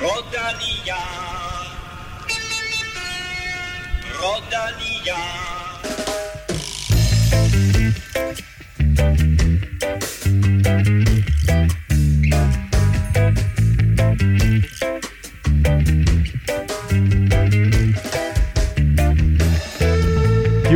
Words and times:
Rodalia. 0.00 0.96
Rodalia. 4.18 5.20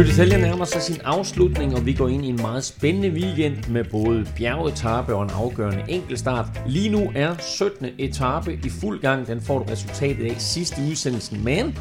D'Italia 0.04 0.36
nærmer 0.36 0.64
sig 0.64 0.82
sin 0.82 1.00
afslutning, 1.04 1.74
og 1.74 1.86
vi 1.86 1.92
går 1.92 2.08
ind 2.08 2.24
i 2.24 2.28
en 2.28 2.36
meget 2.36 2.64
spændende 2.64 3.08
weekend 3.08 3.68
med 3.68 3.84
både 3.84 4.26
bjergetappe 4.36 5.14
og 5.14 5.22
en 5.22 5.30
afgørende 5.30 5.84
enkeltstart. 5.88 6.46
Lige 6.66 6.88
nu 6.88 7.12
er 7.14 7.36
17. 7.38 7.86
etape 7.98 8.58
i 8.64 8.68
fuld 8.68 9.00
gang. 9.00 9.26
Den 9.26 9.40
får 9.40 9.58
du 9.58 9.64
resultatet 9.64 10.30
af 10.30 10.40
sidste 10.40 10.76
udsendelsen, 10.90 11.44
men 11.44 11.78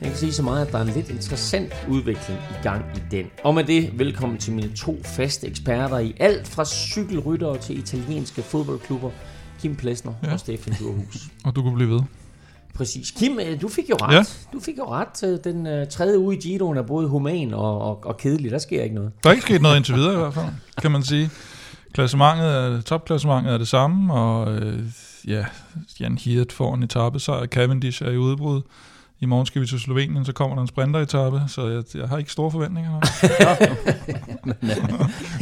jeg 0.00 0.08
kan 0.08 0.16
sige 0.16 0.32
så 0.32 0.42
meget, 0.42 0.66
at 0.66 0.72
der 0.72 0.78
er 0.78 0.82
en 0.82 0.92
lidt 0.94 1.10
interessant 1.10 1.72
udvikling 1.88 2.40
i 2.50 2.62
gang 2.62 2.84
i 2.96 3.00
den. 3.10 3.26
Og 3.44 3.54
med 3.54 3.64
det, 3.64 3.98
velkommen 3.98 4.38
til 4.38 4.52
mine 4.52 4.72
to 4.76 5.00
faste 5.04 5.46
eksperter 5.46 5.98
i 5.98 6.16
alt 6.20 6.48
fra 6.48 6.64
cykelryttere 6.64 7.58
til 7.58 7.78
italienske 7.78 8.42
fodboldklubber. 8.42 9.10
Kim 9.60 9.76
Plesner 9.76 10.12
ja. 10.22 10.32
og 10.32 10.40
Stefan 10.40 10.74
Durhus. 10.80 11.28
Og 11.44 11.56
du 11.56 11.62
kunne 11.62 11.74
blive 11.74 11.90
ved. 11.90 12.00
Præcis. 12.74 13.10
Kim, 13.10 13.38
øh, 13.40 13.60
du 13.60 13.68
fik 13.68 13.90
jo 13.90 13.96
ret. 14.02 14.14
Ja. 14.14 14.22
Du 14.52 14.60
fik 14.60 14.78
jo 14.78 14.84
ret. 14.84 15.24
Øh, 15.24 15.38
Den 15.44 15.80
uh, 15.80 15.88
tredje 15.88 16.18
uge 16.18 16.36
i 16.36 16.38
Giroen 16.40 16.78
er 16.78 16.82
både 16.82 17.08
human 17.08 17.54
og, 17.54 17.80
og, 17.82 18.04
og 18.04 18.16
kedelig. 18.16 18.50
Der 18.50 18.58
sker 18.58 18.82
ikke 18.82 18.94
noget. 18.94 19.12
Der 19.22 19.30
er 19.30 19.34
ikke 19.34 19.42
sket 19.42 19.62
noget 19.62 19.76
indtil 19.76 19.94
videre 19.94 20.12
i 20.12 20.16
hvert 20.16 20.34
fald, 20.34 20.46
kan 20.82 20.90
man 20.90 21.02
sige. 21.02 21.30
Klassementet 21.92 22.46
er, 22.46 22.80
topklassementet 22.80 23.52
er 23.54 23.58
det 23.58 23.68
samme, 23.68 24.14
og 24.14 24.52
øh, 24.54 24.82
ja, 25.26 25.44
Jan 26.00 26.18
Hirt 26.18 26.52
får 26.52 26.74
en 26.74 26.82
etape, 26.82 27.18
så 27.18 27.46
Cavendish 27.50 28.02
er 28.02 28.10
i 28.10 28.16
udbrud. 28.16 28.62
I 29.22 29.26
morgen 29.26 29.46
skal 29.46 29.62
vi 29.62 29.66
til 29.66 29.80
Slovenien, 29.80 30.24
så 30.24 30.32
kommer 30.32 30.56
der 30.56 30.62
en 30.62 30.68
sprinteretappe, 30.68 31.42
så 31.48 31.68
jeg, 31.68 31.82
jeg 31.94 32.08
har 32.08 32.18
ikke 32.18 32.32
store 32.32 32.50
forventninger. 32.50 32.90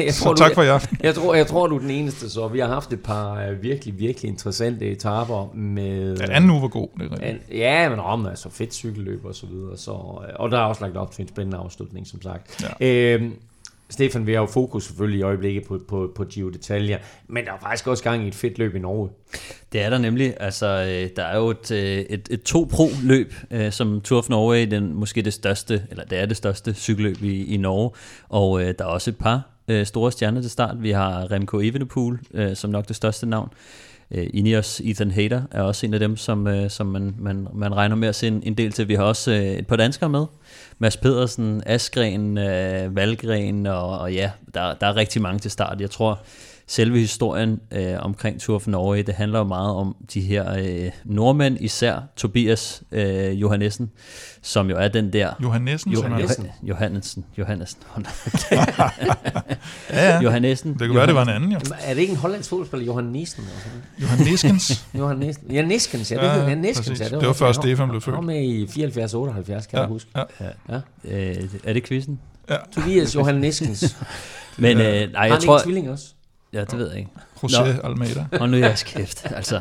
jeg 0.05 0.15
Så 0.15 0.34
tak 0.39 0.55
for 0.55 0.62
i 0.62 0.67
aften. 0.67 0.98
Jeg 1.03 1.15
tror, 1.15 1.34
jeg 1.34 1.47
tror, 1.47 1.67
du 1.67 1.75
er 1.75 1.81
den 1.81 1.91
eneste, 1.91 2.31
så 2.31 2.49
vi 2.49 2.59
har 2.59 2.67
haft 2.67 2.93
et 2.93 3.01
par 3.01 3.51
uh, 3.51 3.62
virkelig, 3.62 3.99
virkelig 3.99 4.29
interessante 4.29 4.91
etaper 4.91 5.55
med... 5.55 6.17
Ja, 6.17 6.25
anden 6.31 6.51
uge 6.51 6.62
var 6.62 6.69
god, 6.69 6.89
det 6.95 7.05
er 7.05 7.11
rigtigt. 7.12 7.23
An, 7.23 7.41
ja, 7.51 7.89
men 7.89 7.99
om 7.99 8.27
altså 8.27 8.51
fedt 8.51 8.75
cykelløb 8.75 9.25
og 9.25 9.34
så 9.34 9.47
videre. 9.47 9.77
Så, 9.77 9.91
øh, 9.91 10.34
og 10.34 10.51
der 10.51 10.59
er 10.59 10.62
også 10.65 10.84
lagt 10.84 10.97
op 10.97 11.11
til 11.11 11.23
en 11.23 11.29
spændende 11.29 11.59
afslutning, 11.59 12.06
som 12.06 12.23
sagt. 12.23 12.65
Ja. 12.81 13.15
Øhm, 13.15 13.34
Stefan, 13.91 14.27
vi 14.27 14.33
har 14.33 14.41
jo 14.41 14.47
fokus 14.47 14.84
selvfølgelig 14.84 15.19
i 15.19 15.22
øjeblikket 15.22 15.64
på, 15.64 15.81
på, 15.89 16.12
på 16.14 16.25
Gio 16.25 16.48
Detaljer, 16.48 16.98
men 17.28 17.44
der 17.44 17.53
er 17.53 17.58
faktisk 17.61 17.86
også 17.86 18.05
gang 18.05 18.25
i 18.25 18.28
et 18.28 18.34
fedt 18.34 18.58
løb 18.58 18.75
i 18.75 18.78
Norge. 18.78 19.11
Det 19.72 19.83
er 19.83 19.91
der 19.91 19.98
nemlig. 19.98 20.34
Altså, 20.41 20.67
øh, 20.67 21.11
der 21.17 21.22
er 21.22 21.36
jo 21.39 21.50
et, 21.50 21.70
øh, 21.70 21.98
et, 21.98 22.28
et 22.31 22.42
to 22.42 22.69
pro 22.70 22.89
løb 23.03 23.34
øh, 23.50 23.72
som 23.72 24.00
Tour 24.00 24.19
of 24.19 24.28
Norway, 24.28 24.66
den 24.70 24.94
måske 24.94 25.22
det 25.22 25.33
største, 25.33 25.83
eller 25.91 26.05
det 26.05 26.19
er 26.19 26.27
det 26.27 26.36
største 26.36 26.75
cykelløb 26.75 27.22
i, 27.22 27.55
i 27.55 27.56
Norge, 27.56 27.91
og 28.28 28.62
øh, 28.62 28.75
der 28.78 28.84
er 28.84 28.89
også 28.89 29.11
et 29.11 29.16
par 29.16 29.42
øh, 29.69 29.86
store 29.86 30.12
stjerner 30.12 30.41
til 30.41 30.50
start. 30.50 30.83
Vi 30.83 30.91
har 30.91 31.31
Remco 31.31 31.61
Evenepoel, 31.61 32.19
øh, 32.34 32.56
som 32.56 32.70
nok 32.70 32.89
det 32.89 32.97
største 32.97 33.27
navn. 33.27 33.48
Øh, 34.11 34.27
Ineos 34.34 34.81
Ethan 34.84 35.11
Hader 35.11 35.42
er 35.51 35.62
også 35.62 35.87
en 35.87 35.95
af 35.95 36.01
dem, 36.01 36.17
som, 36.17 36.47
øh, 36.47 36.70
som 36.70 36.87
man, 36.87 37.14
man, 37.19 37.48
man 37.55 37.77
regner 37.77 37.97
med 37.97 38.09
at 38.09 38.15
se 38.15 38.27
en, 38.27 38.42
en 38.47 38.55
del 38.55 38.73
til. 38.73 38.89
Vi 38.89 38.95
har 38.95 39.05
også 39.05 39.31
øh, 39.31 39.39
et 39.39 39.67
par 39.67 39.77
danskere 39.77 40.09
med. 40.09 40.25
Mads 40.78 40.97
Pedersen, 40.97 41.62
Askren, 41.67 42.39
øh, 42.39 42.97
Valgren, 42.97 43.67
og, 43.67 43.98
og 43.98 44.12
ja, 44.12 44.31
der, 44.55 44.75
der 44.75 44.87
er 44.87 44.97
rigtig 44.97 45.23
mange 45.23 45.39
til 45.39 45.50
start. 45.50 45.81
Jeg 45.81 45.91
tror, 45.91 46.20
selve 46.70 46.98
historien 46.98 47.61
øh, 47.72 47.94
omkring 47.98 48.41
Tour 48.41 48.56
of 48.56 48.66
Norway, 48.66 49.02
det 49.06 49.14
handler 49.14 49.38
jo 49.38 49.44
meget 49.44 49.74
om 49.74 49.97
de 50.14 50.20
her 50.20 50.52
øh, 50.58 50.91
nordmænd, 51.05 51.56
især 51.60 51.98
Tobias 52.16 52.83
øh, 52.92 53.41
Johannessen, 53.41 53.91
som 54.42 54.70
jo 54.70 54.77
er 54.77 54.88
den 54.88 55.12
der... 55.12 55.30
Johannessen, 55.42 55.92
er- 55.92 55.97
Johannessen. 55.97 56.47
Johannesen. 56.62 57.25
Johannesen. 57.38 57.82
Ja, 59.91 60.09
ja. 60.15 60.20
Johannessen. 60.20 60.72
Det 60.72 60.78
kunne 60.88 60.97
være, 60.97 61.06
det 61.06 61.15
var 61.15 61.22
en 61.22 61.28
anden, 61.28 61.53
jo. 61.53 61.59
Jamen, 61.65 61.78
Er 61.84 61.94
det 61.94 62.00
ikke 62.00 62.10
en 62.10 62.16
hollandsk 62.16 62.48
fodboldspiller, 62.50 62.87
Johan 62.87 63.04
Nielsen? 63.04 63.43
Eller 63.44 63.60
sådan? 63.60 63.72
noget? 64.94 64.98
Johan 64.98 65.19
Neskens. 65.19 66.10
Ja, 66.12 66.16
ja, 66.16 66.22
det 66.22 66.28
Ja, 66.28 66.34
ja, 66.34 66.41
hedder 66.41 66.54
Niskens. 66.54 66.88
præcis. 66.88 67.12
Ja, 67.12 67.19
Det 67.19 67.26
var 67.26 67.32
før 67.32 67.53
Stefan 67.53 67.88
blev 67.88 68.00
født. 68.00 68.16
Han 68.16 68.26
var 68.26 68.32
med 68.32 68.43
i 68.44 68.64
74-78, 68.64 69.44
kan 69.44 69.54
Ja, 69.72 69.78
jeg 69.81 69.87
huske. 69.88 70.10
ja. 70.16 70.25
Ja. 70.69 70.81
Øh, 71.04 71.37
er 71.64 71.72
det 71.72 71.84
quizzen? 71.84 72.20
Tobias 72.75 73.14
Johan 73.14 73.34
Niskens. 73.34 73.97
Men 74.59 74.78
øh, 74.78 74.84
nej, 74.84 75.22
jeg 75.22 75.32
han 75.32 75.41
tror... 75.43 75.59
ikke 75.59 75.64
tvilling 75.64 75.91
også? 75.91 76.04
Ja, 76.53 76.60
det 76.60 76.78
ved 76.78 76.88
jeg 76.88 76.98
ikke. 76.98 77.10
José. 77.44 77.86
Almeida. 77.86 78.26
Og 78.41 78.48
nu 78.48 78.56
er 78.56 78.60
jeres 78.60 78.82
kæft, 78.82 79.26
altså. 79.34 79.60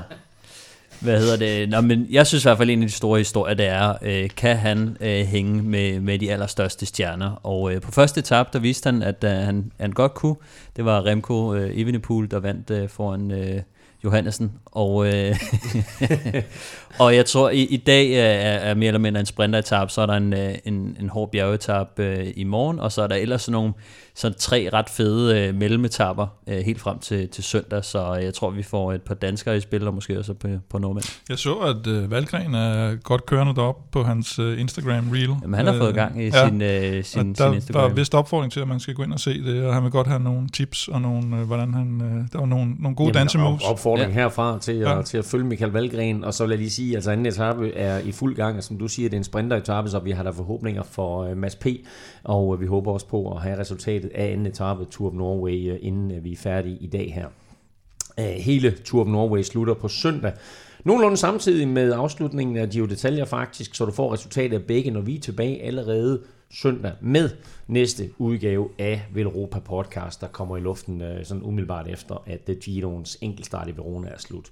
Hvad 1.00 1.20
hedder 1.20 1.38
det? 1.38 1.70
Nå, 1.70 1.82
men 1.82 2.08
jeg 2.10 2.28
synes 2.28 2.44
i 2.44 2.48
hvert 2.48 2.58
fald, 2.58 2.70
en 2.70 2.82
af 2.82 2.88
de 2.88 2.94
store 2.94 3.18
historier, 3.18 3.56
det 3.56 3.66
er, 3.66 3.94
øh, 4.02 4.30
kan 4.38 4.58
han 4.58 4.98
øh, 5.00 5.26
hænge 5.26 5.64
med, 5.64 6.00
med 6.00 6.20
de 6.20 6.32
allerstørste 6.32 6.86
stjerner? 6.86 7.46
Og 7.46 7.74
øh, 7.74 7.82
på 7.82 7.92
første 7.92 8.20
etape, 8.20 8.50
der 8.54 8.60
viste 8.60 8.88
han, 8.88 9.02
at 9.04 9.24
øh, 9.24 9.32
han, 9.32 9.72
han 9.80 9.92
godt 9.92 10.14
kunne. 10.14 10.36
Det 10.76 10.86
var 10.86 11.06
Remco 11.06 11.54
øh, 11.54 11.72
Evenepoel, 11.74 12.32
der 12.32 12.40
vandt 12.40 12.70
øh, 12.70 12.90
foran 12.90 13.32
øh, 13.32 13.62
Johannesen. 14.12 14.52
Og, 14.66 15.08
øh, 15.16 15.36
og 17.00 17.16
jeg 17.16 17.26
tror, 17.26 17.50
i, 17.50 17.62
i 17.64 17.78
dag 17.78 18.12
er, 18.14 18.24
er 18.60 18.74
mere 18.74 18.88
eller 18.88 19.00
mindre 19.00 19.20
en 19.20 19.26
sprinteretap, 19.26 19.92
så 19.92 20.02
er 20.02 20.06
der 20.06 20.14
en, 20.14 20.34
øh, 20.34 20.54
en, 20.66 20.98
en 21.00 21.10
hård 21.10 21.32
bjergetap 21.32 22.00
øh, 22.00 22.28
i 22.36 22.44
morgen, 22.44 22.80
og 22.80 22.92
så 22.92 23.02
er 23.02 23.08
der 23.08 23.16
ellers 23.16 23.42
sådan 23.42 23.54
nogle 23.54 23.74
sådan 24.16 24.38
tre 24.40 24.70
ret 24.74 24.90
fede 24.90 25.40
øh, 25.48 25.56
mellemetapper 25.56 26.28
øh, 26.48 26.58
helt 26.58 26.80
frem 26.80 27.00
til, 27.00 27.28
til 27.30 27.44
søndag, 27.44 27.86
så 27.86 28.14
jeg 28.14 28.34
tror, 28.34 28.50
vi 28.50 28.64
får 28.64 28.94
et 28.94 29.02
par 29.02 29.16
danskere 29.16 29.58
i 29.58 29.60
spil, 29.60 29.88
og 29.88 29.94
måske 29.94 30.20
også 30.20 30.34
på, 30.34 30.48
på 30.70 30.78
nordmænd. 30.78 31.06
Jeg 31.30 31.38
så, 31.38 31.54
at 31.56 31.88
øh, 31.88 32.12
Valgren 32.12 32.56
er 32.56 32.96
godt 32.96 33.26
kørende 33.26 33.56
derop 33.56 33.92
på 33.92 34.04
hans 34.04 34.40
øh, 34.40 34.60
Instagram-reel. 34.62 35.36
Jamen, 35.42 35.54
han 35.54 35.66
har 35.66 35.78
fået 35.78 35.96
gang 35.96 36.24
i 36.24 36.32
sin, 36.32 36.62
øh, 36.62 36.82
sin, 36.82 36.96
og 37.00 37.04
sin 37.04 37.34
der 37.36 37.52
Instagram. 37.54 37.82
var 37.84 37.90
vist 37.96 38.16
opfordring 38.16 38.52
til, 38.54 38.60
at 38.60 38.68
man 38.68 38.80
skal 38.80 38.94
gå 38.94 39.04
ind 39.04 39.14
og 39.14 39.20
se 39.20 39.44
det, 39.44 39.66
og 39.66 39.74
han 39.74 39.84
vil 39.84 39.92
godt 39.92 40.08
have 40.08 40.20
nogle 40.20 40.48
tips 40.50 40.88
og 40.88 41.02
nogle, 41.02 41.38
øh, 41.38 41.44
hvordan 41.44 41.74
han, 41.74 42.02
øh, 42.02 42.26
der 42.34 42.40
var 42.40 42.46
nogle, 42.46 42.76
nogle 42.80 42.96
gode 42.96 43.12
dansemoves. 43.14 43.64
op- 43.64 43.80
Opfordring 43.98 44.16
Ja. 44.18 44.22
herfra 44.22 44.60
til, 44.60 44.72
at, 44.72 44.82
Ja. 44.98 45.02
til 45.02 45.18
at 45.18 45.26
følge 45.26 45.46
Michael 45.46 45.72
Valgren, 45.72 46.24
og 46.24 46.34
så 46.34 46.44
vil 46.44 46.50
jeg 46.50 46.60
lige 46.60 46.70
sige, 46.70 46.90
at 46.92 46.96
altså 46.96 47.12
anden 47.12 47.26
etape 47.26 47.74
er 47.74 48.00
i 48.00 48.12
fuld 48.12 48.36
gang, 48.36 48.58
og 48.58 48.64
som 48.64 48.78
du 48.78 48.88
siger, 48.88 49.10
det 49.10 49.16
er 49.16 49.20
en 49.20 49.24
sprinteretape, 49.24 49.90
så 49.90 50.00
vi 50.00 50.12
har 50.12 50.24
der 50.24 50.32
forhåbninger 50.32 50.84
for 50.84 51.30
uh, 51.32 51.38
Mads 51.38 51.56
P, 51.56 51.66
og 52.24 52.48
uh, 52.48 52.62
vi 52.62 52.66
håber 52.66 52.92
også 52.92 53.08
på 53.08 53.32
at 53.32 53.42
have 53.42 53.60
resultatet 53.60 54.12
af 54.16 54.32
anden 54.32 54.46
etape 54.46 54.86
Tour 54.86 55.10
of 55.10 55.16
Norway, 55.16 55.72
uh, 55.72 55.78
inden 55.82 56.18
uh, 56.18 56.24
vi 56.24 56.32
er 56.32 56.36
færdige 56.38 56.78
i 56.82 56.88
dag 56.88 57.14
her. 57.16 57.28
Hele 58.38 58.72
Tour 58.72 59.02
of 59.02 59.08
Norway 59.08 59.42
slutter 59.42 59.74
på 59.74 59.88
søndag. 59.88 60.32
Nogenlunde 60.86 61.18
samtidig 61.18 61.68
med 61.68 61.94
afslutningen 61.94 62.58
af 62.58 62.70
Giro 62.70 62.86
Detaljer 62.86 63.26
faktisk, 63.26 63.76
så 63.76 63.86
du 63.86 63.92
får 63.92 64.14
resultatet 64.14 64.58
af 64.58 64.64
begge, 64.64 64.92
når 64.92 65.02
vi 65.02 65.16
er 65.16 65.20
tilbage 65.20 65.64
allerede 65.64 66.22
søndag 66.52 66.92
med 67.02 67.30
næste 67.68 68.10
udgave 68.18 68.70
af 68.80 69.06
Velropa 69.14 69.60
Podcast, 69.60 70.22
der 70.22 70.28
kommer 70.28 70.58
i 70.58 70.60
luften 70.60 71.02
øh, 71.02 71.26
sådan 71.26 71.44
umiddelbart 71.44 71.88
efter, 71.88 72.24
at 72.26 72.50
øh, 72.50 72.56
Giroens 72.58 73.18
enkeltstart 73.22 73.68
i 73.68 73.78
Verona 73.78 74.08
er 74.08 74.18
slut. 74.18 74.52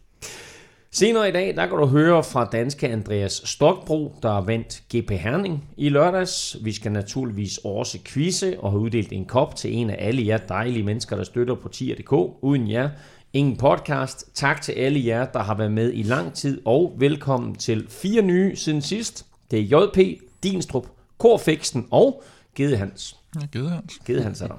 Senere 0.91 1.29
i 1.29 1.31
dag, 1.31 1.55
der 1.55 1.67
kan 1.67 1.77
du 1.77 1.85
høre 1.85 2.23
fra 2.23 2.45
danske 2.45 2.89
Andreas 2.89 3.41
Stokbro, 3.45 4.15
der 4.21 4.41
vandt 4.41 4.83
GP 4.95 5.11
Herning 5.11 5.69
i 5.77 5.89
lørdags. 5.89 6.57
Vi 6.63 6.71
skal 6.71 6.91
naturligvis 6.91 7.59
også 7.63 7.99
quizze 8.05 8.59
og 8.59 8.71
have 8.71 8.81
uddelt 8.81 9.11
en 9.11 9.25
kop 9.25 9.55
til 9.55 9.73
en 9.73 9.89
af 9.89 9.95
alle 9.99 10.27
jer 10.27 10.37
dejlige 10.37 10.83
mennesker, 10.83 11.15
der 11.15 11.23
støtter 11.23 11.55
på 11.55 11.69
tier.dk. 11.69 12.11
Uden 12.41 12.71
jer, 12.71 12.89
ingen 13.33 13.57
podcast. 13.57 14.29
Tak 14.33 14.61
til 14.61 14.71
alle 14.71 15.05
jer, 15.05 15.25
der 15.25 15.39
har 15.39 15.57
været 15.57 15.71
med 15.71 15.93
i 15.93 16.03
lang 16.03 16.33
tid, 16.33 16.61
og 16.65 16.93
velkommen 16.97 17.55
til 17.55 17.85
fire 17.89 18.21
nye 18.21 18.55
siden 18.55 18.81
sidst. 18.81 19.25
Det 19.51 19.59
er 19.59 19.63
JP, 19.63 20.21
Dinstrup, 20.43 20.87
Korfiksen 21.17 21.87
og 21.91 22.23
Gedehans. 22.55 23.15
Ja, 23.41 23.45
givet 23.45 23.71
hans. 23.71 23.99
Gedehans 24.05 24.41
er 24.41 24.47
der. 24.47 24.55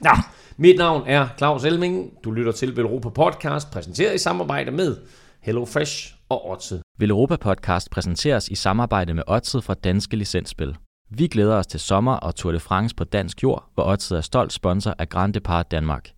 Nå, 0.00 0.10
mit 0.56 0.78
navn 0.78 1.02
er 1.06 1.28
Claus 1.38 1.64
Elming. 1.64 2.12
Du 2.24 2.30
lytter 2.30 2.52
til 2.52 2.76
Velropa 2.76 3.08
Podcast, 3.08 3.70
præsenteret 3.70 4.14
i 4.14 4.18
samarbejde 4.18 4.70
med 4.70 4.96
HelloFresh 5.40 6.14
og 6.28 6.50
Odset. 6.50 6.82
Vil 6.98 7.10
Europa 7.10 7.36
Podcast 7.36 7.90
præsenteres 7.90 8.48
i 8.48 8.54
samarbejde 8.54 9.14
med 9.14 9.22
Odset 9.26 9.64
fra 9.64 9.74
Danske 9.74 10.16
Licensspil. 10.16 10.76
Vi 11.10 11.26
glæder 11.26 11.56
os 11.56 11.66
til 11.66 11.80
sommer 11.80 12.12
og 12.12 12.34
Tour 12.34 12.52
de 12.52 12.60
France 12.60 12.94
på 12.94 13.04
dansk 13.04 13.42
jord, 13.42 13.70
hvor 13.74 13.84
Odset 13.84 14.16
er 14.18 14.20
stolt 14.20 14.52
sponsor 14.52 14.94
af 14.98 15.08
Grand 15.08 15.34
Depart 15.34 15.70
Danmark. 15.70 16.10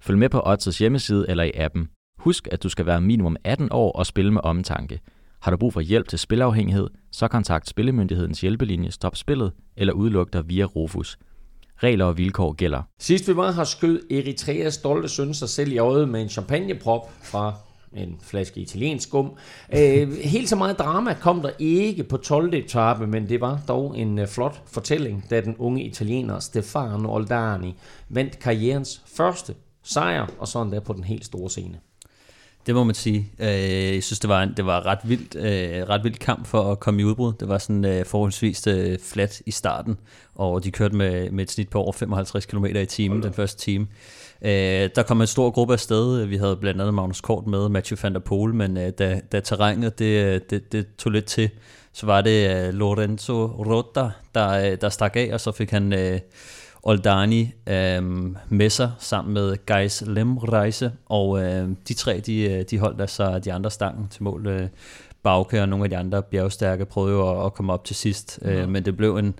Følg 0.00 0.18
med 0.18 0.28
på 0.28 0.42
Odsets 0.44 0.78
hjemmeside 0.78 1.26
eller 1.28 1.44
i 1.44 1.52
appen. 1.54 1.88
Husk, 2.18 2.48
at 2.50 2.62
du 2.62 2.68
skal 2.68 2.86
være 2.86 3.00
minimum 3.00 3.36
18 3.44 3.68
år 3.70 3.92
og 3.92 4.06
spille 4.06 4.32
med 4.32 4.40
omtanke. 4.44 5.00
Har 5.40 5.50
du 5.50 5.56
brug 5.56 5.72
for 5.72 5.80
hjælp 5.80 6.08
til 6.08 6.18
spilafhængighed, 6.18 6.88
så 7.12 7.28
kontakt 7.28 7.68
Spillemyndighedens 7.68 8.40
hjælpelinje 8.40 8.90
Stop 8.90 9.16
Spillet 9.16 9.52
eller 9.76 9.92
udluk 9.92 10.32
dig 10.32 10.48
via 10.48 10.64
Rufus. 10.64 11.18
Regler 11.82 12.04
og 12.04 12.18
vilkår 12.18 12.52
gælder. 12.52 12.82
Sidst 12.98 13.28
vi 13.28 13.36
var 13.36 13.50
har 13.50 13.64
skød 13.64 14.00
Eritreas 14.10 14.74
stolte 14.74 15.08
søn 15.08 15.34
sig 15.34 15.48
selv 15.48 15.72
i 15.72 15.78
øjet 15.78 16.08
med 16.08 16.22
en 16.22 16.28
champagneprop 16.28 17.10
fra 17.22 17.54
en 17.92 18.18
flaske 18.22 18.60
italiensk 18.60 19.08
skum. 19.08 19.32
Øh, 19.74 20.12
helt 20.12 20.48
så 20.48 20.56
meget 20.56 20.78
drama 20.78 21.14
kom 21.14 21.42
der 21.42 21.50
ikke 21.58 22.04
på 22.04 22.16
12. 22.16 22.54
etape, 22.54 23.06
men 23.06 23.28
det 23.28 23.40
var 23.40 23.60
dog 23.68 23.98
en 23.98 24.18
øh, 24.18 24.28
flot 24.28 24.62
fortælling, 24.66 25.24
da 25.30 25.40
den 25.40 25.56
unge 25.58 25.84
italiener 25.84 26.38
Stefano 26.38 27.14
Oldani 27.14 27.74
vandt 28.08 28.38
karrierens 28.38 29.02
første 29.16 29.54
sejr, 29.82 30.26
og 30.38 30.48
sådan 30.48 30.66
endda 30.66 30.80
på 30.80 30.92
den 30.92 31.04
helt 31.04 31.24
store 31.24 31.50
scene. 31.50 31.78
Det 32.68 32.76
må 32.76 32.84
man 32.84 32.94
sige. 32.94 33.32
Øh, 33.38 33.94
jeg 33.94 34.02
synes, 34.02 34.20
det 34.20 34.28
var 34.28 34.42
en 34.42 34.52
det 34.56 34.66
var 34.66 34.86
ret 34.86 34.98
vildt, 35.04 35.36
øh, 35.36 35.88
ret 35.88 36.04
vildt 36.04 36.18
kamp 36.18 36.46
for 36.46 36.72
at 36.72 36.80
komme 36.80 37.00
i 37.00 37.04
udbrud. 37.04 37.32
Det 37.40 37.48
var 37.48 37.58
sådan 37.58 37.84
øh, 37.84 38.04
forholdsvis 38.04 38.66
øh, 38.66 38.98
flat 38.98 39.42
i 39.46 39.50
starten, 39.50 39.98
og 40.34 40.64
de 40.64 40.70
kørte 40.70 40.96
med, 40.96 41.30
med 41.30 41.44
et 41.44 41.50
snit 41.50 41.68
på 41.68 41.80
over 41.80 41.92
55 41.92 42.46
km 42.46 42.64
i 42.64 42.86
timen 42.86 43.22
den 43.22 43.32
første 43.32 43.60
time. 43.60 43.86
Øh, 44.42 44.90
der 44.96 45.02
kom 45.06 45.20
en 45.20 45.26
stor 45.26 45.50
gruppe 45.50 45.74
af 45.74 45.80
sted. 45.80 46.24
Vi 46.24 46.36
havde 46.36 46.56
blandt 46.56 46.80
andet 46.80 46.94
Magnus 46.94 47.20
Kort 47.20 47.46
med, 47.46 47.68
Mathieu 47.68 47.98
van 48.02 48.14
der 48.14 48.20
Poel, 48.20 48.54
men 48.54 48.76
øh, 48.76 48.92
da, 48.98 49.20
da 49.32 49.40
terrænet 49.40 49.98
det, 49.98 50.50
det, 50.50 50.72
det 50.72 50.86
tog 50.98 51.12
lidt 51.12 51.24
til, 51.24 51.50
så 51.92 52.06
var 52.06 52.20
det 52.20 52.66
øh, 52.66 52.74
Lorenzo 52.74 53.46
Rota, 53.46 54.10
der, 54.34 54.70
øh, 54.72 54.78
der 54.80 54.88
stak 54.88 55.16
af, 55.16 55.30
og 55.32 55.40
så 55.40 55.52
fik 55.52 55.70
han 55.70 55.92
øh, 55.92 56.20
Oldani 56.88 57.52
øh, 57.66 58.02
med 58.48 58.70
sig 58.70 58.92
sammen 58.98 59.34
med 59.34 59.56
Geis 59.66 60.02
Lemreise, 60.06 60.92
og 61.06 61.42
øh, 61.42 61.68
de 61.88 61.94
tre 61.94 62.20
de, 62.20 62.40
øh, 62.40 62.64
de 62.70 62.78
holdt 62.78 63.00
altså 63.00 63.38
de 63.38 63.52
andre 63.52 63.70
stangen 63.70 64.08
til 64.08 64.22
mål. 64.22 64.46
Øh, 64.46 64.68
Bauke 65.22 65.62
og 65.62 65.68
nogle 65.68 65.84
af 65.84 65.90
de 65.90 65.96
andre 65.96 66.22
bjergstærke 66.22 66.84
prøvede 66.84 67.14
jo 67.14 67.40
at, 67.40 67.46
at 67.46 67.54
komme 67.54 67.72
op 67.72 67.84
til 67.84 67.96
sidst, 67.96 68.38
øh, 68.42 68.68
men 68.68 68.84
det 68.84 68.96
blev 68.96 69.16
en, 69.16 69.34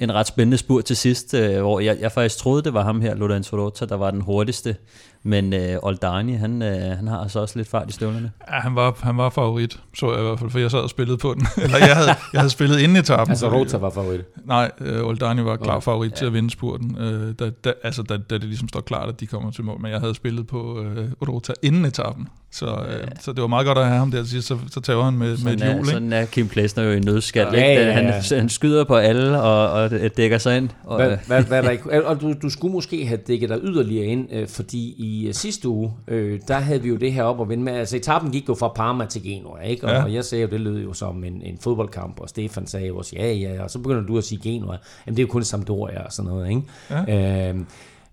en 0.00 0.14
ret 0.14 0.26
spændende 0.26 0.58
spurt 0.58 0.84
til 0.84 0.96
sidst, 0.96 1.34
øh, 1.34 1.60
hvor 1.60 1.80
jeg, 1.80 2.00
jeg 2.00 2.12
faktisk 2.12 2.38
troede, 2.38 2.62
det 2.62 2.74
var 2.74 2.82
ham 2.82 3.00
her, 3.00 3.14
Lorenzo 3.14 3.56
Rota, 3.56 3.84
der 3.84 3.94
var 3.96 4.10
den 4.10 4.20
hurtigste, 4.20 4.76
men 5.22 5.52
øh, 5.52 5.76
Oldani, 5.82 6.32
han, 6.32 6.62
øh, 6.62 6.96
han 6.96 7.08
har 7.08 7.18
altså 7.18 7.40
også 7.40 7.58
lidt 7.58 7.68
fart 7.68 7.88
i 7.88 7.92
støvlerne. 7.92 8.32
Ja, 8.50 8.54
han 8.54 8.74
var, 8.74 8.98
han 9.02 9.16
var 9.16 9.30
favorit, 9.30 9.80
så 9.94 10.10
jeg 10.12 10.20
i 10.20 10.22
hvert 10.22 10.38
fald, 10.38 10.50
for 10.50 10.58
jeg 10.58 10.70
sad 10.70 10.78
og 10.78 10.90
spillede 10.90 11.18
på 11.18 11.34
den. 11.34 11.46
Eller 11.64 11.78
jeg 11.78 11.96
havde, 11.96 12.08
jeg 12.32 12.40
havde 12.40 12.50
spillet 12.50 12.80
inden 12.80 12.96
i 12.96 13.00
etappen. 13.00 13.30
Altså 13.30 13.52
Rota 13.52 13.76
var 13.76 13.90
favorit? 13.90 14.20
Nej, 14.44 14.70
øh, 14.80 15.06
Oldani 15.06 15.44
var 15.44 15.56
klar 15.56 15.80
favorit 15.80 16.10
ja. 16.10 16.16
til 16.16 16.26
at 16.26 16.32
vinde 16.32 16.50
spurten, 16.50 16.96
øh, 16.98 17.34
da, 17.38 17.50
da, 17.50 17.72
altså 17.82 18.02
da, 18.02 18.16
da 18.16 18.34
det 18.34 18.44
ligesom 18.44 18.68
står 18.68 18.80
klart, 18.80 19.08
at 19.08 19.20
de 19.20 19.26
kommer 19.26 19.50
til 19.50 19.64
mål. 19.64 19.80
Men 19.80 19.92
jeg 19.92 20.00
havde 20.00 20.14
spillet 20.14 20.46
på 20.46 20.82
øh, 20.82 21.08
Rota 21.28 21.52
inden 21.62 21.84
etappen, 21.84 22.28
så, 22.52 22.66
øh, 22.66 22.92
ja. 22.92 23.06
så 23.20 23.32
det 23.32 23.42
var 23.42 23.46
meget 23.46 23.66
godt 23.66 23.78
at 23.78 23.86
have 23.86 23.98
ham 23.98 24.10
der 24.10 24.22
til 24.22 24.30
sidst, 24.30 24.48
så, 24.48 24.58
så 24.70 24.80
tager 24.80 25.02
han 25.02 25.14
med, 25.14 25.36
med 25.44 25.52
et 25.52 25.72
hjul. 25.72 25.86
Sådan 25.86 26.12
er 26.12 26.24
Kim 26.24 26.48
Plesner 26.48 26.84
jo 26.84 26.90
i 26.90 27.00
nødskal. 27.00 27.46
Ja, 27.52 27.60
ja, 27.60 27.86
ja. 27.86 27.92
Han, 27.92 28.22
han 28.30 28.48
skyder 28.48 28.84
på 28.84 28.96
alle 28.96 29.42
og, 29.42 29.70
og 29.70 29.90
dækker 30.16 30.38
sig 30.38 30.56
ind. 30.56 30.68
Og, 30.84 30.96
hvad, 30.96 31.16
hvad, 31.26 31.42
hvad 31.42 31.62
der 31.62 31.70
ikke, 31.76 32.06
og 32.06 32.20
du, 32.20 32.34
du 32.42 32.50
skulle 32.50 32.72
måske 32.72 33.06
have 33.06 33.20
dækket 33.26 33.48
dig 33.48 33.58
yderligere 33.62 34.06
ind, 34.06 34.28
øh, 34.32 34.48
fordi 34.48 34.94
i 34.98 35.28
uh, 35.28 35.34
sidste 35.34 35.68
uge, 35.68 35.92
øh, 36.08 36.40
der 36.48 36.58
havde 36.58 36.82
vi 36.82 36.88
jo 36.88 36.96
det 36.96 37.12
her 37.12 37.22
op 37.22 37.40
og 37.40 37.48
vinde 37.48 37.64
med. 37.64 37.72
Altså 37.72 37.96
etappen 37.96 38.30
gik 38.30 38.48
jo 38.48 38.54
fra 38.54 38.68
Parma 38.68 39.06
til 39.06 39.22
Genua, 39.22 39.60
ikke? 39.60 39.86
Og, 39.86 39.92
ja. 39.92 40.02
og 40.02 40.14
jeg 40.14 40.24
sagde 40.24 40.42
jo, 40.42 40.48
det 40.50 40.60
lød 40.60 40.82
jo 40.82 40.92
som 40.92 41.24
en, 41.24 41.42
en 41.42 41.58
fodboldkamp, 41.60 42.20
og 42.20 42.28
Stefan 42.28 42.66
sagde 42.66 42.86
jo 42.86 42.96
også, 42.96 43.16
ja, 43.16 43.32
ja, 43.32 43.62
og 43.62 43.70
så 43.70 43.78
begynder 43.78 44.02
du 44.02 44.18
at 44.18 44.24
sige 44.24 44.40
Genua. 44.42 44.76
Jamen 45.06 45.16
det 45.16 45.22
er 45.22 45.26
jo 45.26 45.32
kun 45.32 45.44
Sampdoria 45.44 46.04
og 46.04 46.12
sådan 46.12 46.30
noget, 46.30 46.48
ikke? 46.48 46.62
Ja. 46.90 47.48
Øh, 47.50 47.60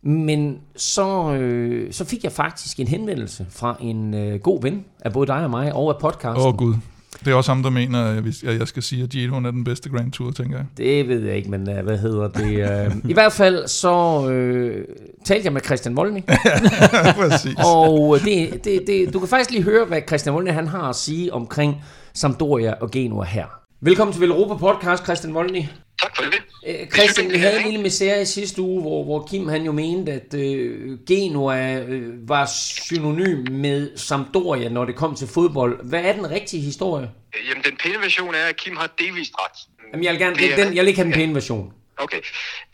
men 0.04 0.58
så, 0.76 1.34
øh, 1.34 1.94
så 1.94 2.06
fik 2.06 2.24
jeg 2.24 2.32
faktisk 2.32 2.80
en 2.80 2.88
henvendelse 2.88 3.46
fra 3.50 3.78
en 3.82 4.14
øh, 4.14 4.40
god 4.40 4.62
ven 4.62 4.86
af 5.02 5.14
både 5.14 5.28
dig 5.28 5.44
og 5.44 5.50
mig 5.50 5.74
over 5.74 5.94
af 5.94 6.00
podcasten. 6.00 6.42
Åh 6.42 6.48
oh, 6.48 6.56
gud. 6.56 6.76
Det 7.26 7.32
er 7.32 7.36
også 7.36 7.52
ham, 7.52 7.64
der 7.64 7.70
mener, 7.70 8.04
at 8.04 8.60
jeg 8.60 8.68
skal 8.68 8.84
sige, 8.84 9.04
at 9.04 9.10
Giroen 9.10 9.46
er 9.46 9.52
den 9.52 9.64
bedste 9.64 9.90
Grand 9.90 10.12
Tour, 10.12 10.32
tænker 10.32 10.58
jeg. 10.58 10.66
Det 10.78 11.08
ved 11.08 11.24
jeg 11.24 11.36
ikke, 11.36 11.50
men 11.52 11.70
uh, 11.70 11.78
hvad 11.78 11.98
hedder 11.98 12.28
det? 12.28 12.88
Uh, 13.04 13.10
I 13.10 13.14
hvert 13.14 13.34
fald 13.34 13.68
så 13.68 14.20
uh, 14.20 14.96
talte 15.26 15.46
jeg 15.46 15.54
med 15.54 15.62
Christian 15.62 15.96
Molny. 15.96 16.22
Præcis. 17.20 17.56
og 17.66 18.20
det, 18.26 18.64
det, 18.64 18.84
det, 18.88 19.14
du 19.14 19.20
kan 19.20 19.28
faktisk 19.28 19.52
lige 19.52 19.64
høre, 19.64 19.86
hvad 19.86 20.02
Christian 20.08 20.34
Molny 20.34 20.52
han 20.52 20.68
har 20.68 20.90
at 20.90 20.96
sige 20.96 21.34
omkring 21.34 21.84
Sampdoria 22.14 22.74
og 22.82 22.92
Genua 22.92 23.26
her. 23.26 23.46
Velkommen 23.82 24.14
til 24.14 24.22
Velropa 24.22 24.54
Podcast, 24.54 25.04
Christian 25.04 25.34
Molny. 25.34 25.64
Tak 26.02 26.16
for 26.16 26.24
det. 26.24 26.42
Øh, 26.68 26.90
Christian, 26.90 27.32
vi 27.32 27.38
havde 27.38 27.58
en 27.60 27.66
lille 27.66 27.82
misære 27.82 28.22
i 28.22 28.26
sidste 28.26 28.62
uge, 28.62 28.82
hvor, 28.82 29.04
hvor 29.04 29.28
Kim 29.30 29.48
han 29.48 29.62
jo 29.64 29.72
mente, 29.72 30.12
at 30.12 30.34
øh, 30.34 30.98
Genua 31.08 31.80
øh, 31.80 32.30
var 32.30 32.46
synonym 32.46 33.52
med 33.52 33.98
Sampdoria, 33.98 34.70
når 34.70 34.86
det 34.86 34.96
kom 34.96 35.16
til 35.16 35.28
fodbold. 35.28 35.90
Hvad 35.90 36.04
er 36.04 36.14
den 36.14 36.32
rigtige 36.32 36.62
historie? 36.62 37.12
Jamen, 37.50 37.64
den 37.64 37.78
pæne 37.78 38.00
version 38.02 38.36
er, 38.36 38.46
at 38.46 38.56
Kim 38.58 38.78
har 38.78 38.90
delvist 39.00 39.34
ret. 39.40 39.58
Jamen, 39.92 40.04
jeg 40.04 40.12
vil 40.12 40.20
gerne, 40.20 40.36
det, 40.36 40.58
den, 40.58 40.76
jeg 40.76 40.82
vil 40.82 40.88
ikke 40.88 41.00
have 41.00 41.06
den 41.06 41.14
pæne 41.14 41.34
version. 41.34 41.74
Okay. 41.98 42.22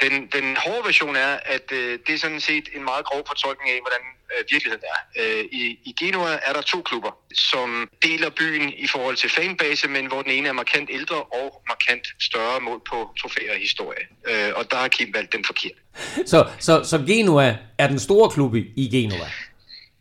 Den, 0.01 0.11
den 0.11 0.57
hårde 0.63 0.85
version 0.85 1.15
er, 1.15 1.39
at 1.45 1.71
øh, 1.71 1.99
det 2.07 2.13
er 2.13 2.17
sådan 2.17 2.39
set 2.39 2.69
en 2.75 2.83
meget 2.83 3.05
grov 3.05 3.21
fortolkning 3.27 3.69
af, 3.71 3.79
hvordan 3.81 4.03
øh, 4.31 4.45
virkeligheden 4.51 4.85
er. 4.93 4.99
Øh, 5.21 5.45
i, 5.51 5.63
I 5.89 5.95
Genua 5.99 6.39
er 6.47 6.53
der 6.53 6.61
to 6.61 6.81
klubber, 6.81 7.11
som 7.51 7.89
deler 8.03 8.29
byen 8.29 8.73
i 8.77 8.87
forhold 8.87 9.15
til 9.15 9.29
fanbase, 9.29 9.87
men 9.87 10.05
hvor 10.07 10.21
den 10.21 10.31
ene 10.31 10.47
er 10.47 10.53
markant 10.53 10.89
ældre 10.93 11.15
og 11.39 11.61
markant 11.67 12.07
større 12.19 12.59
mål 12.59 12.81
på 12.89 12.97
trofæer 13.21 13.53
og 13.53 13.59
historie. 13.59 14.03
Øh, 14.29 14.51
og 14.55 14.71
der 14.71 14.77
har 14.77 14.87
Kim 14.87 15.13
valgt 15.13 15.33
den 15.33 15.45
forkert. 15.45 15.77
Så, 16.25 16.39
så, 16.59 16.83
så 16.83 16.97
Genua 17.07 17.57
er 17.77 17.87
den 17.87 17.99
store 17.99 18.29
klub 18.29 18.55
i 18.55 18.89
Genua? 18.93 19.27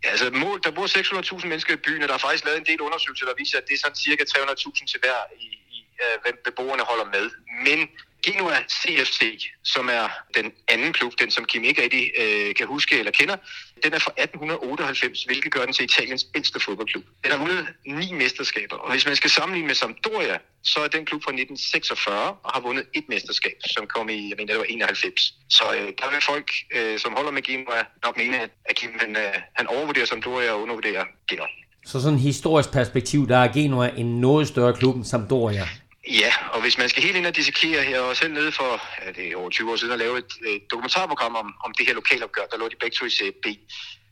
Ja, 0.04 0.10
altså 0.10 0.30
mål, 0.30 0.60
der 0.64 0.70
bor 0.70 0.86
600.000 0.86 1.46
mennesker 1.46 1.72
i 1.74 1.80
byen, 1.86 2.02
og 2.02 2.08
der 2.08 2.14
er 2.14 2.24
faktisk 2.26 2.44
lavet 2.44 2.58
en 2.58 2.66
del 2.70 2.80
undersøgelser, 2.80 3.26
der 3.26 3.34
viser, 3.42 3.58
at 3.58 3.66
det 3.68 3.74
er 3.74 3.82
sådan 3.84 3.96
cirka 4.06 4.24
300.000 4.24 4.86
til 4.92 4.98
hver 5.04 5.18
i, 5.46 5.48
i 5.76 5.78
uh, 6.04 6.16
hvem 6.22 6.36
beboerne 6.46 6.84
holder 6.90 7.08
med. 7.16 7.26
Men 7.66 7.78
Genua 8.26 8.56
CFC, 8.80 9.20
som 9.64 9.88
er 9.88 10.08
den 10.36 10.52
anden 10.68 10.92
klub, 10.92 11.12
den 11.20 11.30
som 11.30 11.44
Kim 11.44 11.64
ikke 11.64 11.82
rigtig 11.82 12.10
øh, 12.22 12.54
kan 12.54 12.66
huske 12.66 12.98
eller 12.98 13.12
kender, 13.12 13.36
den 13.84 13.92
er 13.94 13.98
fra 13.98 14.12
1898, 14.18 15.24
hvilket 15.24 15.52
gør 15.52 15.64
den 15.64 15.74
til 15.74 15.84
Italiens 15.84 16.26
ældste 16.34 16.60
fodboldklub. 16.60 17.04
Den 17.24 17.30
har 17.32 17.38
vundet 17.38 17.66
ni 17.86 18.12
mesterskaber, 18.12 18.76
og 18.76 18.90
hvis 18.90 19.06
man 19.06 19.16
skal 19.16 19.30
sammenligne 19.30 19.66
med 19.66 19.74
Sampdoria, 19.74 20.38
så 20.62 20.80
er 20.80 20.88
den 20.88 21.06
klub 21.06 21.22
fra 21.24 21.30
1946 21.30 22.28
og 22.44 22.50
har 22.54 22.60
vundet 22.60 22.84
et 22.94 23.04
mesterskab, 23.08 23.56
som 23.66 23.86
kom 23.86 24.08
i, 24.08 24.28
jeg 24.28 24.36
mener, 24.38 24.52
det 24.52 24.58
var 24.58 24.64
91. 24.64 25.34
Så 25.48 25.64
øh, 25.76 25.88
der 26.00 26.10
vil 26.10 26.20
folk, 26.30 26.50
øh, 26.76 26.98
som 26.98 27.12
holder 27.16 27.30
med 27.30 27.42
Genua, 27.42 27.80
nok 28.04 28.16
mene, 28.16 28.36
at 28.68 28.74
Kim 28.76 28.90
han, 29.00 29.16
øh, 29.16 29.34
han 29.54 29.66
overvurderer 29.66 30.06
Sampdoria 30.06 30.50
og 30.52 30.62
undervurderer 30.62 31.04
Genua. 31.28 31.46
Så 31.86 32.00
sådan 32.00 32.14
et 32.14 32.20
historisk 32.20 32.72
perspektiv, 32.72 33.28
der 33.28 33.36
er 33.36 33.52
Genua 33.52 33.88
en 33.96 34.20
noget 34.20 34.48
større 34.48 34.74
klub 34.74 34.96
end 34.96 35.04
Sampdoria. 35.04 35.68
Ja, 36.10 36.32
og 36.52 36.60
hvis 36.60 36.78
man 36.78 36.88
skal 36.88 37.02
helt 37.02 37.16
ind 37.16 37.26
og 37.26 37.36
dissekere 37.36 37.82
her, 37.82 38.00
og 38.00 38.16
selv 38.16 38.32
nede 38.32 38.52
for 38.52 38.80
ja, 39.04 39.12
det 39.12 39.32
er 39.32 39.36
over 39.36 39.50
20 39.50 39.72
år 39.72 39.76
siden 39.76 39.92
at 39.92 39.98
lave 39.98 40.18
et, 40.18 40.32
et 40.46 40.62
dokumentarprogram 40.70 41.36
om, 41.36 41.54
om 41.64 41.72
det 41.78 41.86
her 41.86 41.94
lokalopgør, 41.94 42.42
der 42.50 42.58
lå 42.58 42.68
de 42.68 42.76
begge 42.80 42.96
to 42.96 43.04
i 43.06 43.10
CB. 43.10 43.46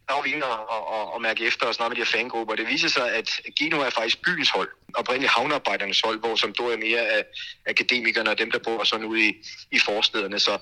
Der 0.09 0.15
var 0.15 0.23
vi 0.23 0.33
inde 0.33 0.47
og, 0.47 0.71
og, 0.71 0.83
og, 0.95 1.15
og 1.15 1.23
mærke 1.23 1.47
efter 1.47 1.67
og 1.67 1.75
snakke 1.75 1.91
med 1.91 1.97
de 1.97 2.11
her 2.11 2.19
fangrupper. 2.19 2.55
Det 2.55 2.67
viser 2.69 2.89
sig, 2.89 3.15
at 3.15 3.41
Gino 3.59 3.81
er 3.81 3.91
faktisk 3.91 4.23
byens 4.25 4.51
hold, 4.51 4.69
oprindeligt 4.95 5.33
havnearbejdernes 5.33 6.01
hold, 6.01 6.19
hvor 6.21 6.35
som 6.37 6.51
er 6.51 6.79
mere 6.79 7.01
af 7.17 7.25
akademikerne 7.67 8.31
og 8.31 8.39
dem, 8.39 8.51
der 8.51 8.59
bor 8.59 8.85
sådan 8.85 9.07
ude 9.07 9.29
i, 9.29 9.33
i 9.73 9.79
forstederne. 9.79 10.39
Så 10.39 10.59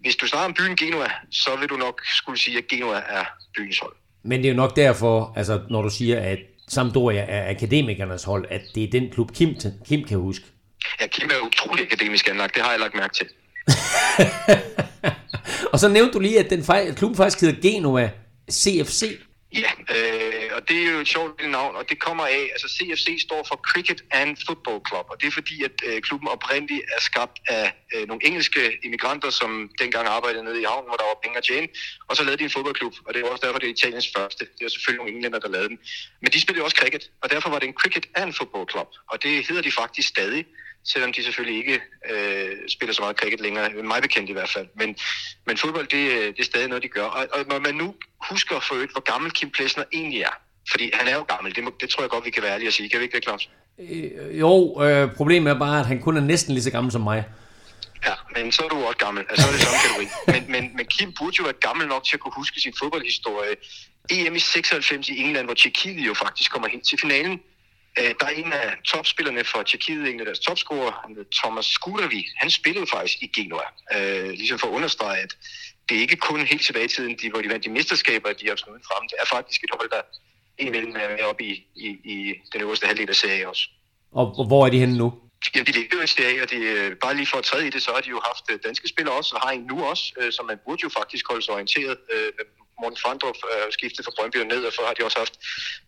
hvis 0.00 0.16
du 0.16 0.26
snakker 0.26 0.46
om 0.46 0.54
byen 0.54 0.76
Genua, 0.76 1.10
så 1.30 1.56
vil 1.56 1.68
du 1.68 1.76
nok 1.76 2.00
skulle 2.04 2.38
sige, 2.38 2.58
at 2.58 2.66
Genua 2.68 3.02
er 3.08 3.24
byens 3.56 3.78
hold. 3.78 3.94
Men 4.22 4.40
det 4.40 4.46
er 4.46 4.52
jo 4.52 4.56
nok 4.56 4.76
derfor, 4.76 5.32
altså 5.36 5.60
når 5.70 5.82
du 5.82 5.90
siger, 5.90 6.20
at 6.20 6.38
Sampdoria 6.68 7.24
er 7.28 7.50
akademikernes 7.50 8.24
hold, 8.24 8.46
at 8.50 8.62
det 8.74 8.84
er 8.84 8.90
den 8.90 9.10
klub, 9.10 9.32
Kim, 9.32 9.56
Kim 9.88 10.04
kan 10.04 10.18
huske. 10.18 10.44
Ja, 11.00 11.06
Kim 11.06 11.30
er 11.30 11.46
utrolig 11.46 11.84
akademisk 11.84 12.28
anlagt, 12.28 12.54
det 12.54 12.62
har 12.62 12.70
jeg 12.70 12.80
lagt 12.80 12.94
mærke 12.94 13.14
til. 13.14 13.28
og 15.72 15.78
så 15.78 15.88
nævnte 15.88 16.12
du 16.12 16.18
lige, 16.20 16.38
at 16.38 16.50
den 16.50 16.64
fej- 16.64 16.94
klubben 16.94 17.16
faktisk 17.16 17.40
hedder 17.40 17.60
Genoa 17.70 18.10
CFC. 18.50 19.02
Ja, 19.52 19.72
øh, 19.96 20.50
og 20.56 20.68
det 20.68 20.76
er 20.82 20.90
jo 20.92 20.98
et 20.98 21.08
sjovt 21.08 21.40
lille 21.40 21.52
navn, 21.52 21.76
og 21.76 21.84
det 21.90 21.98
kommer 21.98 22.24
af, 22.26 22.42
altså 22.54 22.68
CFC 22.76 23.06
står 23.28 23.44
for 23.48 23.56
Cricket 23.70 24.00
and 24.10 24.36
Football 24.46 24.80
Club, 24.88 25.06
og 25.12 25.16
det 25.20 25.26
er 25.26 25.30
fordi, 25.30 25.56
at 25.64 25.76
øh, 25.86 26.02
klubben 26.02 26.28
oprindeligt 26.28 26.82
er 26.96 27.00
skabt 27.00 27.38
af 27.46 27.72
øh, 27.94 28.08
nogle 28.08 28.26
engelske 28.26 28.78
immigranter, 28.84 29.30
som 29.30 29.70
dengang 29.78 30.06
arbejdede 30.08 30.44
nede 30.44 30.60
i 30.60 30.64
havnen, 30.64 30.88
hvor 30.90 30.96
der 30.96 31.04
var 31.12 31.18
penge 31.22 31.38
at 31.38 31.44
tjene, 31.44 31.68
og 32.08 32.16
så 32.16 32.22
lavede 32.24 32.38
de 32.38 32.44
en 32.44 32.50
fodboldklub, 32.50 32.94
og 33.06 33.14
det 33.14 33.18
er 33.20 33.26
også 33.28 33.46
derfor, 33.46 33.58
det 33.58 33.68
er 33.68 33.74
Italiens 33.78 34.08
første. 34.16 34.42
Det 34.58 34.64
er 34.64 34.68
selvfølgelig 34.68 35.00
nogle 35.02 35.12
englænder, 35.14 35.38
der 35.38 35.48
lavede 35.48 35.68
den. 35.68 35.78
Men 36.22 36.28
de 36.34 36.40
spillede 36.40 36.64
også 36.64 36.76
cricket, 36.80 37.04
og 37.22 37.30
derfor 37.30 37.48
var 37.50 37.58
det 37.58 37.66
en 37.68 37.74
Cricket 37.80 38.06
and 38.14 38.32
Football 38.38 38.66
Club, 38.72 38.88
og 39.10 39.22
det 39.22 39.32
hedder 39.48 39.62
de 39.62 39.72
faktisk 39.72 40.08
stadig 40.08 40.44
selvom 40.84 41.12
de 41.12 41.24
selvfølgelig 41.24 41.58
ikke 41.58 41.80
øh, 42.10 42.56
spiller 42.68 42.94
så 42.94 43.02
meget 43.02 43.16
cricket 43.16 43.40
længere, 43.40 43.82
mig 43.82 44.02
bekendt 44.02 44.30
i 44.30 44.32
hvert 44.32 44.50
fald. 44.50 44.66
Men, 44.76 44.96
men 45.46 45.56
fodbold, 45.56 45.86
det, 45.86 46.36
det 46.36 46.40
er 46.40 46.44
stadig 46.44 46.68
noget, 46.68 46.82
de 46.82 46.88
gør. 46.88 47.04
Og, 47.04 47.26
og 47.32 47.44
når 47.48 47.58
man 47.58 47.74
nu 47.74 47.94
husker 48.30 48.60
for 48.60 48.74
øvrigt, 48.74 48.92
hvor 48.92 49.12
gammel 49.12 49.30
Kim 49.30 49.50
Plesner 49.50 49.84
egentlig 49.92 50.20
er, 50.20 50.34
fordi 50.70 50.90
han 50.94 51.08
er 51.08 51.14
jo 51.14 51.22
gammel, 51.22 51.54
det, 51.54 51.64
må, 51.64 51.72
det 51.80 51.88
tror 51.88 52.02
jeg 52.02 52.10
godt, 52.10 52.24
vi 52.24 52.30
kan 52.30 52.42
være 52.42 52.52
ærlige 52.52 52.68
at 52.68 52.74
sige. 52.74 52.88
Kan 52.88 53.00
vi 53.00 53.04
ikke 53.04 53.16
det, 53.16 53.24
Claus? 53.24 53.50
Øh, 53.78 54.38
jo, 54.40 54.82
øh, 54.82 55.14
problemet 55.14 55.50
er 55.50 55.58
bare, 55.58 55.80
at 55.80 55.86
han 55.86 56.00
kun 56.00 56.16
er 56.16 56.20
næsten 56.20 56.54
lige 56.54 56.64
så 56.64 56.70
gammel 56.70 56.92
som 56.92 57.00
mig. 57.00 57.24
Ja, 58.06 58.14
men 58.36 58.52
så 58.52 58.62
er 58.64 58.68
du 58.68 58.76
også 58.76 58.98
gammel. 58.98 59.24
Altså, 59.30 59.42
så 59.42 59.48
er 59.48 59.52
det 59.52 59.60
samme 59.60 59.78
kategori. 59.84 60.06
Men, 60.34 60.52
men, 60.52 60.76
men 60.76 60.86
Kim 60.86 61.12
burde 61.18 61.36
jo 61.38 61.44
være 61.44 61.60
gammel 61.60 61.88
nok 61.88 62.04
til 62.04 62.16
at 62.16 62.20
kunne 62.20 62.32
huske 62.36 62.60
sin 62.60 62.74
fodboldhistorie. 62.78 63.56
EM 64.10 64.36
i 64.36 64.38
96 64.38 65.08
i 65.08 65.18
England, 65.22 65.46
hvor 65.46 65.54
Tjekkiet 65.54 66.06
jo 66.06 66.14
faktisk 66.14 66.52
kommer 66.52 66.68
hen 66.68 66.80
til 66.80 66.98
finalen. 67.00 67.40
Øh, 67.98 68.14
der 68.20 68.26
er 68.26 68.30
en 68.30 68.52
af 68.52 68.76
topspillerne 68.84 69.44
for 69.44 69.62
Tjekkiet, 69.62 70.08
en 70.08 70.20
af 70.20 70.26
deres 70.26 70.38
topscorer, 70.38 70.92
Thomas 71.38 71.66
Skudavi, 71.66 72.26
han 72.36 72.50
spillede 72.50 72.86
faktisk 72.94 73.22
i 73.22 73.26
Genoa. 73.26 73.68
Øh, 73.96 74.30
ligesom 74.30 74.58
for 74.58 74.68
at 74.68 74.72
understrege, 74.72 75.18
at 75.22 75.32
det 75.88 75.96
er 75.96 76.00
ikke 76.00 76.16
kun 76.16 76.40
helt 76.40 76.64
tilbage 76.66 76.84
i 76.84 76.88
tiden, 76.88 77.18
de, 77.22 77.30
hvor 77.30 77.40
de 77.42 77.48
vandt 77.48 77.64
de 77.64 77.70
mesterskaber, 77.70 78.32
de 78.32 78.48
har 78.48 78.56
snuddet 78.56 78.86
frem. 78.86 79.08
Det 79.08 79.16
er 79.22 79.26
faktisk 79.26 79.64
et 79.64 79.70
hold, 79.78 79.90
der 79.90 80.02
indimellem 80.58 80.96
er 80.96 81.08
med 81.08 81.24
op 81.30 81.40
i, 81.40 81.52
i, 81.76 81.86
i 82.14 82.34
den 82.52 82.60
øverste 82.60 82.86
halvdel 82.86 83.08
af 83.08 83.14
serien 83.14 83.46
også. 83.46 83.68
Og, 84.12 84.38
og 84.38 84.46
hvor 84.46 84.66
er 84.66 84.70
de 84.70 84.78
henne 84.78 84.96
nu? 84.96 85.08
Jamen, 85.54 85.66
de 85.66 85.72
ligger 85.72 85.96
jo 85.96 86.02
i 86.02 86.06
serie, 86.06 86.42
og 86.42 86.50
de, 86.50 86.56
øh, 86.56 86.96
bare 86.96 87.14
lige 87.16 87.26
for 87.26 87.38
at 87.38 87.44
træde 87.44 87.66
i 87.66 87.70
det, 87.70 87.82
så 87.82 87.90
har 87.94 88.00
de 88.00 88.08
jo 88.08 88.20
haft 88.24 88.44
øh, 88.50 88.58
danske 88.66 88.88
spillere 88.88 89.14
også, 89.16 89.36
og 89.36 89.40
har 89.40 89.50
en 89.50 89.66
nu 89.70 89.84
også, 89.84 90.04
så 90.30 90.42
man 90.48 90.58
burde 90.64 90.80
jo 90.82 90.88
faktisk 90.88 91.28
holde 91.28 91.42
sig 91.42 91.54
orienteret 91.54 91.98
Morten 92.82 92.98
Frandrup 93.02 93.36
øh, 93.52 93.72
skiftet 93.72 94.04
fra 94.04 94.12
Brøndby 94.18 94.36
og 94.36 94.46
ned, 94.46 94.62
og 94.64 94.72
så 94.72 94.80
har 94.86 94.94
de 94.94 95.04
også 95.04 95.18
haft 95.18 95.34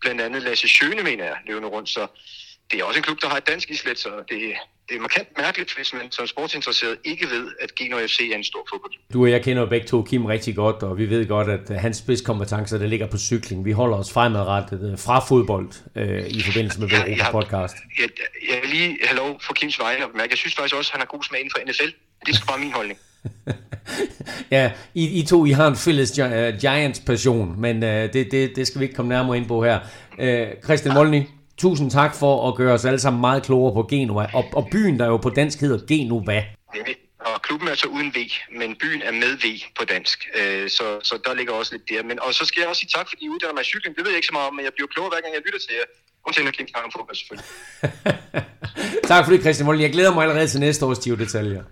blandt 0.01 0.21
andet 0.21 0.41
Lasse 0.43 0.67
Schøne, 0.67 1.03
mener 1.03 1.23
jeg, 1.25 1.37
løbende 1.47 1.69
rundt. 1.69 1.89
Så 1.89 2.07
det 2.71 2.79
er 2.79 2.83
også 2.83 2.97
en 2.99 3.03
klub, 3.03 3.21
der 3.21 3.29
har 3.29 3.37
et 3.37 3.47
dansk 3.47 3.69
islet, 3.69 3.99
så 3.99 4.09
det, 4.29 4.39
det 4.89 4.95
er 4.97 4.99
markant 5.01 5.37
mærkeligt, 5.37 5.75
hvis 5.75 5.93
man 5.93 6.11
som 6.11 6.27
sportsinteresseret 6.27 6.97
ikke 7.03 7.25
ved, 7.29 7.51
at 7.61 7.75
Genoa 7.75 8.05
FC 8.05 8.19
er 8.31 8.35
en 8.35 8.43
stor 8.43 8.67
fodbold. 8.69 8.91
Du 9.13 9.21
og 9.23 9.31
jeg 9.31 9.43
kender 9.43 9.65
begge 9.65 9.87
to 9.87 10.03
Kim 10.03 10.25
rigtig 10.25 10.55
godt, 10.55 10.83
og 10.83 10.97
vi 10.97 11.09
ved 11.09 11.27
godt, 11.27 11.47
at 11.49 11.79
hans 11.81 11.97
spidskompetencer, 11.97 12.77
der 12.77 12.87
ligger 12.87 13.07
på 13.07 13.17
cykling. 13.17 13.65
Vi 13.65 13.71
holder 13.71 13.97
os 13.97 14.11
fremadrettet 14.13 14.91
øh, 14.91 14.99
fra 14.99 15.19
fodbold 15.19 15.69
øh, 15.95 16.27
i 16.27 16.41
forbindelse 16.41 16.79
med 16.79 16.87
Ja, 16.87 16.95
Europa 16.97 17.23
jeg- 17.23 17.31
podcast. 17.31 17.75
Jeg, 17.99 18.09
jeg 18.49 18.57
vil 18.61 18.69
lige 18.69 18.97
have 19.03 19.17
lov 19.17 19.41
for 19.41 19.53
Kims 19.53 19.79
vegne 19.79 20.03
at 20.05 20.11
bemærke, 20.11 20.31
jeg 20.31 20.37
synes 20.37 20.55
faktisk 20.55 20.75
også, 20.75 20.89
at 20.89 20.91
han 20.91 21.01
har 21.01 21.05
god 21.05 21.23
smag 21.23 21.39
inden 21.39 21.51
for 21.55 21.71
NFL. 21.71 21.91
Det 22.25 22.35
er 22.35 22.45
bare 22.47 22.59
min 22.59 22.71
holdning. 22.73 22.99
Ja, 24.51 24.71
I, 24.93 25.19
I 25.19 25.25
to, 25.25 25.45
I 25.45 25.51
har 25.51 25.67
en 25.67 25.75
fælles 25.75 26.11
Gi- 26.11 26.21
uh, 26.21 26.57
Giants-passion, 26.61 27.61
men 27.61 27.83
uh, 27.83 27.89
det, 27.89 28.31
det, 28.31 28.55
det 28.55 28.67
skal 28.67 28.79
vi 28.79 28.85
ikke 28.85 28.95
komme 28.95 29.09
nærmere 29.09 29.37
ind 29.37 29.47
på 29.47 29.63
her. 29.63 29.79
Uh, 30.19 30.63
Christian 30.63 30.93
Molny, 30.93 31.21
tusind 31.57 31.91
tak 31.91 32.15
for 32.15 32.47
at 32.47 32.55
gøre 32.55 32.73
os 32.73 32.85
alle 32.85 32.99
sammen 32.99 33.21
meget 33.21 33.43
klogere 33.43 33.73
på 33.73 33.83
Genova, 33.89 34.25
og, 34.33 34.45
og 34.53 34.67
byen, 34.71 34.99
der 34.99 35.05
jo 35.05 35.17
på 35.17 35.29
dansk 35.29 35.59
hedder 35.61 35.79
Genova. 35.87 36.43
Og 37.19 37.41
klubben 37.41 37.67
er 37.67 37.75
så 37.75 37.87
uden 37.87 38.09
V, 38.15 38.19
men 38.59 38.75
byen 38.81 39.01
er 39.01 39.11
med 39.11 39.33
V 39.43 39.45
på 39.79 39.85
dansk. 39.85 40.27
Øh, 40.39 40.69
så, 40.69 40.99
så 41.03 41.19
der 41.25 41.33
ligger 41.33 41.53
også 41.53 41.71
lidt 41.75 41.89
der. 41.89 42.03
Men, 42.03 42.19
og 42.21 42.33
så 42.33 42.45
skal 42.45 42.61
jeg 42.61 42.69
også 42.69 42.79
sige 42.79 42.91
tak, 42.95 43.07
fordi 43.09 43.25
I 43.25 43.29
uddanner 43.29 43.53
mig 43.53 43.65
cykling. 43.65 43.95
Det 43.95 44.03
ved 44.03 44.11
jeg 44.11 44.17
ikke 44.17 44.27
så 44.27 44.33
meget 44.33 44.47
om, 44.47 44.55
men 44.55 44.65
jeg 44.65 44.73
bliver 44.75 44.87
klogere, 44.87 45.09
hver 45.13 45.21
gang 45.23 45.33
jeg 45.33 45.41
lytter 45.45 45.59
til 45.59 45.73
jer. 45.79 45.85
Undtagen 46.27 46.47
at 46.47 46.83
om 46.85 46.91
fodbold, 46.95 47.15
selvfølgelig. 47.15 47.49
tak 49.11 49.25
for 49.25 49.31
det, 49.31 49.41
Christian 49.41 49.65
Molny. 49.65 49.81
Jeg 49.81 49.91
glæder 49.91 50.13
mig 50.13 50.23
allerede 50.23 50.47
til 50.47 50.59
næste 50.59 50.85
års 50.85 50.99
Giro 50.99 51.15
detaljer. 51.15 51.63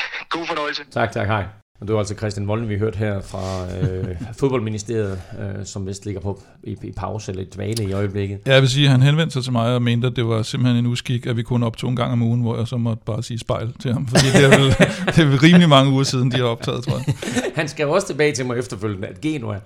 God 0.32 0.46
fornøjelse. 0.46 0.82
Tak, 0.90 1.12
tak, 1.12 1.26
hej. 1.26 1.44
Og 1.80 1.86
det 1.86 1.92
var 1.92 1.98
altså 1.98 2.14
Christian 2.14 2.46
Molden, 2.46 2.68
vi 2.68 2.78
hørte 2.78 2.98
her 2.98 3.20
fra 3.20 3.66
øh, 3.78 4.16
fodboldministeriet, 4.40 5.20
øh, 5.40 5.66
som 5.66 5.86
vist 5.86 6.04
ligger 6.04 6.20
på 6.20 6.42
i, 6.64 6.76
i 6.82 6.92
pause 6.92 7.32
eller 7.32 7.42
i 7.42 7.46
dvale 7.54 7.84
i 7.84 7.92
øjeblikket. 7.92 8.38
Ja, 8.46 8.52
jeg 8.52 8.62
vil 8.62 8.70
sige, 8.70 8.84
at 8.86 8.90
han 8.90 9.02
henvendte 9.02 9.32
sig 9.32 9.44
til 9.44 9.52
mig 9.52 9.74
og 9.74 9.82
mente, 9.82 10.06
at 10.06 10.16
det 10.16 10.26
var 10.26 10.42
simpelthen 10.42 10.84
en 10.84 10.90
uskik, 10.90 11.26
at 11.26 11.36
vi 11.36 11.42
kun 11.42 11.62
optog 11.62 11.90
en 11.90 11.96
gang 11.96 12.12
om 12.12 12.22
ugen, 12.22 12.40
hvor 12.40 12.56
jeg 12.58 12.68
så 12.68 12.76
måtte 12.76 13.02
bare 13.06 13.22
sige 13.22 13.38
spejl 13.38 13.72
til 13.80 13.92
ham. 13.92 14.06
Fordi 14.06 14.26
det 14.26 14.44
er 14.44 14.58
vel, 14.58 14.68
det 15.14 15.18
er 15.18 15.26
vel 15.26 15.38
rimelig 15.38 15.68
mange 15.68 15.92
uger 15.92 16.04
siden, 16.04 16.30
de 16.30 16.36
har 16.36 16.44
optaget, 16.44 16.84
tror 16.84 16.96
jeg. 16.96 17.14
Han 17.54 17.68
skrev 17.68 17.90
også 17.90 18.06
tilbage 18.06 18.32
til 18.32 18.46
mig 18.46 18.58
efterfølgende, 18.58 19.08
at 19.08 19.20
Genoa 19.20 19.58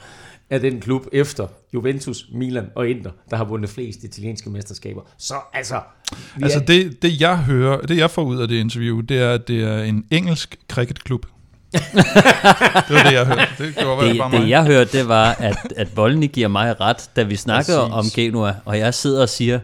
er 0.51 0.59
den 0.59 0.81
klub 0.81 1.07
efter 1.13 1.47
Juventus, 1.75 2.27
Milan 2.33 2.67
og 2.75 2.89
Inter, 2.89 3.11
der 3.31 3.37
har 3.37 3.45
vundet 3.45 3.71
flest 3.71 4.05
italienske 4.05 4.51
mesterskaber. 4.51 5.03
Så 5.19 5.35
altså... 5.53 5.81
Altså 6.43 6.59
er, 6.59 6.63
det, 6.63 7.03
det 7.03 7.21
jeg 7.21 7.39
hører, 7.39 7.81
det 7.81 7.97
jeg 7.97 8.11
får 8.11 8.23
ud 8.23 8.39
af 8.41 8.49
det 8.49 8.57
interview, 8.57 9.01
det 9.01 9.19
er, 9.19 9.33
at 9.33 9.49
det 9.49 9.63
er 9.63 9.83
en 9.83 10.05
engelsk 10.11 10.57
cricketklub. 10.73 11.27
det 11.75 12.95
var 12.95 13.03
det, 13.03 13.13
jeg 13.13 13.27
hørte. 13.27 13.47
Det 13.59 13.77
være, 13.77 14.01
det, 14.01 14.11
Det, 14.11 14.19
bare 14.19 14.31
det 14.33 14.41
mig. 14.41 14.51
jeg 14.51 14.65
hørte, 14.65 14.99
det 14.99 15.09
var, 15.09 15.37
at, 15.39 15.73
at 15.77 15.97
Volny 15.97 16.31
giver 16.33 16.49
mig 16.49 16.81
ret, 16.81 17.11
da 17.17 17.23
vi 17.23 17.37
snakkede 17.37 17.79
Præcis. 17.79 18.15
om 18.15 18.23
Genua, 18.23 18.55
og 18.65 18.79
jeg 18.79 18.95
sidder 18.95 19.23
og 19.23 19.29
siger, 19.29 19.61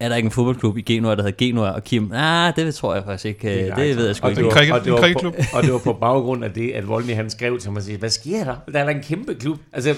er 0.00 0.08
der 0.08 0.16
ikke 0.16 0.26
en 0.26 0.30
fodboldklub 0.30 0.76
i 0.76 0.80
Genua, 0.80 1.14
der 1.14 1.22
hedder 1.22 1.36
Genua, 1.38 1.70
og 1.70 1.84
Kim, 1.84 2.12
ah, 2.12 2.56
det 2.56 2.74
tror 2.74 2.94
jeg 2.94 3.04
faktisk 3.04 3.24
ikke, 3.24 3.64
det, 3.66 3.76
det 3.76 3.96
ved 3.96 4.06
jeg 4.06 4.16
sgu 4.16 4.24
og 4.24 4.30
ikke. 4.30 4.38
det, 4.38 4.46
var, 4.46 4.52
cricket- 4.52 4.72
og, 4.72 4.80
det 4.84 4.86
en 4.86 5.14
var 5.14 5.30
på, 5.30 5.36
og 5.56 5.62
det 5.62 5.72
var 5.72 5.78
på 5.78 5.92
baggrund 5.92 6.44
af 6.44 6.52
det, 6.52 6.70
at 6.70 6.88
Volny 6.88 7.14
han 7.14 7.30
skrev 7.30 7.58
til 7.58 7.70
mig 7.70 7.78
og 7.78 7.82
siger, 7.82 7.98
hvad 7.98 8.10
sker 8.10 8.44
der? 8.44 8.56
Der 8.72 8.78
er 8.78 8.84
der 8.84 8.90
en 8.90 9.02
kæmpe 9.02 9.34
klub. 9.34 9.58
Altså, 9.72 9.94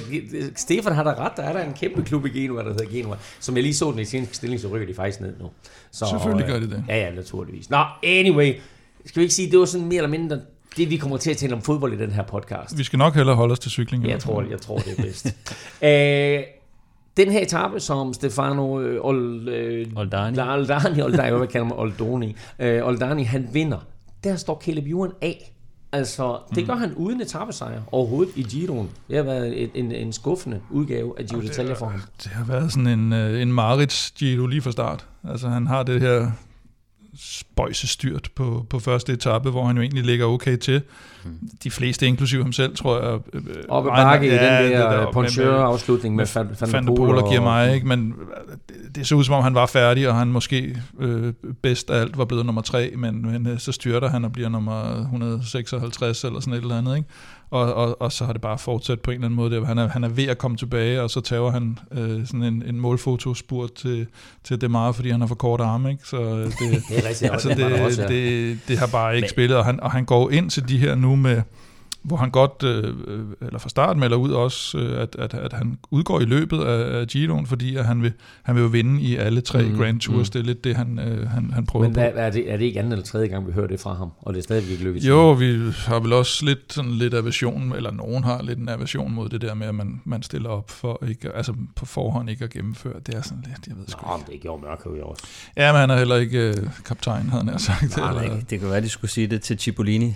Stefan 0.56 0.92
har 0.94 1.04
da 1.04 1.10
ret, 1.10 1.32
der 1.36 1.42
er 1.42 1.52
der 1.52 1.64
en 1.64 1.72
kæmpe 1.72 2.02
klub 2.02 2.26
i 2.26 2.28
Genua, 2.28 2.62
der 2.62 2.68
hedder 2.68 2.90
Genua. 2.90 3.16
Som 3.40 3.54
jeg 3.56 3.62
lige 3.62 3.74
så 3.74 3.90
den 3.90 3.98
i 3.98 4.04
sin 4.04 4.28
stilling, 4.32 4.60
så 4.60 4.68
rykker 4.68 4.86
de 4.86 4.94
faktisk 4.94 5.20
ned 5.20 5.32
nu. 5.40 5.50
Så, 5.92 6.06
Selvfølgelig 6.10 6.46
gør 6.46 6.56
øh, 6.56 6.62
de 6.62 6.70
det. 6.70 6.84
Ja, 6.88 6.96
ja, 6.96 7.10
naturligvis. 7.14 7.70
Nå, 7.70 7.84
anyway. 8.02 8.54
Skal 9.06 9.20
vi 9.20 9.22
ikke 9.22 9.34
sige, 9.34 9.50
det 9.50 9.58
var 9.58 9.64
sådan 9.64 9.86
mere 9.86 9.96
eller 9.96 10.10
mindre 10.10 10.40
det, 10.76 10.90
vi 10.90 10.96
kommer 10.96 11.16
til 11.16 11.30
at 11.30 11.36
tale 11.36 11.54
om 11.54 11.62
fodbold 11.62 11.92
i 11.92 11.96
den 11.96 12.12
her 12.12 12.22
podcast. 12.22 12.78
Vi 12.78 12.84
skal 12.84 12.98
nok 12.98 13.14
hellere 13.14 13.36
holde 13.36 13.52
os 13.52 13.58
til 13.58 13.70
cykling. 13.70 14.08
Jeg 14.08 14.20
tror, 14.20 14.44
jeg 14.50 14.60
tror 14.60 14.78
det 14.78 14.98
er 14.98 15.02
bedst. 15.02 15.26
Æh, 15.82 16.42
den 17.16 17.30
her 17.30 17.42
etape, 17.42 17.80
som 17.80 18.12
Stefano 18.12 18.80
øh, 18.80 18.98
Ol, 19.04 19.48
øh, 19.48 19.86
Oldani. 19.96 20.38
Oldani, 20.38 21.02
Oldani, 21.02 21.70
Oldoni. 21.72 22.36
Øh, 22.58 22.86
Oldani, 22.86 23.22
han 23.22 23.48
vinder. 23.52 23.78
Der 24.24 24.36
står 24.36 24.62
Caleb 24.64 24.86
Ewan 24.86 25.10
af. 25.20 25.52
Altså, 25.92 26.38
det 26.54 26.66
gør 26.66 26.74
han 26.74 26.94
uden 26.94 27.20
etappesejr 27.20 27.80
overhovedet 27.92 28.36
i 28.36 28.42
Giroen. 28.42 28.90
Det 29.08 29.16
har 29.16 29.22
været 29.24 29.62
et, 29.62 29.70
en, 29.74 29.92
en 29.92 30.12
skuffende 30.12 30.60
udgave 30.70 31.14
af 31.18 31.24
Giro 31.24 31.40
d'Italia 31.40 31.72
for 31.72 31.86
ham. 31.86 32.00
Det 32.22 32.32
har 32.32 32.44
været 32.44 32.72
sådan 32.72 32.86
en, 32.86 33.12
øh, 33.12 33.42
en 33.42 33.52
Marits 33.52 34.10
Giro 34.10 34.46
lige 34.46 34.62
fra 34.62 34.72
start. 34.72 35.06
Altså 35.28 35.48
han 35.48 35.66
har 35.66 35.82
det 35.82 36.00
her 36.00 36.30
spøjsestyrt 37.16 38.28
på, 38.34 38.66
på 38.70 38.78
første 38.78 39.12
etape, 39.12 39.50
hvor 39.50 39.66
han 39.66 39.76
jo 39.76 39.82
egentlig 39.82 40.04
ligger 40.04 40.26
okay 40.26 40.56
til. 40.56 40.82
De 41.64 41.70
fleste, 41.70 42.06
inklusive 42.06 42.42
ham 42.42 42.52
selv, 42.52 42.76
tror 42.76 43.00
jeg... 43.10 43.18
Øh, 43.32 43.42
Oppe 43.68 43.90
regner- 43.90 44.04
bakke 44.10 44.26
i 44.26 44.30
den 44.30 44.38
det 44.38 44.48
der 44.48 44.90
deroppe 44.90 45.04
med- 45.04 45.12
Poncheur-afslutning 45.12 46.14
med 46.16 46.26
Van, 46.34 46.46
der 46.86 46.94
Poel 46.96 47.14
og 47.14 47.28
giver 47.28 47.40
mig, 47.42 47.74
ikke? 47.74 47.86
men 47.86 48.14
øh, 48.20 48.54
det, 48.68 48.94
det 48.96 49.06
så 49.06 49.14
ud 49.14 49.24
som 49.24 49.34
om 49.34 49.42
han 49.42 49.54
var 49.54 49.66
færdig, 49.66 50.08
og 50.08 50.14
han 50.16 50.28
måske 50.28 50.78
øh, 51.00 51.32
bedst 51.62 51.90
af 51.90 52.00
alt 52.00 52.18
var 52.18 52.24
blevet 52.24 52.46
nummer 52.46 52.62
tre, 52.62 52.92
men, 52.96 53.22
men 53.32 53.46
øh, 53.46 53.58
så 53.58 53.72
styrter 53.72 54.08
han 54.08 54.24
og 54.24 54.32
bliver 54.32 54.48
nummer 54.48 55.00
156 55.00 56.24
eller 56.24 56.40
sådan 56.40 56.52
et 56.54 56.60
eller 56.62 56.78
andet, 56.78 56.96
ikke? 56.96 57.08
Og, 57.52 57.74
og, 57.74 58.02
og 58.02 58.12
så 58.12 58.24
har 58.24 58.32
det 58.32 58.42
bare 58.42 58.58
fortsat 58.58 59.00
på 59.00 59.10
en 59.10 59.14
eller 59.14 59.26
anden 59.26 59.36
måde. 59.36 59.56
Det, 59.56 59.66
han, 59.66 59.78
er, 59.78 59.88
han 59.88 60.04
er 60.04 60.08
ved 60.08 60.24
at 60.24 60.38
komme 60.38 60.56
tilbage, 60.56 61.02
og 61.02 61.10
så 61.10 61.20
tager 61.20 61.50
han 61.50 61.78
øh, 61.92 62.26
sådan 62.26 62.42
en, 62.42 62.62
en 62.66 62.80
målfotospurt 62.80 63.72
til, 63.72 64.06
til 64.44 64.60
Demar, 64.60 64.92
fordi 64.92 65.10
han 65.10 65.20
har 65.20 65.26
for 65.28 65.34
kort 65.34 65.60
arme, 65.60 65.90
ikke? 65.90 66.08
Så 66.08 66.16
øh, 66.22 66.44
det, 66.44 66.52
Det 66.88 66.98
er 67.04 67.08
rigtigt. 67.08 67.32
altså 67.32 67.48
det, 67.48 67.56
der 67.58 67.88
det, 67.88 68.08
det, 68.08 68.58
det 68.68 68.78
har 68.78 68.86
bare 68.86 69.16
ikke 69.16 69.24
Men- 69.24 69.30
spillet, 69.30 69.56
og 69.58 69.64
han, 69.64 69.80
og 69.80 69.90
han 69.90 70.04
går 70.04 70.30
ind 70.30 70.50
til 70.50 70.68
de 70.68 70.78
her 70.78 70.94
nu 70.94 71.16
med, 71.16 71.42
hvor 72.02 72.16
han 72.16 72.30
godt, 72.30 72.62
øh, 72.64 72.84
øh, 73.06 73.20
eller 73.46 73.58
fra 73.58 73.68
start 73.68 73.96
melder 73.96 74.16
ud 74.16 74.30
også, 74.30 74.78
øh, 74.78 75.02
at, 75.02 75.16
at, 75.18 75.34
at 75.34 75.52
han 75.52 75.78
udgår 75.90 76.20
i 76.20 76.24
løbet 76.24 76.58
af, 76.60 77.00
af 77.00 77.06
Giroen, 77.06 77.46
fordi 77.46 77.76
at 77.76 77.84
han, 77.84 78.02
vil, 78.02 78.12
han 78.42 78.54
vil 78.54 78.62
jo 78.62 78.68
vinde 78.68 79.00
i 79.00 79.16
alle 79.16 79.40
tre 79.40 79.62
Mm, 79.62 79.76
Grand 79.76 80.00
Tours. 80.00 80.28
mm. 80.28 80.32
Det 80.32 80.40
er 80.40 80.42
lidt 80.44 80.64
det, 80.64 80.76
han, 80.76 80.98
øh, 80.98 81.30
han, 81.30 81.50
han 81.54 81.66
prøver 81.66 81.84
Men 81.84 81.94
på. 81.94 82.00
hvad, 82.00 82.12
hvad 82.12 82.26
er, 82.26 82.30
det, 82.30 82.52
er 82.52 82.56
det 82.56 82.64
ikke 82.64 82.78
anden 82.78 82.92
eller 82.92 83.04
tredje 83.04 83.26
gang, 83.26 83.46
vi 83.46 83.52
hører 83.52 83.66
det 83.66 83.80
fra 83.80 83.94
ham? 83.94 84.10
Og 84.22 84.32
det 84.34 84.38
er 84.38 84.42
stadigvæk 84.42 84.70
ikke 84.72 84.84
lykkedes? 84.84 85.08
Jo, 85.08 85.32
vi 85.32 85.58
har 85.86 86.00
vel 86.00 86.12
også 86.12 86.44
lidt, 86.44 86.58
sådan 86.72 86.90
lidt 86.90 87.14
aversion, 87.14 87.72
eller 87.76 87.90
nogen 87.90 88.24
har 88.24 88.42
lidt 88.42 88.58
en 88.58 88.68
aversion 88.68 89.12
mod 89.12 89.28
det 89.28 89.40
der 89.40 89.54
med, 89.54 89.66
at 89.66 89.74
man, 89.74 90.00
man 90.04 90.22
stiller 90.22 90.48
op 90.48 90.70
for 90.70 91.04
ikke, 91.08 91.32
altså 91.34 91.54
på 91.76 91.86
forhånd 91.86 92.30
ikke 92.30 92.44
at 92.44 92.50
gennemføre. 92.50 92.92
Det 93.06 93.14
er 93.14 93.22
sådan 93.22 93.44
lidt, 93.46 93.66
jeg 93.68 93.76
ved 93.76 93.84
sgu 93.88 94.06
Nå, 94.06 94.20
det 94.32 94.40
gjorde 94.40 94.62
Mørkøv 94.62 94.96
jo 94.98 95.04
også. 95.06 95.22
Ja, 95.56 95.72
men 95.72 95.80
han 95.80 95.90
er 95.90 95.96
heller 95.96 96.16
ikke 96.16 96.48
øh, 96.48 96.54
kaptajn, 96.84 97.28
havde 97.28 97.44
han 97.44 97.58
sagt. 97.58 97.96
Nej, 97.96 98.24
eller, 98.24 98.40
det, 98.50 98.60
kan 98.60 98.70
være, 98.70 98.80
de 98.80 98.88
skulle 98.88 99.10
sige 99.10 99.26
det 99.26 99.42
til 99.42 99.58
Cipollini. 99.58 100.14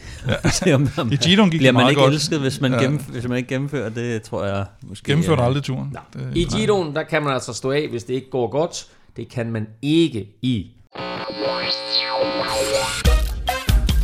Ja. 0.67 0.75
om, 0.75 0.89
om, 0.99 1.13
I 1.13 1.17
Giroen 1.17 1.51
gik 1.51 1.61
man 1.77 1.89
ikke 1.91 2.01
godt. 2.03 2.13
elsket, 2.15 2.41
hvis 2.41 2.61
man, 2.61 2.73
Ja. 2.73 2.89
hvis 2.89 3.29
man 3.29 3.37
ikke 3.37 3.49
gennemfører 3.49 3.89
det, 3.89 4.23
tror 4.23 4.45
jeg 4.45 4.67
måske... 4.83 5.05
Gennemførte 5.07 5.41
øh, 5.43 5.47
aldrig 5.47 5.63
turen. 5.63 5.97
Det- 6.13 6.37
I 6.37 6.45
Giroen, 6.45 6.95
der 6.95 7.03
kan 7.03 7.23
man 7.23 7.33
altså 7.33 7.53
stå 7.53 7.71
af, 7.71 7.89
hvis 7.89 8.05
det 8.05 8.15
ikke 8.15 8.31
går 8.31 8.51
godt. 8.51 8.87
Det 9.17 9.29
kan 9.29 9.53
man 9.53 9.67
ikke 9.83 10.29
i 10.43 10.71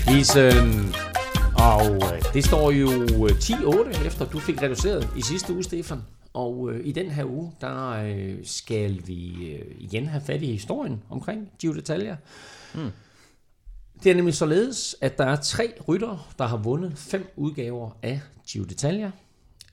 quizzen. 0.09 0.95
Og 1.59 1.95
øh, 1.95 2.23
det 2.35 2.45
står 2.45 2.71
jo 2.71 2.89
øh, 3.27 3.31
10-8, 3.31 4.07
efter 4.07 4.25
du 4.27 4.39
fik 4.39 4.63
reduceret 4.63 5.09
i 5.17 5.23
sidste 5.23 5.53
uge, 5.53 5.63
Stefan. 5.63 5.99
Og 6.35 6.71
øh, 6.73 6.81
i 6.87 6.93
den 6.93 7.11
her 7.11 7.25
uge, 7.25 7.53
der 7.61 7.91
øh, 7.91 8.35
skal 8.45 8.99
vi 9.07 9.33
øh, 9.53 9.63
igen 9.79 10.07
have 10.07 10.23
fat 10.27 10.43
i 10.43 10.47
historien 10.53 11.03
omkring 11.11 11.49
Giro 11.61 11.73
d'Italia. 11.73 12.15
Hmm. 12.75 12.91
Det 14.03 14.11
er 14.11 14.15
nemlig 14.15 14.35
således, 14.35 14.97
at 15.01 15.19
der 15.19 15.25
er 15.25 15.37
tre 15.37 15.73
rytter, 15.89 16.35
der 16.39 16.47
har 16.47 16.57
vundet 16.57 16.99
fem 16.99 17.33
udgaver 17.37 17.91
af 18.03 18.21
Giro 18.49 18.65
d'Italia. 18.65 19.11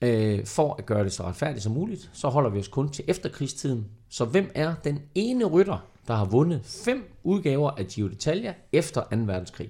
Øh, 0.02 0.46
for 0.46 0.76
at 0.80 0.86
gøre 0.86 1.04
det 1.04 1.14
så 1.14 1.24
retfærdigt 1.24 1.64
som 1.64 1.72
muligt, 1.72 2.10
så 2.14 2.28
holder 2.28 2.50
vi 2.50 2.60
os 2.60 2.68
kun 2.68 2.90
til 2.90 3.06
efterkrigstiden. 3.08 3.86
Så 4.10 4.26
hvem 4.26 4.52
er 4.56 4.76
den 4.84 5.02
ene 5.16 5.46
rytter, 5.46 5.88
der 6.08 6.16
har 6.16 6.26
vundet 6.26 6.62
fem 6.86 7.14
udgaver 7.24 7.72
af 7.72 7.86
Giro 7.88 8.08
d'Italia 8.08 8.54
efter 8.72 9.02
2. 9.02 9.08
verdenskrig? 9.12 9.70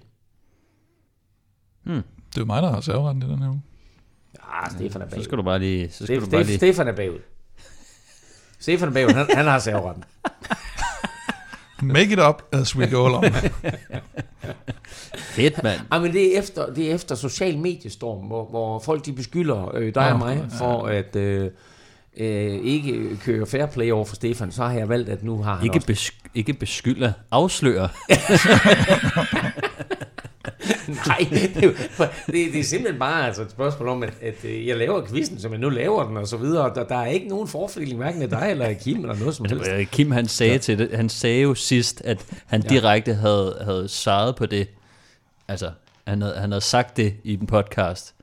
Det 1.86 2.38
er 2.38 2.42
jo 2.42 2.46
mig, 2.46 2.62
der 2.62 2.72
har 2.72 2.82
serveretten 2.82 3.24
i 3.24 3.26
den 3.26 3.40
her 3.40 3.50
uge. 3.50 3.62
Ah, 4.44 4.72
Stefan 4.72 5.02
er 5.02 5.06
bagud. 5.06 5.20
Så 5.20 5.24
skal 5.24 5.38
du 5.38 5.44
bare 5.44 5.60
lige... 5.60 5.90
Så 5.90 6.06
skal 6.06 6.08
Stef, 6.08 6.24
du 6.24 6.32
bare 6.32 6.44
lige 6.44 6.58
Stefan 6.58 6.88
er 6.88 6.96
bagud. 6.96 7.20
Stefan 8.60 8.90
er 8.90 8.94
bagud, 8.94 9.14
han, 9.14 9.28
han 9.36 9.46
har 9.46 9.60
serveretten. 9.60 10.04
Make 11.82 12.12
it 12.14 12.20
up 12.30 12.42
as 12.52 12.76
we 12.76 12.88
go 12.88 13.06
along. 13.08 13.26
fedt, 15.36 15.64
mand. 15.64 15.80
Ah, 15.92 16.02
men 16.02 16.14
det 16.14 16.36
er 16.36 16.40
efter, 16.40 16.74
det 16.74 16.90
er 16.92 16.96
efter 16.96 17.16
social 17.16 17.58
mediestorm, 17.58 18.26
hvor, 18.28 18.46
hvor 18.50 18.80
folk 18.80 19.06
de 19.06 19.14
beskylder 19.14 19.76
øh, 19.76 19.96
dig 19.96 20.14
og 20.14 20.20
Nå, 20.20 20.26
mig 20.26 20.46
for 20.58 20.86
at 20.88 21.16
øh, 21.16 21.52
øh, 22.18 22.60
ikke 22.64 23.18
køre 23.26 23.46
fair 23.46 23.66
play 23.66 23.92
over 23.92 24.06
for 24.06 24.16
Stefan. 24.16 24.52
Så 24.52 24.64
har 24.66 24.74
jeg 24.74 24.90
valgt, 24.90 25.10
at 25.10 25.24
nu 25.24 25.42
har 25.44 25.56
han 25.56 25.64
Ikke, 25.66 25.76
også... 25.78 25.88
besk- 25.88 26.30
ikke 26.36 26.54
beskylder, 26.54 27.12
afslører. 27.32 27.88
Nej, 31.08 31.28
det 31.30 31.44
er, 31.66 31.72
det, 32.26 32.54
det 32.54 32.60
er 32.60 32.64
simpelthen 32.64 33.00
bare 33.00 33.26
altså 33.28 33.42
et 33.42 33.52
spørgsmål 33.52 33.90
om, 33.90 34.04
at, 34.04 34.14
at 34.22 34.46
øh, 34.46 34.68
jeg 34.68 34.78
laver 34.78 35.08
quizzen, 35.08 35.40
som 35.42 35.52
jeg 35.52 35.60
nu 35.60 35.70
laver 35.70 36.08
den, 36.08 36.18
og 36.18 36.28
så 36.28 36.38
videre. 36.38 36.72
Der, 36.76 36.84
der 36.88 36.96
er 36.98 37.06
ikke 37.08 37.28
nogen 37.28 37.48
forfordeling, 37.48 37.98
hverken 37.98 38.22
af 38.22 38.30
dig 38.30 38.48
eller 38.52 38.66
af 38.66 38.78
Kim, 38.80 39.02
eller 39.02 39.16
noget 39.16 39.36
som 39.36 39.46
helst. 39.46 39.70
Øh, 39.72 39.86
Kim 39.86 40.12
han 40.12 40.28
sagde 40.28 40.52
ja. 40.52 40.58
til 40.58 40.80
det, 40.80 40.90
han 40.94 41.10
sagde 41.10 41.42
jo 41.42 41.56
sidst, 41.56 42.02
at 42.06 42.26
han 42.46 42.62
Ja. 42.64 42.70
direkte 42.70 43.14
havde, 43.14 43.58
havde 43.64 43.88
svaret 43.88 44.36
på 44.36 44.46
det. 44.46 44.68
Altså, 45.48 45.72
han 46.08 46.22
havde, 46.22 46.36
han 46.38 46.52
havde 46.52 46.64
sagt 46.64 46.98
det 46.98 47.14
i 47.24 47.34
en 47.34 47.48
podcast. 47.48 48.16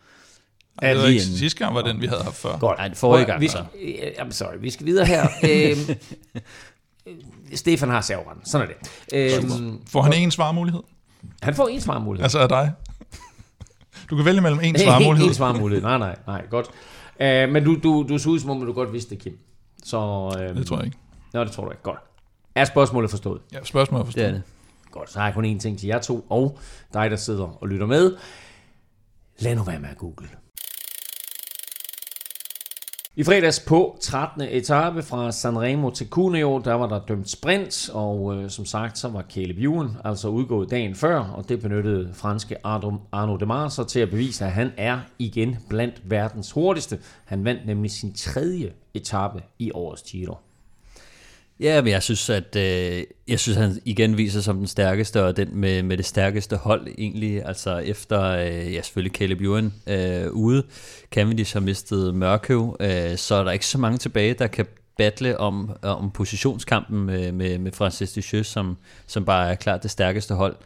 Ej, 0.83 0.93
det 0.93 1.03
var 1.03 1.09
ikke, 1.09 1.23
sidste 1.23 1.59
gang 1.59 1.75
var 1.75 1.83
den, 1.83 2.01
vi 2.01 2.07
havde 2.07 2.23
haft 2.23 2.37
før. 2.37 2.59
Godt. 2.59 2.79
Nej, 2.79 2.95
forrige 2.95 3.25
gang, 3.27 3.41
Vi 3.41 3.49
så. 3.49 3.53
skal, 3.73 3.89
øh, 3.89 4.13
jamen, 4.19 4.33
sorry, 4.33 4.55
vi 4.61 4.71
skal 4.71 4.87
videre 4.87 5.07
her. 5.07 5.27
øhm, 5.51 5.97
Stefan 7.55 7.89
har 7.89 8.01
serveren. 8.01 8.39
Sådan 8.45 8.69
er 8.69 8.73
det. 8.73 9.37
Øhm, 9.45 9.81
Får 9.89 10.03
han 10.03 10.13
en 10.13 10.31
svarmulighed? 10.31 10.83
Han 11.43 11.55
får 11.55 11.69
en 11.69 11.81
svarmulighed. 11.81 12.25
Altså 12.25 12.39
af 12.39 12.49
dig? 12.49 12.73
Du 14.11 14.17
kan 14.17 14.25
vælge 14.25 14.41
mellem 14.41 14.61
en 14.63 14.79
svarmulighed. 14.79 15.29
en 15.29 15.35
svarmulighed. 15.35 15.83
Nej, 15.83 15.99
nej, 15.99 16.17
nej. 16.27 16.47
Godt. 16.51 16.67
Øh, 17.21 17.49
men 17.49 17.65
du, 17.65 17.77
du, 17.83 18.07
du 18.09 18.19
så 18.19 18.31
ud 18.31 18.39
som 18.39 18.51
om, 18.51 18.61
du 18.67 18.73
godt 18.73 18.93
vidste 18.93 19.11
det, 19.11 19.19
Kim. 19.23 19.39
Så, 19.85 19.99
øhm, 20.41 20.57
Det 20.57 20.67
tror 20.67 20.77
jeg 20.77 20.87
ikke. 20.87 20.99
Nå, 21.33 21.45
det 21.45 21.53
tror 21.53 21.65
du 21.65 21.71
ikke. 21.71 21.83
Godt. 21.83 21.99
Er 22.55 22.65
spørgsmålet 22.65 23.11
forstået? 23.11 23.41
Ja, 23.53 23.59
spørgsmål 23.65 24.01
er 24.01 24.05
Det 24.05 24.11
er 24.11 24.13
forstået. 24.13 24.35
det. 24.35 24.43
Godt, 24.91 25.11
så 25.13 25.19
har 25.19 25.27
jeg 25.27 25.35
kun 25.35 25.45
én 25.57 25.59
ting 25.59 25.79
til 25.79 25.87
jer 25.87 26.01
to, 26.01 26.27
og 26.31 26.59
dig, 26.95 27.11
der 27.11 27.17
sidder 27.17 27.63
og 27.63 27.69
lytter 27.69 27.87
med. 27.87 28.17
Lad 29.39 29.55
nu 29.57 29.63
være 29.63 29.79
med 29.79 29.89
at 29.89 29.99
google. 29.99 30.29
I 33.19 33.25
fredags 33.25 33.61
på 33.61 33.99
13. 34.01 34.43
etape 34.43 35.03
fra 35.03 35.33
Sanremo 35.33 35.91
til 35.91 36.09
Cuneo, 36.09 36.59
der 36.65 36.75
var 36.75 36.89
der 36.89 37.01
dømt 37.09 37.31
sprint, 37.31 37.91
og 37.93 38.35
øh, 38.35 38.51
som 38.51 38.65
sagt, 38.65 38.99
så 38.99 39.09
var 39.09 39.23
Caleb 39.23 39.59
Ewan 39.59 39.89
altså 40.05 40.29
udgået 40.29 40.71
dagen 40.71 40.95
før, 40.95 41.19
og 41.19 41.49
det 41.49 41.61
benyttede 41.61 42.11
franske 42.15 42.57
Arno, 42.67 42.93
Arno 43.13 43.37
Demar 43.37 43.69
så 43.69 43.85
til 43.85 44.01
at 44.01 44.11
bevise, 44.11 44.45
at 44.45 44.53
han 44.53 44.73
er 44.77 44.99
igen 45.19 45.57
blandt 45.69 46.11
verdens 46.11 46.53
hurtigste. 46.53 46.99
Han 47.25 47.45
vandt 47.45 47.67
nemlig 47.67 47.91
sin 47.91 48.13
tredje 48.15 48.73
etape 48.95 49.43
i 49.59 49.71
årets 49.73 50.03
Giro. 50.03 50.46
Ja, 51.61 51.83
men 51.83 51.93
jeg 51.93 52.03
synes, 52.03 52.31
at 52.31 52.57
øh, 52.57 53.05
jeg 53.29 53.41
synes, 53.41 53.59
han 53.59 53.81
igen 53.85 54.17
viser 54.17 54.41
som 54.41 54.57
den 54.57 54.67
stærkeste, 54.67 55.25
og 55.25 55.37
den 55.37 55.49
med, 55.53 55.83
med 55.83 55.97
det 55.97 56.05
stærkeste 56.07 56.57
hold 56.57 56.87
egentlig. 56.99 57.47
Altså 57.47 57.79
efter, 57.79 58.23
øh, 58.23 58.75
ja 58.75 58.83
selvfølgelig 58.83 59.17
Caleb 59.17 59.41
Ewan 59.41 59.75
øh, 59.87 60.31
ude, 60.33 60.63
Cavendish 61.11 61.53
har 61.55 61.61
mistet 61.61 62.15
Mørkøv, 62.15 62.77
øh, 62.81 63.17
så 63.17 63.35
er 63.35 63.45
der 63.45 63.51
ikke 63.51 63.67
så 63.67 63.79
mange 63.79 63.99
tilbage, 63.99 64.35
der 64.35 64.47
kan 64.47 64.67
battle 64.99 65.39
om, 65.39 65.71
øh, 65.85 66.03
om 66.03 66.11
positionskampen 66.11 67.07
med, 67.07 67.33
med, 67.33 67.59
med 67.59 67.73
Francis 67.73 68.13
Ducheux, 68.13 68.47
som, 68.47 68.77
som 69.07 69.25
bare 69.25 69.51
er 69.51 69.55
klart 69.55 69.83
det 69.83 69.91
stærkeste 69.91 70.35
hold. 70.35 70.57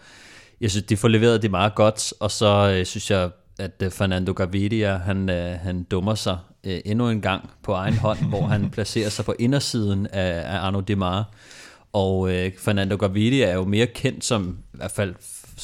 Jeg 0.61 0.71
synes, 0.71 0.87
de 0.87 0.97
får 0.97 1.09
leveret 1.09 1.43
det 1.43 1.51
meget 1.51 1.75
godt, 1.75 2.13
og 2.21 2.31
så 2.31 2.75
øh, 2.79 2.87
synes 2.87 3.11
jeg, 3.11 3.31
at 3.61 3.83
øh, 3.83 3.91
Fernando 3.91 4.33
Gaviria, 4.33 4.97
han, 4.97 5.31
øh, 5.31 5.59
han 5.63 5.83
dummer 5.83 6.15
sig 6.15 6.39
øh, 6.65 6.81
endnu 6.85 7.09
en 7.09 7.21
gang 7.21 7.51
på 7.63 7.73
egen 7.73 7.97
hånd, 7.97 8.19
hvor 8.19 8.47
han 8.47 8.71
placerer 8.75 9.09
sig 9.09 9.25
på 9.25 9.35
indersiden 9.39 10.07
af, 10.07 10.55
af 10.55 10.59
Arno 10.59 10.81
Demar. 10.81 11.31
Og 11.93 12.33
øh, 12.33 12.53
Fernando 12.59 12.97
Gaviria 12.97 13.47
er 13.47 13.55
jo 13.55 13.65
mere 13.65 13.87
kendt 13.87 14.25
som, 14.25 14.59
i 14.75 14.77
hvert 14.77 14.91
fald 14.91 15.15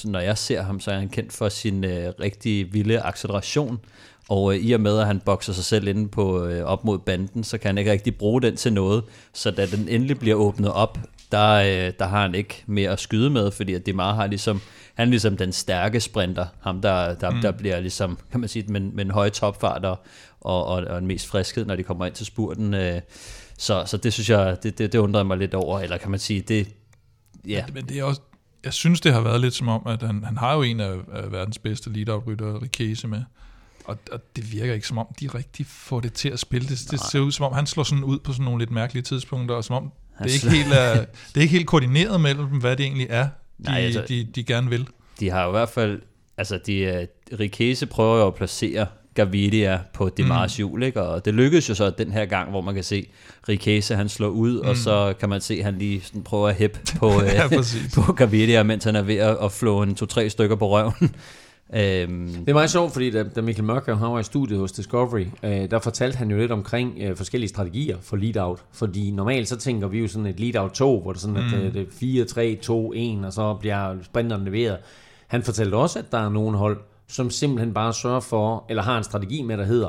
når 0.05 0.21
jeg 0.21 0.39
ser 0.39 0.63
ham, 0.63 0.81
så 0.81 0.91
er 0.91 0.99
han 0.99 1.09
kendt 1.09 1.33
for 1.33 1.49
sin 1.49 1.85
øh, 1.85 2.13
rigtig 2.21 2.73
vilde 2.73 3.01
acceleration. 3.01 3.79
Og 4.29 4.55
øh, 4.55 4.61
i 4.61 4.73
og 4.73 4.81
med, 4.81 4.99
at 4.99 5.07
han 5.07 5.21
bokser 5.21 5.53
sig 5.53 5.65
selv 5.65 5.89
inde 5.89 6.09
på 6.09 6.45
øh, 6.47 6.65
op 6.65 6.85
mod 6.85 6.99
banden, 6.99 7.45
så 7.45 7.59
kan 7.59 7.69
han 7.69 7.79
ikke 7.79 7.93
rigtig 7.93 8.17
bruge 8.17 8.43
den 8.43 8.57
til 8.57 8.73
noget. 8.73 9.05
Så 9.33 9.51
da 9.51 9.67
den 9.67 9.89
endelig 9.89 10.19
bliver 10.19 10.37
åbnet 10.37 10.73
op, 10.73 10.99
der, 11.33 11.53
øh, 11.53 11.93
der 11.99 12.07
har 12.07 12.23
han 12.23 12.35
ikke 12.35 12.63
mere 12.67 12.91
at 12.91 13.01
skyde 13.01 13.31
med, 13.31 13.51
fordi 13.51 13.75
at 13.75 13.87
Demar 13.87 14.15
har 14.15 14.27
ligesom, 14.27 14.61
han 14.97 15.09
er 15.09 15.11
ligesom 15.11 15.37
den 15.37 15.53
stærke 15.53 16.01
sprinter, 16.01 16.47
ham 16.61 16.83
der, 16.83 17.15
der, 17.15 17.31
mm. 17.31 17.41
der 17.41 17.51
bliver 17.51 17.81
ligesom, 17.81 18.19
kan 18.31 18.41
man 18.41 18.49
sige, 18.49 18.65
med, 18.69 18.81
med 18.81 19.05
en 19.05 19.11
høj 19.11 19.29
topfart 19.29 19.85
og, 19.85 19.99
og, 20.41 20.67
og, 20.67 20.85
og 20.85 20.99
en 20.99 21.07
mest 21.07 21.27
friskhed, 21.27 21.65
når 21.65 21.77
de 21.77 21.83
kommer 21.83 22.07
ind 22.07 22.15
til 22.15 22.27
spurten. 22.27 22.75
Øh, 22.75 23.01
så, 23.59 23.85
så 23.87 23.97
det 23.97 24.13
synes 24.13 24.31
jeg, 24.31 24.57
det, 24.63 24.79
det, 24.79 24.93
det 24.93 24.99
undrede 24.99 25.25
mig 25.25 25.39
lidt 25.39 25.55
over, 25.55 25.81
eller 25.81 25.99
kan 25.99 26.11
man 26.11 26.21
sige, 26.21 26.41
det, 26.41 26.69
ja, 27.47 27.65
Men 27.73 27.89
det 27.89 27.99
er 27.99 28.05
også, 28.05 28.21
jeg 28.65 28.73
synes, 28.73 29.01
det 29.01 29.13
har 29.13 29.21
været 29.21 29.41
lidt 29.41 29.55
som 29.55 29.69
om, 29.69 29.83
at 29.87 30.03
han, 30.03 30.25
han 30.25 30.37
har 30.37 30.55
jo 30.55 30.63
en 30.63 30.81
af, 30.81 30.97
af 31.13 31.33
verdens 31.33 31.59
bedste 31.59 31.93
lead-out-rytter, 31.93 32.63
Rikese, 32.63 33.09
med. 33.09 33.23
Og, 33.85 33.99
og 34.13 34.21
det 34.37 34.53
virker 34.53 34.75
ikke 34.75 34.87
som 34.87 34.99
om, 34.99 35.07
de 35.21 35.29
rigtig 35.29 35.67
får 35.67 36.01
det 36.01 36.13
til 36.13 36.29
at 36.29 36.39
spille. 36.39 36.69
Det, 36.69 36.89
det 36.91 37.01
ser 37.01 37.21
ud 37.21 37.33
som 37.33 37.47
om, 37.47 37.53
han 37.53 37.67
slår 37.67 37.85
sådan 37.85 38.05
ud 38.05 38.19
på 38.19 38.33
sådan 38.33 38.45
nogle 38.45 38.59
lidt 38.59 38.71
mærkelige 38.71 39.03
tidspunkter, 39.03 39.55
og 39.55 39.65
som 39.65 39.77
om, 39.77 39.93
det 40.19 40.21
er, 40.21 40.25
ikke 40.25 40.39
slår- 40.39 40.51
helt, 40.51 40.73
er, 40.73 40.95
det 40.95 41.37
er 41.37 41.41
ikke 41.41 41.53
helt 41.53 41.67
koordineret 41.67 42.21
mellem 42.21 42.49
dem, 42.49 42.59
hvad 42.59 42.77
det 42.77 42.85
egentlig 42.85 43.07
er, 43.11 43.29
Nej, 43.59 43.81
altså- 43.81 44.03
de, 44.09 44.25
de 44.35 44.45
gerne 44.45 44.71
vil. 44.71 44.87
de 45.21 45.31
har 45.31 45.49
i 45.49 45.51
hvert 45.51 45.69
fald, 45.69 46.01
altså 46.37 46.59
de, 46.67 47.07
uh, 47.33 47.39
Rikese 47.41 47.87
prøver 47.87 48.17
jo 48.17 48.27
at 48.27 48.35
placere 48.35 48.87
Gavidia 49.15 49.81
på 49.93 50.09
Demars 50.09 50.57
hjul, 50.57 50.83
ikke? 50.83 51.03
og 51.03 51.25
det 51.25 51.35
lykkedes 51.35 51.69
jo 51.69 51.75
så 51.75 51.91
den 51.91 52.13
her 52.13 52.25
gang, 52.25 52.51
hvor 52.51 52.61
man 52.61 52.75
kan 52.75 52.85
se 52.85 53.07
Rikese, 53.49 53.97
han 53.97 54.09
slår 54.09 54.29
ud, 54.29 54.63
mm. 54.63 54.69
og 54.69 54.77
så 54.77 55.15
kan 55.21 55.29
man 55.29 55.41
se, 55.41 55.55
at 55.55 55.65
han 55.65 55.79
lige 55.79 56.01
sådan 56.01 56.23
prøver 56.23 56.49
at 56.49 56.55
hæppe 56.55 56.79
på, 56.99 57.23
Ja, 57.23 57.49
præcis. 57.49 57.95
på 57.97 58.13
Gavidia, 58.13 58.63
mens 58.63 58.85
han 58.85 58.97
er 58.97 59.03
ved 59.03 59.17
at, 59.17 59.37
at 59.43 59.53
flå 59.53 59.83
en 59.83 59.95
to-tre 59.95 60.31
stykker 60.31 60.57
på 60.57 60.69
røven. 60.69 61.15
Øhm, 61.75 62.29
Det 62.29 62.49
er 62.49 62.53
meget 62.53 62.71
sjovt, 62.71 62.93
fordi 62.93 63.11
da, 63.11 63.23
da 63.23 63.41
Michael 63.41 63.65
Mørkøv 63.65 63.97
han 63.97 64.13
var 64.13 64.19
i 64.19 64.23
studiet 64.23 64.59
hos 64.61 64.73
Discovery, 64.73 65.27
øh, 65.43 65.71
der 65.71 65.79
fortalte 65.79 66.19
han 66.19 66.31
jo 66.31 66.37
lidt 66.37 66.53
omkring 66.53 66.99
øh, 67.01 67.17
forskellige 67.17 67.49
strategier 67.49 67.97
for 68.01 68.17
lead-out. 68.17 68.65
Fordi 68.73 69.11
normalt 69.11 69.49
så 69.49 69.57
tænker 69.57 69.89
vi 69.89 70.01
jo 70.01 70.09
sådan 70.09 70.27
et 70.27 70.41
lead-out-tog, 70.41 71.03
hvor 71.03 71.13
det 71.13 71.19
er 71.19 71.21
sådan, 71.21 71.37
at 71.37 71.53
øh, 71.55 71.75
det 71.75 71.83
er 71.83 71.87
4, 71.91 72.25
3, 72.25 72.59
2, 72.63 72.93
1, 72.97 73.25
og 73.25 73.33
så 73.33 73.55
bliver 73.55 73.97
sprinteren 74.03 74.45
leveret. 74.45 74.79
Han 75.27 75.43
fortalte 75.43 75.75
også, 75.75 75.99
at 75.99 76.13
der 76.13 76.19
er 76.19 76.29
nogle 76.29 76.59
hold, 76.59 76.81
som 77.09 77.31
simpelthen 77.31 77.75
bare 77.75 77.93
sørger 77.93 78.21
for, 78.21 78.65
eller 78.69 78.83
har 78.83 78.99
en 78.99 79.05
strategi 79.05 79.43
med, 79.43 79.59
der 79.59 79.65
hedder, 79.65 79.89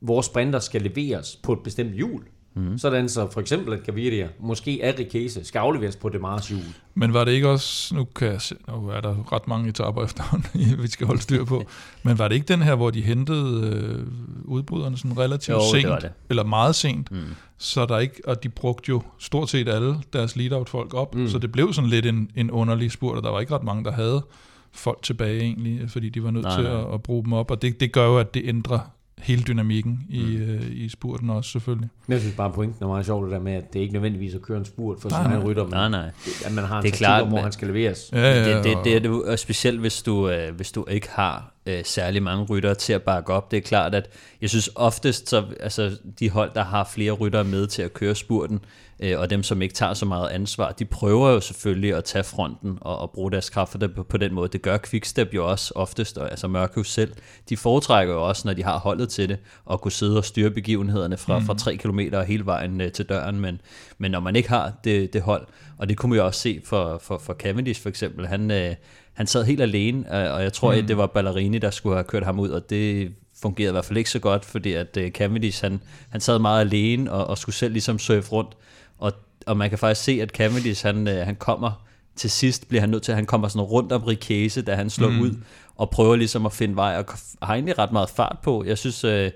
vores 0.00 0.26
sprinter 0.26 0.58
skal 0.58 0.82
leveres 0.82 1.40
på 1.42 1.52
et 1.52 1.58
bestemt 1.64 1.92
hjul. 1.92 2.22
Mm. 2.56 2.78
Sådan 2.78 3.08
så 3.08 3.28
for 3.30 3.40
eksempel, 3.40 3.72
at 3.74 3.82
Gaviria, 3.82 4.28
måske 4.40 4.82
er 4.82 4.98
Rikese, 4.98 5.44
skal 5.44 5.58
afleveres 5.58 5.96
på 5.96 6.08
Demars 6.08 6.48
hjul. 6.48 6.60
Men 6.94 7.14
var 7.14 7.24
det 7.24 7.32
ikke 7.32 7.48
også, 7.48 7.94
nu, 7.94 8.04
kan 8.04 8.28
jeg 8.28 8.40
se, 8.40 8.54
nu 8.68 8.88
er 8.88 9.00
der 9.00 9.32
ret 9.32 9.48
mange 9.48 9.68
etaper 9.68 10.04
efterhånden, 10.04 10.48
vi 10.82 10.88
skal 10.88 11.06
holde 11.06 11.22
styr 11.22 11.44
på, 11.44 11.64
men 12.02 12.18
var 12.18 12.28
det 12.28 12.34
ikke 12.34 12.46
den 12.48 12.62
her, 12.62 12.74
hvor 12.74 12.90
de 12.90 13.02
hentede 13.02 13.70
øh, 13.72 14.06
udbryderne 14.44 14.96
sådan 14.96 15.18
relativt 15.18 15.56
Jo, 15.56 15.60
det 15.60 15.70
sent, 15.70 15.88
var 15.88 15.98
det. 15.98 16.12
eller 16.30 16.44
meget 16.44 16.74
sent, 16.74 17.10
mm. 17.10 17.18
så 17.58 17.86
der 17.86 17.98
ikke, 17.98 18.20
og 18.26 18.42
de 18.42 18.48
brugte 18.48 18.88
jo 18.88 19.02
stort 19.18 19.50
set 19.50 19.68
alle 19.68 19.96
deres 20.12 20.36
lead-out 20.36 20.68
folk 20.68 20.94
op, 20.94 21.14
mm. 21.14 21.28
så 21.28 21.38
det 21.38 21.52
blev 21.52 21.72
sådan 21.72 21.90
lidt 21.90 22.06
en, 22.06 22.30
en 22.36 22.50
underlig 22.50 22.90
spurt, 22.92 23.16
og 23.16 23.22
der 23.22 23.30
var 23.30 23.40
ikke 23.40 23.54
ret 23.54 23.64
mange, 23.64 23.84
der 23.84 23.92
havde 23.92 24.24
folk 24.72 25.02
tilbage 25.02 25.40
egentlig, 25.40 25.90
fordi 25.90 26.08
de 26.08 26.24
var 26.24 26.30
nødt 26.30 26.44
Nej, 26.44 26.54
til 26.56 26.64
nej. 26.64 26.80
at, 26.80 26.94
at 26.94 27.02
bruge 27.02 27.24
dem 27.24 27.32
op, 27.32 27.50
og 27.50 27.62
det, 27.62 27.80
det 27.80 27.92
gør 27.92 28.06
jo, 28.06 28.18
at 28.18 28.34
det 28.34 28.42
ændrer 28.44 28.78
hele 29.26 29.42
dynamikken 29.42 30.00
i, 30.10 30.36
mm. 30.36 30.42
øh, 30.42 30.62
i 30.70 30.88
spurten 30.88 31.30
også 31.30 31.50
selvfølgelig. 31.50 31.88
Men 32.06 32.12
jeg 32.12 32.20
synes 32.20 32.36
bare, 32.36 32.52
pointen 32.52 32.84
er 32.84 32.88
meget 32.88 33.06
sjovt 33.06 33.24
det 33.24 33.32
der 33.32 33.40
med, 33.40 33.52
at 33.52 33.72
det 33.72 33.80
ikke 33.80 33.92
nødvendigvis 33.92 34.34
er 34.34 34.38
at 34.38 34.42
køre 34.42 34.58
en 34.58 34.64
spurt 34.64 35.00
for 35.00 35.08
Nej, 35.08 35.22
sin 35.22 35.30
egen 35.30 35.38
nej. 35.40 35.48
rytter, 35.50 35.62
men 35.64 35.70
nej, 35.72 35.88
nej. 35.88 36.10
at 36.44 36.52
man 36.54 36.64
har 36.64 36.76
en 36.78 36.82
Det 36.82 36.88
er 36.88 36.92
taktik 36.92 36.98
klart, 36.98 37.22
om, 37.22 37.28
hvor 37.28 37.36
men- 37.36 37.42
han 37.42 37.52
skal 37.52 37.68
leveres. 37.68 38.10
Ja, 38.12 38.18
ja, 38.20 38.56
det, 38.56 38.64
det, 38.64 38.78
det 38.84 38.96
er 38.96 39.00
det, 39.00 39.10
og 39.10 39.38
specielt 39.38 39.80
hvis 39.80 40.02
du, 40.02 40.28
øh, 40.30 40.54
hvis 40.56 40.72
du 40.72 40.84
ikke 40.90 41.08
har 41.10 41.52
øh, 41.66 41.84
særlig 41.84 42.22
mange 42.22 42.44
ryttere 42.44 42.74
til 42.74 42.92
at 42.92 43.02
bakke 43.02 43.32
op. 43.32 43.50
Det 43.50 43.56
er 43.56 43.60
klart, 43.60 43.94
at 43.94 44.10
jeg 44.40 44.50
synes 44.50 44.70
oftest, 44.74 45.28
så, 45.28 45.44
altså 45.60 45.98
de 46.20 46.30
hold, 46.30 46.50
der 46.54 46.64
har 46.64 46.90
flere 46.94 47.12
ryttere 47.12 47.44
med 47.44 47.66
til 47.66 47.82
at 47.82 47.94
køre 47.94 48.14
spurten, 48.14 48.60
øh, 49.00 49.20
og 49.20 49.30
dem, 49.30 49.42
som 49.42 49.62
ikke 49.62 49.74
tager 49.74 49.94
så 49.94 50.06
meget 50.06 50.28
ansvar, 50.28 50.72
de 50.72 50.84
prøver 50.84 51.30
jo 51.30 51.40
selvfølgelig 51.40 51.94
at 51.94 52.04
tage 52.04 52.24
fronten 52.24 52.78
og, 52.80 52.98
og 52.98 53.10
bruge 53.10 53.32
deres 53.32 53.50
kræfter 53.50 53.88
på, 53.88 54.02
på 54.02 54.16
den 54.16 54.34
måde. 54.34 54.48
Det 54.48 54.62
gør 54.62 54.78
Quickstep 54.78 55.34
jo 55.34 55.50
også 55.50 55.72
oftest, 55.74 56.18
og 56.18 56.30
altså 56.30 56.48
Mørkøv 56.48 56.84
selv. 56.84 57.12
De 57.48 57.56
foretrækker 57.56 58.14
jo 58.14 58.28
også, 58.28 58.42
når 58.48 58.54
de 58.54 58.64
har 58.64 58.78
holdet 58.78 59.08
til 59.08 59.28
det, 59.28 59.38
at 59.70 59.80
kunne 59.80 59.92
sidde 59.92 60.18
og 60.18 60.24
styre 60.24 60.50
begivenhederne 60.50 61.16
fra, 61.16 61.38
fra 61.38 61.54
3 61.54 61.76
km 61.76 62.00
hele 62.26 62.46
vejen 62.46 62.80
øh, 62.80 62.92
til 62.92 63.08
døren, 63.08 63.40
men, 63.40 63.60
men 63.98 64.10
når 64.10 64.20
man 64.20 64.36
ikke 64.36 64.48
har 64.48 64.72
det, 64.84 65.12
det 65.12 65.22
hold, 65.22 65.46
og 65.78 65.88
det 65.88 65.96
kunne 65.96 66.10
man 66.10 66.18
jo 66.18 66.26
også 66.26 66.40
se 66.40 66.60
for, 66.64 66.98
for, 67.02 67.18
for 67.18 67.34
Cavendish 67.34 67.82
for 67.82 67.88
eksempel, 67.88 68.26
han, 68.26 68.50
øh, 68.50 68.74
han 69.16 69.26
sad 69.26 69.44
helt 69.44 69.60
alene, 69.60 69.98
øh, 69.98 70.34
og 70.34 70.42
jeg 70.42 70.52
tror, 70.52 70.72
mm. 70.72 70.78
at 70.78 70.88
det 70.88 70.96
var 70.96 71.06
Ballerini, 71.06 71.58
der 71.58 71.70
skulle 71.70 71.96
have 71.96 72.04
kørt 72.04 72.24
ham 72.24 72.40
ud, 72.40 72.48
og 72.48 72.70
det 72.70 73.12
fungerede 73.42 73.70
i 73.70 73.72
hvert 73.72 73.84
fald 73.84 73.98
ikke 73.98 74.10
så 74.10 74.18
godt, 74.18 74.44
fordi 74.44 74.72
at 74.72 74.96
øh, 74.96 75.10
Cavendish, 75.10 75.64
han, 75.64 75.80
han 76.08 76.20
sad 76.20 76.38
meget 76.38 76.60
alene, 76.60 77.12
og, 77.12 77.26
og 77.26 77.38
skulle 77.38 77.56
selv 77.56 77.72
ligesom 77.72 77.98
surfe 77.98 78.32
rundt, 78.32 78.56
og, 78.98 79.12
og 79.46 79.56
man 79.56 79.68
kan 79.68 79.78
faktisk 79.78 80.04
se, 80.04 80.18
at 80.22 80.30
Cavendish, 80.30 80.86
han, 80.86 81.08
øh, 81.08 81.26
han 81.26 81.36
kommer 81.36 81.86
til 82.16 82.30
sidst, 82.30 82.68
bliver 82.68 82.80
han 82.80 82.90
nødt 82.90 83.02
til, 83.02 83.12
at 83.12 83.16
han 83.16 83.26
kommer 83.26 83.48
sådan 83.48 83.62
rundt 83.62 83.92
om 83.92 84.02
Rikese, 84.04 84.62
da 84.62 84.74
han 84.74 84.90
slår 84.90 85.10
mm. 85.10 85.20
ud, 85.20 85.30
og 85.76 85.90
prøver 85.90 86.16
ligesom 86.16 86.46
at 86.46 86.52
finde 86.52 86.76
vej, 86.76 86.96
og 86.98 87.04
har 87.46 87.54
egentlig 87.54 87.78
ret 87.78 87.92
meget 87.92 88.10
fart 88.10 88.36
på. 88.42 88.64
Jeg 88.64 88.78
synes, 88.78 89.04
øh, 89.04 89.30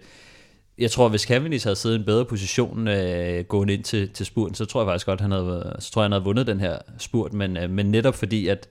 jeg 0.79 0.91
tror, 0.91 1.09
hvis 1.09 1.23
Cavendish 1.23 1.67
havde 1.67 1.77
siddet 1.77 1.97
i 1.97 1.99
en 1.99 2.07
bedre 2.07 2.25
position 2.25 2.89
øh, 2.89 3.45
gående 3.45 3.75
ind 3.75 3.85
til, 3.85 4.11
til 4.11 4.27
spurten, 4.27 4.55
så 4.55 4.65
tror 4.65 4.81
jeg 4.81 4.87
faktisk 4.87 5.07
godt, 5.07 5.21
han 5.21 5.31
havde, 5.31 5.77
så 5.79 5.93
tror 5.93 6.03
jeg, 6.03 6.05
han 6.05 6.13
havde 6.13 6.25
vundet 6.25 6.47
den 6.47 6.61
her 6.61 6.79
spurt, 6.99 7.33
men, 7.33 7.57
øh, 7.57 7.71
men 7.71 7.87
netop 7.87 8.15
fordi, 8.15 8.49
at 8.49 8.69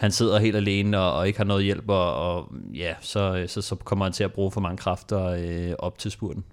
han 0.00 0.10
sidder 0.10 0.38
helt 0.38 0.56
alene 0.56 0.98
og, 0.98 1.12
og 1.12 1.26
ikke 1.26 1.38
har 1.38 1.44
noget 1.44 1.64
hjælp, 1.64 1.88
og, 1.88 2.14
og 2.14 2.52
ja, 2.74 2.94
så, 3.00 3.44
så, 3.46 3.62
så 3.62 3.74
kommer 3.74 4.04
han 4.04 4.12
til 4.12 4.24
at 4.24 4.32
bruge 4.32 4.50
for 4.50 4.60
mange 4.60 4.76
kræfter 4.76 5.26
øh, 5.26 5.72
op 5.78 5.98
til 5.98 6.10
spurten. 6.10 6.44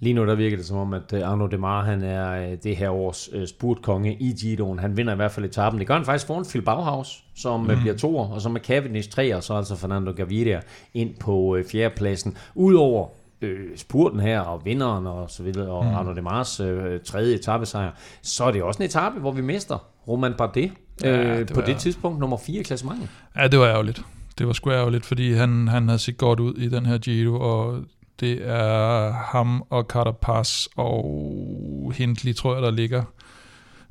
Lige 0.00 0.14
nu 0.14 0.26
der 0.26 0.34
virker 0.34 0.56
det 0.56 0.66
som 0.66 0.76
om, 0.76 0.94
at 0.94 1.12
øh, 1.12 1.28
Arno 1.28 1.46
Demar 1.46 1.84
han 1.84 2.02
er 2.02 2.50
øh, 2.50 2.58
det 2.62 2.76
her 2.76 2.90
års 2.90 3.28
øh, 3.32 3.46
spurtkonge 3.46 4.14
i 4.14 4.32
Giroen. 4.32 4.78
Han 4.78 4.96
vinder 4.96 5.12
i 5.12 5.16
hvert 5.16 5.30
fald 5.30 5.46
etappen. 5.46 5.78
Det 5.78 5.88
gør 5.88 5.94
han 5.94 6.04
faktisk 6.04 6.26
foran 6.26 6.44
Phil 6.44 6.62
Bauhaus, 6.62 7.24
som 7.36 7.60
mm. 7.60 7.80
bliver 7.80 7.96
toer, 7.96 8.28
og 8.28 8.40
så 8.40 8.48
med 8.48 8.60
Cavendish 8.60 9.10
tre, 9.10 9.36
og 9.36 9.42
så 9.42 9.54
altså 9.54 9.76
Fernando 9.76 10.12
Gaviria 10.12 10.60
ind 10.94 11.14
på 11.20 11.56
øh, 11.56 11.64
fjerdepladsen. 11.64 12.36
Udover 12.54 13.08
øh, 13.40 13.76
spurten 13.76 14.20
her, 14.20 14.40
og 14.40 14.64
vinderen 14.64 15.06
og 15.06 15.30
så 15.30 15.42
videre, 15.42 15.70
og 15.70 15.84
mm. 15.84 15.94
Arno 15.94 16.14
Demars 16.14 16.60
øh, 16.60 17.00
tredje 17.00 17.34
etappesejr, 17.34 17.90
så 18.22 18.44
er 18.44 18.50
det 18.50 18.62
også 18.62 18.82
en 18.82 18.86
etape, 18.86 19.20
hvor 19.20 19.32
vi 19.32 19.40
mister 19.40 19.78
Roman 20.08 20.34
Bardet 20.38 20.72
Ja, 21.02 21.18
øh, 21.32 21.38
det 21.38 21.48
på 21.48 21.60
var- 21.60 21.66
det 21.66 21.76
tidspunkt 21.76 22.18
nummer 22.20 22.36
4 22.36 22.60
i 22.60 22.62
klassementet. 22.62 23.08
Ja, 23.36 23.48
det 23.48 23.58
var 23.58 23.66
ærgerligt. 23.66 24.02
Det 24.38 24.46
var 24.46 24.52
sgu 24.52 24.70
ærgerligt, 24.70 25.06
fordi 25.06 25.32
han, 25.32 25.68
han 25.68 25.88
havde 25.88 25.98
set 25.98 26.16
godt 26.18 26.40
ud 26.40 26.54
i 26.54 26.68
den 26.68 26.86
her 26.86 26.98
Giro, 26.98 27.40
og 27.40 27.80
det 28.20 28.40
er 28.48 29.12
ham 29.12 29.64
og 29.70 29.84
Carapaz 29.88 30.66
og 30.76 31.92
Hindley, 31.96 32.34
tror 32.34 32.54
jeg, 32.54 32.62
der 32.62 32.70
ligger 32.70 33.02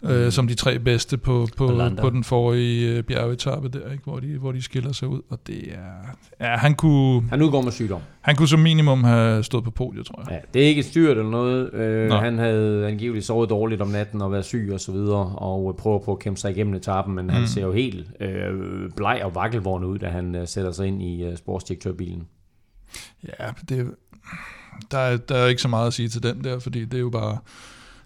øh, 0.03 0.31
som 0.31 0.47
de 0.47 0.55
tre 0.55 0.79
bedste 0.79 1.17
på, 1.17 1.47
på, 1.57 1.81
på 2.01 2.09
den 2.09 2.23
forrige 2.23 2.97
øh, 2.97 3.03
bjergetappe 3.03 3.69
der, 3.69 3.91
ikke? 3.91 4.03
Hvor, 4.03 4.19
de, 4.19 4.37
hvor 4.37 4.51
de 4.51 4.61
skiller 4.61 4.91
sig 4.91 5.07
ud. 5.07 5.21
Og 5.29 5.39
det 5.47 5.73
er... 5.73 6.15
Ja, 6.39 6.57
han 6.57 6.75
kunne... 6.75 7.29
Han 7.29 7.41
udgår 7.41 7.61
med 7.61 7.71
sygdom. 7.71 8.01
Han 8.21 8.35
kunne 8.35 8.47
som 8.47 8.59
minimum 8.59 9.03
have 9.03 9.43
stået 9.43 9.63
på 9.63 9.71
podiet, 9.71 10.05
tror 10.05 10.23
jeg. 10.27 10.31
Ja, 10.31 10.39
det 10.53 10.63
er 10.63 10.67
ikke 10.67 10.83
styrt 10.83 11.17
eller 11.17 11.31
noget. 11.31 11.73
Øh, 11.73 12.11
han 12.11 12.37
havde 12.37 12.87
angiveligt 12.87 13.25
sovet 13.25 13.49
dårligt 13.49 13.81
om 13.81 13.87
natten 13.87 14.21
og 14.21 14.31
været 14.31 14.45
syg 14.45 14.69
og 14.73 14.79
så 14.79 14.91
videre, 14.91 15.35
og 15.35 15.75
prøver 15.75 15.99
på 15.99 16.11
at 16.11 16.19
kæmpe 16.19 16.39
sig 16.39 16.51
igennem 16.51 16.73
etappen, 16.73 17.15
men 17.15 17.25
mm. 17.25 17.31
han 17.31 17.47
ser 17.47 17.61
jo 17.61 17.71
helt 17.71 18.07
øh, 18.19 18.51
bleg 18.95 19.21
og 19.23 19.35
vakkelvorne 19.35 19.87
ud, 19.87 19.97
da 19.97 20.07
han 20.07 20.35
øh, 20.35 20.47
sætter 20.47 20.71
sig 20.71 20.87
ind 20.87 21.01
i 21.01 21.23
øh, 21.23 21.37
sportsdirektørbilen. 21.37 22.27
Ja, 23.39 23.47
det, 23.69 23.91
der, 24.91 24.97
er, 24.97 25.17
der 25.17 25.35
er 25.35 25.47
ikke 25.47 25.61
så 25.61 25.67
meget 25.67 25.87
at 25.87 25.93
sige 25.93 26.09
til 26.09 26.23
den 26.23 26.43
der, 26.43 26.59
fordi 26.59 26.85
det 26.85 26.93
er 26.93 27.01
jo 27.01 27.09
bare 27.09 27.37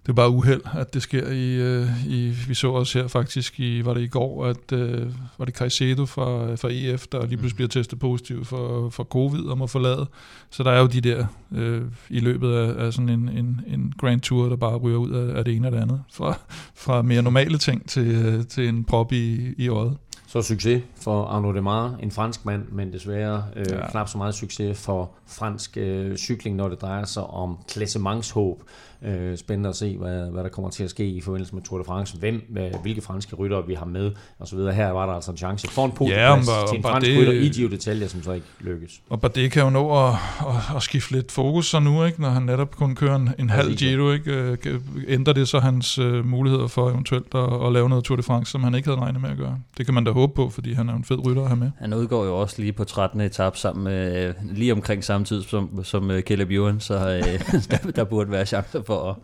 det 0.08 0.14
er 0.14 0.16
bare 0.16 0.30
uheld, 0.30 0.62
at 0.74 0.94
det 0.94 1.02
sker 1.02 1.28
i, 1.32 1.56
øh, 1.56 2.08
i, 2.08 2.30
vi 2.48 2.54
så 2.54 2.72
også 2.72 3.00
her 3.00 3.08
faktisk, 3.08 3.60
i, 3.60 3.86
var 3.86 3.94
det 3.94 4.02
i 4.02 4.08
går, 4.08 4.46
at 4.46 4.72
øh, 4.72 5.08
var 5.38 5.46
det 5.46 5.56
Caicedo 5.56 6.06
fra, 6.06 6.56
fra 6.56 6.70
EF, 6.72 7.08
der 7.08 7.26
lige 7.26 7.38
pludselig 7.38 7.56
bliver 7.56 7.68
testet 7.68 8.00
positiv 8.00 8.46
for, 8.46 8.90
for 8.90 9.04
covid 9.04 9.44
og 9.44 9.58
må 9.58 9.68
forlade. 9.68 10.06
Så 10.50 10.64
der 10.64 10.72
er 10.72 10.80
jo 10.80 10.88
de 10.88 11.02
der 11.02 11.26
øh, 11.56 11.82
i 12.10 12.20
løbet 12.20 12.54
af, 12.54 12.86
af 12.86 12.94
sådan 12.94 13.10
en, 13.10 13.30
en, 13.30 13.62
en 13.68 13.94
Grand 14.00 14.22
Tour, 14.22 14.50
der 14.50 14.56
bare 14.56 14.78
ryger 14.78 14.98
ud 14.98 15.12
af, 15.12 15.38
af 15.38 15.46
det 15.46 15.56
ene 15.56 15.68
og 15.68 15.72
det 15.72 15.80
andet. 15.80 16.04
Fra, 16.14 16.38
fra 16.76 17.02
mere 17.02 17.22
normale 17.22 17.58
ting 17.58 17.90
til, 17.90 18.08
øh, 18.08 18.46
til 18.46 18.68
en 18.68 18.84
prop 18.84 19.12
i, 19.12 19.54
i 19.58 19.68
øjet. 19.68 19.98
Så 20.28 20.42
succes 20.42 20.84
for 20.96 21.26
Arnaud 21.26 21.54
Demar, 21.54 21.96
en 22.04 22.12
fransk 22.12 22.46
mand, 22.46 22.66
men 22.72 22.94
desværre 22.94 23.44
øh, 23.56 23.66
ja. 23.70 23.90
knap 23.92 24.10
så 24.10 24.18
meget 24.18 24.36
succes 24.36 24.80
for 24.80 25.12
fransk 25.28 25.78
øh, 25.78 26.18
cykling, 26.18 26.56
når 26.56 26.70
det 26.70 26.82
drejer 26.82 27.06
sig 27.06 27.24
om 27.24 27.58
klassementshåb. 27.68 28.64
Øh, 29.06 29.38
spændende 29.38 29.70
at 29.70 29.76
se, 29.76 29.98
hvad, 29.98 30.32
hvad 30.32 30.44
der 30.44 30.50
kommer 30.50 30.72
til 30.72 30.84
at 30.84 30.90
ske 30.90 31.06
i 31.06 31.22
forbindelse 31.22 31.56
med 31.56 31.64
Tour 31.64 31.78
de 31.80 31.84
France. 31.84 32.18
Hvem, 32.18 32.46
hvad, 32.50 32.70
hvilke 32.82 33.02
franske 33.02 33.36
ryttere 33.36 33.68
vi 33.68 33.74
har 33.74 33.86
med, 33.86 34.12
og 34.40 34.48
så 34.48 34.56
videre. 34.56 34.74
Her 34.74 34.90
var 34.90 35.06
der 35.06 35.14
altså 35.14 35.32
en 35.32 35.38
chance 35.38 35.68
for 35.68 35.86
en 35.86 35.92
podieplads 35.92 36.48
ja, 36.48 36.68
til 36.68 36.78
en 36.78 36.84
fransk 36.84 37.08
rytter 37.08 37.34
i 37.34 37.50
Giro 37.50 37.70
d'Italia, 37.70 38.08
som 38.08 38.24
så 38.24 38.32
ikke 38.32 38.48
lykkes. 38.60 39.02
Og 39.10 39.22
Bardet 39.22 39.52
kan 39.52 39.64
jo 39.64 39.70
nå 39.70 40.08
at, 40.08 40.14
at, 40.40 40.76
at 40.76 40.84
skifte 40.84 41.12
lidt 41.12 41.32
fokus 41.32 41.68
så 41.70 41.80
nu, 41.80 42.04
ikke? 42.06 42.22
når 42.22 42.30
han 42.30 42.42
netop 42.42 42.76
kun 42.76 42.96
kører 42.96 43.16
en, 43.16 43.30
en 43.40 43.50
halv 43.50 43.76
Giro. 43.76 44.12
Ikke? 44.12 44.32
Øh, 44.32 44.80
ændrer 45.08 45.34
det 45.34 45.48
så 45.48 45.60
hans 45.60 46.00
uh, 46.00 46.26
muligheder 46.26 46.68
for 46.68 46.90
eventuelt 46.90 47.36
at, 47.36 47.66
at 47.66 47.74
lave 47.74 47.90
noget 47.90 48.04
Tour 48.04 48.16
de 48.16 48.24
France, 48.24 48.52
som 48.52 48.64
han 48.64 48.76
ikke 48.76 48.88
havde 48.88 49.00
regnet 49.00 49.22
med 49.22 49.30
at 49.30 49.38
gøre? 49.38 49.60
Det 49.78 49.86
kan 49.86 49.96
man 49.96 50.04
da 50.04 50.12
håbe 50.12 50.34
på, 50.34 50.50
fordi 50.50 50.74
han 50.74 50.90
er 50.90 50.96
en 50.96 51.04
fed 51.04 51.26
rytter 51.26 51.42
at 51.42 51.48
have 51.48 51.60
med. 51.60 51.72
Han 51.80 51.94
udgår 51.94 52.26
jo 52.26 52.40
også 52.40 52.62
lige 52.62 52.74
på 52.74 52.84
13. 52.84 53.22
etape 53.22 53.58
sammen 53.58 53.84
med, 53.84 54.34
lige 54.44 54.72
omkring 54.72 55.04
samme 55.04 55.26
tid 55.26 55.44
som, 55.44 55.84
som 55.84 56.12
Caleb 56.20 56.52
Ewan, 56.52 56.80
så 56.80 56.96
uh, 56.96 57.62
der, 57.72 57.92
der 57.92 58.04
burde 58.04 58.32
være 58.32 58.46
chancer 58.46 58.82
for 58.88 59.10
at 59.10 59.16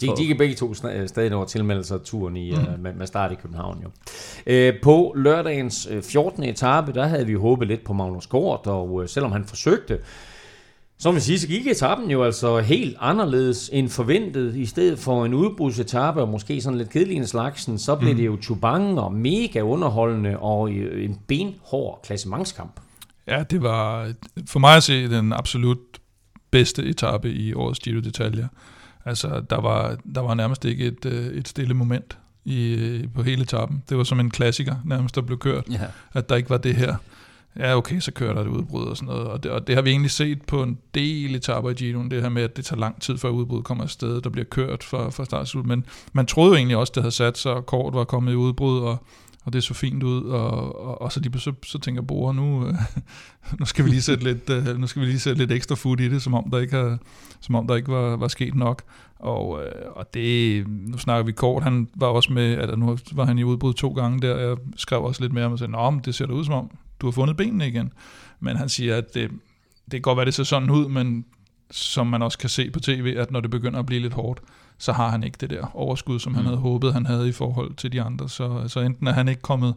de, 0.00 0.16
de 0.16 0.26
kan 0.26 0.38
begge 0.38 0.54
to 0.54 0.74
stadig 1.06 1.30
nå 1.30 1.42
at 1.42 1.48
tilmelde 1.48 1.84
sig 1.84 2.02
turen 2.04 2.36
i, 2.36 2.50
mm. 2.50 2.58
uh, 2.58 2.80
med, 2.80 2.94
med 2.94 3.06
start 3.06 3.32
i 3.32 3.34
København. 3.34 3.82
Jo. 3.82 3.88
Uh, 4.68 4.74
på 4.82 5.14
lørdagens 5.16 5.88
14. 6.02 6.42
etape, 6.42 6.92
der 6.92 7.06
havde 7.06 7.26
vi 7.26 7.34
håbet 7.34 7.68
lidt 7.68 7.84
på 7.84 7.92
Magnus 7.92 8.26
Kort, 8.26 8.66
og 8.66 9.08
selvom 9.08 9.32
han 9.32 9.44
forsøgte, 9.44 9.98
som 10.98 11.14
vi 11.14 11.20
siger, 11.20 11.38
så 11.38 11.46
gik 11.46 11.66
etappen 11.66 12.10
jo 12.10 12.22
altså 12.22 12.58
helt 12.58 12.96
anderledes 13.00 13.70
end 13.72 13.88
forventet. 13.88 14.56
I 14.56 14.66
stedet 14.66 14.98
for 14.98 15.24
en 15.24 15.34
udbrudsetappe, 15.34 16.20
og 16.20 16.28
måske 16.28 16.60
sådan 16.60 16.78
lidt 16.78 16.90
kedelig 16.90 17.16
en 17.16 17.26
slagsen, 17.26 17.78
så 17.78 17.96
blev 17.96 18.10
mm. 18.10 18.16
det 18.16 18.26
jo 18.26 18.38
Chubang 18.42 19.00
og 19.00 19.12
mega 19.12 19.60
underholdende 19.60 20.38
og 20.38 20.70
en 20.72 21.18
benhård 21.26 22.00
klassementskamp. 22.04 22.80
Ja, 23.26 23.42
det 23.50 23.62
var 23.62 24.12
for 24.48 24.58
mig 24.58 24.76
at 24.76 24.82
se 24.82 25.08
den 25.08 25.32
absolut 25.32 25.78
bedste 26.50 26.82
etape 26.82 27.30
i 27.30 27.54
årets 27.54 27.80
Giro 27.80 28.00
d'Italia. 28.00 28.46
Altså, 29.04 29.42
der 29.50 29.60
var, 29.60 29.96
der 30.14 30.20
var 30.20 30.34
nærmest 30.34 30.64
ikke 30.64 30.84
et, 30.84 31.04
øh, 31.04 31.26
et 31.26 31.48
stille 31.48 31.74
moment 31.74 32.18
i, 32.44 33.08
på 33.14 33.22
hele 33.22 33.42
etappen. 33.42 33.82
Det 33.88 33.96
var 33.96 34.04
som 34.04 34.20
en 34.20 34.30
klassiker 34.30 34.76
nærmest, 34.84 35.14
der 35.14 35.20
blev 35.20 35.38
kørt, 35.38 35.64
ja. 35.70 35.86
at 36.12 36.28
der 36.28 36.36
ikke 36.36 36.50
var 36.50 36.56
det 36.56 36.74
her. 36.74 36.96
Ja, 37.58 37.76
okay, 37.76 38.00
så 38.00 38.12
kører 38.12 38.34
der 38.34 38.40
et 38.40 38.46
udbrud 38.46 38.84
og 38.84 38.96
sådan 38.96 39.14
noget. 39.14 39.26
Og 39.26 39.42
det, 39.42 39.50
og 39.50 39.66
det 39.66 39.74
har 39.74 39.82
vi 39.82 39.90
egentlig 39.90 40.10
set 40.10 40.42
på 40.42 40.62
en 40.62 40.78
del 40.94 41.34
etapper 41.34 41.70
i 41.70 41.74
Giroen, 41.74 42.10
det 42.10 42.22
her 42.22 42.28
med, 42.28 42.42
at 42.42 42.56
det 42.56 42.64
tager 42.64 42.80
lang 42.80 43.00
tid 43.00 43.18
før 43.18 43.28
udbruddet 43.28 43.64
kommer 43.64 43.84
afsted, 43.84 44.20
der 44.20 44.30
bliver 44.30 44.44
kørt 44.44 44.84
fra, 44.84 45.10
fra 45.10 45.24
start 45.24 45.46
til 45.46 45.66
Men 45.66 45.84
man 46.12 46.26
troede 46.26 46.50
jo 46.50 46.56
egentlig 46.56 46.76
også, 46.76 46.92
det 46.94 47.02
havde 47.02 47.14
sat 47.14 47.38
sig, 47.38 47.52
og 47.52 47.66
kort 47.66 47.94
var 47.94 48.04
kommet 48.04 48.32
i 48.32 48.36
udbrud, 48.36 48.80
og, 48.80 49.04
og 49.44 49.52
det 49.52 49.64
så 49.64 49.74
fint 49.74 50.02
ud, 50.02 50.22
og, 50.22 50.80
og, 50.86 51.02
og 51.02 51.12
så, 51.12 51.20
lige, 51.20 51.40
så, 51.40 51.52
så 51.66 51.78
tænker 51.78 52.02
Bore, 52.02 52.34
nu, 52.34 52.66
øh, 52.66 52.74
nu 53.60 53.66
skal 53.66 53.84
vi 53.84 53.90
lige 53.90 54.02
sætte 54.02 54.24
lidt, 54.24 54.50
øh, 54.50 54.78
nu 54.78 54.86
skal 54.86 55.02
vi 55.02 55.06
lige 55.06 55.20
sætte 55.20 55.38
lidt 55.38 55.52
ekstra 55.52 55.74
food 55.74 56.00
i 56.00 56.08
det, 56.08 56.22
som 56.22 56.34
om 56.34 56.50
der 56.50 56.58
ikke, 56.58 56.76
har, 56.76 56.98
som 57.40 57.54
om 57.54 57.66
der 57.66 57.76
ikke 57.76 57.92
var, 57.92 58.16
var 58.16 58.28
sket 58.28 58.54
nok. 58.54 58.82
Og, 59.18 59.64
øh, 59.64 59.72
og 59.90 60.14
det, 60.14 60.68
nu 60.68 60.98
snakker 60.98 61.24
vi 61.24 61.32
kort, 61.32 61.62
han 61.62 61.88
var 61.94 62.06
også 62.06 62.32
med, 62.32 62.58
altså 62.58 62.76
nu 62.76 62.98
var 63.12 63.24
han 63.24 63.38
i 63.38 63.44
udbrud 63.44 63.74
to 63.74 63.92
gange 63.92 64.20
der, 64.20 64.38
jeg 64.38 64.56
skrev 64.76 65.04
også 65.04 65.22
lidt 65.22 65.32
mere 65.32 65.44
om, 65.44 65.52
og 65.52 65.58
sagde, 65.58 65.72
Nå, 65.72 66.00
det 66.04 66.14
ser 66.14 66.26
da 66.26 66.32
ud 66.32 66.44
som 66.44 66.54
om, 66.54 66.70
du 67.00 67.06
har 67.06 67.12
fundet 67.12 67.36
benene 67.36 67.68
igen. 67.68 67.92
Men 68.40 68.56
han 68.56 68.68
siger, 68.68 68.96
at 68.96 69.14
det, 69.14 69.30
det 69.84 69.90
kan 69.90 70.00
godt 70.00 70.16
være, 70.16 70.26
det 70.26 70.34
ser 70.34 70.44
sådan 70.44 70.70
ud, 70.70 70.88
men 70.88 71.24
som 71.70 72.06
man 72.06 72.22
også 72.22 72.38
kan 72.38 72.48
se 72.48 72.70
på 72.70 72.80
tv, 72.80 73.14
at 73.18 73.30
når 73.30 73.40
det 73.40 73.50
begynder 73.50 73.78
at 73.78 73.86
blive 73.86 74.00
lidt 74.00 74.12
hårdt, 74.12 74.40
så 74.82 74.92
har 74.92 75.08
han 75.08 75.24
ikke 75.24 75.38
det 75.40 75.50
der 75.50 75.70
overskud, 75.74 76.18
som 76.18 76.32
mm. 76.32 76.36
han 76.36 76.44
havde 76.44 76.58
håbet, 76.58 76.92
han 76.92 77.06
havde 77.06 77.28
i 77.28 77.32
forhold 77.32 77.74
til 77.74 77.92
de 77.92 78.02
andre. 78.02 78.28
Så, 78.28 78.64
så 78.66 78.80
enten 78.80 79.06
er 79.06 79.12
han 79.12 79.28
ikke 79.28 79.42
kommet, 79.42 79.74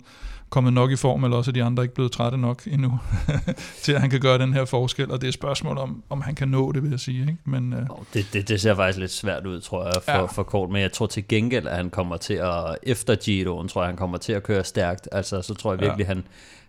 kommet 0.49 0.73
nok 0.73 0.91
i 0.91 0.95
form, 0.95 1.23
eller 1.23 1.37
også 1.37 1.51
er 1.51 1.53
de 1.53 1.63
andre 1.63 1.83
ikke 1.83 1.95
blevet 1.95 2.11
trætte 2.11 2.37
nok 2.37 2.61
endnu, 2.67 2.99
til 3.83 3.91
at 3.91 4.01
han 4.01 4.09
kan 4.09 4.19
gøre 4.19 4.37
den 4.37 4.53
her 4.53 4.65
forskel. 4.65 5.11
Og 5.11 5.21
det 5.21 5.27
er 5.27 5.29
et 5.29 5.33
spørgsmål 5.33 5.77
om, 5.77 6.03
om 6.09 6.21
han 6.21 6.35
kan 6.35 6.47
nå 6.47 6.71
det, 6.71 6.83
vil 6.83 6.89
jeg 6.89 6.99
sige. 6.99 7.21
Ikke? 7.21 7.37
Men, 7.45 7.73
uh... 7.73 7.79
det, 8.13 8.25
det, 8.33 8.49
det 8.49 8.61
ser 8.61 8.75
faktisk 8.75 8.99
lidt 8.99 9.11
svært 9.11 9.45
ud, 9.45 9.61
tror 9.61 9.83
jeg, 9.83 9.93
for, 10.05 10.11
ja. 10.11 10.25
for 10.25 10.43
kort. 10.43 10.69
Men 10.69 10.81
jeg 10.81 10.91
tror 10.91 11.07
til 11.07 11.27
gengæld, 11.27 11.67
at 11.67 11.75
han 11.75 11.89
kommer 11.89 12.17
til 12.17 12.33
at, 12.33 12.77
efter 12.83 13.15
Giroen, 13.15 13.67
tror 13.67 13.81
jeg, 13.81 13.89
han 13.89 13.97
kommer 13.97 14.17
til 14.17 14.33
at 14.33 14.43
køre 14.43 14.63
stærkt. 14.63 15.09
Altså, 15.11 15.41
så 15.41 15.53
tror 15.53 15.71
jeg 15.73 15.81
virkelig, 15.81 16.03
ja. 16.03 16.07
han 16.07 16.23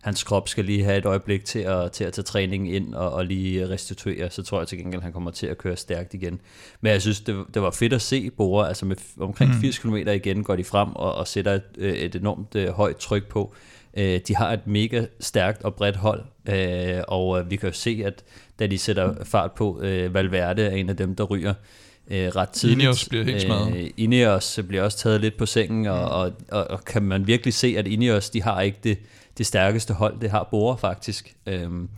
hans 0.07 0.25
krop 0.25 0.49
skal 0.49 0.65
lige 0.65 0.85
have 0.85 0.99
et 0.99 1.07
øjeblik 1.07 1.45
til 1.45 1.59
at, 1.59 1.93
til 1.93 2.05
at 2.05 2.13
tage 2.13 2.23
træningen 2.23 2.75
ind 2.75 2.95
og, 2.95 3.13
og 3.13 3.27
lige 3.27 3.69
restituere, 3.69 4.31
så 4.31 4.43
tror 4.43 4.61
jeg 4.61 4.69
til 4.69 4.79
gengæld, 4.79 5.03
han 5.03 5.13
kommer 5.13 5.31
til 5.31 5.47
at 5.47 5.59
køre 5.59 5.77
stærkt 5.77 6.15
igen. 6.15 6.41
Men 6.81 6.93
jeg 6.93 7.03
synes, 7.03 7.21
det, 7.21 7.45
det 7.55 7.63
var 7.63 7.71
fedt 7.71 7.93
at 7.93 8.03
se 8.03 8.31
Bora, 8.31 8.69
altså 8.69 8.87
med 8.87 8.97
omkring 9.21 9.55
80 9.61 9.85
mm. 9.85 9.91
km 9.91 9.97
igen 10.09 10.45
går 10.45 10.57
de 10.57 10.65
frem 10.65 10.89
og, 10.97 11.15
og 11.15 11.29
sætter 11.29 11.53
et, 11.53 11.63
øh, 11.79 11.93
et 11.93 12.15
enormt 12.15 12.55
uh, 12.55 12.69
højt 12.69 12.97
tryk 12.97 13.27
på. 13.29 13.55
Uh, 13.99 14.03
de 14.03 14.37
har 14.37 14.53
et 14.53 14.67
mega 14.67 15.07
stærkt 15.21 15.63
og 15.63 15.75
bredt 15.75 15.97
hold, 15.97 16.21
uh, 16.49 17.03
og 17.09 17.29
uh, 17.29 17.51
vi 17.51 17.57
kan 17.57 17.69
jo 17.69 17.75
se, 17.75 18.03
at 18.05 18.25
da 18.59 18.67
de 18.67 18.79
sætter 18.79 19.25
fart 19.25 19.53
på, 19.53 19.77
uh, 19.77 20.15
Valverde 20.15 20.63
er 20.63 20.71
en 20.71 20.89
af 20.89 20.97
dem, 20.97 21.17
der 21.17 21.25
ryger 21.25 21.55
øh, 22.11 22.29
ret 22.29 22.49
tidligt. 22.49 22.81
Ineos 22.81 23.09
bliver 23.09 23.25
helt 23.25 23.43
smadret. 23.43 23.77
Øh, 23.77 23.91
Ineos 23.97 24.61
bliver 24.69 24.83
også 24.83 24.99
taget 24.99 25.21
lidt 25.21 25.37
på 25.37 25.47
sengen, 25.47 25.87
og, 25.87 26.09
og, 26.09 26.33
og, 26.49 26.71
og 26.71 26.85
kan 26.85 27.03
man 27.03 27.27
virkelig 27.27 27.55
se, 27.55 27.75
at 27.79 27.87
Ineos, 27.87 28.31
de 28.31 28.43
har 28.43 28.61
ikke 28.61 28.79
det, 28.85 28.99
det 29.39 29.47
stærkeste 29.47 29.95
hold, 29.95 30.21
det 30.21 30.31
har 30.31 30.49
Bora 30.51 30.77
faktisk. 30.77 31.35
Øhm, 31.47 31.89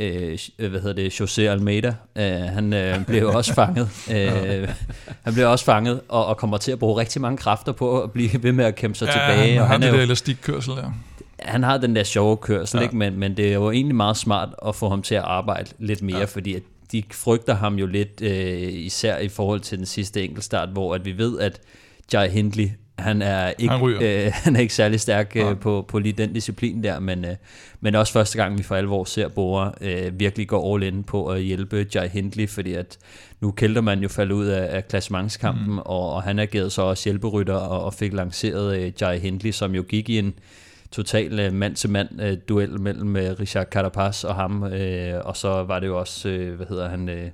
øh, 0.00 0.38
hvad 0.58 0.80
hedder 0.80 0.92
det, 0.92 1.20
José 1.20 1.40
Almeida, 1.40 1.94
øh, 2.16 2.24
han 2.24 2.72
øh, 2.72 3.06
blev 3.06 3.28
også 3.28 3.54
fanget. 3.54 3.88
Øh, 4.10 4.68
han 5.22 5.34
blev 5.34 5.50
også 5.50 5.64
fanget 5.64 6.00
og, 6.08 6.26
og 6.26 6.36
kommer 6.36 6.56
til 6.56 6.72
at 6.72 6.78
bruge 6.78 7.00
rigtig 7.00 7.20
mange 7.20 7.38
kræfter 7.38 7.72
på 7.72 8.02
at 8.02 8.12
blive 8.12 8.42
ved 8.42 8.52
med 8.52 8.64
at 8.64 8.74
kæmpe 8.74 8.98
sig 8.98 9.06
ja, 9.06 9.12
tilbage. 9.12 9.52
Han, 9.52 9.62
og 9.62 9.68
han 9.68 9.82
har 9.82 9.90
det 9.90 9.98
der 9.98 10.04
elastikkørsel 10.04 10.76
der. 10.76 10.92
Han 11.38 11.62
har 11.62 11.78
den 11.78 11.96
der 11.96 12.04
sjove 12.04 12.36
kørsel, 12.36 12.78
ja. 12.78 12.82
ikke? 12.82 12.96
Men, 12.96 13.18
men 13.18 13.36
det 13.36 13.48
er 13.48 13.54
jo 13.54 13.70
egentlig 13.70 13.96
meget 13.96 14.16
smart 14.16 14.48
at 14.66 14.74
få 14.74 14.88
ham 14.88 15.02
til 15.02 15.14
at 15.14 15.22
arbejde 15.22 15.70
lidt 15.78 16.02
mere, 16.02 16.18
ja. 16.18 16.24
fordi 16.24 16.54
at 16.54 16.62
de 16.92 17.02
frygter 17.10 17.54
ham 17.54 17.74
jo 17.74 17.86
lidt, 17.86 18.22
øh, 18.22 18.72
især 18.72 19.18
i 19.18 19.28
forhold 19.28 19.60
til 19.60 19.78
den 19.78 19.86
sidste 19.86 20.24
enkeltstart, 20.24 20.68
hvor 20.68 20.94
at 20.94 21.04
vi 21.04 21.18
ved, 21.18 21.38
at 21.38 21.60
Jai 22.12 22.28
Hindley 22.28 22.68
han 22.98 23.22
er 23.22 23.52
ikke, 23.58 23.74
han, 23.74 24.02
øh, 24.02 24.30
han 24.44 24.56
er 24.56 24.60
ikke 24.60 24.74
særlig 24.74 25.00
stærk 25.00 25.36
øh, 25.36 25.58
på, 25.58 25.84
på 25.88 25.98
lige 25.98 26.12
den 26.12 26.32
disciplin 26.32 26.82
der, 26.82 27.00
men, 27.00 27.24
øh, 27.24 27.34
men 27.80 27.94
også 27.94 28.12
første 28.12 28.38
gang, 28.38 28.58
vi 28.58 28.62
for 28.62 28.74
alvor 28.74 29.04
ser 29.04 29.28
Bora 29.28 29.74
øh, 29.80 30.20
virkelig 30.20 30.48
gå 30.48 30.74
all 30.74 30.82
in 30.82 31.04
på 31.04 31.26
at 31.26 31.42
hjælpe 31.42 31.86
Jai 31.94 32.08
Hindley, 32.08 32.48
fordi 32.48 32.74
at 32.74 32.98
nu 33.40 33.50
kælder 33.50 33.80
man 33.80 34.00
jo 34.00 34.08
faldet 34.08 34.34
ud 34.34 34.46
af, 34.46 34.76
af 34.76 34.88
klassementskampen, 34.88 35.72
mm. 35.72 35.78
og, 35.78 36.12
og 36.12 36.22
han 36.22 36.38
agerede 36.38 36.70
så 36.70 36.82
også 36.82 37.08
hjælperytter 37.08 37.54
og, 37.54 37.84
og 37.84 37.94
fik 37.94 38.12
lanceret 38.12 38.78
øh, 38.78 38.92
Jai 39.00 39.18
Hindley, 39.18 39.52
som 39.52 39.74
jo 39.74 39.84
gik 39.88 40.08
i 40.08 40.18
en 40.18 40.34
total 40.90 41.40
øh, 41.40 41.52
mand-til-mand 41.52 42.22
øh, 42.22 42.36
duel 42.48 42.80
mellem 42.80 43.16
øh, 43.16 43.30
Richard 43.40 43.66
Carapaz 43.66 44.24
og 44.24 44.34
ham, 44.34 44.64
øh, 44.64 45.20
og 45.24 45.36
så 45.36 45.48
var 45.48 45.80
det 45.80 45.86
jo 45.86 45.98
også, 45.98 46.28
øh, 46.28 46.56
hvad 46.56 46.66
hedder 46.66 46.88
han... 46.88 47.08
Øh, 47.08 47.30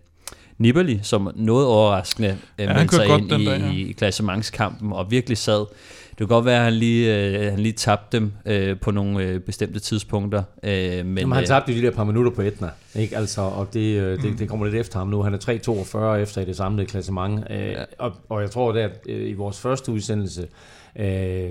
Nibali, 0.58 1.00
som 1.02 1.30
noget 1.34 1.66
overraskende 1.66 2.28
øh, 2.58 2.64
ja, 2.64 2.74
meldte 2.74 2.96
sig 2.96 3.06
ind 3.06 3.32
i, 3.32 3.44
der, 3.44 3.56
ja. 3.56 3.72
i 3.72 3.94
klassementskampen 3.98 4.92
og 4.92 5.10
virkelig 5.10 5.38
sad. 5.38 5.66
Det 6.10 6.18
kan 6.18 6.26
godt 6.26 6.44
være, 6.44 6.58
at 6.58 6.64
han 6.64 6.72
lige, 6.72 7.28
øh, 7.28 7.50
han 7.50 7.58
lige 7.58 7.72
tabte 7.72 8.16
dem 8.16 8.32
øh, 8.46 8.80
på 8.80 8.90
nogle 8.90 9.24
øh, 9.24 9.40
bestemte 9.40 9.80
tidspunkter. 9.80 10.42
Øh, 10.62 11.06
men, 11.06 11.18
Jamen, 11.18 11.32
han 11.32 11.42
øh, 11.42 11.46
tabte 11.46 11.74
de 11.74 11.82
der 11.82 11.90
par 11.90 12.04
minutter 12.04 12.30
på 12.30 12.42
Etna, 12.42 12.68
ikke? 12.94 13.16
Altså, 13.16 13.40
og 13.40 13.74
det, 13.74 14.00
øh, 14.00 14.22
det, 14.22 14.38
det 14.38 14.48
kommer 14.48 14.66
lidt 14.66 14.76
efter 14.76 14.98
ham 14.98 15.08
nu. 15.08 15.22
Han 15.22 15.34
er 15.34 15.38
3.42 15.38 16.16
efter 16.22 16.40
i 16.40 16.44
det 16.44 16.56
samlede 16.56 16.86
klassement. 16.86 17.44
Øh, 17.50 17.58
ja. 17.58 17.84
og, 17.98 18.12
og 18.28 18.42
jeg 18.42 18.50
tror, 18.50 18.72
at 18.72 18.90
øh, 19.08 19.30
i 19.30 19.32
vores 19.32 19.60
første 19.60 19.92
udsendelse, 19.92 20.46
øh, 20.96 21.50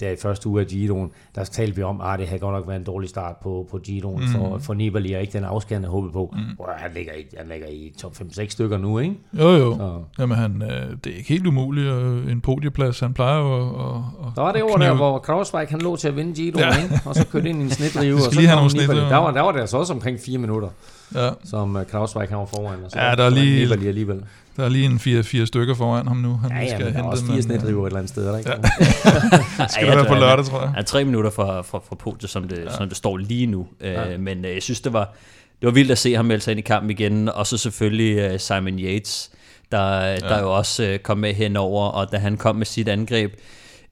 der 0.00 0.10
i 0.10 0.16
første 0.16 0.48
uge 0.48 0.60
af 0.60 0.66
Giroen, 0.66 1.10
der 1.34 1.44
talte 1.44 1.76
vi 1.76 1.82
om, 1.82 2.00
at 2.00 2.06
ah, 2.06 2.18
det 2.18 2.26
havde 2.26 2.40
godt 2.40 2.54
nok 2.54 2.68
været 2.68 2.78
en 2.78 2.84
dårlig 2.84 3.08
start 3.08 3.36
på, 3.36 3.68
på 3.70 3.78
Giroen 3.78 4.24
mm. 4.24 4.28
for, 4.28 4.58
for 4.58 4.74
Nibali, 4.74 5.12
og 5.12 5.20
ikke 5.20 5.32
den 5.32 5.44
afskærende 5.44 5.88
håbet 5.88 6.12
på. 6.12 6.34
Mm. 6.36 6.38
Wow, 6.58 6.68
han, 6.76 6.90
ligger 6.94 7.12
i, 7.12 7.24
han 7.38 7.48
ligger 7.48 7.66
i 7.68 7.92
top 7.98 8.12
5-6 8.12 8.48
stykker 8.48 8.78
nu, 8.78 8.98
ikke? 8.98 9.14
Jo, 9.32 9.48
jo. 9.48 9.76
Så. 9.76 10.02
Jamen, 10.18 10.38
han, 10.38 10.62
øh, 10.62 10.96
det 11.04 11.12
er 11.12 11.16
ikke 11.16 11.28
helt 11.28 11.46
umuligt, 11.46 11.86
øh, 11.86 12.32
en 12.32 12.40
podieplads. 12.40 13.00
Han 13.00 13.14
plejer 13.14 13.38
jo 13.38 13.54
at, 13.54 14.02
at, 14.26 14.36
Der 14.36 14.42
var 14.42 14.52
det 14.52 14.62
over 14.62 14.76
der, 14.76 14.94
hvor 14.94 15.18
Krausweig 15.18 15.68
han 15.70 15.80
lå 15.80 15.96
til 15.96 16.08
at 16.08 16.16
vinde 16.16 16.34
Giroen, 16.34 16.58
ja. 16.58 16.82
ikke? 16.82 17.00
og 17.04 17.14
så 17.14 17.26
kørte 17.26 17.48
ind 17.48 17.58
i 17.58 17.62
en 17.62 17.70
snitdrive, 17.78 18.14
og 18.14 18.20
så 18.20 18.48
kom 18.54 18.80
Nibali. 18.80 19.00
Der 19.00 19.16
var, 19.16 19.30
der 19.30 19.40
var 19.40 19.52
det 19.52 19.60
altså 19.60 19.76
også 19.76 19.92
omkring 19.92 20.20
fire 20.20 20.38
minutter, 20.38 20.68
ja. 21.14 21.30
som 21.44 21.76
uh, 21.76 21.82
Krausweig 21.86 22.28
han 22.28 22.38
var 22.38 22.44
foran. 22.44 22.84
Og 22.84 22.90
så 22.90 23.00
ja, 23.00 23.14
der 23.14 23.24
er 23.24 23.30
lige... 23.30 23.62
Nibali 23.62 23.88
alligevel. 23.88 24.22
Der 24.56 24.64
er 24.64 24.68
lige 24.68 24.84
en 24.84 24.98
fire, 24.98 25.22
fire 25.22 25.46
stykker 25.46 25.74
foran 25.74 26.06
ham 26.06 26.16
nu. 26.16 26.36
Han 26.36 26.50
ja, 26.50 26.60
ja, 26.60 26.68
skal 26.68 26.84
men 26.84 26.94
der 26.94 27.00
er 27.00 27.04
også 27.04 27.24
fire 27.26 27.42
snedriver 27.42 27.82
et 27.82 27.90
eller 27.90 27.98
andet 27.98 28.10
sted, 28.10 28.26
der, 28.26 28.38
ikke? 28.38 28.50
Ja. 28.50 29.66
skal 29.72 29.86
det 29.86 29.96
være 29.96 30.04
på 30.04 30.14
lørdag, 30.14 30.44
tror 30.44 30.60
jeg. 30.60 30.72
Ja, 30.76 30.82
tre 30.82 31.04
minutter 31.04 31.30
fra, 31.30 31.62
fra, 31.62 31.80
fra 31.88 31.96
podiet, 31.96 32.30
som 32.30 32.48
det, 32.48 32.58
ja. 32.58 32.76
som 32.76 32.88
det 32.88 32.96
står 32.96 33.16
lige 33.16 33.46
nu. 33.46 33.66
Ja. 33.80 34.14
Uh, 34.14 34.20
men 34.20 34.38
uh, 34.38 34.50
jeg 34.50 34.62
synes, 34.62 34.80
det 34.80 34.92
var, 34.92 35.14
det 35.60 35.66
var 35.66 35.72
vildt 35.72 35.90
at 35.90 35.98
se 35.98 36.14
ham 36.14 36.24
melde 36.24 36.42
sig 36.42 36.50
ind 36.50 36.58
i 36.58 36.62
kampen 36.62 36.90
igen. 36.90 37.28
Og 37.28 37.46
så 37.46 37.58
selvfølgelig 37.58 38.32
uh, 38.32 38.40
Simon 38.40 38.78
Yates, 38.78 39.30
der, 39.72 40.00
ja. 40.00 40.16
der 40.16 40.40
jo 40.40 40.56
også 40.56 40.90
uh, 40.92 40.98
kom 40.98 41.18
med 41.18 41.34
henover. 41.34 41.86
Og 41.86 42.12
da 42.12 42.16
han 42.16 42.36
kom 42.36 42.56
med 42.56 42.66
sit 42.66 42.88
angreb, 42.88 43.32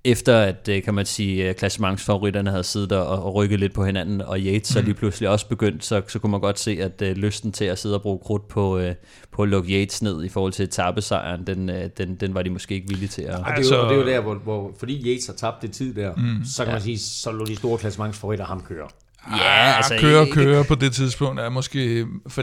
efter 0.04 0.38
at, 0.38 0.68
øh, 0.70 0.82
kan 0.82 0.94
man 0.94 1.06
sige, 1.06 1.48
øh, 1.48 1.54
klassementsfavoritterne 1.54 2.50
havde 2.50 2.64
siddet 2.64 2.92
og, 2.92 3.24
og 3.24 3.34
rykket 3.34 3.60
lidt 3.60 3.74
på 3.74 3.84
hinanden, 3.84 4.22
og 4.22 4.38
Yates 4.38 4.68
så 4.68 4.78
mm. 4.78 4.84
lige 4.84 4.94
pludselig 4.94 5.28
også 5.28 5.48
begyndt, 5.48 5.84
så, 5.84 6.02
så 6.08 6.18
kunne 6.18 6.30
man 6.30 6.40
godt 6.40 6.58
se, 6.58 6.78
at 6.80 7.02
uh, 7.02 7.08
lysten 7.08 7.52
til 7.52 7.64
at 7.64 7.78
sidde 7.78 7.94
og 7.94 8.02
bruge 8.02 8.18
krudt 8.18 8.48
på, 8.48 8.78
uh, 8.78 8.90
på 9.32 9.42
at 9.42 9.48
lukke 9.48 9.80
Yates 9.80 10.02
ned 10.02 10.24
i 10.24 10.28
forhold 10.28 10.52
til 10.52 10.62
etappesejren, 10.62 11.46
den, 11.46 11.68
uh, 11.68 11.76
den, 11.98 12.14
den 12.14 12.34
var 12.34 12.42
de 12.42 12.50
måske 12.50 12.74
ikke 12.74 12.88
villige 12.88 13.08
til 13.08 13.22
at... 13.22 13.40
Ej, 13.40 13.54
det, 13.54 13.72
er 13.72 13.76
jo, 13.76 13.84
det 13.84 13.92
er 13.92 13.96
jo 13.96 14.06
der, 14.06 14.20
hvor, 14.20 14.34
hvor 14.34 14.72
fordi 14.78 15.08
Yates 15.08 15.26
har 15.26 15.34
tabt 15.34 15.62
det 15.62 15.72
tid 15.72 15.94
der, 15.94 16.14
mm. 16.14 16.44
så 16.44 16.64
kan 16.64 16.70
ja. 16.70 16.74
man 16.74 16.82
sige, 16.82 16.98
så 16.98 17.32
lå 17.32 17.44
de 17.44 17.56
store 17.56 17.78
klassementsfavoritter 17.78 18.44
ham 18.44 18.62
køre. 18.68 18.88
Ja, 19.36 19.76
altså... 19.76 19.94
Køre, 20.00 20.26
køre 20.26 20.64
på 20.64 20.74
det 20.74 20.92
tidspunkt 20.92 21.40
er 21.40 21.48
måske... 21.48 22.06
For 22.28 22.42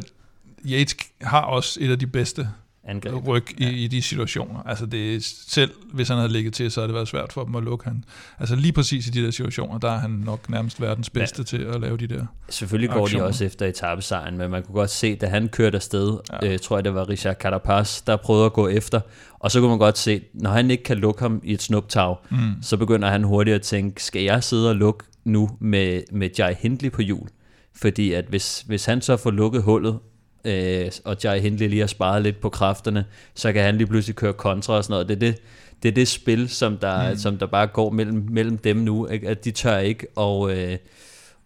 Yates 0.65 0.95
har 1.21 1.41
også 1.41 1.79
et 1.81 1.91
af 1.91 1.99
de 1.99 2.07
bedste 2.07 2.49
angreb. 2.87 3.27
ryg 3.27 3.61
i, 3.61 3.63
ja. 3.63 3.69
i 3.69 3.87
de 3.87 4.01
situationer. 4.01 4.59
Altså 4.65 4.85
det 4.85 5.23
selv, 5.23 5.71
hvis 5.93 6.07
han 6.07 6.17
havde 6.17 6.31
ligget 6.31 6.53
til, 6.53 6.71
så 6.71 6.79
havde 6.79 6.87
det 6.87 6.95
været 6.95 7.07
svært 7.07 7.33
for 7.33 7.43
dem 7.43 7.55
at 7.55 7.63
lukke 7.63 7.85
han. 7.85 8.03
Altså 8.39 8.55
lige 8.55 8.73
præcis 8.73 9.07
i 9.07 9.09
de 9.09 9.23
der 9.25 9.31
situationer, 9.31 9.77
der 9.77 9.91
er 9.91 9.97
han 9.97 10.09
nok 10.09 10.49
nærmest 10.49 10.81
verdens 10.81 11.09
bedste 11.09 11.39
ja. 11.39 11.43
til 11.43 11.57
at 11.57 11.81
lave 11.81 11.97
de 11.97 12.07
der 12.07 12.25
Selvfølgelig 12.49 12.89
går 12.89 13.03
aktioner. 13.03 13.23
de 13.25 13.29
også 13.29 13.45
efter 13.45 13.65
etappesejren, 13.65 14.37
men 14.37 14.51
man 14.51 14.63
kunne 14.63 14.75
godt 14.75 14.89
se, 14.89 15.15
da 15.15 15.27
han 15.27 15.47
kørte 15.47 15.75
afsted, 15.75 16.17
ja. 16.43 16.53
øh, 16.53 16.59
tror 16.59 16.77
jeg 16.77 16.85
det 16.85 16.93
var 16.93 17.09
Richard 17.09 17.35
Carapaz, 17.35 18.01
der 18.01 18.15
prøvede 18.15 18.45
at 18.45 18.53
gå 18.53 18.67
efter, 18.67 19.01
og 19.39 19.51
så 19.51 19.59
kunne 19.59 19.69
man 19.69 19.79
godt 19.79 19.97
se, 19.97 20.21
når 20.33 20.49
han 20.49 20.71
ikke 20.71 20.83
kan 20.83 20.97
lukke 20.97 21.21
ham 21.21 21.41
i 21.43 21.53
et 21.53 21.61
snuptag, 21.61 22.15
mm. 22.29 22.37
så 22.61 22.77
begynder 22.77 23.09
han 23.09 23.23
hurtigt 23.23 23.55
at 23.55 23.61
tænke, 23.61 24.03
skal 24.03 24.21
jeg 24.21 24.43
sidde 24.43 24.69
og 24.69 24.75
lukke 24.75 25.05
nu 25.25 25.49
med, 25.59 26.01
med 26.11 26.29
Jai 26.37 26.55
Hindley 26.59 26.91
på 26.91 27.01
hjul? 27.01 27.27
Fordi 27.75 28.13
at 28.13 28.25
hvis, 28.29 28.61
hvis 28.67 28.85
han 28.85 29.01
så 29.01 29.17
får 29.17 29.31
lukket 29.31 29.63
hullet, 29.63 29.99
øh, 30.45 30.91
og 31.05 31.17
Jai 31.23 31.39
Hindley 31.39 31.67
lige 31.67 31.79
har 31.79 31.87
sparet 31.87 32.21
lidt 32.21 32.41
på 32.41 32.49
kræfterne, 32.49 33.05
så 33.35 33.53
kan 33.53 33.63
han 33.63 33.77
lige 33.77 33.87
pludselig 33.87 34.15
køre 34.15 34.33
kontra 34.33 34.73
og 34.73 34.83
sådan 34.83 34.93
noget. 34.93 35.07
Det 35.07 35.15
er 35.15 35.19
det, 35.19 35.41
det, 35.83 35.89
er 35.89 35.93
det 35.93 36.07
spil, 36.07 36.49
som 36.49 36.77
der, 36.77 37.09
mm. 37.09 37.17
som 37.17 37.37
der 37.37 37.45
bare 37.45 37.67
går 37.67 37.89
mellem, 37.89 38.27
mellem 38.29 38.57
dem 38.57 38.77
nu, 38.77 39.07
ikke? 39.07 39.29
at 39.29 39.45
de 39.45 39.51
tør 39.51 39.77
ikke 39.77 40.07
og, 40.15 40.57
øh, 40.57 40.77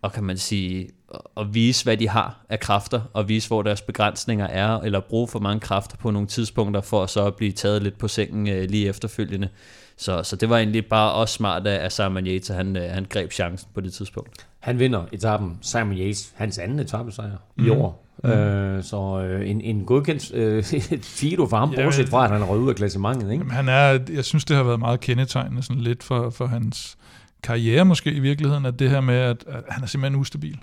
og 0.01 0.13
kan 0.13 0.23
man 0.23 0.38
sige, 0.38 0.89
at 1.38 1.54
vise, 1.54 1.84
hvad 1.84 1.97
de 1.97 2.10
har 2.10 2.45
af 2.49 2.60
kræfter, 2.60 3.01
og 3.13 3.30
vise, 3.30 3.47
hvor 3.47 3.62
deres 3.62 3.82
begrænsninger 3.82 4.47
er, 4.47 4.80
eller 4.80 4.99
bruge 4.99 5.27
for 5.27 5.39
mange 5.39 5.60
kræfter 5.60 5.97
på 5.97 6.12
nogle 6.12 6.27
tidspunkter, 6.27 6.82
for 6.82 7.04
at 7.04 7.10
så 7.10 7.25
at 7.25 7.36
blive 7.36 7.51
taget 7.51 7.84
lidt 7.84 7.97
på 7.97 8.08
sengen 8.08 8.47
øh, 8.47 8.69
lige 8.69 8.88
efterfølgende. 8.88 9.49
Så, 9.97 10.23
så 10.23 10.36
det 10.36 10.49
var 10.49 10.58
egentlig 10.58 10.86
bare 10.86 11.12
også 11.12 11.34
smart 11.34 11.67
af 11.67 11.91
Simon 11.91 12.27
Yates, 12.27 12.49
at 12.49 12.56
han, 12.56 12.77
øh, 12.77 12.89
han 12.89 13.06
greb 13.10 13.32
chancen 13.32 13.69
på 13.73 13.82
det 13.82 13.93
tidspunkt. 13.93 14.47
Han 14.60 14.80
vinder 14.80 15.04
etappen, 15.12 15.58
Simon 15.62 15.97
Yates, 15.97 16.34
hans 16.36 16.58
anden 16.58 16.80
etappesejr 16.80 17.38
mm. 17.58 17.65
i 17.65 17.69
år. 17.69 18.06
Mm. 18.23 18.29
Øh, 18.29 18.84
så 18.84 19.21
øh, 19.21 19.49
en, 19.49 19.62
en 19.62 19.86
godkendt 19.86 20.34
øh, 20.34 20.63
Fido 21.17 21.47
for 21.47 21.57
ham, 21.57 21.71
ja, 21.71 21.84
bortset 21.84 22.10
fra, 22.10 22.23
at 22.23 22.31
han 22.31 22.43
røget 22.43 22.62
ud 22.62 22.69
af 22.69 22.75
klassementet. 22.75 23.31
Ikke? 23.31 23.41
Jamen, 23.41 23.51
han 23.51 23.69
er, 23.69 23.99
jeg 24.13 24.25
synes, 24.25 24.45
det 24.45 24.55
har 24.55 24.63
været 24.63 24.79
meget 24.79 24.99
kendetegnende 24.99 25.63
sådan 25.63 25.81
lidt 25.81 26.03
for, 26.03 26.29
for 26.29 26.45
hans 26.45 26.97
karriere 27.43 27.86
måske 27.86 28.12
i 28.12 28.19
virkeligheden, 28.19 28.65
at 28.65 28.79
det 28.79 28.89
her 28.89 29.01
med, 29.01 29.15
at, 29.15 29.43
at 29.47 29.63
han 29.69 29.84
er 29.84 29.88
simpelthen 29.88 30.19
ustabil. 30.19 30.60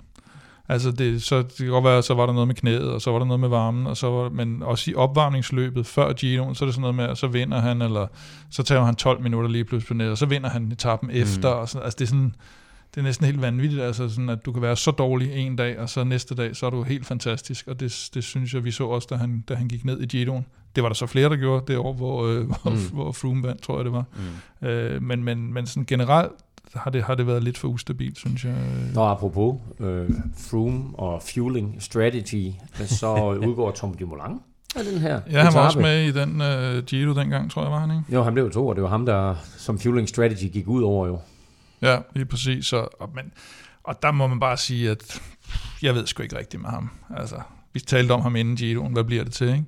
Altså 0.69 0.91
det, 0.91 1.23
så 1.23 1.37
det 1.37 1.57
kan 1.57 1.67
godt 1.67 1.83
være, 1.83 2.03
så 2.03 2.13
var 2.13 2.25
der 2.25 2.33
noget 2.33 2.47
med 2.47 2.55
knæet, 2.55 2.91
og 2.91 3.01
så 3.01 3.11
var 3.11 3.19
der 3.19 3.25
noget 3.25 3.39
med 3.39 3.49
varmen, 3.49 3.87
og 3.87 3.97
så 3.97 4.09
var, 4.09 4.29
men 4.29 4.63
også 4.63 4.91
i 4.91 4.93
opvarmningsløbet 4.93 5.85
før 5.85 6.13
Gino, 6.13 6.53
så 6.53 6.65
er 6.65 6.67
det 6.67 6.73
sådan 6.73 6.81
noget 6.81 6.95
med, 6.95 7.05
at 7.05 7.17
så 7.17 7.27
vinder 7.27 7.59
han, 7.59 7.81
eller 7.81 8.07
så 8.49 8.63
tager 8.63 8.83
han 8.83 8.95
12 8.95 9.21
minutter 9.21 9.49
lige 9.49 9.63
pludselig 9.65 10.05
på 10.05 10.11
og 10.11 10.17
så 10.17 10.25
vinder 10.25 10.49
han 10.49 10.71
etappen 10.71 11.09
mm. 11.09 11.21
efter, 11.21 11.49
og 11.49 11.69
sådan, 11.69 11.85
altså 11.85 11.95
det 11.99 12.05
er 12.05 12.09
sådan, 12.09 12.35
det 12.95 13.01
er 13.01 13.03
næsten 13.03 13.25
helt 13.25 13.41
vanvittigt, 13.41 13.81
altså 13.81 14.09
sådan, 14.09 14.29
at 14.29 14.45
du 14.45 14.51
kan 14.51 14.61
være 14.61 14.75
så 14.75 14.91
dårlig 14.91 15.31
en 15.33 15.55
dag, 15.55 15.79
og 15.79 15.89
så 15.89 16.03
næste 16.03 16.35
dag, 16.35 16.55
så 16.55 16.65
er 16.65 16.69
du 16.69 16.83
helt 16.83 17.05
fantastisk, 17.05 17.67
og 17.67 17.79
det, 17.79 18.09
det 18.13 18.23
synes 18.23 18.53
jeg, 18.53 18.63
vi 18.63 18.71
så 18.71 18.83
også, 18.87 19.07
da 19.11 19.15
han, 19.15 19.43
da 19.49 19.55
han 19.55 19.67
gik 19.67 19.85
ned 19.85 20.01
i 20.01 20.05
Giroen. 20.05 20.45
Det 20.75 20.83
var 20.83 20.89
der 20.89 20.93
så 20.93 21.05
flere, 21.05 21.29
der 21.29 21.35
gjorde 21.35 21.65
det 21.67 21.77
år, 21.77 21.93
hvor, 21.93 22.25
øh, 22.25 22.45
hvor, 22.47 22.69
mm. 22.69 22.77
hvor 22.95 23.11
Froome 23.11 23.43
vandt, 23.43 23.61
tror 23.61 23.75
jeg 23.77 23.85
det 23.85 23.93
var. 23.93 24.05
Mm. 24.61 24.67
Øh, 24.67 25.03
men, 25.03 25.23
men, 25.23 25.53
men 25.53 25.67
sådan 25.67 25.85
generelt 25.85 26.31
har 26.75 26.91
det, 26.91 27.03
har 27.03 27.15
det 27.15 27.27
været 27.27 27.43
lidt 27.43 27.57
for 27.57 27.67
ustabilt, 27.67 28.17
synes 28.17 28.45
jeg. 28.45 28.55
Nå, 28.93 29.01
apropos 29.01 29.55
øh, 29.79 30.09
Froome 30.37 30.99
og 30.99 31.21
Fueling 31.33 31.75
Strategy, 31.79 32.51
så 32.85 33.29
udgår 33.47 33.71
Tom 33.71 33.93
Dumoulin 33.93 34.39
af 34.75 34.83
den 34.83 34.99
her 34.99 35.21
Ja, 35.31 35.43
han 35.43 35.53
var 35.53 35.65
også 35.65 35.79
med 35.79 36.03
i 36.03 36.11
den 36.11 36.41
uh, 36.41 36.83
Giro 36.83 37.13
dengang, 37.13 37.51
tror 37.51 37.61
jeg, 37.61 37.71
var 37.71 37.79
han 37.79 37.91
ikke? 37.91 38.13
Jo, 38.13 38.23
han 38.23 38.33
blev 38.33 38.51
to, 38.51 38.67
og 38.67 38.75
det 38.75 38.83
var 38.83 38.89
ham, 38.89 39.05
der 39.05 39.35
som 39.57 39.79
Fueling 39.79 40.09
Strategy 40.09 40.51
gik 40.51 40.67
ud 40.67 40.83
over 40.83 41.07
jo. 41.07 41.19
Ja, 41.81 41.99
lige 42.15 42.25
præcis. 42.25 42.65
Så, 42.65 42.87
og, 42.99 43.09
men, 43.15 43.31
og 43.83 44.01
der 44.01 44.11
må 44.11 44.27
man 44.27 44.39
bare 44.39 44.57
sige, 44.57 44.89
at 44.89 45.21
jeg 45.81 45.95
ved 45.95 46.07
sgu 46.07 46.23
ikke 46.23 46.37
rigtigt 46.37 46.61
med 46.61 46.69
ham. 46.69 46.89
Altså, 47.17 47.41
vi 47.73 47.79
talte 47.79 48.11
om 48.11 48.21
ham 48.21 48.35
inden 48.35 48.55
Giroen, 48.55 48.93
hvad 48.93 49.03
bliver 49.03 49.23
det 49.23 49.33
til, 49.33 49.47
ikke? 49.47 49.65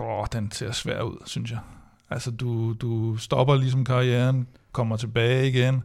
Åh, 0.00 0.26
den 0.32 0.52
ser 0.52 0.72
svær 0.72 1.02
ud, 1.02 1.16
synes 1.26 1.50
jeg. 1.50 1.58
Altså, 2.10 2.30
du, 2.30 2.72
du 2.72 3.16
stopper 3.16 3.56
ligesom 3.56 3.84
karrieren, 3.84 4.46
kommer 4.72 4.96
tilbage 4.96 5.48
igen, 5.48 5.82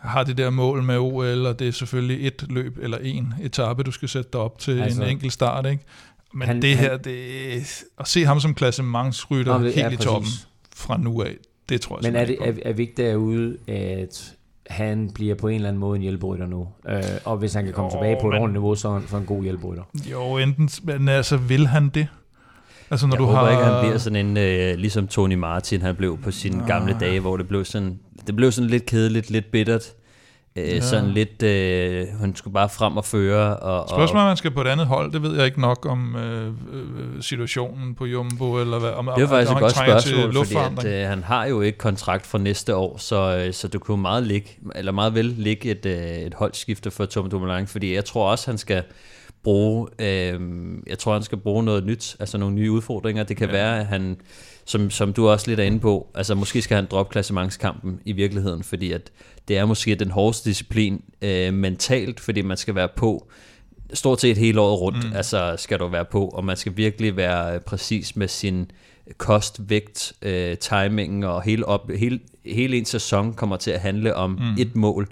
har 0.00 0.24
det 0.24 0.38
der 0.38 0.50
mål 0.50 0.82
med 0.82 0.98
OL, 0.98 1.46
og 1.46 1.58
det 1.58 1.68
er 1.68 1.72
selvfølgelig 1.72 2.26
et 2.26 2.46
løb 2.48 2.78
eller 2.82 2.98
en 2.98 3.34
etape, 3.42 3.82
du 3.82 3.90
skal 3.90 4.08
sætte 4.08 4.30
dig 4.32 4.40
op 4.40 4.58
til 4.58 4.80
altså, 4.80 5.02
en 5.02 5.08
enkelt 5.08 5.32
start, 5.32 5.66
ikke? 5.66 5.84
Men 6.34 6.48
han, 6.48 6.62
det 6.62 6.78
her, 6.78 6.96
det, 6.96 7.84
at 7.98 8.08
se 8.08 8.24
ham 8.24 8.40
som 8.40 8.54
klassementsrytter 8.54 9.58
helt 9.58 9.92
i 9.92 9.96
toppen 9.96 10.30
fra 10.76 10.96
nu 10.96 11.22
af, 11.22 11.36
det 11.70 11.80
tror 11.80 11.98
jeg 12.02 12.12
Men 12.12 12.20
er, 12.20 12.24
det, 12.24 12.36
er, 12.40 12.52
er 12.64 12.72
vi 12.72 12.82
ikke 12.82 13.02
derude, 13.02 13.56
at 13.68 14.34
han 14.66 15.10
bliver 15.14 15.34
på 15.34 15.48
en 15.48 15.54
eller 15.54 15.68
anden 15.68 15.80
måde 15.80 15.96
en 15.96 16.02
hjælperytter 16.02 16.46
nu. 16.46 16.68
Øh, 16.88 17.02
og 17.24 17.36
hvis 17.36 17.54
han 17.54 17.64
kan 17.64 17.74
komme 17.74 17.90
jo, 17.92 17.98
tilbage 17.98 18.16
på 18.20 18.28
et 18.28 18.34
ordentligt 18.34 18.52
niveau, 18.52 18.74
så 18.74 18.88
er 18.88 18.92
han, 18.92 19.02
så 19.08 19.16
en 19.16 19.26
god 19.26 19.42
hjælperytter. 19.42 19.82
Jo, 20.10 20.36
enten, 20.36 20.70
men 20.82 21.08
altså, 21.08 21.36
vil 21.36 21.66
han 21.66 21.88
det? 21.88 22.08
Altså, 22.90 23.06
når 23.06 23.14
jeg 23.14 23.18
du 23.18 23.24
håber 23.24 23.38
har... 23.38 23.50
ikke, 23.50 23.64
han 23.64 23.84
bliver 23.84 23.98
sådan 23.98 24.26
en, 24.26 24.36
øh, 24.36 24.74
ligesom 24.78 25.08
Tony 25.08 25.34
Martin, 25.34 25.82
han 25.82 25.96
blev 25.96 26.18
på 26.18 26.30
sine 26.30 26.62
ah. 26.62 26.68
gamle 26.68 26.96
dage, 27.00 27.20
hvor 27.20 27.36
det 27.36 27.48
blev 27.48 27.64
sådan, 27.64 27.98
det 28.26 28.36
blev 28.36 28.52
sådan 28.52 28.70
lidt 28.70 28.86
kedeligt, 28.86 29.30
lidt 29.30 29.50
bittert. 29.50 29.82
Øh, 30.56 30.68
ja. 30.68 30.80
Sådan 30.80 31.10
lidt, 31.10 31.42
øh, 31.42 32.06
hun 32.20 32.36
skulle 32.36 32.54
bare 32.54 32.68
frem 32.68 32.96
og 32.96 33.04
føre. 33.04 33.56
Og, 33.56 33.88
Spørgsmålet, 33.88 34.22
om 34.22 34.28
man 34.28 34.36
skal 34.36 34.50
på 34.50 34.60
et 34.60 34.66
andet 34.66 34.86
hold, 34.86 35.12
det 35.12 35.22
ved 35.22 35.36
jeg 35.36 35.46
ikke 35.46 35.60
nok 35.60 35.86
om 35.86 36.16
øh, 36.16 36.46
øh, 36.46 37.22
situationen 37.22 37.94
på 37.94 38.06
Jumbo, 38.06 38.60
eller 38.60 38.78
hvad. 38.78 38.90
Om, 38.90 39.10
det 39.16 39.24
er 39.24 39.28
faktisk 39.28 39.52
et 39.52 39.58
godt 39.58 39.72
spørgsmål, 39.72 40.46
fordi 40.46 40.86
at, 40.86 41.02
øh, 41.02 41.08
han 41.08 41.22
har 41.22 41.46
jo 41.46 41.60
ikke 41.60 41.78
kontrakt 41.78 42.26
for 42.26 42.38
næste 42.38 42.76
år, 42.76 42.98
så, 42.98 43.44
øh, 43.46 43.52
så 43.52 43.68
det 43.68 43.80
kunne 43.80 44.02
meget, 44.02 44.22
ligge, 44.22 44.50
eller 44.74 44.92
meget 44.92 45.14
vel 45.14 45.24
ligge 45.24 45.70
et, 45.70 45.86
øh, 45.86 46.06
et 46.06 46.34
holdskifte 46.34 46.90
for 46.90 47.06
Tom 47.06 47.30
Dumoulin, 47.30 47.66
fordi 47.66 47.94
jeg 47.94 48.04
tror 48.04 48.30
også, 48.30 48.50
han 48.50 48.58
skal 48.58 48.82
bruge, 49.42 49.88
øh, 49.98 50.40
jeg 50.86 50.98
tror, 50.98 51.12
han 51.12 51.22
skal 51.22 51.38
bruge 51.38 51.64
noget 51.64 51.84
nyt, 51.84 52.16
altså 52.20 52.38
nogle 52.38 52.54
nye 52.54 52.70
udfordringer. 52.70 53.22
Det 53.22 53.36
kan 53.36 53.46
ja. 53.46 53.52
være, 53.52 53.80
at 53.80 53.86
han, 53.86 54.16
som, 54.64 54.90
som 54.90 55.12
du 55.12 55.28
også 55.28 55.48
lidt 55.48 55.60
er 55.60 55.64
inde 55.64 55.80
på, 55.80 56.06
altså 56.14 56.34
måske 56.34 56.62
skal 56.62 56.74
han 56.74 56.86
droppe 56.90 57.12
klassementskampen 57.12 58.00
i 58.04 58.12
virkeligheden, 58.12 58.62
fordi 58.62 58.92
at 58.92 59.10
det 59.50 59.58
er 59.58 59.64
måske 59.64 59.94
den 59.94 60.10
hårdeste 60.10 60.50
disciplin 60.50 61.02
øh, 61.22 61.54
mentalt, 61.54 62.20
fordi 62.20 62.42
man 62.42 62.56
skal 62.56 62.74
være 62.74 62.88
på 62.96 63.30
stort 63.94 64.20
set 64.20 64.36
hele 64.36 64.60
året 64.60 64.80
rundt, 64.80 65.10
mm. 65.10 65.16
altså 65.16 65.54
skal 65.58 65.78
du 65.78 65.86
være 65.86 66.04
på, 66.04 66.28
og 66.28 66.44
man 66.44 66.56
skal 66.56 66.76
virkelig 66.76 67.16
være 67.16 67.60
præcis 67.60 68.16
med 68.16 68.28
sin 68.28 68.70
kost, 69.18 69.60
vægt, 69.70 70.12
øh, 70.22 70.58
timingen 70.58 71.24
og 71.24 71.42
hele, 71.42 71.66
op, 71.66 71.90
hele, 71.90 72.20
hele 72.44 72.78
en 72.78 72.84
sæson 72.84 73.32
kommer 73.32 73.56
til 73.56 73.70
at 73.70 73.80
handle 73.80 74.14
om 74.14 74.30
mm. 74.30 74.56
et 74.58 74.76
mål, 74.76 75.08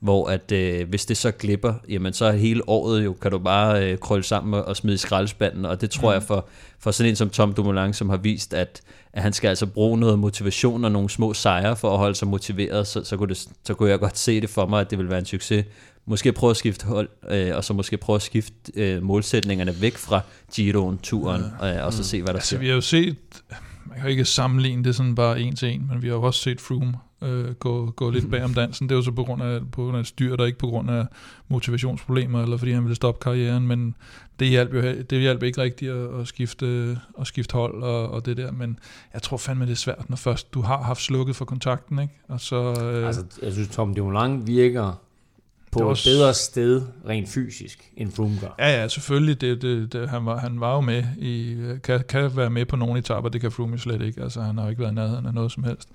hvor 0.00 0.28
at 0.28 0.52
øh, 0.52 0.88
hvis 0.88 1.06
det 1.06 1.16
så 1.16 1.30
glipper, 1.30 1.74
jamen 1.88 2.12
så 2.12 2.32
hele 2.32 2.68
året 2.68 3.04
jo, 3.04 3.12
kan 3.12 3.30
du 3.30 3.38
bare 3.38 3.90
øh, 3.90 3.98
krølle 3.98 4.24
sammen 4.24 4.54
og 4.54 4.76
smide 4.76 4.94
i 4.94 4.98
skraldespanden, 4.98 5.64
og 5.64 5.80
det 5.80 5.90
tror 5.90 6.10
mm. 6.10 6.14
jeg 6.14 6.22
for, 6.22 6.48
for 6.78 6.90
sådan 6.90 7.10
en 7.10 7.16
som 7.16 7.30
Tom 7.30 7.52
Dumoulin, 7.52 7.92
som 7.92 8.08
har 8.08 8.16
vist, 8.16 8.54
at, 8.54 8.80
at 9.12 9.22
han 9.22 9.32
skal 9.32 9.48
altså 9.48 9.66
bruge 9.66 9.98
noget 9.98 10.18
motivation 10.18 10.84
og 10.84 10.92
nogle 10.92 11.10
små 11.10 11.34
sejre 11.34 11.76
for 11.76 11.92
at 11.92 11.98
holde 11.98 12.14
sig 12.14 12.28
motiveret, 12.28 12.86
så, 12.86 13.04
så, 13.04 13.16
kunne, 13.16 13.28
det, 13.28 13.48
så 13.64 13.74
kunne 13.74 13.90
jeg 13.90 13.98
godt 13.98 14.18
se 14.18 14.40
det 14.40 14.50
for 14.50 14.66
mig, 14.66 14.80
at 14.80 14.90
det 14.90 14.98
ville 14.98 15.10
være 15.10 15.18
en 15.18 15.26
succes. 15.26 15.64
Måske 16.06 16.32
prøve 16.32 16.50
at 16.50 16.56
skifte 16.56 16.86
hold, 16.86 17.08
øh, 17.30 17.56
og 17.56 17.64
så 17.64 17.72
måske 17.72 17.96
prøve 17.96 18.14
at 18.16 18.22
skifte 18.22 18.54
øh, 18.74 19.02
målsætningerne 19.02 19.80
væk 19.80 19.96
fra 19.96 20.20
Giroen, 20.54 20.98
turen, 20.98 21.44
ja. 21.60 21.78
øh, 21.78 21.86
og 21.86 21.92
så 21.92 22.04
se, 22.04 22.22
hvad 22.22 22.32
der 22.32 22.38
altså, 22.38 22.48
sker. 22.48 22.58
vi 22.58 22.66
har 22.66 22.74
jo 22.74 22.80
set, 22.80 23.16
man 23.86 24.00
kan 24.00 24.10
ikke 24.10 24.24
sammenligne 24.24 24.84
det 24.84 24.96
sådan 24.96 25.14
bare 25.14 25.40
en 25.40 25.56
til 25.56 25.68
en, 25.68 25.86
men 25.88 26.02
vi 26.02 26.08
har 26.08 26.14
jo 26.14 26.22
også 26.22 26.40
set 26.40 26.60
Froome 26.60 26.94
øh, 27.22 27.54
gå, 27.54 27.90
gå 27.90 28.10
lidt 28.10 28.30
bag 28.32 28.44
om 28.44 28.54
dansen. 28.54 28.88
Det 28.88 28.94
er 28.94 28.96
jo 28.96 29.02
så 29.02 29.12
på 29.12 29.24
grund 29.24 29.42
af, 29.42 29.60
på 29.72 29.82
grund 29.82 29.96
af 29.96 30.06
styr, 30.06 30.36
der 30.36 30.46
ikke 30.46 30.58
på 30.58 30.66
grund 30.66 30.90
af 30.90 31.06
motivationsproblemer, 31.48 32.42
eller 32.42 32.56
fordi 32.56 32.72
han 32.72 32.82
ville 32.82 32.96
stoppe 32.96 33.20
karrieren, 33.22 33.66
men 33.66 33.94
det 34.40 34.48
hjalp 34.48 34.74
jo 34.74 34.82
det 34.82 35.20
hjalp 35.20 35.42
ikke 35.42 35.62
rigtigt 35.62 35.92
at, 35.92 36.20
at, 36.20 36.28
skifte, 36.28 36.98
at 37.20 37.26
skifte 37.26 37.52
hold 37.52 37.82
og, 37.82 38.10
og 38.10 38.26
det 38.26 38.36
der, 38.36 38.52
men 38.52 38.78
jeg 39.14 39.22
tror 39.22 39.36
fandme, 39.36 39.64
det 39.64 39.72
er 39.72 39.76
svært, 39.76 40.10
når 40.10 40.16
først 40.16 40.54
du 40.54 40.60
har 40.60 40.82
haft 40.82 41.02
slukket 41.02 41.36
for 41.36 41.44
kontakten, 41.44 41.98
ikke? 41.98 42.14
Og 42.28 42.40
så, 42.40 42.56
øh, 42.56 43.06
altså, 43.06 43.24
jeg 43.42 43.52
synes, 43.52 43.68
Tom 43.68 43.94
Dumoulin 43.94 44.46
virker 44.46 45.00
på 45.72 45.84
var... 45.84 45.92
et 45.92 46.02
bedre 46.04 46.34
sted 46.34 46.82
rent 47.08 47.28
fysisk, 47.28 47.92
end 47.96 48.12
Froome 48.12 48.38
gør. 48.40 48.54
Ja, 48.58 48.80
ja, 48.80 48.88
selvfølgelig. 48.88 49.40
Det, 49.40 49.62
det, 49.62 49.92
det, 49.92 50.08
han, 50.08 50.26
var, 50.26 50.38
han 50.38 50.60
var 50.60 50.74
jo 50.74 50.80
med 50.80 51.04
i, 51.18 51.56
kan, 51.84 52.04
kan 52.08 52.36
være 52.36 52.50
med 52.50 52.66
på 52.66 52.76
nogle 52.76 52.98
etaper, 52.98 53.28
det 53.28 53.40
kan 53.40 53.52
Froome 53.52 53.78
slet 53.78 54.02
ikke. 54.02 54.22
Altså, 54.22 54.40
han 54.40 54.58
har 54.58 54.68
ikke 54.68 54.82
været 54.82 54.94
nærheden 54.94 55.26
af 55.26 55.34
noget 55.34 55.52
som 55.52 55.64
helst. 55.64 55.88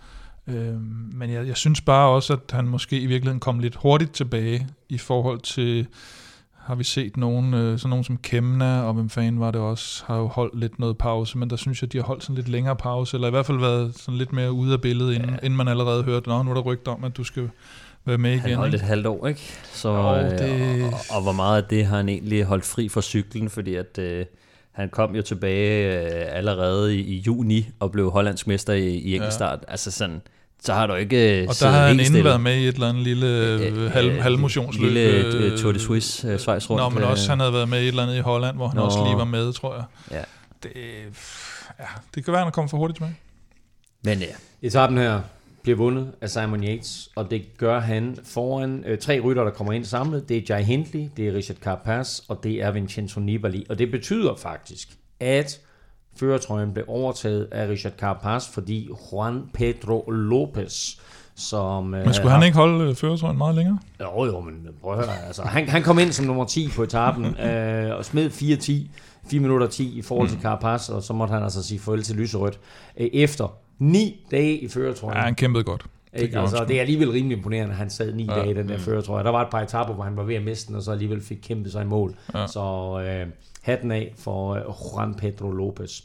Øh, 0.48 0.82
men 1.14 1.32
jeg, 1.32 1.48
jeg 1.48 1.58
synes 1.58 1.82
bare 1.82 2.10
også, 2.10 2.34
at 2.34 2.52
han 2.52 2.68
måske 2.68 3.00
i 3.00 3.06
virkeligheden 3.06 3.40
kom 3.40 3.60
lidt 3.60 3.76
hurtigt 3.76 4.14
tilbage 4.14 4.68
i 4.90 4.98
forhold 4.98 5.40
til, 5.40 5.88
har 6.66 6.76
vi 6.76 6.84
set 6.84 7.18
nogen, 7.18 7.54
øh, 7.54 7.80
sådan 7.80 7.90
nogen 7.90 8.04
som 8.04 8.18
Kemna, 8.18 8.82
og 8.82 8.94
hvem 8.94 9.10
fanden 9.10 9.40
var 9.40 9.52
det 9.52 9.62
også, 9.62 10.04
har 10.08 10.18
jo 10.18 10.28
holdt 10.28 10.60
lidt 10.60 10.80
noget 10.80 10.98
pause, 10.98 11.38
men 11.38 11.50
der 11.50 11.56
synes 11.56 11.82
jeg, 11.82 11.94
de 11.94 11.98
har 11.98 12.06
holdt 12.06 12.24
sådan 12.24 12.36
lidt 12.36 12.48
længere 12.48 12.76
pause, 12.76 13.18
eller 13.18 13.28
i 13.28 13.32
hvert 13.32 13.46
fald 13.46 13.60
været 13.60 13.96
sådan 13.96 14.18
lidt 14.18 14.34
mere 14.34 14.52
ude 14.52 14.74
af 14.74 14.82
billedet, 14.82 15.16
inden, 15.16 15.30
ja. 15.30 15.38
inden 15.44 15.58
man 15.58 15.68
allerede 15.68 16.04
hørte, 16.04 16.32
at 16.32 16.46
nu 16.46 16.52
er 16.52 16.56
der 16.56 16.62
rygt 16.62 16.88
om, 16.88 17.04
at 17.04 17.18
du 17.18 17.24
skal 17.24 17.50
være 18.06 18.18
med 18.18 18.32
igen. 18.32 18.42
Han 18.42 18.56
holdt 18.56 18.76
et 18.76 18.82
halvt 18.82 19.08
år, 19.08 19.28
ikke? 19.28 19.42
Så, 19.74 19.90
jo, 19.90 20.16
øh, 20.16 20.32
det... 20.32 20.84
og, 20.84 20.94
og, 20.94 21.00
og 21.10 21.24
hvor 21.24 21.32
meget 21.32 21.62
af 21.62 21.68
det 21.70 21.86
har 21.86 21.98
han 21.98 22.10
egentlig 22.10 22.44
holdt 22.44 22.66
fri 22.66 22.90
fra 22.90 23.02
cyklen, 23.02 23.50
fordi 23.50 23.76
at... 23.76 23.98
Øh, 23.98 24.26
han 24.76 24.90
kom 24.90 25.16
jo 25.16 25.22
tilbage 25.22 26.00
øh, 26.00 26.38
allerede 26.38 26.98
i, 26.98 27.00
i 27.00 27.18
juni 27.20 27.70
og 27.80 27.92
blev 27.92 28.12
hollandsk 28.12 28.48
mester 28.48 28.74
i, 28.74 28.88
i 28.88 29.16
enkeltstart. 29.16 29.60
Ja. 29.68 29.72
Altså 29.72 29.92
sådan, 29.92 30.22
så 30.64 30.74
har 30.74 30.88
du 30.88 30.94
ikke 30.94 31.42
øh, 31.42 31.48
Og 31.50 31.56
der 31.60 31.70
har 31.70 31.88
han 31.88 32.00
inden 32.00 32.24
været 32.24 32.42
med 32.42 32.56
i 32.56 32.68
et 32.68 32.74
eller 32.74 32.90
andet 32.90 33.04
lille 33.04 33.28
øh, 33.28 33.92
halv, 33.92 34.22
halvmotionsløb. 34.22 34.94
Lille 34.94 35.10
øh, 35.10 35.58
Tour 35.58 35.72
de 35.72 35.80
Suisse, 35.80 36.28
øh, 36.28 36.40
Schweiz 36.40 36.70
rundt. 36.70 36.84
Nå, 36.84 36.90
men 36.90 37.04
også 37.04 37.30
han 37.30 37.40
havde 37.40 37.54
været 37.54 37.70
med 37.70 37.80
i 37.80 37.84
et 37.84 37.88
eller 37.88 38.04
andet 38.04 38.16
i 38.16 38.20
Holland, 38.20 38.56
hvor 38.56 38.68
han 38.68 38.76
Nå. 38.76 38.82
også 38.82 39.04
lige 39.04 39.18
var 39.18 39.26
med, 39.26 39.54
tror 39.54 39.76
jeg. 39.76 39.84
Ja. 40.12 40.24
Det, 40.64 40.72
ja, 41.80 41.86
det 42.16 42.26
kan 42.26 42.32
være, 42.32 42.40
han 42.40 42.48
er 42.48 42.52
kommet 42.52 42.72
for 42.72 42.78
hurtigt 42.78 42.98
tilbage. 42.98 43.16
Men 44.04 44.20
ja. 44.20 44.26
Etappen 44.62 44.98
her 44.98 45.22
bliver 45.66 45.78
vundet 45.78 46.12
af 46.22 46.30
Simon 46.30 46.64
Yates, 46.64 47.10
og 47.16 47.32
det 47.32 47.58
gør 47.58 47.80
han 47.80 48.18
foran 48.24 48.84
øh, 48.88 48.98
tre 48.98 49.20
rytter, 49.20 49.44
der 49.44 49.52
kommer 49.52 49.74
ind 49.74 49.86
samlet. 49.86 50.30
Det 50.30 50.38
er 50.38 50.42
Jai 50.50 50.64
Hindley, 50.64 51.10
det 51.18 51.28
er 51.28 51.34
Richard 51.34 51.58
Carapaz, 51.58 52.20
og 52.28 52.44
det 52.44 52.62
er 52.64 52.72
Vincenzo 52.72 53.20
Nibali. 53.20 53.66
Og 53.70 53.80
det 53.80 53.92
betyder 53.92 54.36
faktisk, 54.36 54.90
at 55.20 55.60
føretrøjen 56.20 56.74
blev 56.74 56.86
overtaget 56.88 57.48
af 57.52 57.68
Richard 57.68 57.94
Carapaz, 58.00 58.48
fordi 58.54 58.90
Juan 59.12 59.44
Pedro 59.54 60.12
Lopez, 60.12 61.00
som... 61.36 61.94
Øh, 61.94 62.06
men 62.06 62.14
skulle 62.14 62.32
han 62.32 62.44
ikke 62.44 62.58
holde 62.58 62.90
øh, 62.90 62.96
føretrøjen 62.96 63.38
meget 63.38 63.56
længere? 63.56 63.80
Jo, 64.02 64.26
jo, 64.26 64.40
men 64.40 64.68
prøv 64.82 64.94
at 64.94 65.06
høre. 65.06 65.26
Altså, 65.28 65.42
han, 65.42 65.70
han 65.70 65.84
kom 65.84 66.00
ind 66.00 66.12
som 66.12 66.26
nummer 66.26 66.46
10 66.46 66.70
på 66.76 66.84
etappen 66.84 67.26
øh, 67.48 67.96
og 67.96 68.06
smed 68.06 68.30
4-10, 68.30 69.30
4 69.30 69.40
minutter 69.40 69.68
10 69.68 69.98
i 69.98 70.02
forhold 70.02 70.28
til 70.28 70.38
mm. 70.38 70.44
Carapaz, 70.44 70.90
og 70.90 71.04
så 71.04 71.14
måtte 71.14 71.34
han 71.34 71.44
altså 71.44 71.64
sige 71.64 71.80
farvel 71.80 72.04
til 72.04 72.16
lyserødt. 72.16 72.60
Øh, 72.98 73.10
efter 73.14 73.58
Ni 73.80 74.26
dage 74.32 74.58
i 74.58 74.68
føretrøjen. 74.68 75.18
Ja, 75.18 75.24
han 75.24 75.36
kæmpede 75.36 75.64
godt. 75.64 75.86
Ikke? 76.14 76.40
Altså, 76.40 76.66
det 76.68 76.76
er 76.76 76.82
alligevel 76.82 77.12
rimelig 77.12 77.38
imponerende, 77.38 77.72
at 77.72 77.78
han 77.78 77.90
sad 77.90 78.14
ni 78.14 78.26
ja. 78.26 78.36
dage 78.36 78.52
i 78.52 78.54
den 78.54 78.70
der 78.70 78.78
mm. 78.78 78.84
føretrøje. 78.84 79.24
Der 79.24 79.30
var 79.30 79.42
et 79.42 79.50
par 79.52 79.62
etapper, 79.62 79.94
hvor 79.94 80.04
han 80.04 80.18
var 80.18 80.24
ved 80.24 80.36
at 80.36 80.44
miste 80.44 80.68
den, 80.68 80.76
og 80.76 80.82
så 80.82 80.92
alligevel 80.92 81.22
fik 81.22 81.38
kæmpet 81.44 81.72
sig 81.72 81.82
i 81.82 81.86
mål. 81.86 82.16
Ja. 82.34 82.48
Så 82.48 82.62
øh, 83.08 83.28
hatten 83.62 83.92
af 83.92 84.14
for 84.18 84.54
øh, 84.54 84.62
Juan 84.62 85.16
Pedro 85.16 85.52
Lopez. 85.52 86.02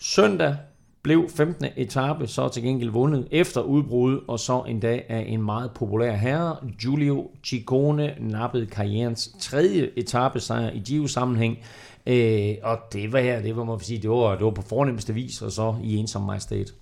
Søndag 0.00 0.56
blev 1.02 1.28
15. 1.28 1.66
etape 1.76 2.26
så 2.26 2.48
til 2.48 2.62
gengæld 2.62 2.90
vundet 2.90 3.28
efter 3.30 3.60
udbrud, 3.60 4.20
og 4.28 4.40
så 4.40 4.62
en 4.68 4.80
dag 4.80 5.04
af 5.08 5.24
en 5.28 5.42
meget 5.42 5.70
populær 5.74 6.12
herre, 6.12 6.56
Giulio 6.80 7.30
Ciccone, 7.44 8.14
nappede 8.20 8.66
karrierens 8.66 9.36
tredje 9.40 9.90
etape 9.96 10.40
sejr 10.40 10.70
i 10.70 10.78
Giro-sammenhæng. 10.78 11.58
Øh, 12.06 12.54
og 12.62 12.78
det 12.92 13.12
var 13.12 13.18
her, 13.18 13.42
det 13.42 13.56
var, 13.56 13.64
må 13.64 13.78
sige, 13.78 14.02
det 14.02 14.10
var, 14.10 14.34
det 14.34 14.44
var 14.44 14.50
på 14.50 14.62
fornemmeste 14.62 15.14
vis, 15.14 15.42
og 15.42 15.52
så 15.52 15.74
i 15.82 15.96
ensom 15.96 16.22
majestæt. 16.22 16.72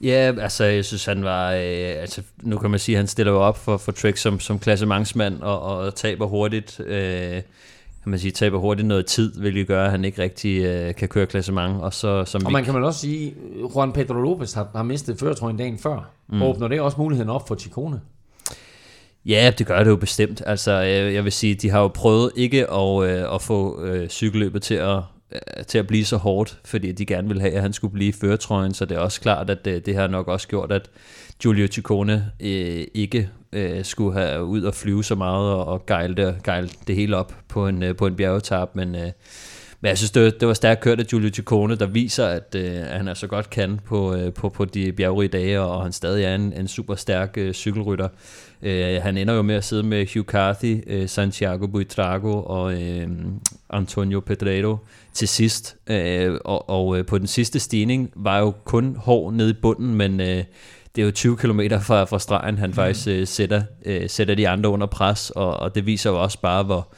Ja, 0.00 0.32
altså 0.40 0.64
jeg 0.64 0.84
synes 0.84 1.04
han 1.04 1.24
var, 1.24 1.52
øh, 1.52 2.00
altså 2.00 2.22
nu 2.42 2.58
kan 2.58 2.70
man 2.70 2.80
sige, 2.80 2.96
at 2.96 2.98
han 2.98 3.06
stiller 3.06 3.32
jo 3.32 3.40
op 3.40 3.58
for, 3.58 3.76
for 3.76 3.92
Trek 3.92 4.16
som, 4.16 4.40
som 4.40 4.58
klassementsmand 4.58 5.40
og, 5.40 5.62
og 5.62 5.94
taber 5.94 6.26
hurtigt, 6.26 6.80
øh, 6.80 7.42
kan 8.02 8.10
man 8.10 8.18
sige, 8.18 8.30
taber 8.30 8.58
hurtigt 8.58 8.88
noget 8.88 9.06
tid, 9.06 9.32
hvilket 9.32 9.66
gør, 9.66 9.84
at 9.84 9.90
han 9.90 10.04
ikke 10.04 10.22
rigtig 10.22 10.64
øh, 10.64 10.94
kan 10.94 11.08
køre 11.08 11.26
klassement. 11.26 11.82
Og, 11.82 11.94
så, 11.94 12.24
som 12.24 12.46
og 12.46 12.52
man 12.52 12.64
kan 12.64 12.74
man 12.74 12.84
også 12.84 13.00
sige, 13.00 13.34
Juan 13.74 13.92
Pedro 13.92 14.14
Lopez 14.14 14.52
har, 14.52 14.68
har 14.74 14.82
mistet 14.82 15.18
føretrøjen 15.18 15.56
dagen 15.56 15.78
før. 15.78 16.10
Mm. 16.28 16.42
Åbner 16.42 16.68
det 16.68 16.80
også 16.80 17.00
muligheden 17.00 17.30
op 17.30 17.48
for 17.48 17.54
Chicone? 17.54 18.00
Ja, 19.26 19.52
det 19.58 19.66
gør 19.66 19.82
det 19.82 19.90
jo 19.90 19.96
bestemt. 19.96 20.42
Altså, 20.46 20.72
jeg 20.72 21.24
vil 21.24 21.32
sige, 21.32 21.54
de 21.54 21.70
har 21.70 21.80
jo 21.80 21.88
prøvet 21.88 22.32
ikke 22.36 22.70
at, 22.72 23.02
øh, 23.02 23.34
at 23.34 23.42
få 23.42 23.84
øh, 23.84 24.08
cykelløbet 24.08 24.62
til 24.62 24.74
at 24.74 24.98
Øh, 24.98 25.15
Øh, 25.32 25.64
til 25.64 25.78
at 25.78 25.86
blive 25.86 26.04
så 26.04 26.16
hårdt, 26.16 26.58
fordi 26.64 26.92
de 26.92 27.06
gerne 27.06 27.28
vil 27.28 27.40
have, 27.40 27.52
at 27.52 27.62
han 27.62 27.72
skulle 27.72 27.92
blive 27.92 28.12
føretrøjen, 28.12 28.74
så 28.74 28.84
det 28.84 28.96
er 28.96 29.00
også 29.00 29.20
klart, 29.20 29.50
at 29.50 29.64
det, 29.64 29.86
det 29.86 29.96
har 29.96 30.06
nok 30.06 30.28
også 30.28 30.48
gjort, 30.48 30.72
at 30.72 30.90
Giulio 31.42 31.66
Ciccone 31.66 32.32
øh, 32.40 32.86
ikke 32.94 33.30
øh, 33.52 33.84
skulle 33.84 34.18
have 34.18 34.44
ud 34.44 34.62
og 34.62 34.74
flyve 34.74 35.04
så 35.04 35.14
meget 35.14 35.52
og, 35.52 35.64
og 35.64 35.86
gejle, 35.86 36.14
det, 36.14 36.42
gejle 36.44 36.68
det 36.86 36.94
hele 36.94 37.16
op 37.16 37.34
på 37.48 37.68
en, 37.68 37.82
øh, 37.82 37.96
på 37.96 38.06
en 38.06 38.16
bjergetab, 38.16 38.76
men, 38.76 38.94
øh, 38.94 39.10
men 39.80 39.88
jeg 39.88 39.98
synes, 39.98 40.10
det 40.10 40.24
var, 40.24 40.30
det 40.30 40.48
var 40.48 40.54
stærkt 40.54 40.80
kørt 40.80 41.00
af 41.00 41.06
Giulio 41.06 41.30
Ciccone, 41.30 41.76
der 41.76 41.86
viser, 41.86 42.26
at, 42.26 42.54
øh, 42.56 42.76
at 42.76 42.96
han 42.96 43.08
er 43.08 43.14
så 43.14 43.26
godt 43.26 43.50
kan 43.50 43.80
på, 43.84 44.14
øh, 44.14 44.32
på, 44.32 44.48
på 44.48 44.64
de 44.64 44.92
bjergrige 44.92 45.28
dage, 45.28 45.60
og 45.60 45.82
han 45.82 45.92
stadig 45.92 46.24
er 46.24 46.34
en, 46.34 46.52
en 46.52 46.68
super 46.68 46.94
stærk 46.94 47.34
øh, 47.36 47.52
cykelrytter. 47.52 48.08
Øh, 48.66 49.02
han 49.02 49.16
ender 49.16 49.34
jo 49.34 49.42
med 49.42 49.54
at 49.54 49.64
sidde 49.64 49.82
med 49.82 50.06
Hugh 50.14 50.26
Carthy, 50.26 50.82
øh, 50.86 51.08
Santiago 51.08 51.66
Buitrago 51.66 52.42
og 52.42 52.82
øh, 52.82 53.08
Antonio 53.70 54.20
Pedrero 54.20 54.76
til 55.12 55.28
sidst. 55.28 55.76
Øh, 55.86 56.38
og 56.44 56.70
og 56.70 56.98
øh, 56.98 57.06
på 57.06 57.18
den 57.18 57.26
sidste 57.26 57.60
stigning 57.60 58.10
var 58.14 58.38
jo 58.38 58.50
kun 58.64 58.96
hård 58.96 59.32
nede 59.32 59.50
i 59.50 59.56
bunden, 59.62 59.94
men 59.94 60.20
øh, 60.20 60.44
det 60.96 61.02
er 61.02 61.06
jo 61.06 61.10
20 61.10 61.36
km 61.36 61.60
fra, 61.80 62.04
fra 62.04 62.18
stregen, 62.18 62.58
han 62.58 62.70
mm. 62.70 62.74
faktisk 62.74 63.08
øh, 63.08 63.26
sætter, 63.26 63.62
øh, 63.84 64.10
sætter 64.10 64.34
de 64.34 64.48
andre 64.48 64.70
under 64.70 64.86
pres, 64.86 65.30
og, 65.30 65.56
og 65.56 65.74
det 65.74 65.86
viser 65.86 66.10
jo 66.10 66.22
også 66.22 66.40
bare, 66.40 66.62
hvor, 66.62 66.94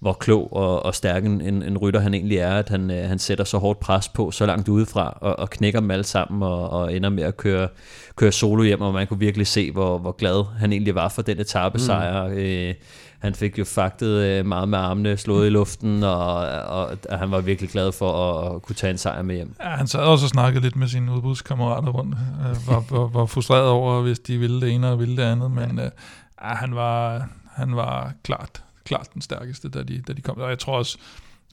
hvor 0.00 0.12
klog 0.12 0.52
og, 0.52 0.86
og 0.86 0.94
stærk 0.94 1.24
en, 1.24 1.40
en 1.40 1.78
rytter 1.78 2.00
han 2.00 2.14
egentlig 2.14 2.38
er, 2.38 2.54
at 2.54 2.68
han, 2.68 2.90
øh, 2.90 3.08
han 3.08 3.18
sætter 3.18 3.44
så 3.44 3.58
hårdt 3.58 3.80
pres 3.80 4.08
på 4.08 4.30
så 4.30 4.46
langt 4.46 4.68
udefra, 4.68 5.18
og, 5.20 5.38
og 5.38 5.50
knækker 5.50 5.80
dem 5.80 5.90
alle 5.90 6.04
sammen, 6.04 6.42
og, 6.42 6.70
og 6.70 6.94
ender 6.94 7.08
med 7.08 7.22
at 7.22 7.36
køre, 7.36 7.68
køre 8.16 8.32
solo 8.32 8.62
hjem, 8.62 8.80
og 8.80 8.92
man 8.92 9.06
kunne 9.06 9.20
virkelig 9.20 9.46
se, 9.46 9.72
hvor, 9.72 9.98
hvor 9.98 10.12
glad 10.12 10.44
han 10.58 10.72
egentlig 10.72 10.94
var 10.94 11.08
for 11.08 11.22
den 11.22 11.40
etape 11.40 11.78
sejr. 11.78 12.28
Mm. 12.28 12.34
Øh, 12.34 12.74
han 13.18 13.34
fik 13.34 13.58
jo 13.58 13.64
faktet 13.64 14.08
øh, 14.08 14.46
meget 14.46 14.68
med 14.68 14.78
armene 14.78 15.16
slået 15.16 15.46
i 15.46 15.50
luften, 15.50 16.02
og, 16.02 16.34
og, 16.48 16.98
og 17.10 17.18
han 17.18 17.30
var 17.30 17.40
virkelig 17.40 17.70
glad 17.70 17.92
for 17.92 18.12
at, 18.12 18.54
at 18.54 18.62
kunne 18.62 18.76
tage 18.76 18.90
en 18.90 18.98
sejr 18.98 19.22
med 19.22 19.34
hjem. 19.34 19.56
Ja, 19.60 19.68
han 19.68 19.86
sad 19.86 20.00
også 20.00 20.26
og 20.26 20.30
snakkede 20.30 20.62
lidt 20.62 20.76
med 20.76 20.88
sine 20.88 21.12
udbudskammerater 21.12 21.88
rundt, 21.88 22.14
øh, 22.14 22.68
var, 22.68 22.84
var, 22.98 23.06
var 23.06 23.26
frustreret 23.26 23.68
over, 23.68 24.02
hvis 24.02 24.18
de 24.18 24.38
ville 24.38 24.60
det 24.60 24.70
ene 24.70 24.88
og 24.88 24.98
ville 24.98 25.16
det 25.16 25.22
andet, 25.22 25.50
men 25.50 25.78
ja. 25.78 25.84
øh, 25.84 25.90
han, 26.38 26.74
var, 26.74 27.28
han 27.54 27.76
var 27.76 28.12
klart, 28.22 28.62
klart 28.86 29.14
den 29.14 29.22
stærkeste, 29.22 29.68
da 29.68 29.82
de, 29.82 30.02
da 30.08 30.12
de 30.12 30.20
kom. 30.22 30.38
Og 30.38 30.48
jeg 30.48 30.58
tror 30.58 30.78
også, 30.78 30.98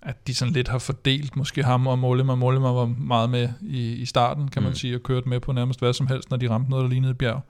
at 0.02 0.28
de 0.28 0.36
sådan 0.36 0.54
lidt 0.54 0.68
har 0.68 0.80
fordelt 0.80 1.36
måske 1.36 1.64
ham 1.64 1.88
og 1.88 2.00
Mollema. 2.00 2.36
Mollema 2.36 2.68
var 2.68 2.86
meget 2.86 3.30
med 3.30 3.50
i, 3.62 3.94
i 3.94 4.06
starten, 4.06 4.48
kan 4.48 4.62
man 4.62 4.72
mm. 4.72 4.76
sige, 4.76 4.96
og 4.96 5.04
kørt 5.04 5.26
med 5.26 5.40
på 5.40 5.52
nærmest 5.52 5.80
hvad 5.80 5.94
som 5.94 6.08
helst, 6.08 6.30
når 6.30 6.38
de 6.38 6.50
ramte 6.50 6.70
noget, 6.70 6.84
der 6.84 6.90
lignede 6.90 7.12
et 7.12 7.18
bjerg. 7.18 7.42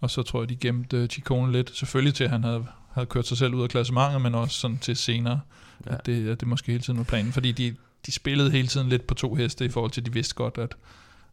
Og 0.00 0.10
så 0.10 0.22
tror 0.22 0.42
jeg, 0.42 0.48
de 0.48 0.56
gemte 0.56 1.02
uh, 1.02 1.06
Chicone 1.06 1.52
lidt. 1.52 1.76
Selvfølgelig 1.76 2.14
til, 2.14 2.24
at 2.24 2.30
han 2.30 2.44
havde 2.44 2.66
havde 2.96 3.06
kørt 3.06 3.26
sig 3.26 3.38
selv 3.38 3.54
ud 3.54 3.62
af 3.62 3.68
klassementet, 3.68 4.20
men 4.20 4.34
også 4.34 4.60
sådan 4.60 4.78
til 4.78 4.96
senere, 4.96 5.40
ja. 5.86 5.94
at, 5.94 6.06
det, 6.06 6.28
at 6.28 6.40
det 6.40 6.48
måske 6.48 6.72
hele 6.72 6.82
tiden 6.82 6.98
var 6.98 7.04
planen. 7.04 7.32
Fordi 7.32 7.52
de, 7.52 7.74
de 8.06 8.12
spillede 8.12 8.50
hele 8.50 8.68
tiden 8.68 8.88
lidt 8.88 9.06
på 9.06 9.14
to 9.14 9.34
heste 9.34 9.64
i 9.64 9.68
forhold 9.68 9.90
til, 9.90 10.00
at 10.00 10.06
de 10.06 10.12
vidste 10.12 10.34
godt, 10.34 10.58
at, 10.58 10.74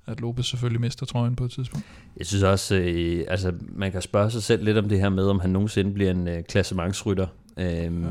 at 0.05 0.19
Lopez 0.19 0.45
selvfølgelig 0.45 0.81
mister 0.81 1.05
trøjen 1.05 1.35
på 1.35 1.45
et 1.45 1.51
tidspunkt. 1.51 1.85
Jeg 2.17 2.25
synes 2.25 2.43
også, 2.43 2.75
øh, 2.75 3.25
altså 3.27 3.53
man 3.69 3.91
kan 3.91 4.01
spørge 4.01 4.31
sig 4.31 4.43
selv 4.43 4.63
lidt 4.63 4.77
om 4.77 4.89
det 4.89 4.99
her 4.99 5.09
med, 5.09 5.27
om 5.27 5.39
han 5.39 5.49
nogensinde 5.49 5.93
bliver 5.93 6.11
en 6.11 6.27
øh, 6.27 6.43
klassementsrytter. 6.43 7.27
Øhm, 7.57 8.03
ja. 8.03 8.09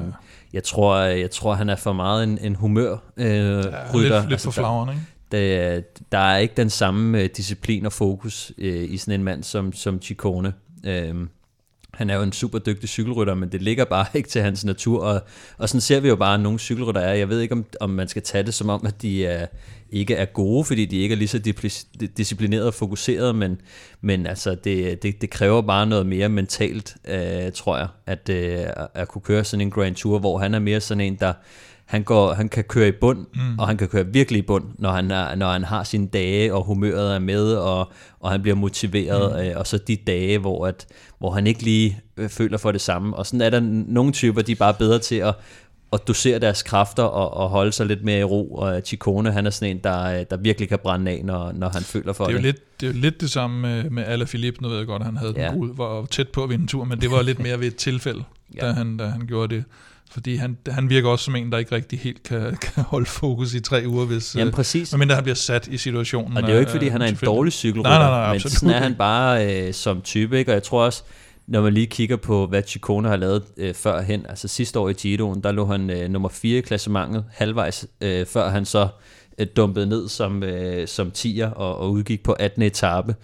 Jeg 0.53 0.65
tror, 0.65 0.99
jeg 0.99 1.31
tror, 1.31 1.55
han 1.55 1.69
er 1.69 1.77
for 1.77 1.93
meget 1.93 2.25
en, 2.25 2.39
en 2.39 2.55
humør 2.55 2.97
øh, 3.17 3.27
ja, 3.27 3.63
rytter. 3.95 4.01
Lidt, 4.01 4.11
lidt 4.11 4.33
altså, 4.33 4.45
for 4.45 4.51
flagrende, 4.51 4.93
ikke? 4.93 5.07
Der, 5.33 5.81
der 6.13 6.19
er 6.19 6.39
ikke 6.39 6.55
den 6.57 6.71
samme 6.71 7.21
øh, 7.21 7.29
disciplin 7.37 7.87
og 7.87 7.93
fokus 7.93 8.53
øh, 8.59 8.91
i 8.91 8.97
sådan 8.97 9.21
en 9.21 9.25
mand 9.25 9.43
som, 9.43 9.73
som 9.73 10.03
Chicone. 10.03 10.53
Øhm, 10.85 11.29
han 11.95 12.11
er 12.11 12.17
jo 12.17 12.23
en 12.23 12.33
super 12.33 12.59
dygtig 12.59 12.89
cykelrytter, 12.89 13.35
men 13.35 13.53
det 13.53 13.63
ligger 13.63 13.85
bare 13.85 14.07
ikke 14.15 14.29
til 14.29 14.43
hans 14.43 14.65
natur, 14.65 15.05
og, 15.05 15.23
og 15.59 15.69
sådan 15.69 15.81
ser 15.81 16.01
vi 16.01 16.09
jo 16.09 16.17
bare, 16.17 16.35
at 16.35 16.41
nogle 16.41 16.59
cykelrytter 16.59 17.01
er. 17.01 17.15
Jeg 17.15 17.29
ved 17.29 17.41
ikke, 17.41 17.53
om, 17.53 17.65
om 17.81 17.91
man 17.91 18.09
skal 18.09 18.23
tage 18.23 18.45
det 18.45 18.55
som 18.55 18.69
om, 18.69 18.87
at 18.87 19.03
de 19.03 19.27
er, 19.27 19.47
ikke 19.91 20.15
er 20.15 20.25
gode, 20.25 20.65
fordi 20.65 20.87
de 20.87 20.99
ikke 20.99 21.13
er 21.13 21.17
lige 21.17 21.29
så 21.29 21.39
disciplineret 22.17 22.67
og 22.67 22.75
fokuseret, 22.75 23.35
men, 23.35 23.61
men 24.01 24.27
altså, 24.27 24.55
det, 24.55 25.03
det, 25.03 25.21
det 25.21 25.31
kræver 25.31 25.63
bare 25.63 25.87
noget 25.87 26.07
mere 26.07 26.29
mentalt, 26.29 26.97
øh, 27.09 27.53
tror 27.53 27.79
jeg, 27.79 27.89
at, 28.07 28.29
øh, 28.29 28.67
at 28.95 29.09
kunne 29.09 29.23
køre 29.23 29.45
sådan 29.45 29.61
en 29.61 29.71
Grand 29.71 29.95
Tour, 29.95 30.19
hvor 30.19 30.39
han 30.39 30.55
er 30.55 30.59
mere 30.59 30.81
sådan 30.81 31.01
en, 31.01 31.17
der 31.17 31.33
han, 31.93 32.03
går, 32.03 32.35
han 32.35 32.49
kan 32.49 32.65
køre 32.65 32.89
i 32.89 32.93
bund, 32.93 33.27
mm. 33.35 33.59
og 33.59 33.69
han 33.69 33.77
kan 33.77 33.89
køre 33.89 34.07
virkelig 34.07 34.39
i 34.39 34.43
bund, 34.43 34.65
når 34.79 34.91
han, 34.91 35.11
er, 35.11 35.35
når 35.35 35.53
han 35.53 35.65
har 35.65 35.85
sine 35.85 36.07
dage, 36.07 36.55
og 36.55 36.65
humøret 36.65 37.15
er 37.15 37.19
med, 37.19 37.55
og, 37.55 37.93
og 38.21 38.31
han 38.31 38.43
bliver 38.43 38.55
motiveret, 38.55 39.33
mm. 39.33 39.51
øh, 39.51 39.57
og 39.57 39.67
så 39.67 39.79
de 39.79 39.97
dage, 39.97 40.39
hvor, 40.39 40.67
at, 40.67 40.87
hvor 41.19 41.31
han 41.31 41.47
ikke 41.47 41.63
lige 41.63 42.01
øh, 42.17 42.29
føler 42.29 42.59
for 42.59 42.73
det 42.73 42.81
samme. 42.81 43.17
Og 43.17 43.27
sådan 43.27 43.41
er 43.41 43.51
der 43.51 43.61
nogle 43.87 44.13
typer, 44.13 44.43
de 44.43 44.53
er 44.53 44.57
bare 44.57 44.75
bedre 44.75 44.99
til 44.99 45.15
at, 45.15 45.35
at 45.93 46.09
dosere 46.09 46.39
deres 46.39 46.63
kræfter 46.63 47.03
og, 47.03 47.35
og 47.35 47.49
holde 47.49 47.73
sig 47.73 47.87
lidt 47.87 48.05
mere 48.05 48.21
i 48.21 48.25
ro. 48.25 48.55
Og 48.55 48.83
Chikone, 48.85 49.33
han 49.33 49.47
er 49.47 49.51
sådan 49.51 49.77
en, 49.77 49.83
der, 49.85 50.25
der 50.25 50.37
virkelig 50.37 50.69
kan 50.69 50.79
brænde 50.83 51.11
af, 51.11 51.21
når, 51.25 51.53
når 51.53 51.69
han 51.69 51.83
føler 51.83 52.13
for 52.13 52.25
det. 52.25 52.33
Er 52.35 52.37
det. 52.37 52.43
Jo 52.43 52.47
lidt, 52.47 52.81
det 52.81 52.89
er 52.89 52.93
jo 52.93 52.99
lidt 52.99 53.21
det 53.21 53.31
samme 53.31 53.61
med, 53.61 53.91
med 53.91 54.05
Alaphilippe. 54.05 54.63
Nu 54.63 54.69
ved 54.69 54.79
jeg 54.79 54.87
godt, 54.87 55.03
at 55.03 55.07
han 55.07 55.17
havde 55.17 55.35
ja. 55.37 55.49
den 55.49 55.59
ud, 55.59 55.71
var 55.77 56.07
tæt 56.07 56.29
på 56.29 56.45
at 56.45 56.51
vinde 56.51 56.63
en 56.63 56.69
tur, 56.69 56.85
men 56.85 57.01
det 57.01 57.11
var 57.11 57.23
lidt 57.23 57.39
mere 57.39 57.61
ved 57.61 57.67
et 57.67 57.77
tilfælde, 57.77 58.25
ja. 58.57 58.67
da, 58.67 58.73
han, 58.73 58.97
da 58.97 59.07
han 59.07 59.27
gjorde 59.27 59.55
det. 59.55 59.65
Fordi 60.13 60.37
han, 60.37 60.57
han 60.69 60.91
virker 60.91 61.09
også 61.09 61.25
som 61.25 61.37
en, 61.37 61.53
der 61.53 61.59
ikke 61.59 61.75
rigtig 61.75 61.99
helt 61.99 62.23
kan, 62.23 62.57
kan 62.75 62.83
holde 62.83 63.07
fokus 63.07 63.55
i 63.55 63.61
tre 63.61 63.85
uger, 63.87 64.07
hvis, 64.07 64.37
Jamen 64.37 64.53
præcis. 64.53 64.93
medmindre 64.93 65.15
han 65.15 65.25
bliver 65.25 65.37
sat 65.37 65.69
i 65.69 65.77
situationen. 65.77 66.37
Og 66.37 66.43
det 66.43 66.49
er 66.49 66.55
jo 66.55 66.61
ikke, 66.61 66.71
fordi 66.71 66.89
han 66.89 67.03
er 67.03 67.07
en 67.07 67.19
dårlig 67.25 67.53
cykelrytter, 67.53 67.91
nej, 67.91 67.99
nej, 67.99 68.21
nej, 68.21 68.33
men 68.33 68.41
sådan 68.41 68.71
er 68.71 68.79
han 68.79 68.95
bare 68.95 69.67
øh, 69.67 69.75
som 69.75 70.01
type, 70.01 70.39
ikke? 70.39 70.51
og 70.51 70.55
jeg 70.55 70.63
tror 70.63 70.85
også, 70.85 71.03
når 71.47 71.63
man 71.63 71.75
lige 71.75 71.87
kigger 71.87 72.17
på, 72.17 72.47
hvad 72.47 72.63
Chicone 72.67 73.09
har 73.09 73.17
lavet 73.17 73.43
øh, 73.57 73.75
førhen, 73.75 74.27
altså 74.29 74.49
sidste 74.49 74.79
år 74.79 74.89
i 74.89 74.93
Giroen, 74.93 75.41
der 75.41 75.53
lå 75.53 75.67
han 75.67 75.91
øh, 75.91 76.09
nummer 76.09 76.29
4 76.29 76.59
i 76.59 76.61
klassementet 76.61 77.25
halvvejs, 77.31 77.87
øh, 78.01 78.27
før 78.27 78.51
han 78.51 78.65
så 78.65 78.89
øh, 79.39 79.47
dumpede 79.57 79.87
ned 79.87 80.09
som, 80.09 80.43
øh, 80.43 80.89
som 80.89 81.11
tiger 81.11 81.51
og, 81.51 81.79
og 81.79 81.91
udgik 81.91 82.23
på 82.23 82.33
18. 82.33 82.63
etape. 82.63 83.15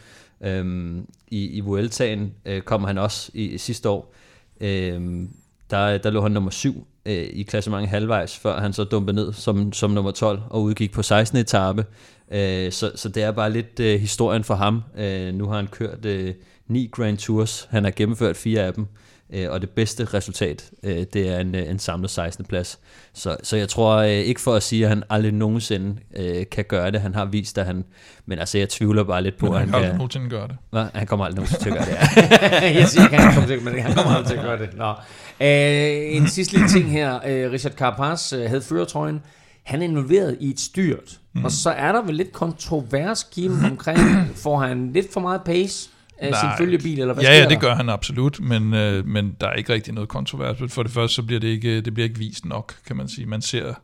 Øhm, 0.45 1.07
I 1.29 1.47
i 1.47 1.61
Vueltaen 1.61 2.33
øh, 2.45 2.63
kom 2.63 2.85
han 2.85 2.99
også 2.99 3.31
i, 3.35 3.45
i 3.45 3.59
sidste 3.59 3.89
år. 3.89 4.15
Øhm, 4.61 5.31
der, 5.71 5.99
der 5.99 6.11
lå 6.11 6.23
han 6.23 6.33
nummer 6.33 6.51
7 6.51 6.87
øh, 7.07 7.27
i 7.33 7.43
klassementet 7.43 7.91
halvvejs, 7.91 8.37
før 8.37 8.61
han 8.61 8.73
så 8.73 8.85
dumpede 8.85 9.17
ned 9.17 9.33
som, 9.33 9.73
som 9.73 9.91
nummer 9.91 10.11
12 10.11 10.41
og 10.51 10.63
udgik 10.63 10.93
på 10.93 11.03
16. 11.03 11.39
etape. 11.39 11.85
Øh, 12.33 12.73
så, 12.73 12.93
så 12.95 13.09
det 13.09 13.23
er 13.23 13.31
bare 13.31 13.53
lidt 13.53 13.81
øh, 13.81 14.01
historien 14.01 14.45
for 14.45 14.55
ham. 14.55 14.83
Øh, 14.99 15.35
nu 15.35 15.47
har 15.49 15.57
han 15.57 15.67
kørt 15.67 16.05
øh, 16.05 16.35
ni 16.69 16.89
Grand 16.93 17.19
Tours. 17.19 17.69
Han 17.71 17.85
har 17.85 17.91
gennemført 17.91 18.37
fire 18.37 18.63
af 18.63 18.75
dem. 18.75 18.87
Øh, 19.33 19.51
og 19.51 19.61
det 19.61 19.71
bedste 19.71 20.05
resultat, 20.05 20.71
øh, 20.83 21.07
det 21.13 21.29
er 21.29 21.39
en, 21.39 21.55
øh, 21.55 21.71
en 21.71 21.79
samlet 21.79 22.11
16. 22.11 22.45
plads. 22.45 22.79
Så, 23.13 23.37
så 23.43 23.57
jeg 23.57 23.69
tror 23.69 23.97
øh, 23.97 24.09
ikke 24.09 24.41
for 24.41 24.55
at 24.55 24.63
sige, 24.63 24.85
at 24.85 24.89
han 24.89 25.03
aldrig 25.11 25.33
nogensinde 25.33 25.97
øh, 26.17 26.47
kan 26.51 26.65
gøre 26.65 26.91
det. 26.91 27.01
Han 27.01 27.15
har 27.15 27.25
vist, 27.25 27.59
at 27.59 27.67
han... 27.67 27.85
Men 28.27 28.39
altså, 28.39 28.59
jeg 28.59 28.69
tvivler 28.69 29.05
bare 29.05 29.23
lidt 29.23 29.39
på, 29.39 29.47
men 29.47 29.55
at 29.55 29.61
han, 29.61 29.69
han 29.69 29.73
kan 29.73 29.85
aldrig 29.85 29.99
nogensinde 29.99 30.31
gøre 30.31 30.49
det. 30.49 30.57
Hva? 30.71 30.87
Han 30.95 31.07
kommer 31.07 31.25
aldrig 31.27 31.37
nogensinde 31.37 31.65
til 31.65 31.71
at 31.71 31.77
gøre 31.77 31.87
det, 31.87 32.63
ja. 32.63 32.73
jeg 32.81 32.89
siger 32.89 33.05
ikke, 33.05 33.17
han 33.17 33.35
kommer 33.35 33.49
til, 33.49 33.63
men 33.63 33.79
han 33.79 33.95
kommer 33.95 34.13
aldrig 34.13 34.27
til 34.27 34.37
at 34.37 34.45
gøre 34.45 34.59
det. 34.59 34.77
Nå. 34.77 34.95
Øh, 35.41 36.17
en 36.17 36.29
sidste 36.37 36.55
lille 36.55 36.69
ting 36.69 36.91
her. 36.91 37.15
Øh, 37.15 37.53
Richard 37.53 37.73
Carapaz 37.73 38.33
øh, 38.33 38.49
havde 38.49 38.63
føretrøjen. 38.63 39.21
Han 39.63 39.83
er 39.83 39.85
involveret 39.85 40.37
i 40.41 40.51
et 40.51 40.61
styrt. 40.61 41.19
Mm. 41.35 41.45
Og 41.45 41.53
så 41.53 41.71
er 41.71 41.93
der 41.93 42.03
vel 42.03 42.15
lidt 42.15 42.33
kontrovers 42.33 43.23
Kim 43.33 43.65
omkring, 43.65 44.01
får 44.35 44.61
han 44.61 44.93
lidt 44.93 45.13
for 45.13 45.21
meget 45.21 45.41
pace? 45.45 45.91
af 46.19 46.31
Nej. 46.31 46.41
sin 46.41 46.51
følgebil, 46.59 47.01
eller 47.01 47.15
hvad 47.15 47.25
Ja, 47.25 47.39
ja, 47.39 47.49
det 47.49 47.61
gør 47.61 47.75
han 47.75 47.89
absolut, 47.89 48.41
men, 48.41 48.75
øh, 48.75 49.07
men 49.07 49.37
der 49.41 49.47
er 49.47 49.55
ikke 49.55 49.73
rigtig 49.73 49.95
noget 49.95 50.09
kontrovers. 50.09 50.73
For 50.73 50.83
det 50.83 50.93
første, 50.93 51.15
så 51.15 51.23
bliver 51.23 51.41
det 51.41 51.49
ikke, 51.49 51.81
det 51.81 51.95
bliver 51.95 52.09
ikke 52.09 52.19
vist 52.19 52.45
nok, 52.45 52.75
kan 52.87 52.97
man 52.97 53.09
sige. 53.09 53.27
Man 53.27 53.43
ser, 53.43 53.75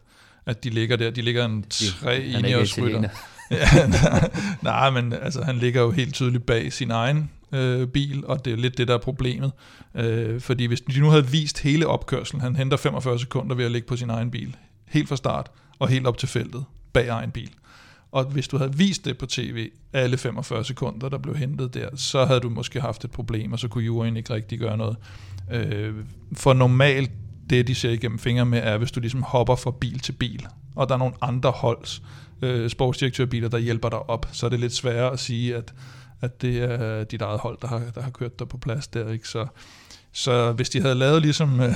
at 0.47 0.65
de 0.65 0.71
ligger 0.71 0.97
der. 0.97 1.11
De 1.11 1.23
ligger 1.23 1.45
en 1.45 1.65
tre 2.01 2.23
i 2.23 2.55
os 2.55 2.79
rytter. 2.79 3.01
ja, 3.51 3.87
nej, 3.89 4.31
nej, 4.63 4.91
men 4.91 5.13
altså, 5.13 5.43
han 5.43 5.57
ligger 5.57 5.83
jo 5.83 5.91
helt 5.91 6.15
tydeligt 6.15 6.47
bag 6.47 6.73
sin 6.73 6.91
egen 6.91 7.31
øh, 7.55 7.89
bil, 7.89 8.27
og 8.27 8.45
det 8.45 8.53
er 8.53 8.57
lidt 8.57 8.79
det, 8.79 8.89
der 8.89 8.95
er 8.95 8.99
problemet. 8.99 9.53
Øh, 9.95 10.41
fordi 10.41 10.65
hvis 10.67 10.81
de 10.81 11.01
nu 11.01 11.09
havde 11.09 11.27
vist 11.31 11.59
hele 11.59 11.87
opkørselen, 11.87 12.41
han 12.41 12.57
henter 12.57 12.77
45 12.77 13.19
sekunder 13.19 13.57
ved 13.57 13.65
at 13.65 13.71
ligge 13.71 13.89
på 13.89 13.97
sin 13.97 14.11
egen 14.11 14.31
bil, 14.31 14.57
helt 14.87 15.09
fra 15.09 15.17
start, 15.17 15.51
og 15.79 15.89
helt 15.89 16.07
op 16.07 16.19
til 16.19 16.29
feltet, 16.29 16.65
bag 16.93 17.09
egen 17.09 17.31
bil. 17.31 17.51
Og 18.13 18.25
hvis 18.25 18.49
du 18.49 18.59
havde 18.59 18.75
vist 18.77 19.05
det 19.05 19.19
på 19.19 19.27
tv, 19.27 19.71
alle 19.93 20.17
45 20.17 20.65
sekunder, 20.65 21.09
der 21.09 21.19
blev 21.19 21.37
hentet 21.37 21.75
der, 21.75 21.89
så 21.95 22.25
havde 22.25 22.41
du 22.41 22.49
måske 22.49 22.81
haft 22.81 23.05
et 23.05 23.11
problem, 23.11 23.53
og 23.53 23.59
så 23.59 23.69
kunne 23.69 23.85
juryen 23.85 24.17
ikke 24.17 24.35
rigtig 24.35 24.59
gøre 24.59 24.77
noget. 24.77 24.97
Øh, 25.53 25.95
for 26.33 26.53
normalt, 26.53 27.11
det 27.51 27.69
de 27.69 27.75
ser 27.75 27.91
igennem 27.91 28.19
fingre 28.19 28.47
med, 28.47 28.61
er, 28.63 28.79
hvis 28.79 28.93
du 28.93 29.01
ligesom 29.01 29.23
hopper 29.23 29.55
fra 29.57 29.71
bil 29.81 29.99
til 29.99 30.13
bil, 30.13 30.47
og 30.75 30.89
der 30.89 30.95
er 30.95 30.99
nogle 30.99 31.15
andre 31.21 31.51
holds 31.51 32.03
øh, 32.43 32.71
sportsdirektørbiler, 32.71 33.49
der 33.49 33.59
hjælper 33.59 33.89
dig 33.89 34.11
op, 34.11 34.29
så 34.33 34.47
er 34.47 34.51
det 34.51 34.61
lidt 34.61 34.73
sværere 34.73 35.13
at 35.13 35.19
sige, 35.19 35.57
at, 35.57 35.75
at 36.25 36.43
det 36.43 36.63
er 36.63 37.05
dit 37.05 37.23
eget 37.23 37.41
hold, 37.41 37.59
der 37.63 37.69
har, 37.69 37.83
der 37.95 38.03
har 38.03 38.11
kørt 38.11 38.39
dig 38.39 38.49
på 38.49 38.59
plads 38.59 38.89
der. 38.89 39.09
Ikke? 39.09 39.29
Så, 39.29 39.47
så 40.13 40.53
hvis 40.53 40.71
de 40.71 40.81
havde 40.81 40.95
lavet 40.95 41.23
ligesom, 41.23 41.61
øh, 41.61 41.75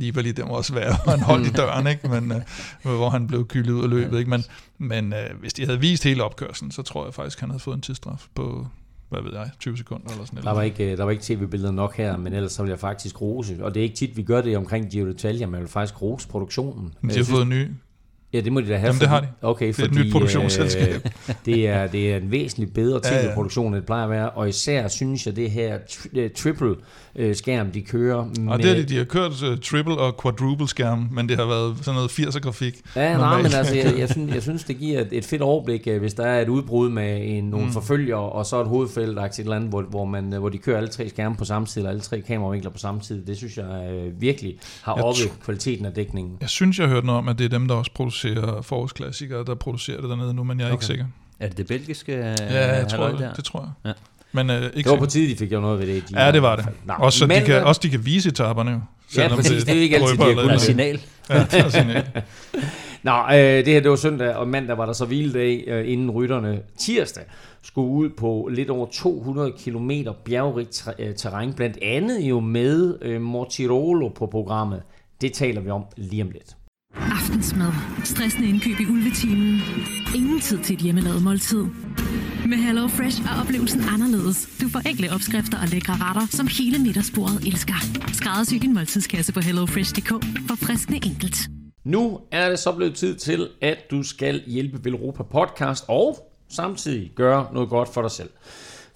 lige 0.00 0.32
det 0.32 0.46
må 0.46 0.54
også 0.54 0.74
være, 0.74 1.14
en 1.14 1.20
hold 1.20 1.46
i 1.46 1.50
døren, 1.50 1.86
ikke? 1.86 2.08
Men, 2.08 2.32
øh, 2.32 2.42
hvor 2.82 3.10
han 3.10 3.26
blev 3.26 3.46
kyldet 3.46 3.72
ud 3.72 3.82
af 3.82 3.90
løbet. 3.90 4.18
Ikke? 4.18 4.30
Men, 4.30 4.44
men 4.78 5.12
øh, 5.12 5.40
hvis 5.40 5.52
de 5.52 5.64
havde 5.64 5.80
vist 5.80 6.04
hele 6.04 6.24
opkørselen, 6.24 6.72
så 6.72 6.82
tror 6.82 7.04
jeg 7.04 7.14
faktisk, 7.14 7.40
han 7.40 7.50
havde 7.50 7.60
fået 7.60 7.76
en 7.76 7.82
tidsstraf 7.82 8.26
på, 8.34 8.66
hvad 9.08 9.22
ved 9.22 9.32
jeg, 9.32 9.50
20 9.60 9.76
sekunder 9.76 10.10
eller 10.10 10.24
sådan 10.24 10.42
der 10.42 10.50
var 10.50 10.62
ikke, 10.62 10.96
der 10.96 11.04
var 11.04 11.10
ikke 11.10 11.22
tv-billeder 11.22 11.72
nok 11.72 11.96
her, 11.96 12.16
men 12.16 12.32
ellers 12.32 12.52
så 12.52 12.62
vil 12.62 12.70
jeg 12.70 12.78
faktisk 12.78 13.20
rose, 13.20 13.64
og 13.64 13.74
det 13.74 13.80
er 13.80 13.84
ikke 13.84 13.96
tit, 13.96 14.16
vi 14.16 14.22
gør 14.22 14.40
det 14.40 14.56
omkring 14.56 14.90
Giro 14.90 15.10
d'Italia, 15.10 15.44
men 15.44 15.54
jeg 15.54 15.60
vil 15.60 15.68
faktisk 15.68 16.02
rose 16.02 16.28
produktionen. 16.28 16.94
Men 17.00 17.10
de 17.10 17.16
har 17.16 17.24
fået 17.24 17.42
en 17.42 17.48
ny 17.48 17.68
Ja, 18.32 18.40
det 18.40 18.52
må 18.52 18.60
de 18.60 18.68
da 18.68 18.76
have. 18.76 18.86
Jamen, 18.86 19.00
det 19.00 19.08
har 19.08 19.20
de. 19.20 19.26
Okay, 19.42 19.66
det 19.66 19.78
er 19.78 19.86
fordi, 19.86 20.00
et 20.00 20.06
nyt 20.06 20.12
produktionsselskab. 20.12 20.94
Øh, 21.04 21.34
det, 21.46 21.68
er, 21.68 21.86
det 21.86 22.12
er 22.12 22.16
en 22.16 22.30
væsentlig 22.30 22.72
bedre 22.72 23.00
tv-produktion, 23.00 23.66
end 23.66 23.74
det 23.74 23.86
plejer 23.86 24.04
at 24.04 24.10
være, 24.10 24.30
og 24.30 24.48
især 24.48 24.88
synes 24.88 25.26
jeg, 25.26 25.36
det 25.36 25.50
her 25.50 25.78
tri- 25.78 26.32
triple 26.42 26.74
øh, 27.16 27.36
skærm, 27.36 27.70
de 27.70 27.82
kører. 27.82 28.24
Med... 28.40 28.52
Og 28.52 28.58
det 28.58 28.70
er 28.70 28.74
de, 28.74 28.84
de 28.84 28.96
har 28.96 29.04
kørt 29.04 29.42
uh, 29.42 29.58
triple 29.58 29.98
og 29.98 30.22
quadruple 30.22 30.68
skærm, 30.68 31.08
men 31.12 31.28
det 31.28 31.36
har 31.36 31.46
været 31.46 31.76
sådan 31.82 31.94
noget 31.94 32.10
80'er 32.10 32.40
grafik. 32.40 32.80
Ja, 32.96 33.16
nej, 33.16 33.42
men 33.42 33.52
altså, 33.54 33.74
jeg, 33.74 33.98
jeg, 33.98 34.08
synes, 34.14 34.34
jeg 34.34 34.42
synes, 34.42 34.64
det 34.64 34.78
giver 34.78 35.00
et, 35.00 35.08
et 35.12 35.24
fedt 35.24 35.42
overblik, 35.42 35.86
øh, 35.86 36.00
hvis 36.00 36.14
der 36.14 36.26
er 36.26 36.42
et 36.42 36.48
udbrud 36.48 36.90
med 36.90 37.20
en, 37.22 37.44
nogle 37.44 37.66
mm. 37.66 37.72
forfølger, 37.72 38.16
og 38.16 38.46
så 38.46 38.60
et 38.60 38.68
hovedfelt, 38.68 39.18
et 39.18 39.38
eller 39.38 39.56
andet, 39.56 39.70
hvor, 39.70 39.82
hvor, 39.82 40.04
man, 40.04 40.24
hvor 40.24 40.48
de 40.48 40.58
kører 40.58 40.76
alle 40.76 40.88
tre 40.88 41.08
skærme 41.08 41.36
på 41.36 41.44
samme 41.44 41.66
tid, 41.66 41.76
eller 41.76 41.90
alle 41.90 42.00
tre 42.00 42.20
kameravinkler 42.20 42.70
på 42.70 42.78
samme 42.78 43.00
tid. 43.00 43.26
Det 43.26 43.36
synes 43.36 43.56
jeg 43.56 43.90
øh, 43.92 44.20
virkelig 44.20 44.56
har 44.82 44.92
oppe 44.92 45.20
kvaliteten 45.44 45.86
af 45.86 45.92
dækningen. 45.92 46.36
Jeg 46.40 46.48
synes, 46.48 46.78
jeg 46.78 46.86
har 46.86 46.94
hørt 46.94 47.04
noget 47.04 47.18
om, 47.18 47.28
at 47.28 47.38
det 47.38 47.44
er 47.44 47.48
dem, 47.48 47.68
der 47.68 47.74
også 47.74 47.90
producerer 47.94 48.19
forårsklassikere, 48.62 49.44
der 49.44 49.54
producerer 49.54 50.00
det 50.00 50.10
dernede 50.10 50.34
nu, 50.34 50.44
men 50.44 50.60
jeg 50.60 50.64
er 50.64 50.68
okay. 50.68 50.74
ikke 50.74 50.84
sikker. 50.84 51.04
Er 51.40 51.48
det 51.48 51.56
det 51.56 51.66
belgiske 51.66 52.12
Ja, 52.12 52.76
jeg 52.76 52.88
tror, 52.88 53.08
det, 53.08 53.32
det 53.36 53.44
tror 53.44 53.60
jeg. 53.60 53.70
Ja. 53.84 53.92
Men, 54.32 54.50
øh, 54.50 54.62
ikke 54.62 54.76
det 54.76 54.90
var 54.90 54.96
på 54.96 55.06
tide, 55.06 55.30
de 55.30 55.36
fik 55.36 55.52
jo 55.52 55.60
noget 55.60 55.78
ved 55.78 55.86
det. 55.86 56.08
De 56.08 56.24
ja, 56.24 56.32
det 56.32 56.42
var 56.42 56.56
det. 56.56 56.66
Nå, 56.84 56.94
også, 56.98 57.18
så 57.18 57.26
men, 57.26 57.40
de 57.40 57.46
kan, 57.46 57.64
også 57.64 57.80
de 57.84 57.90
kan 57.90 58.06
vise 58.06 58.28
etaperne 58.28 58.70
jo. 58.70 58.80
Ja, 59.16 59.28
præcis. 59.28 59.64
Det, 59.64 59.66
det 59.66 59.76
er 59.76 59.82
ikke 59.82 59.96
altid, 59.96 60.16
de 60.16 60.22
har 60.24 60.42
kunnet. 60.42 60.60
signal. 60.60 61.00
Ja, 61.30 61.38
det 61.50 61.54
er 61.54 61.68
signal. 61.68 62.04
Nå, 63.02 63.12
øh, 63.12 63.36
det 63.36 63.66
her 63.66 63.80
det 63.80 63.90
var 63.90 63.96
søndag, 63.96 64.34
og 64.34 64.48
mandag 64.48 64.78
var 64.78 64.86
der 64.86 64.92
så 64.92 65.04
hviledag, 65.04 65.64
øh, 65.66 65.92
inden 65.92 66.10
rytterne 66.10 66.60
tirsdag 66.78 67.22
skulle 67.62 67.88
ud 67.88 68.08
på 68.08 68.48
lidt 68.52 68.70
over 68.70 68.86
200 68.92 69.52
km 69.64 69.90
bjergrigt 70.24 70.88
øh, 70.98 71.14
terræn, 71.14 71.52
blandt 71.52 71.78
andet 71.82 72.20
jo 72.20 72.40
med 72.40 72.98
øh, 73.02 73.20
Mortirolo 73.20 74.08
på 74.08 74.26
programmet. 74.26 74.82
Det 75.20 75.32
taler 75.32 75.60
vi 75.60 75.70
om 75.70 75.84
lige 75.96 76.22
om 76.22 76.30
lidt. 76.30 76.56
Aftensmad. 76.94 77.72
Stressende 78.04 78.48
indkøb 78.48 78.80
i 78.80 78.86
ulvetimen. 78.86 79.60
Ingen 80.14 80.40
tid 80.40 80.58
til 80.58 80.74
et 80.74 80.80
hjemmelavet 80.80 81.22
måltid. 81.22 81.64
Med 82.46 82.56
Hello 82.56 82.88
Fresh 82.88 83.22
er 83.22 83.40
oplevelsen 83.40 83.80
anderledes. 83.94 84.48
Du 84.60 84.68
får 84.68 84.88
enkle 84.88 85.12
opskrifter 85.14 85.58
og 85.62 85.68
lækre 85.68 85.92
retter, 85.92 86.26
som 86.30 86.46
hele 86.46 86.78
middagsbordet 86.78 87.46
elsker. 87.46 87.74
Skræddersy 88.12 88.54
din 88.54 88.74
måltidskasse 88.74 89.32
på 89.32 89.40
hellofresh.dk 89.40 90.08
for 90.48 90.54
friskende 90.66 91.00
enkelt. 91.06 91.36
Nu 91.84 92.20
er 92.32 92.48
det 92.48 92.58
så 92.58 92.72
blevet 92.72 92.94
tid 92.94 93.16
til, 93.16 93.48
at 93.62 93.78
du 93.90 94.02
skal 94.02 94.42
hjælpe 94.46 94.84
Velropa 94.84 95.22
Podcast 95.22 95.84
og 95.88 96.32
samtidig 96.48 97.12
gøre 97.16 97.46
noget 97.52 97.68
godt 97.68 97.94
for 97.94 98.02
dig 98.02 98.10
selv. 98.10 98.30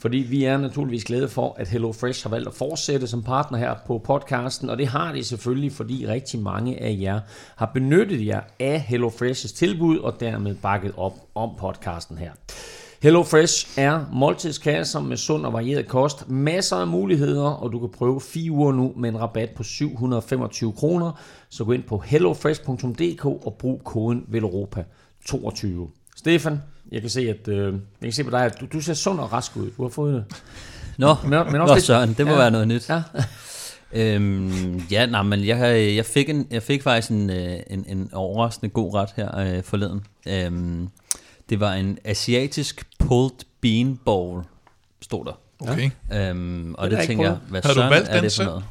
Fordi 0.05 0.19
vi 0.19 0.45
er 0.45 0.57
naturligvis 0.57 1.05
glade 1.05 1.29
for, 1.29 1.55
at 1.59 1.69
HelloFresh 1.69 2.25
har 2.25 2.31
valgt 2.31 2.49
at 2.49 2.55
fortsætte 2.55 3.07
som 3.07 3.23
partner 3.23 3.59
her 3.59 3.75
på 3.87 3.99
podcasten, 3.99 4.71
og 4.71 4.79
det 4.79 4.87
har 4.87 5.13
de 5.13 5.25
selvfølgelig, 5.25 5.73
fordi 5.73 6.07
rigtig 6.07 6.41
mange 6.41 6.83
af 6.83 6.97
jer 7.01 7.21
har 7.57 7.71
benyttet 7.75 8.27
jer 8.27 8.41
af 8.61 8.87
HelloFresh's 8.89 9.57
tilbud, 9.57 9.99
og 9.99 10.21
dermed 10.21 10.55
bakket 10.55 10.93
op 10.97 11.13
om 11.35 11.51
podcasten 11.59 12.19
her. 12.19 12.31
HelloFresh 13.03 13.79
er 13.79 14.05
måltidskasser 14.13 15.01
med 15.01 15.17
sund 15.17 15.47
og 15.47 15.53
varieret 15.53 15.89
kost, 15.89 16.29
masser 16.29 16.77
af 16.77 16.87
muligheder, 16.87 17.51
og 17.51 17.73
du 17.73 17.79
kan 17.81 17.91
prøve 17.91 18.21
4 18.21 18.51
uger 18.51 18.73
nu 18.73 18.93
med 18.97 19.09
en 19.09 19.21
rabat 19.21 19.51
på 19.57 19.63
725 19.63 20.73
kroner. 20.73 21.21
Så 21.49 21.65
gå 21.65 21.73
ind 21.73 21.83
på 21.83 21.99
hellofresh.dk 21.99 23.25
og 23.25 23.57
brug 23.59 23.81
koden 23.85 24.25
VELOROPA22. 24.33 25.67
Stefan, 26.17 26.59
jeg 26.93 27.01
kan 27.01 27.11
se, 27.11 27.21
at 27.21 27.49
øh, 27.49 27.73
jeg 27.73 27.81
kan 28.03 28.13
se 28.13 28.25
på 28.25 28.31
dig, 28.31 28.45
at 28.45 28.61
du, 28.61 28.67
du 28.73 28.81
ser 28.81 28.95
sund 28.95 29.21
og 29.21 29.33
rask 29.33 29.57
ud. 29.57 29.71
Du 29.77 29.83
har 29.83 29.89
fået 29.89 30.15
det. 30.15 30.43
Nå, 30.99 31.15
men, 31.23 31.31
men 31.31 31.39
også 31.39 31.57
Nå 31.57 31.75
lidt, 31.75 31.85
Søren, 31.85 32.15
det 32.15 32.27
må 32.27 32.33
ja, 32.33 32.39
være 32.39 32.51
noget 32.51 32.69
nyt. 32.69 32.91
Ja. 32.91 33.03
øhm, 34.15 34.79
ja, 34.91 35.07
nej, 35.07 35.23
men 35.23 35.47
jeg, 35.47 35.95
jeg, 35.97 36.05
fik 36.05 36.29
en, 36.29 36.47
jeg 36.51 36.63
fik 36.63 36.83
faktisk 36.83 37.11
en, 37.11 37.31
øh, 37.31 37.57
en, 37.71 37.85
en 37.89 38.11
overraskende 38.13 38.71
god 38.71 38.95
ret 38.95 39.11
her 39.17 39.39
øh, 39.39 39.63
forleden. 39.63 40.05
Øhm, 40.29 40.89
det 41.49 41.61
var 41.61 41.73
en 41.73 41.99
asiatisk 42.05 42.87
pulled 42.99 43.45
bean 43.61 44.01
bowl, 44.05 44.45
stod 45.03 45.25
der. 45.25 45.39
Okay. 45.59 45.91
Øhm, 46.13 46.75
og 46.75 46.91
det, 46.91 46.99
det 46.99 47.07
tænker 47.07 47.25
jeg, 47.25 47.37
hvad 47.49 47.63
Har 47.65 47.75
du 47.75 47.81
valgt 47.81 48.09
er 48.09 48.21
det 48.21 48.33
for 48.37 48.45
noget? 48.45 48.65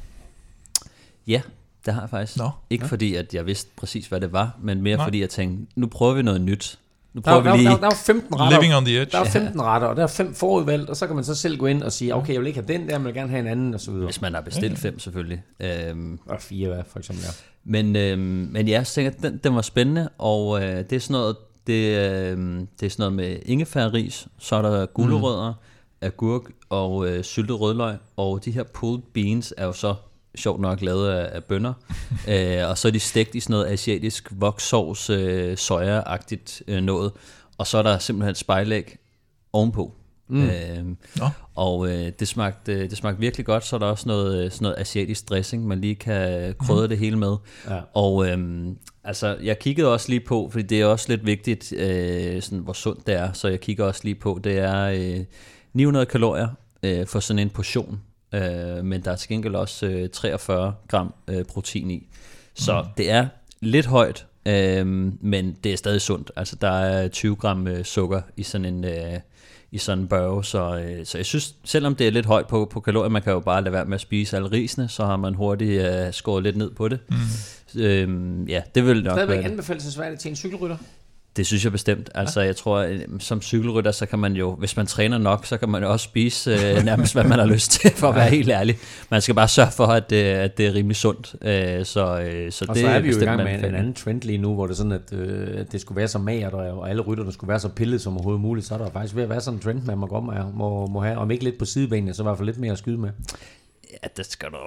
Ja, 1.27 1.41
Det 1.85 1.93
har 1.93 2.01
jeg 2.01 2.09
faktisk. 2.09 2.37
Nå. 2.37 2.49
Ikke 2.69 2.87
fordi, 2.87 3.15
at 3.15 3.33
jeg 3.33 3.45
vidste 3.45 3.69
præcis, 3.75 4.07
hvad 4.07 4.21
det 4.21 4.31
var, 4.31 4.57
men 4.61 4.81
mere 4.81 4.97
Nej. 4.97 5.05
fordi 5.05 5.21
jeg 5.21 5.29
tænkte, 5.29 5.79
nu 5.79 5.87
prøver 5.87 6.13
vi 6.13 6.21
noget 6.21 6.41
nyt. 6.41 6.79
Nu 7.13 7.21
Der, 7.25 7.31
prøver 7.31 7.43
der, 7.43 7.51
vi 7.51 7.57
lige... 7.57 7.69
der, 7.69 7.77
der 7.77 7.87
er 7.87 7.95
15 8.05 8.35
retter. 8.39 8.59
Living 8.59 8.75
on 8.75 8.85
the 8.85 9.01
edge. 9.01 9.11
Der 9.11 9.19
er 9.19 9.23
15 9.23 9.61
retter, 9.61 9.87
og 9.87 9.95
der 9.95 10.03
er 10.03 10.07
fem 10.07 10.33
forudvalgt, 10.33 10.89
og 10.89 10.97
så 10.97 11.07
kan 11.07 11.15
man 11.15 11.25
så 11.25 11.35
selv 11.35 11.57
gå 11.57 11.65
ind 11.65 11.83
og 11.83 11.91
sige, 11.91 12.15
okay, 12.15 12.33
jeg 12.33 12.39
vil 12.41 12.47
ikke 12.47 12.59
have 12.59 12.73
den 12.73 12.89
der, 12.89 12.97
men 12.97 13.05
jeg 13.07 13.13
vil 13.13 13.13
gerne 13.13 13.29
have 13.29 13.39
en 13.39 13.47
anden, 13.47 13.73
og 13.73 13.79
så 13.79 13.91
videre. 13.91 14.05
Hvis 14.05 14.21
man 14.21 14.33
har 14.33 14.41
bestilt 14.41 14.79
fem, 14.79 14.99
selvfølgelig. 14.99 15.43
Øhm, 15.59 16.19
Og 16.25 16.41
fire, 16.41 16.67
hvad, 16.67 16.83
for 16.91 16.99
eksempel, 16.99 17.23
ja. 17.25 17.29
Men, 17.63 17.95
øhm, 17.95 18.19
men 18.51 18.67
ja, 18.67 18.83
så 18.83 18.93
tænker 18.93 19.11
jeg, 19.21 19.31
den, 19.31 19.39
den 19.43 19.55
var 19.55 19.61
spændende, 19.61 20.09
og 20.17 20.63
øh, 20.63 20.77
det 20.77 20.93
er 20.93 20.99
sådan 20.99 21.13
noget, 21.13 21.35
det, 21.67 21.97
øh, 21.97 22.37
det 22.79 22.85
er 22.85 22.89
sådan 22.89 22.95
noget 22.97 23.13
med 23.13 23.37
ingefærris, 23.45 24.27
så 24.39 24.55
er 24.55 24.61
der 24.61 24.85
gulerødder, 24.85 25.49
mm. 25.51 26.05
agurk 26.07 26.41
og 26.69 27.07
øh, 27.09 27.23
syltet 27.23 27.59
rødløg, 27.61 27.95
og 28.17 28.45
de 28.45 28.51
her 28.51 28.63
pulled 28.63 29.01
beans 29.13 29.53
er 29.57 29.65
jo 29.65 29.73
så 29.73 29.95
sjovt 30.35 30.61
nok 30.61 30.81
lavet 30.81 31.09
af, 31.09 31.35
af 31.35 31.43
bønner, 31.43 31.73
øh, 32.29 32.69
og 32.69 32.77
så 32.77 32.87
er 32.87 32.91
de 32.91 32.99
stegt 32.99 33.35
i 33.35 33.39
sådan 33.39 33.53
noget 33.53 33.71
asiatisk 33.71 34.31
voksovs, 34.31 35.09
øh, 35.09 35.57
soja-agtigt 35.57 36.61
øh, 36.67 36.81
noget, 36.81 37.11
og 37.57 37.67
så 37.67 37.77
er 37.77 37.83
der 37.83 37.97
simpelthen 37.97 38.35
spejlæg 38.35 38.97
ovenpå. 39.53 39.95
Mm. 40.27 40.43
Øh, 40.43 40.85
Nå. 41.15 41.29
og 41.55 41.87
øh, 41.87 42.11
det, 42.19 42.27
smagte, 42.27 42.89
det 42.89 42.97
smagte 42.97 43.19
virkelig 43.19 43.45
godt, 43.45 43.65
så 43.65 43.75
er 43.75 43.79
der 43.79 43.87
også 43.87 44.07
noget, 44.07 44.45
øh, 44.45 44.51
sådan 44.51 44.63
noget 44.63 44.75
asiatisk 44.79 45.29
dressing, 45.29 45.67
man 45.67 45.81
lige 45.81 45.95
kan 45.95 46.55
krydre 46.59 46.83
mm. 46.83 46.89
det 46.89 46.97
hele 46.97 47.17
med. 47.17 47.35
Ja. 47.69 47.79
Og 47.93 48.29
øhm, 48.29 48.77
altså, 49.03 49.37
jeg 49.43 49.59
kiggede 49.59 49.93
også 49.93 50.09
lige 50.09 50.19
på, 50.19 50.49
fordi 50.51 50.63
det 50.63 50.81
er 50.81 50.85
også 50.85 51.05
lidt 51.09 51.25
vigtigt, 51.25 51.73
øh, 51.73 52.41
sådan, 52.41 52.59
hvor 52.59 52.73
sundt 52.73 53.07
det 53.07 53.15
er, 53.15 53.33
så 53.33 53.47
jeg 53.47 53.59
kigger 53.59 53.85
også 53.85 54.01
lige 54.03 54.15
på, 54.15 54.39
det 54.43 54.57
er 54.57 54.83
øh, 54.83 55.25
900 55.73 56.05
kalorier 56.05 56.47
øh, 56.83 57.07
for 57.07 57.19
sådan 57.19 57.39
en 57.39 57.49
portion, 57.49 57.99
øh, 58.33 58.85
men 58.85 59.01
der 59.01 59.11
er 59.11 59.15
til 59.15 59.29
gengæld 59.29 59.55
også 59.55 59.85
øh, 59.85 60.09
43 60.09 60.73
gram 60.87 61.13
øh, 61.27 61.45
protein 61.45 61.91
i. 61.91 62.07
Så 62.53 62.81
mm. 62.81 62.87
det 62.97 63.11
er 63.11 63.27
lidt 63.59 63.85
højt, 63.85 64.25
øh, 64.45 64.87
men 65.21 65.57
det 65.63 65.73
er 65.73 65.77
stadig 65.77 66.01
sundt. 66.01 66.31
Altså, 66.35 66.55
der 66.55 66.71
er 66.71 67.07
20 67.07 67.35
gram 67.35 67.67
øh, 67.67 67.83
sukker 67.83 68.21
i 68.37 68.43
sådan 68.43 68.65
en... 68.65 68.83
Øh, 68.83 69.19
i 69.71 69.77
sådan 69.77 69.99
en 69.99 70.07
børge, 70.07 70.43
så, 70.43 70.77
øh, 70.77 71.05
så 71.05 71.17
jeg 71.17 71.25
synes, 71.25 71.55
selvom 71.63 71.95
det 71.95 72.07
er 72.07 72.11
lidt 72.11 72.25
højt 72.25 72.47
på, 72.47 72.65
på 72.71 72.79
kalorier, 72.79 73.09
man 73.09 73.21
kan 73.21 73.33
jo 73.33 73.39
bare 73.39 73.61
lade 73.61 73.73
være 73.73 73.85
med 73.85 73.95
at 73.95 74.01
spise 74.01 74.35
alle 74.35 74.51
risene, 74.51 74.89
så 74.89 75.05
har 75.05 75.17
man 75.17 75.33
hurtigt 75.33 75.81
øh, 75.81 76.13
skåret 76.13 76.43
lidt 76.43 76.55
ned 76.55 76.71
på 76.71 76.87
det. 76.87 76.99
Mm. 77.09 77.81
Øhm, 77.81 78.47
ja, 78.47 78.61
det 78.75 78.85
vil 78.85 79.03
nok 79.03 79.13
Stadigvæk 79.13 79.35
være 79.35 79.43
det. 79.43 79.51
anbefalesværdigt 79.51 80.21
til 80.21 80.29
en 80.29 80.35
cykelrytter. 80.35 80.77
Det 81.35 81.47
synes 81.47 81.63
jeg 81.63 81.71
bestemt. 81.71 82.09
Altså, 82.15 82.41
jeg 82.41 82.55
tror, 82.55 82.77
øh, 82.77 82.99
som 83.19 83.41
cykelrytter, 83.41 83.91
så 83.91 84.05
kan 84.05 84.19
man 84.19 84.33
jo, 84.33 84.55
hvis 84.55 84.77
man 84.77 84.85
træner 84.85 85.17
nok, 85.17 85.45
så 85.45 85.57
kan 85.57 85.69
man 85.69 85.83
jo 85.83 85.91
også 85.91 86.03
spise 86.03 86.51
øh, 86.51 86.83
nærmest, 86.85 87.13
hvad 87.13 87.23
man 87.23 87.39
har 87.39 87.45
lyst 87.45 87.71
til, 87.71 87.91
for 87.91 88.07
at 88.09 88.15
være 88.15 88.29
helt 88.29 88.49
ærlig. 88.49 88.77
Man 89.09 89.21
skal 89.21 89.35
bare 89.35 89.47
sørge 89.47 89.71
for, 89.71 89.85
at 89.85 90.09
det, 90.09 90.15
at 90.15 90.57
det 90.57 90.67
er 90.67 90.73
rimelig 90.73 90.95
sundt. 90.95 91.35
Øh, 91.41 91.85
så, 91.85 92.19
øh, 92.19 92.51
så 92.51 92.65
Og 92.69 92.75
det 92.75 92.83
så 92.83 92.87
er 92.89 92.99
vi 92.99 93.09
jo 93.09 93.21
i 93.21 93.25
gang 93.25 93.43
med 93.43 93.53
en, 93.53 93.65
en 93.65 93.75
anden 93.75 93.93
trend 93.93 94.21
lige 94.21 94.37
nu, 94.37 94.53
hvor 94.53 94.67
det 94.67 94.73
er 94.73 94.77
sådan, 94.77 94.91
at, 94.91 95.13
øh, 95.13 95.65
det 95.71 95.81
skulle 95.81 95.95
være 95.95 96.07
så 96.07 96.19
magert, 96.19 96.53
og, 96.53 96.89
alle 96.89 97.01
rytterne 97.01 97.31
skulle 97.31 97.49
være 97.49 97.59
så 97.59 97.69
pillet 97.69 98.01
som 98.01 98.13
overhovedet 98.13 98.41
muligt. 98.41 98.67
Så 98.67 98.73
er 98.73 98.77
der 98.77 98.89
faktisk 98.89 99.15
ved 99.15 99.23
at 99.23 99.29
være 99.29 99.41
sådan 99.41 99.57
en 99.57 99.63
trend, 99.63 99.81
man 99.85 99.97
må, 99.97 100.07
godt 100.07 100.55
må, 100.55 100.87
må 100.87 101.01
have, 101.01 101.17
om 101.17 101.31
ikke 101.31 101.43
lidt 101.43 101.57
på 101.57 101.65
sidebenene, 101.65 102.13
så 102.13 102.21
i 102.21 102.23
hvert 102.23 102.37
fald 102.37 102.45
lidt 102.45 102.59
mere 102.59 102.71
at 102.71 102.77
skyde 102.77 102.97
med. 102.97 103.09
Ja, 104.03 104.07
det 104.17 104.25
skal 104.31 104.47
du... 104.49 104.57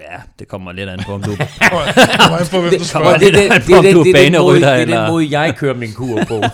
Ja, 0.00 0.16
det 0.38 0.48
kommer 0.48 0.72
lidt 0.72 0.88
an 0.88 1.00
på, 1.06 1.12
om 1.14 1.22
du... 1.22 1.30
Kommer 1.70 2.38
an 2.38 2.46
på, 2.50 2.60
hvem 2.60 2.70
du 2.70 2.78
kommer 2.78 2.84
spørger. 2.84 3.18
lidt 3.18 3.36
an 3.36 3.62
på, 3.62 3.76
om 3.76 3.84
du 3.84 4.00
er 4.00 4.04
det, 4.04 4.10
er 4.10 4.22
den 4.24 4.32
måde, 4.32 4.60
banerytter, 4.60 4.68
det 4.70 4.78
er 4.78 4.82
eller- 4.82 5.00
den 5.00 5.10
måde, 5.12 5.38
jeg 5.40 5.56
kører 5.56 5.74
min 5.74 5.92
kur 5.92 6.24
på. 6.24 6.42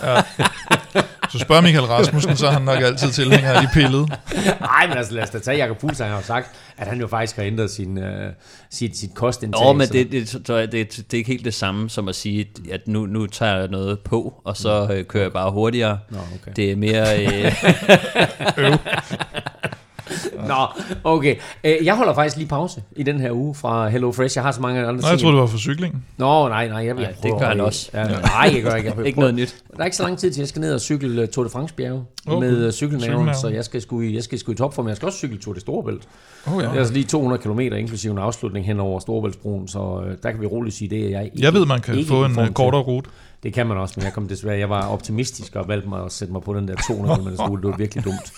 Så 1.31 1.39
spørger 1.39 1.61
Michael 1.61 1.85
Rasmussen, 1.85 2.37
så 2.37 2.47
er 2.47 2.51
han 2.51 2.61
nok 2.61 2.81
altid 2.81 3.11
tilhænger 3.11 3.51
af 3.53 3.61
de 3.61 3.67
pillede. 3.73 4.07
Nej, 4.61 4.87
men 4.87 4.97
altså 4.97 5.13
lad 5.13 5.23
os 5.23 5.29
da 5.29 5.39
tage 5.39 5.57
Jakob 5.57 5.81
Fuglsang 5.81 6.11
har 6.11 6.21
sagt, 6.21 6.49
at 6.77 6.87
han 6.87 6.99
jo 6.99 7.07
faktisk 7.07 7.35
har 7.35 7.43
ændret 7.43 7.71
sin, 7.71 7.97
øh, 7.97 8.33
sit, 8.71 8.97
sit 8.97 9.13
kostindtag. 9.15 9.63
Nå, 9.65 9.73
men 9.73 9.87
det, 9.87 10.11
det, 10.11 10.29
så 10.29 10.37
det, 10.61 10.71
det, 10.71 10.95
det 10.95 11.13
er 11.13 11.17
ikke 11.17 11.31
helt 11.31 11.45
det 11.45 11.53
samme 11.53 11.89
som 11.89 12.07
at 12.07 12.15
sige, 12.15 12.47
at 12.71 12.87
nu, 12.87 13.05
nu 13.05 13.25
tager 13.25 13.57
jeg 13.57 13.67
noget 13.67 13.99
på, 13.99 14.41
og 14.45 14.57
så 14.57 14.87
øh, 14.93 15.05
kører 15.05 15.23
jeg 15.23 15.33
bare 15.33 15.51
hurtigere. 15.51 15.99
Nå, 16.09 16.17
okay. 16.17 16.51
Det 16.55 16.71
er 16.71 16.75
mere... 16.75 17.25
Øh, 17.25 18.77
Nå, 20.47 20.83
okay. 21.03 21.35
Øh, 21.63 21.75
Jeg 21.83 21.95
holder 21.95 22.13
faktisk 22.13 22.37
lige 22.37 22.47
pause 22.47 22.81
i 22.95 23.03
den 23.03 23.19
her 23.19 23.31
uge 23.31 23.55
fra 23.55 23.87
Hello 23.89 24.11
Fresh. 24.11 24.37
Jeg 24.37 24.43
har 24.43 24.51
så 24.51 24.61
mange 24.61 24.79
andre 24.79 24.93
Nå, 24.93 24.99
ting. 25.01 25.11
jeg 25.11 25.19
troede, 25.19 25.33
det 25.35 25.41
var 25.41 25.47
for 25.47 25.57
cyklingen. 25.57 26.03
Nå, 26.17 26.47
nej, 26.47 26.67
nej. 26.67 26.85
Jeg, 26.85 26.93
Nej, 26.93 27.03
jeg 27.03 27.13
det 27.23 27.39
gør 27.39 27.47
han 27.47 27.59
også. 27.61 27.89
Ja, 27.93 28.03
nej, 28.07 28.51
jeg 28.55 28.63
gør 28.63 28.75
ikke. 28.75 28.93
Jeg 28.97 29.05
ikke 29.07 29.19
noget 29.19 29.35
nyt. 29.35 29.55
Der 29.73 29.79
er 29.81 29.85
ikke 29.85 29.97
så 29.97 30.03
lang 30.03 30.17
tid 30.17 30.31
til, 30.31 30.41
jeg 30.41 30.47
skal 30.47 30.59
ned 30.61 30.73
og 30.73 30.81
cykle 30.81 31.21
uh, 31.23 31.27
Tour 31.29 31.43
de 31.43 31.49
France 31.49 31.73
bjerge 31.73 32.03
oh, 32.27 32.39
med 32.39 32.65
uh, 32.67 32.71
cykelnaven, 32.71 33.29
så 33.41 33.47
jeg 33.47 33.65
skal, 33.65 33.81
sgu 33.81 34.01
i, 34.01 34.15
jeg 34.15 34.23
skal 34.23 34.39
sgu 34.39 34.51
i 34.51 34.55
topform. 34.55 34.87
Jeg 34.87 34.95
skal 34.95 35.05
også 35.05 35.17
cykle 35.17 35.37
Tour 35.37 35.53
de 35.53 35.59
Storebælt. 35.59 36.01
Oh, 36.47 36.53
ja. 36.63 36.67
Det 36.67 36.75
er 36.75 36.79
altså 36.79 36.93
lige 36.93 37.03
200 37.05 37.41
km, 37.41 37.59
inklusive 37.59 38.11
en 38.11 38.17
afslutning 38.17 38.65
hen 38.65 38.79
over 38.79 38.99
Storebæltsbroen, 38.99 39.67
så 39.67 40.01
der 40.23 40.31
kan 40.31 40.41
vi 40.41 40.45
roligt 40.45 40.75
sige 40.75 40.89
det. 40.89 41.05
at 41.05 41.11
Jeg, 41.11 41.23
ikke, 41.25 41.37
Jeg 41.39 41.53
ved, 41.53 41.65
man 41.65 41.81
kan 41.81 42.05
få 42.05 42.25
en 42.25 42.39
øh, 42.39 42.49
kortere 42.51 42.81
rute. 42.81 43.09
Det 43.43 43.53
kan 43.53 43.67
man 43.67 43.77
også, 43.77 43.93
men 43.97 44.05
jeg 44.05 44.13
kom 44.13 44.27
desværre, 44.27 44.57
jeg 44.57 44.69
var 44.69 44.87
optimistisk 44.87 45.55
og 45.55 45.67
valgte 45.67 45.89
mig 45.89 46.05
at 46.05 46.11
sætte 46.11 46.33
mig 46.33 46.41
på 46.41 46.53
den 46.53 46.67
der 46.67 46.75
200 46.87 47.37
km 47.37 47.41
rute. 47.41 47.61
Det 47.61 47.69
var 47.71 47.77
virkelig 47.77 48.05
dumt. 48.05 48.33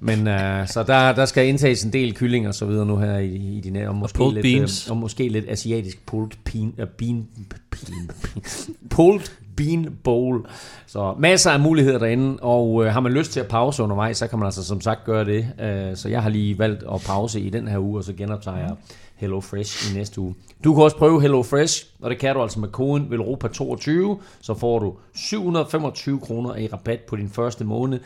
Men 0.00 0.18
uh, 0.18 0.66
så 0.66 0.84
der, 0.86 1.12
der 1.12 1.24
skal 1.24 1.46
indtages 1.46 1.84
en 1.84 1.92
del 1.92 2.14
kylling 2.14 2.48
og 2.48 2.54
så 2.54 2.66
videre 2.66 2.86
nu 2.86 2.96
her 2.96 3.18
i, 3.18 3.34
i 3.34 3.60
de 3.60 3.70
nære, 3.70 3.88
og 3.88 3.94
måske, 3.94 4.16
pulled 4.16 4.42
lidt, 4.42 4.58
beans. 4.58 4.86
øh, 4.86 4.90
og 4.90 4.96
måske 4.96 5.28
lidt 5.28 5.44
asiatisk 5.48 6.06
pulled 6.06 6.30
bean, 6.44 6.72
uh, 6.78 6.88
bean, 6.98 7.28
bean, 7.70 8.10
bean 8.24 8.44
pulled 8.90 9.30
bean 9.56 9.98
bowl. 10.04 10.46
Så 10.86 11.14
masser 11.18 11.50
af 11.50 11.60
muligheder 11.60 11.98
derinde, 11.98 12.38
og 12.42 12.70
uh, 12.70 12.86
har 12.86 13.00
man 13.00 13.12
lyst 13.12 13.32
til 13.32 13.40
at 13.40 13.48
pause 13.48 13.82
undervejs, 13.82 14.16
så 14.16 14.26
kan 14.26 14.38
man 14.38 14.46
altså 14.46 14.64
som 14.64 14.80
sagt 14.80 15.04
gøre 15.04 15.24
det. 15.24 15.40
Uh, 15.40 15.96
så 15.96 16.08
jeg 16.08 16.22
har 16.22 16.30
lige 16.30 16.58
valgt 16.58 16.82
at 16.94 17.00
pause 17.06 17.40
i 17.40 17.50
den 17.50 17.68
her 17.68 17.78
uge, 17.78 17.98
og 17.98 18.04
så 18.04 18.12
genoptager 18.12 18.58
jeg 18.58 18.70
Hello 19.16 19.40
Fresh 19.40 19.92
i 19.92 19.98
næste 19.98 20.20
uge. 20.20 20.34
Du 20.64 20.74
kan 20.74 20.82
også 20.82 20.96
prøve 20.96 21.22
Hello 21.22 21.42
Fresh, 21.42 21.86
og 22.00 22.10
det 22.10 22.18
kan 22.18 22.34
du 22.34 22.42
altså 22.42 22.60
med 22.60 22.68
koden 22.68 23.06
VELROPA22, 23.12 24.20
så 24.40 24.54
får 24.54 24.78
du 24.78 24.94
725 25.14 26.20
kroner 26.20 26.56
i 26.56 26.66
rabat 26.66 27.00
på 27.00 27.16
din 27.16 27.28
første 27.28 27.64
måned. 27.64 28.00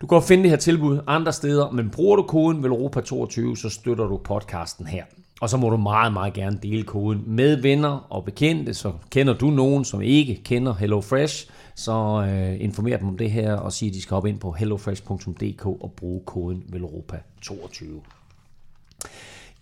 Du 0.00 0.06
kan 0.06 0.22
finde 0.22 0.42
det 0.42 0.50
her 0.50 0.56
tilbud 0.56 1.00
andre 1.06 1.32
steder, 1.32 1.70
men 1.70 1.90
bruger 1.90 2.16
du 2.16 2.22
koden 2.22 2.64
VELROPA22, 2.64 3.56
så 3.56 3.68
støtter 3.70 4.06
du 4.06 4.16
podcasten 4.16 4.86
her. 4.86 5.04
Og 5.40 5.50
så 5.50 5.56
må 5.56 5.70
du 5.70 5.76
meget, 5.76 6.12
meget 6.12 6.32
gerne 6.32 6.58
dele 6.62 6.82
koden 6.82 7.22
med 7.26 7.56
venner 7.56 8.06
og 8.10 8.24
bekendte, 8.24 8.74
så 8.74 8.92
kender 9.10 9.34
du 9.34 9.50
nogen, 9.50 9.84
som 9.84 10.02
ikke 10.02 10.40
kender 10.44 10.74
HelloFresh, 10.74 11.50
så 11.74 12.26
øh, 12.28 12.64
informer 12.64 12.96
dem 12.96 13.08
om 13.08 13.18
det 13.18 13.30
her 13.30 13.54
og 13.54 13.72
sig, 13.72 13.88
at 13.88 13.94
de 13.94 14.02
skal 14.02 14.14
hoppe 14.14 14.28
ind 14.28 14.38
på 14.38 14.52
hellofresh.dk 14.52 15.66
og 15.66 15.92
bruge 15.96 16.22
koden 16.26 16.64
VELROPA22. 16.72 17.84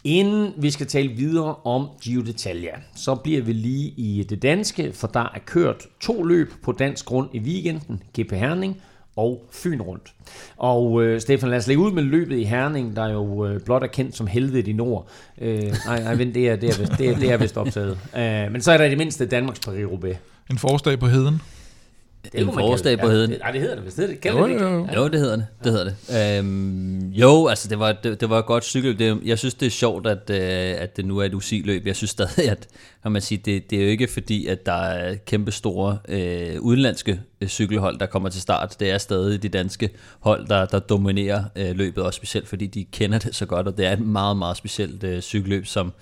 Inden 0.05 0.53
vi 0.57 0.71
skal 0.71 0.87
tale 0.87 1.09
videre 1.09 1.55
om 1.65 1.89
Giro 2.03 2.23
d'Italia, 2.23 2.81
så 2.95 3.15
bliver 3.15 3.43
vi 3.43 3.53
lige 3.53 3.89
i 3.97 4.27
det 4.29 4.43
danske, 4.43 4.93
for 4.93 5.07
der 5.07 5.21
er 5.35 5.39
kørt 5.47 5.87
to 6.01 6.23
løb 6.23 6.53
på 6.63 6.73
dansk 6.73 7.05
grund 7.05 7.29
i 7.33 7.39
weekenden, 7.39 8.03
GP 8.19 8.33
Herning 8.33 8.77
og 9.17 9.49
Fyn 9.53 9.81
rundt. 9.81 10.13
Og 10.57 11.03
øh, 11.03 11.21
Stefan, 11.21 11.51
lad 11.51 11.59
os 11.59 11.67
lægge 11.67 11.83
ud 11.83 11.93
med 11.93 12.03
løbet 12.03 12.39
i 12.39 12.45
Herning, 12.45 12.97
der 12.97 13.09
jo 13.09 13.47
øh, 13.47 13.61
blot 13.61 13.83
er 13.83 13.87
kendt 13.87 14.17
som 14.17 14.27
helvede 14.27 14.71
i 14.71 14.73
nord. 14.73 15.09
Øh, 15.41 15.63
nej, 15.87 16.03
nej, 16.03 16.15
vent, 16.15 16.35
det 16.35 16.49
er, 16.49 16.57
det 16.57 16.69
er, 16.69 16.79
vist, 16.79 16.93
det 16.99 17.09
er, 17.09 17.19
det 17.19 17.31
er 17.31 17.37
vist 17.37 17.57
optaget. 17.57 17.99
Øh, 18.17 18.53
men 18.53 18.63
så 18.63 18.73
er 18.73 18.79
der 18.79 18.85
i 18.85 18.91
det 18.91 18.99
mindste 18.99 19.27
Danmarks 19.27 19.61
Paris-Roubaix. 19.69 20.17
En 20.51 20.59
forårsdag 20.59 20.99
på 20.99 21.07
heden. 21.07 21.43
Det 22.25 22.41
En 22.41 22.53
forårsdag 22.53 22.99
på 22.99 23.07
det. 23.07 23.15
heden. 23.15 23.31
Nej, 23.41 23.51
det 23.51 23.61
hedder 23.61 23.75
det 23.77 23.85
vist. 23.85 23.97
Det. 23.97 24.21
Kalder 24.21 24.39
Jo, 24.39 24.47
det 24.47 24.53
ikke? 24.53 24.65
jo, 24.65 24.71
jo. 24.71 24.87
Jo, 24.97 25.09
det 25.09 25.21
hedder 25.21 25.37
det. 25.37 25.47
Det 25.65 25.73
hedder 25.73 25.85
det. 25.85 26.39
Øhm, 26.39 27.09
jo, 27.11 27.47
altså 27.47 27.69
det 27.69 27.79
var, 27.79 27.93
det, 27.93 28.21
det 28.21 28.31
var 28.31 28.39
et 28.39 28.47
godt 28.47 28.65
cykel. 28.65 28.99
Det, 28.99 29.19
jeg 29.25 29.39
synes, 29.39 29.55
det 29.55 29.67
er 29.67 29.71
sjovt, 29.71 30.07
at, 30.07 30.31
øh, 30.31 30.83
at 30.83 30.97
det 30.97 31.05
nu 31.05 31.19
er 31.19 31.25
et 31.25 31.35
UCI-løb. 31.35 31.87
Jeg 31.87 31.97
synes 31.97 32.11
stadig, 32.11 32.51
at 32.51 32.69
kan 33.03 33.13
man 33.13 33.23
sige, 33.23 33.39
det, 33.45 33.71
det 33.71 33.79
er 33.79 33.83
jo 33.85 33.89
ikke 33.91 34.09
fordi, 34.09 34.47
at 34.47 34.67
der 34.67 34.73
er 34.73 35.15
kæmpe 35.15 35.53
store 35.53 35.99
øh, 36.09 36.61
udenlandske 36.61 37.21
øh, 37.41 37.49
cykelhold, 37.49 37.99
der 37.99 38.07
kommer 38.07 38.29
til 38.29 38.41
start. 38.43 38.77
Det 38.81 38.91
er 38.91 38.99
stadig 38.99 39.43
de 39.43 39.49
danske 39.49 39.91
hold, 40.21 40.47
der, 40.47 40.65
der 40.67 40.79
dominerer 40.79 41.45
øh, 41.57 41.77
løbet, 41.77 42.05
også 42.05 42.17
specielt 42.17 42.49
fordi 42.49 42.67
de 42.67 42.85
kender 42.93 43.19
det 43.19 43.35
så 43.35 43.47
godt, 43.47 43.67
og 43.69 43.77
det 43.79 43.87
er 43.87 43.93
et 43.93 44.01
meget, 44.01 44.37
meget 44.37 44.57
specielt 44.57 45.05
øh, 45.05 45.21
cykelløb, 45.21 45.67
som 45.67 45.93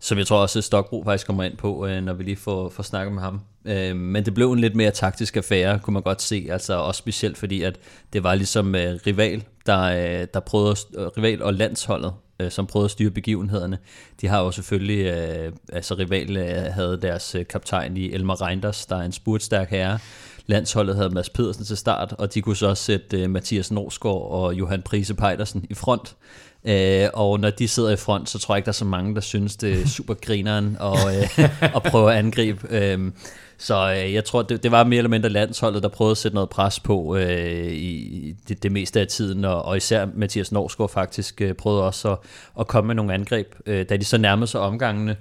som 0.00 0.18
jeg 0.18 0.26
tror 0.26 0.38
også, 0.38 0.60
Stokbro 0.62 1.02
faktisk 1.04 1.26
kommer 1.26 1.42
ind 1.44 1.56
på, 1.56 1.86
øh, 1.86 2.02
når 2.02 2.12
vi 2.12 2.22
lige 2.22 2.36
får, 2.36 2.68
får 2.68 2.82
snakket 2.82 3.14
med 3.14 3.22
ham. 3.22 3.40
Øh, 3.66 3.96
men 3.96 4.24
det 4.24 4.34
blev 4.34 4.52
en 4.52 4.58
lidt 4.58 4.74
mere 4.74 4.90
taktisk 4.90 5.36
affære, 5.36 5.78
kunne 5.78 5.94
man 5.94 6.02
godt 6.02 6.22
se, 6.22 6.46
altså 6.50 6.74
også 6.74 6.98
specielt 6.98 7.38
fordi, 7.38 7.62
at 7.62 7.76
det 8.12 8.22
var 8.22 8.34
ligesom 8.34 8.74
øh, 8.74 8.98
rival, 9.06 9.44
der, 9.66 9.82
øh, 9.82 10.26
der 10.34 10.40
prøvede, 10.40 10.70
at 10.70 10.84
øh, 10.98 11.06
rival 11.06 11.42
og 11.42 11.54
landsholdet, 11.54 12.12
øh, 12.40 12.50
som 12.50 12.66
prøvede 12.66 12.84
at 12.84 12.90
styre 12.90 13.10
begivenhederne. 13.10 13.78
De 14.20 14.28
har 14.28 14.40
jo 14.42 14.50
selvfølgelig, 14.50 15.06
øh, 15.06 15.52
altså 15.72 15.94
rival 15.94 16.36
øh, 16.36 16.72
havde 16.72 16.98
deres 17.02 17.34
øh, 17.34 17.46
kaptajn 17.46 17.96
i 17.96 18.12
Elmar 18.12 18.42
Reinders, 18.42 18.86
der 18.86 18.96
er 18.96 19.02
en 19.02 19.12
spurtstærk 19.12 19.70
herre. 19.70 19.98
Landsholdet 20.46 20.96
havde 20.96 21.10
Mads 21.10 21.30
Pedersen 21.30 21.64
til 21.64 21.76
start, 21.76 22.14
og 22.18 22.34
de 22.34 22.42
kunne 22.42 22.56
så 22.56 22.66
også 22.66 22.84
sætte 22.84 23.22
øh, 23.22 23.30
Mathias 23.30 23.72
Norsgaard 23.72 24.30
og 24.30 24.54
Johan 24.54 24.82
Prise 24.82 25.14
Pejdersen 25.14 25.66
i 25.70 25.74
front. 25.74 26.16
Øh, 26.64 27.08
og 27.14 27.40
når 27.40 27.50
de 27.50 27.68
sidder 27.68 27.90
i 27.90 27.96
front, 27.96 28.28
så 28.28 28.38
tror 28.38 28.54
jeg 28.54 28.58
ikke, 28.58 28.64
der 28.64 28.70
er 28.70 28.72
så 28.72 28.84
mange, 28.84 29.14
der 29.14 29.20
synes, 29.20 29.56
det 29.56 29.80
er 29.80 29.86
super 29.96 30.14
grineren 30.14 30.76
og, 30.80 30.96
øh, 31.16 31.38
at 31.60 31.82
prøve 31.82 32.12
at 32.12 32.18
angribe. 32.18 32.66
Øh, 32.70 33.12
så 33.58 33.92
øh, 33.92 34.14
jeg 34.14 34.24
tror, 34.24 34.42
det, 34.42 34.62
det 34.62 34.70
var 34.70 34.84
mere 34.84 34.98
eller 34.98 35.10
mindre 35.10 35.28
landsholdet, 35.28 35.82
der 35.82 35.88
prøvede 35.88 36.10
at 36.10 36.18
sætte 36.18 36.34
noget 36.34 36.50
pres 36.50 36.80
på 36.80 37.16
øh, 37.16 37.72
i 37.72 38.34
det, 38.48 38.62
det 38.62 38.72
meste 38.72 39.00
af 39.00 39.06
tiden, 39.06 39.44
og, 39.44 39.64
og 39.64 39.76
især 39.76 40.06
Mathias 40.14 40.52
Norsgaard 40.52 40.90
faktisk 40.90 41.40
øh, 41.40 41.54
prøvede 41.54 41.84
også 41.84 42.12
at, 42.12 42.18
at 42.60 42.66
komme 42.66 42.86
med 42.86 42.94
nogle 42.94 43.14
angreb. 43.14 43.54
Øh, 43.66 43.88
da 43.88 43.96
de 43.96 44.04
så 44.04 44.18
nærmede 44.18 44.46
sig 44.46 44.60
omgangene, 44.60 45.16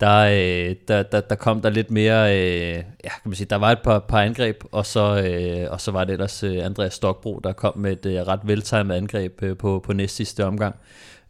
der, 0.00 0.18
øh, 0.18 0.76
der, 0.88 1.02
der, 1.02 1.20
der 1.20 1.34
kom 1.34 1.60
der 1.60 1.70
lidt 1.70 1.90
mere, 1.90 2.38
øh, 2.38 2.74
ja, 2.74 3.08
kan 3.08 3.20
man 3.24 3.34
sige, 3.34 3.46
der 3.50 3.56
var 3.56 3.72
et 3.72 3.78
par, 3.84 3.98
par 3.98 4.22
angreb, 4.22 4.64
og 4.72 4.86
så, 4.86 5.22
øh, 5.22 5.72
og 5.72 5.80
så 5.80 5.90
var 5.90 6.04
det 6.04 6.12
ellers 6.12 6.42
øh, 6.42 6.64
Andreas 6.64 6.94
Stokbro, 6.94 7.40
der 7.44 7.52
kom 7.52 7.78
med 7.78 7.92
et 7.92 8.06
øh, 8.06 8.26
ret 8.26 8.40
veltimet 8.44 8.94
angreb 8.94 9.42
øh, 9.42 9.56
på, 9.56 9.82
på 9.84 9.92
næst 9.92 10.16
sidste 10.16 10.46
omgang, 10.46 10.74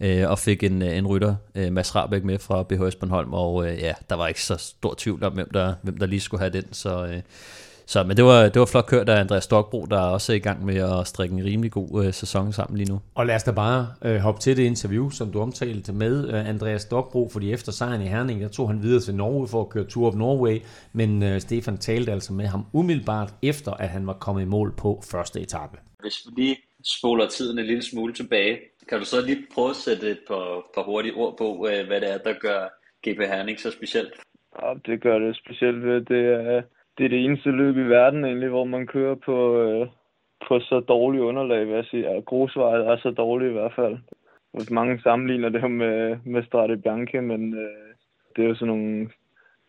øh, 0.03 0.31
og 0.31 0.39
fik 0.39 0.63
en, 0.63 0.83
en 0.83 1.07
rytter, 1.07 1.35
øh, 1.55 1.73
Mads 1.73 1.95
Rabeck, 1.95 2.25
med 2.25 2.39
fra 2.39 2.63
BHS 2.63 2.95
Bornholm, 2.95 3.33
og 3.33 3.67
øh, 3.67 3.79
ja, 3.79 3.93
der 4.11 4.17
var 4.17 4.29
ikke 4.29 4.43
så 4.43 4.57
stor 4.57 4.95
tvivl 4.99 5.25
om, 5.25 5.33
hvem 5.33 5.51
der, 5.55 5.75
hvem 5.83 5.99
der 5.99 6.07
lige 6.07 6.21
skulle 6.21 6.41
have 6.41 6.53
den, 6.53 6.73
så... 6.73 7.07
Øh, 7.07 7.23
så, 7.87 8.05
men 8.05 8.17
det 8.17 8.25
var, 8.25 8.49
det 8.49 8.61
var 8.61 8.67
flot 8.67 8.87
kørt 8.87 9.09
af 9.09 9.21
Andreas 9.21 9.45
Stokbro, 9.45 9.87
der 9.91 9.97
er 9.97 10.07
også 10.07 10.33
i 10.33 10.39
gang 10.39 10.65
med 10.65 10.77
at 10.77 11.07
strikke 11.07 11.35
en 11.35 11.45
rimelig 11.45 11.73
god 11.73 12.05
øh, 12.05 12.15
sæson 12.15 12.53
sammen 12.53 12.77
lige 12.77 12.93
nu. 12.93 13.01
Og 13.15 13.27
lad 13.27 13.35
os 13.35 13.43
da 13.43 13.51
bare 13.51 13.87
øh, 14.05 14.17
hoppe 14.17 14.41
til 14.41 14.57
det 14.57 14.63
interview, 14.63 15.11
som 15.11 15.33
du 15.33 15.41
omtalte 15.41 15.93
med 15.93 16.29
øh, 16.29 16.49
Andreas 16.49 16.83
Stokbro, 16.83 17.29
fordi 17.33 17.53
efter 17.53 17.73
sejren 17.73 18.03
i 18.03 18.07
Herning, 18.07 18.41
der 18.41 18.49
tog 18.49 18.69
han 18.69 18.83
videre 18.83 19.01
til 19.01 19.15
Norge 19.15 19.49
for 19.49 19.61
at 19.61 19.69
køre 19.69 19.85
Tour 19.85 20.09
of 20.09 20.15
Norway, 20.15 20.63
men 20.93 21.23
øh, 21.23 21.41
Stefan 21.41 21.79
talte 21.79 22.13
altså 22.13 22.33
med 22.33 22.47
ham 22.47 22.67
umiddelbart 22.73 23.35
efter, 23.43 23.73
at 23.73 23.89
han 23.89 24.07
var 24.07 24.13
kommet 24.13 24.43
i 24.43 24.47
mål 24.47 24.75
på 24.77 25.03
første 25.11 25.41
etape. 25.41 25.79
Hvis 26.01 26.27
vi 26.27 26.43
lige 26.43 26.57
spoler 26.99 27.29
tiden 27.29 27.59
en 27.59 27.67
lille 27.67 27.83
smule 27.83 28.13
tilbage, 28.13 28.59
kan 28.89 28.99
du 28.99 29.05
så 29.05 29.17
lige 29.27 29.47
prøve 29.55 29.71
at 29.71 29.77
sætte 29.77 30.11
et 30.11 30.23
par, 30.29 30.67
par 30.75 30.83
hurtige 30.83 31.15
ord 31.15 31.37
på, 31.39 31.69
øh, 31.71 31.87
hvad 31.87 32.01
det 32.01 32.13
er, 32.15 32.19
der 32.19 32.33
gør 32.33 32.61
GP 33.03 33.19
Herning 33.19 33.61
så 33.61 33.71
specielt? 33.71 34.13
Ja, 34.63 34.75
det 34.87 35.01
gør 35.01 35.19
det 35.19 35.37
specielt 35.37 35.85
ved, 35.87 36.01
det 36.01 36.27
er, 36.27 36.63
det 36.99 37.05
er 37.05 37.09
det 37.09 37.25
eneste 37.25 37.51
løb 37.51 37.77
i 37.77 37.89
verden 37.89 38.25
egentlig, 38.25 38.49
hvor 38.49 38.65
man 38.65 38.87
kører 38.87 39.15
på, 39.15 39.63
øh, 39.63 39.89
på 40.49 40.61
så 40.61 40.81
dårlig 40.81 41.21
underlag, 41.21 41.67
vil 41.67 41.75
jeg 41.75 41.85
sige. 41.85 42.11
Ja, 42.11 42.21
grusvejet 42.21 42.87
er 42.87 42.97
så 42.97 43.11
dårlig 43.11 43.49
i 43.49 43.53
hvert 43.53 43.75
fald. 43.77 43.99
Mange 44.71 45.01
sammenligner 45.03 45.49
det 45.49 45.71
med, 45.71 46.17
med 46.25 46.45
Strade 46.45 46.77
Bianche, 46.77 47.21
men 47.21 47.55
øh, 47.55 47.95
det 48.37 48.45
er 48.45 48.49
jo 48.49 48.55
sådan 48.55 48.69
nogle 48.69 49.11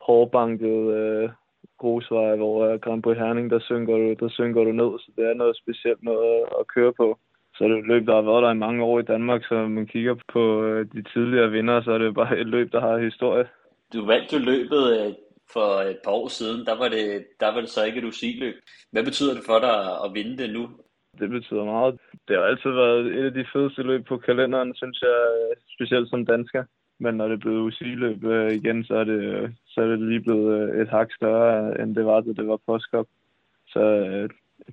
hårdbankede 0.02 0.88
øh, 1.00 1.30
grusveje, 1.78 2.36
hvor 2.36 2.66
øh, 2.66 2.80
Grand 2.80 3.04
Prix 3.04 3.18
Herning, 3.18 3.50
der 3.50 3.60
synker, 3.60 3.94
du, 3.98 4.26
der 4.26 4.30
synker 4.30 4.64
du 4.64 4.72
ned, 4.72 5.00
så 5.00 5.12
det 5.16 5.26
er 5.26 5.34
noget 5.34 5.58
specielt 5.58 6.04
noget 6.04 6.44
at 6.60 6.68
køre 6.68 6.94
på. 6.94 7.18
Så 7.56 7.64
er 7.64 7.68
det 7.68 7.80
et 7.80 7.88
løb, 7.88 8.08
der 8.08 8.16
har 8.16 8.22
været 8.22 8.44
der 8.44 8.52
i 8.52 8.64
mange 8.66 8.84
år 8.84 9.00
i 9.00 9.04
Danmark, 9.04 9.44
så 9.46 9.68
man 9.68 9.88
kigger 9.88 10.16
på 10.34 10.64
øh, 10.64 10.86
de 10.94 11.04
tidligere 11.14 11.52
vinder, 11.52 11.84
så 11.84 11.92
er 11.92 11.98
det 11.98 12.16
bare 12.16 12.40
et 12.40 12.48
løb, 12.48 12.72
der 12.72 12.82
har 12.82 12.98
historie. 12.98 13.48
Du 13.94 14.06
vandt 14.06 14.34
jo 14.34 14.40
løbet 14.40 14.84
øh, 14.94 15.14
for 15.54 15.82
et 15.92 16.00
par 16.04 16.12
år 16.12 16.28
siden, 16.28 16.66
der 16.66 16.78
var 16.78 16.90
det, 16.90 17.26
der 17.40 17.54
var 17.54 17.62
det 17.62 17.70
så 17.70 17.84
ikke 17.84 18.00
et 18.00 18.06
UCI-løb. 18.06 18.56
Hvad 18.92 19.04
betyder 19.04 19.34
det 19.34 19.44
for 19.46 19.60
dig 19.60 19.78
at 20.06 20.14
vinde 20.14 20.38
det 20.44 20.54
nu? 20.54 20.70
Det 21.20 21.30
betyder 21.30 21.66
meget. 21.66 22.00
Det 22.28 22.36
har 22.36 22.44
altid 22.44 22.72
været 22.72 23.06
et 23.06 23.26
af 23.26 23.34
de 23.34 23.46
fedeste 23.54 23.84
løb 23.84 24.06
på 24.06 24.18
kalenderen, 24.18 24.76
synes 24.76 25.02
jeg, 25.02 25.18
specielt 25.76 26.10
som 26.10 26.26
dansker. 26.26 26.64
Men 27.00 27.16
når 27.16 27.28
det 27.28 27.34
er 27.34 27.46
blevet 27.46 27.62
UCI-løb 27.62 28.24
øh, 28.24 28.52
igen, 28.52 28.84
så 28.84 28.96
er, 28.96 29.04
det, 29.04 29.56
så 29.66 29.82
er 29.82 29.86
det 29.86 30.00
lige 30.00 30.22
blevet 30.22 30.82
et 30.82 30.90
hak 30.90 31.14
større, 31.16 31.82
end 31.82 31.96
det 31.96 32.06
var, 32.06 32.22
da 32.22 32.32
det 32.34 32.48
var 32.48 32.60
postkop. 32.66 33.08
Så 33.68 33.82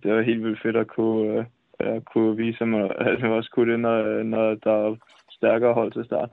det 0.03 0.15
var 0.15 0.23
helt 0.23 0.45
vildt 0.45 0.63
fedt 0.63 0.77
at 0.77 0.87
kunne, 0.87 1.47
at 1.81 2.05
kunne 2.05 2.37
vise 2.37 2.67
mig, 2.67 2.91
at 2.99 3.21
jeg 3.21 3.31
også 3.31 3.51
kunne 3.51 3.73
det, 3.73 3.81
når, 3.81 4.23
når 4.23 4.55
der 4.55 4.73
er 4.73 4.97
stærkere 5.31 5.75
hold 5.75 5.93
til 5.93 6.05
start. 6.05 6.31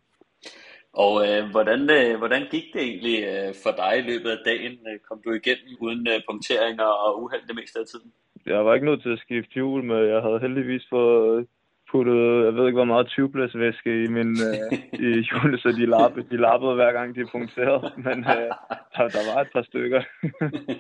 Og 0.94 1.14
øh, 1.28 1.42
hvordan, 1.52 1.82
øh, 1.98 2.18
hvordan 2.18 2.42
gik 2.52 2.68
det 2.74 2.82
egentlig 2.82 3.18
øh, 3.32 3.50
for 3.64 3.72
dig 3.82 3.94
i 4.00 4.08
løbet 4.12 4.30
af 4.36 4.42
dagen? 4.46 4.74
Øh, 4.90 5.00
kom 5.08 5.22
du 5.26 5.30
igennem 5.32 5.72
uden 5.80 6.08
øh, 6.08 6.20
punkteringer 6.30 6.90
og 7.04 7.24
uheld 7.24 7.48
det 7.48 7.56
meste 7.56 7.80
af 7.80 7.86
tiden? 7.92 8.12
Jeg 8.46 8.66
var 8.66 8.74
ikke 8.74 8.86
nødt 8.86 9.02
til 9.02 9.16
at 9.16 9.20
skifte 9.20 9.54
hjul, 9.54 9.84
men 9.84 10.10
jeg 10.14 10.22
havde 10.22 10.40
heldigvis 10.40 10.86
fået 10.90 11.48
puttet, 11.92 12.46
jeg 12.46 12.54
ved 12.56 12.66
ikke 12.66 12.78
hvor 12.78 12.94
meget 12.94 13.08
tubelessvæske 13.08 14.04
i 14.04 14.08
min 14.08 14.32
øh, 14.48 14.78
i 15.08 15.10
hjulet, 15.28 15.60
så 15.62 15.70
de 15.80 15.86
lappede, 15.86 16.28
de 16.32 16.38
lappede 16.38 16.76
hver 16.76 16.92
gang 16.92 17.16
de 17.16 17.26
punkterede, 17.32 17.92
men 17.98 18.18
øh, 18.36 18.50
der, 18.94 19.08
der 19.16 19.24
var 19.30 19.42
et 19.42 19.52
par 19.54 19.62
stykker. 19.70 20.02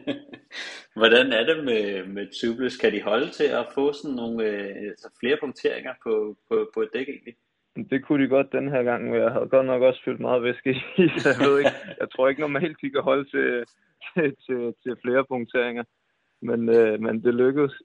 Hvordan 1.00 1.28
er 1.40 1.44
det 1.50 1.58
med, 1.70 2.08
med 2.16 2.26
tubeless? 2.40 2.78
Kan 2.78 2.92
de 2.94 3.02
holde 3.02 3.30
til 3.30 3.50
at 3.62 3.66
få 3.76 3.94
sådan 3.94 4.16
nogle 4.16 4.44
øh, 4.44 4.90
altså 4.92 5.10
flere 5.20 5.38
punkteringer 5.44 5.94
på, 6.04 6.36
på, 6.48 6.70
på 6.74 6.82
et 6.82 6.90
dæk 6.94 7.10
egentlig? 7.10 7.36
Det 7.92 8.06
kunne 8.06 8.24
de 8.24 8.30
godt 8.30 8.52
den 8.52 8.70
her 8.70 8.84
gang, 8.84 9.04
men 9.04 9.22
jeg 9.22 9.32
havde 9.32 9.50
godt 9.50 9.66
nok 9.66 9.82
også 9.82 10.02
fyldt 10.06 10.20
meget 10.20 10.44
væske 10.44 10.72
i, 10.72 11.08
så 11.24 11.30
jeg 11.30 11.40
ved 11.48 11.60
ikke. 11.60 11.76
Jeg 12.00 12.08
tror 12.12 12.28
ikke 12.28 12.42
normalt, 12.42 12.78
de 12.82 12.90
kan 12.90 13.02
holde 13.02 13.26
til, 13.30 13.64
til, 14.14 14.36
til, 14.46 14.74
til 14.84 14.94
flere 15.04 15.26
punkteringer. 15.26 15.84
Men, 16.42 16.70
øh, 16.70 17.02
men 17.02 17.24
det 17.24 17.34
lykkedes. 17.34 17.82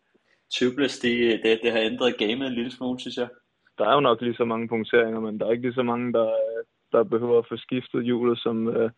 Tubeless, 0.54 0.98
det, 0.98 1.40
det, 1.44 1.60
det 1.62 1.72
har 1.72 1.80
ændret 1.80 2.18
gamet 2.18 2.46
en 2.46 2.54
lille 2.54 2.72
smule, 2.72 3.00
synes 3.00 3.16
jeg. 3.16 3.28
Der 3.78 3.84
er 3.88 3.94
jo 3.94 4.00
nok 4.00 4.20
lige 4.20 4.36
så 4.36 4.44
mange 4.44 4.68
punkteringer, 4.68 5.20
men 5.20 5.40
der 5.40 5.46
er 5.46 5.50
ikke 5.50 5.62
lige 5.62 5.80
så 5.80 5.82
mange, 5.82 6.12
der, 6.12 6.30
der 6.92 7.02
behøver 7.02 7.38
at 7.38 7.48
få 7.48 7.56
skiftet 7.56 8.04
hjulet, 8.04 8.38
som, 8.38 8.68
øh, 8.68 8.90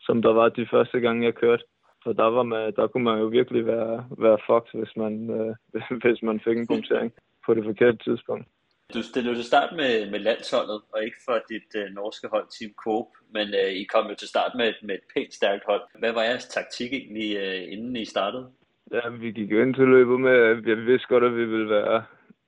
som 0.00 0.22
der 0.22 0.32
var 0.32 0.48
de 0.48 0.66
første 0.70 1.00
gange, 1.00 1.26
jeg 1.26 1.34
kørte. 1.34 1.64
Så 2.04 2.12
der, 2.12 2.24
var 2.24 2.42
man, 2.42 2.72
der 2.76 2.86
kunne 2.86 3.04
man 3.04 3.18
jo 3.18 3.26
virkelig 3.26 3.66
være, 3.66 4.06
være 4.18 4.38
fucked, 4.46 4.80
hvis 4.80 4.96
man, 4.96 5.14
øh, 5.30 5.54
hvis 6.02 6.22
man 6.22 6.40
fik 6.44 6.56
en 6.58 6.66
punktering 6.66 7.12
på 7.46 7.54
det 7.54 7.64
forkerte 7.64 7.98
tidspunkt. 8.04 8.46
Du 8.94 9.02
stillede 9.02 9.34
til 9.34 9.44
start 9.44 9.76
med, 9.76 10.10
med 10.10 10.18
landsholdet, 10.18 10.80
og 10.92 11.04
ikke 11.04 11.16
for 11.24 11.38
dit 11.48 11.70
øh, 11.76 11.90
norske 11.94 12.28
hold, 12.28 12.46
Team 12.58 12.72
Coop, 12.84 13.06
men 13.34 13.46
øh, 13.62 13.70
I 13.80 13.84
kom 13.84 14.08
jo 14.10 14.14
til 14.14 14.28
start 14.28 14.52
med, 14.54 14.72
med 14.82 14.94
et 14.94 15.06
pænt 15.14 15.34
stærkt 15.34 15.64
hold. 15.66 15.82
Hvad 15.98 16.12
var 16.12 16.22
jeres 16.22 16.46
taktik 16.46 16.92
egentlig, 16.92 17.36
øh, 17.36 17.72
inden 17.72 17.96
I 17.96 18.04
startede? 18.04 18.50
Ja, 18.92 19.08
vi 19.08 19.30
gik 19.30 19.52
jo 19.52 19.62
ind 19.62 19.74
til 19.74 19.88
løbet 19.88 20.20
med, 20.20 20.30
at 20.30 20.64
vi 20.64 20.74
vidste 20.74 21.08
godt, 21.08 21.24
at 21.24 21.36
vi 21.36 21.44
ville 21.44 21.68
være 21.68 22.04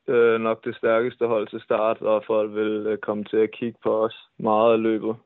øh, 0.08 0.40
nok 0.40 0.64
det 0.64 0.76
stærkeste 0.76 1.26
hold 1.26 1.48
til 1.48 1.60
start, 1.60 2.02
og 2.02 2.24
folk 2.26 2.54
ville 2.54 2.90
øh, 2.90 2.98
komme 2.98 3.24
til 3.24 3.36
at 3.36 3.50
kigge 3.50 3.78
på 3.82 4.04
os 4.04 4.16
meget 4.38 4.72
af 4.72 4.82
løbet. 4.82 5.16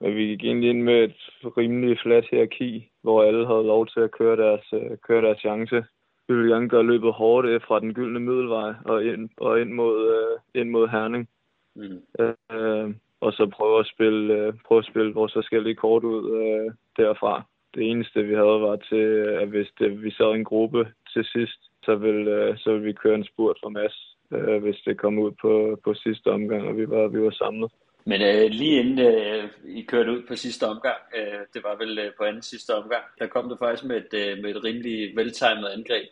Men 0.00 0.16
vi 0.16 0.22
gik 0.22 0.44
egentlig 0.44 0.70
ind 0.70 0.82
med 0.82 1.04
et 1.04 1.16
rimelig 1.56 1.98
fladt 2.02 2.26
hierarki, 2.30 2.90
hvor 3.02 3.22
alle 3.22 3.46
havde 3.46 3.66
lov 3.66 3.86
til 3.86 4.00
at 4.00 4.10
køre 4.10 4.36
deres, 4.36 4.72
øh, 4.72 4.96
køre 5.06 5.22
deres 5.22 5.38
chance 5.38 5.84
vi 6.30 6.36
vil 6.36 6.50
gerne 6.50 6.68
gøre 6.68 6.82
løbet 6.82 7.12
hårdt 7.12 7.46
øh, 7.48 7.60
fra 7.66 7.80
den 7.80 7.94
gyldne 7.94 8.20
middelvej 8.20 8.74
og 8.84 9.04
ind, 9.04 9.30
og 9.36 9.60
ind, 9.60 9.72
mod, 9.72 9.96
øh, 10.16 10.60
ind 10.60 10.70
mod 10.70 10.88
Herning. 10.88 11.28
Mm. 11.76 12.02
Øh, 12.20 12.94
og 13.20 13.32
så 13.32 13.46
prøve 13.46 13.80
at 13.80 13.86
spille, 13.86 14.34
øh, 14.34 14.52
prøve 14.66 14.78
at 14.78 14.84
spille 14.84 15.14
vores 15.14 15.32
forskellige 15.32 15.74
kort 15.74 16.04
ud 16.04 16.22
øh, 16.40 16.72
derfra. 16.96 17.42
Det 17.74 17.82
eneste, 17.90 18.22
vi 18.22 18.34
havde, 18.34 18.60
var 18.68 18.76
til, 18.76 19.06
at 19.42 19.48
hvis 19.48 19.68
det, 19.78 20.02
vi 20.02 20.10
sad 20.10 20.34
en 20.34 20.44
gruppe 20.44 20.92
til 21.12 21.24
sidst, 21.24 21.60
så 21.82 21.94
ville, 21.94 22.30
øh, 22.30 22.58
så 22.58 22.72
ville 22.72 22.86
vi 22.86 22.92
køre 22.92 23.14
en 23.14 23.24
spurt 23.24 23.58
for 23.62 23.68
Mads, 23.68 24.16
øh, 24.32 24.62
hvis 24.62 24.76
det 24.86 24.98
kom 24.98 25.18
ud 25.18 25.32
på, 25.42 25.80
på 25.84 25.94
sidste 25.94 26.28
omgang, 26.28 26.62
og 26.68 26.76
vi 26.76 26.88
var, 26.88 27.08
vi 27.08 27.22
var 27.22 27.30
samlet. 27.30 27.70
Men 28.04 28.20
øh, 28.22 28.50
lige 28.50 28.80
inden 28.80 28.98
øh, 28.98 29.44
I 29.64 29.82
kørte 29.82 30.12
ud 30.12 30.22
på 30.28 30.34
sidste 30.34 30.64
omgang, 30.64 31.00
øh, 31.16 31.40
det 31.54 31.62
var 31.64 31.76
vel 31.76 31.98
øh, 31.98 32.10
på 32.18 32.24
anden 32.24 32.42
sidste 32.42 32.70
omgang, 32.74 33.04
der 33.18 33.26
kom 33.26 33.48
du 33.48 33.56
faktisk 33.56 33.84
med 33.84 33.96
et, 33.96 34.12
øh, 34.22 34.42
med 34.42 34.50
et 34.50 34.64
rimelig 34.64 35.16
veltimet 35.16 35.68
angreb. 35.76 36.08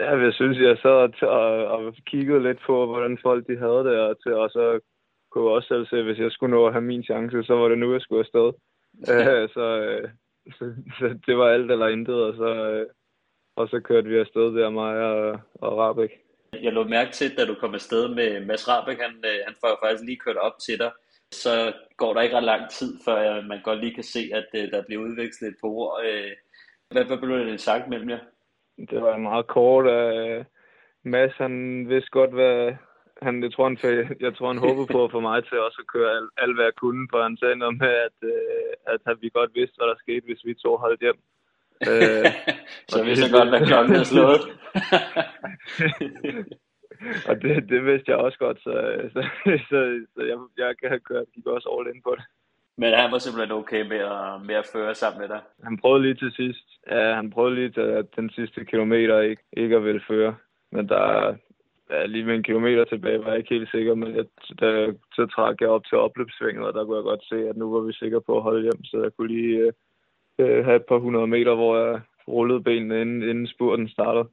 Ja, 0.00 0.16
jeg 0.16 0.32
synes, 0.32 0.58
jeg 0.58 0.78
sad 0.82 1.22
og, 1.22 1.66
og 1.66 1.94
kiggede 2.06 2.42
lidt 2.42 2.60
på, 2.66 2.86
hvordan 2.86 3.18
folk 3.22 3.46
de 3.48 3.56
havde 3.56 3.82
det, 3.88 3.96
og, 4.00 4.22
til, 4.22 4.34
og 4.34 4.50
så 4.50 4.80
kunne 5.30 5.44
jeg 5.44 5.56
også 5.56 5.68
selv 5.68 5.86
se, 5.86 6.02
hvis 6.02 6.18
jeg 6.18 6.32
skulle 6.32 6.54
nå 6.56 6.66
at 6.66 6.72
have 6.72 6.90
min 6.92 7.02
chance, 7.02 7.42
så 7.42 7.54
var 7.54 7.68
det 7.68 7.78
nu, 7.78 7.92
jeg 7.92 8.00
skulle 8.00 8.24
afsted. 8.24 8.52
Ja. 9.08 9.46
så, 9.56 9.66
øh, 9.86 10.08
så, 10.58 10.74
så, 10.98 11.18
det 11.26 11.38
var 11.38 11.48
alt 11.48 11.70
eller 11.70 11.88
intet, 11.88 12.14
og 12.14 12.34
så, 12.34 12.54
øh, 12.70 12.86
og 13.56 13.68
så 13.68 13.80
kørte 13.80 14.08
vi 14.08 14.18
afsted 14.18 14.54
der, 14.54 14.70
mig 14.70 14.96
og, 14.96 15.40
og 15.54 15.78
Rabeck. 15.78 16.12
Jeg 16.62 16.72
lå 16.72 16.84
mærke 16.84 17.10
til, 17.10 17.36
da 17.36 17.44
du 17.44 17.54
kom 17.54 17.74
afsted 17.74 18.14
med 18.14 18.46
Mads 18.46 18.68
Rabeck, 18.68 19.00
han, 19.00 19.14
øh, 19.24 19.38
han 19.46 19.54
får 19.60 19.78
faktisk 19.82 20.04
lige 20.04 20.22
kørt 20.24 20.36
op 20.36 20.58
til 20.66 20.78
dig. 20.78 20.92
Så 21.30 21.72
går 21.96 22.14
der 22.14 22.20
ikke 22.20 22.36
ret 22.36 22.44
lang 22.44 22.70
tid, 22.70 22.98
før 23.04 23.42
man 23.42 23.62
godt 23.62 23.80
lige 23.80 23.94
kan 23.94 24.04
se, 24.04 24.30
at 24.34 24.46
der 24.52 24.82
bliver 24.86 25.02
udvekslet 25.02 25.48
et 25.48 25.56
par 25.60 25.68
ord. 25.68 26.02
Hvad, 26.90 27.04
hvad 27.04 27.18
blev 27.18 27.38
det 27.38 27.60
sagt 27.60 27.88
mellem 27.88 28.10
jer? 28.10 28.18
det 28.90 29.02
var 29.02 29.16
meget 29.16 29.46
kort. 29.46 29.86
Uh, 29.86 30.44
Mads, 31.04 31.32
han 31.36 31.88
vidste 31.88 32.10
godt, 32.10 32.32
hvad, 32.34 32.72
han, 33.22 33.42
jeg, 33.42 33.52
tror, 33.52 33.64
han, 33.68 33.78
jeg 34.20 34.36
tror, 34.36 34.48
han 34.52 34.64
håbede 34.66 34.92
på 34.94 35.04
at 35.04 35.10
få 35.10 35.20
mig 35.20 35.44
til 35.44 35.60
også 35.60 35.78
at 35.80 35.92
køre 35.94 36.10
alt, 36.16 36.30
alt 36.36 36.54
hvad 36.56 36.64
jeg 36.64 36.74
kunne, 36.74 37.08
for 37.10 37.22
han 37.22 37.36
sagde 37.36 37.56
noget 37.56 37.78
med, 37.78 37.94
at, 38.08 38.18
uh, 38.32 39.10
at 39.10 39.22
vi 39.22 39.28
godt 39.28 39.50
vidste, 39.54 39.76
hvad 39.76 39.88
der 39.88 39.94
skete, 39.98 40.26
hvis 40.26 40.44
vi 40.44 40.54
to 40.54 40.76
holdt 40.76 41.00
hjem. 41.00 41.20
Uh, 41.90 42.28
så 42.92 43.04
vidste 43.04 43.24
jeg 43.24 43.32
godt, 43.38 43.48
hvad 43.48 43.66
klokken 43.70 43.94
er 43.94 44.04
slået. 44.12 44.42
og 47.28 47.34
det, 47.42 47.68
det 47.72 47.84
vidste 47.84 48.10
jeg 48.10 48.18
også 48.18 48.38
godt, 48.38 48.58
så, 48.66 48.72
så, 49.12 49.20
så, 49.68 49.78
så 50.14 50.20
jeg, 50.30 50.38
jeg 50.62 50.70
kan 50.78 50.88
have 50.88 51.06
kørt, 51.10 51.34
gik 51.34 51.46
også 51.46 51.68
all 51.74 51.94
in 51.94 52.02
på 52.02 52.14
det. 52.18 52.24
Men 52.76 52.94
han 52.94 53.12
var 53.12 53.18
simpelthen 53.18 53.58
okay 53.58 53.82
med 53.92 53.98
at, 53.98 54.46
med 54.46 54.54
at 54.54 54.66
føre 54.72 54.94
sammen 54.94 55.20
med 55.20 55.28
dig? 55.28 55.40
Han 55.64 55.76
prøvede 55.76 56.02
lige 56.02 56.14
til 56.14 56.32
sidst. 56.32 56.66
Ja, 56.90 57.14
han 57.14 57.30
prøvede 57.30 57.54
lige 57.54 57.70
til 57.70 58.06
den 58.16 58.30
sidste 58.30 58.64
kilometer 58.64 59.20
ikke, 59.20 59.42
ikke 59.52 59.76
at 59.76 59.84
ville 59.84 60.02
føre. 60.08 60.34
Men 60.72 60.88
der 60.88 61.34
ja, 61.92 62.06
lige 62.06 62.24
med 62.24 62.34
en 62.34 62.42
kilometer 62.42 62.84
tilbage 62.84 63.18
var 63.18 63.28
jeg 63.28 63.38
ikke 63.38 63.54
helt 63.54 63.70
sikker, 63.70 63.94
men 63.94 64.16
jeg, 64.16 64.24
da, 64.60 64.92
så 65.14 65.26
trak 65.26 65.60
jeg 65.60 65.68
op 65.68 65.84
til 65.84 65.98
opløbssvinget, 65.98 66.66
og 66.66 66.74
der 66.74 66.84
kunne 66.84 66.96
jeg 66.96 67.04
godt 67.04 67.24
se, 67.24 67.48
at 67.48 67.56
nu 67.56 67.72
var 67.72 67.80
vi 67.80 67.92
sikre 67.92 68.20
på 68.20 68.36
at 68.36 68.42
holde 68.42 68.62
hjem, 68.62 68.84
så 68.84 69.02
jeg 69.02 69.12
kunne 69.16 69.28
lige 69.28 69.56
øh, 69.58 69.72
øh 70.38 70.64
have 70.64 70.76
et 70.76 70.86
par 70.88 70.98
hundrede 70.98 71.26
meter, 71.26 71.54
hvor 71.54 71.76
jeg 71.76 72.00
rullede 72.28 72.62
benene, 72.62 73.00
inden, 73.00 73.22
inden 73.22 73.46
spurten 73.46 73.88
startede. 73.88 74.28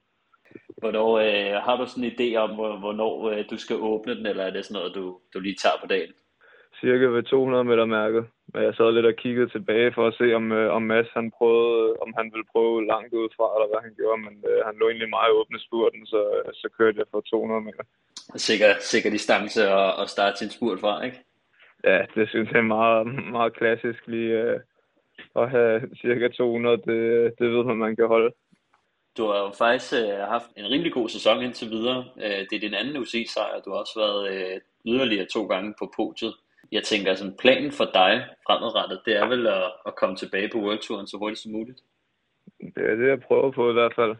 Hvornår, 0.77 1.17
øh, 1.17 1.61
har 1.63 1.77
du 1.77 1.85
sådan 1.87 2.03
en 2.03 2.11
idé 2.11 2.35
om, 2.35 2.49
hvornår 2.79 3.29
øh, 3.29 3.45
du 3.49 3.57
skal 3.57 3.75
åbne 3.75 4.15
den, 4.15 4.25
eller 4.25 4.43
er 4.43 4.51
det 4.51 4.65
sådan 4.65 4.79
noget, 4.79 4.95
du, 4.95 5.19
du 5.33 5.39
lige 5.39 5.55
tager 5.55 5.79
på 5.81 5.87
dagen? 5.87 6.13
Cirka 6.81 7.05
ved 7.05 7.23
200 7.23 7.63
meter 7.63 7.85
mærket. 7.85 8.23
men 8.53 8.63
jeg 8.63 8.73
sad 8.75 8.91
lidt 8.91 9.05
og 9.05 9.15
kiggede 9.23 9.49
tilbage 9.49 9.93
for 9.93 10.07
at 10.07 10.17
se, 10.19 10.33
om, 10.39 10.51
øh, 10.51 10.73
om 10.77 10.81
Mads 10.81 11.09
han 11.13 11.31
prøvede, 11.37 11.93
om 12.03 12.13
han 12.17 12.27
ville 12.33 12.51
prøve 12.53 12.85
langt 12.85 13.13
udefra, 13.13 13.47
eller 13.55 13.67
hvad 13.69 13.81
han 13.85 13.93
gjorde, 13.99 14.21
men 14.27 14.35
øh, 14.49 14.59
han 14.67 14.75
lå 14.79 14.85
egentlig 14.87 15.09
meget 15.09 15.31
åbne 15.39 15.59
spurten, 15.59 16.05
så, 16.05 16.21
så 16.53 16.67
kørte 16.77 16.99
jeg 16.99 17.07
for 17.11 17.21
200 17.21 17.61
meter. 17.61 17.83
Sikker, 18.35 18.69
sikker 18.79 19.09
distance 19.09 19.61
at, 19.67 19.93
at 20.01 20.09
starte 20.09 20.37
sin 20.37 20.49
spurt 20.49 20.79
fra, 20.79 20.93
ikke? 21.07 21.19
Ja, 21.83 21.99
det 22.15 22.29
synes 22.29 22.49
jeg 22.51 22.59
er 22.59 22.73
meget, 22.79 23.07
meget 23.37 23.53
klassisk 23.53 24.07
lige 24.07 24.31
øh, 24.41 24.59
at 25.35 25.49
have 25.49 25.81
cirka 26.01 26.27
200, 26.27 26.77
det, 26.77 27.33
det 27.39 27.51
ved 27.53 27.63
man, 27.63 27.77
man 27.77 27.95
kan 27.95 28.07
holde. 28.07 28.31
Du 29.17 29.27
har 29.27 29.39
jo 29.39 29.51
faktisk 29.57 29.93
øh, 29.93 30.19
haft 30.33 30.49
en 30.57 30.69
rimelig 30.71 30.93
god 30.93 31.09
sæson 31.09 31.43
indtil 31.43 31.69
videre. 31.69 32.05
Øh, 32.17 32.39
det 32.49 32.53
er 32.53 32.59
din 32.59 32.73
anden 32.73 32.97
UCI-sejr. 32.97 33.59
Du 33.65 33.69
har 33.71 33.77
også 33.77 33.99
været 33.99 34.21
øh, 34.33 34.61
yderligere 34.85 35.25
to 35.25 35.45
gange 35.45 35.73
på 35.79 35.93
podiet. 35.95 36.33
Jeg 36.71 36.83
tænker, 36.83 37.13
sådan 37.13 37.37
planen 37.39 37.71
for 37.71 37.85
dig 37.93 38.25
fremadrettet, 38.47 39.01
det 39.05 39.15
er 39.17 39.27
vel 39.27 39.47
at, 39.47 39.63
at 39.85 39.95
komme 39.95 40.15
tilbage 40.15 40.49
på 40.53 40.57
World 40.57 40.79
Touren 40.79 41.07
så 41.07 41.17
hurtigt 41.17 41.41
som 41.41 41.51
muligt? 41.51 41.79
Det 42.75 42.83
er 42.91 42.95
det, 42.95 43.07
jeg 43.07 43.19
prøver 43.19 43.51
på 43.51 43.69
i 43.69 43.73
hvert 43.73 43.95
fald. 43.95 44.15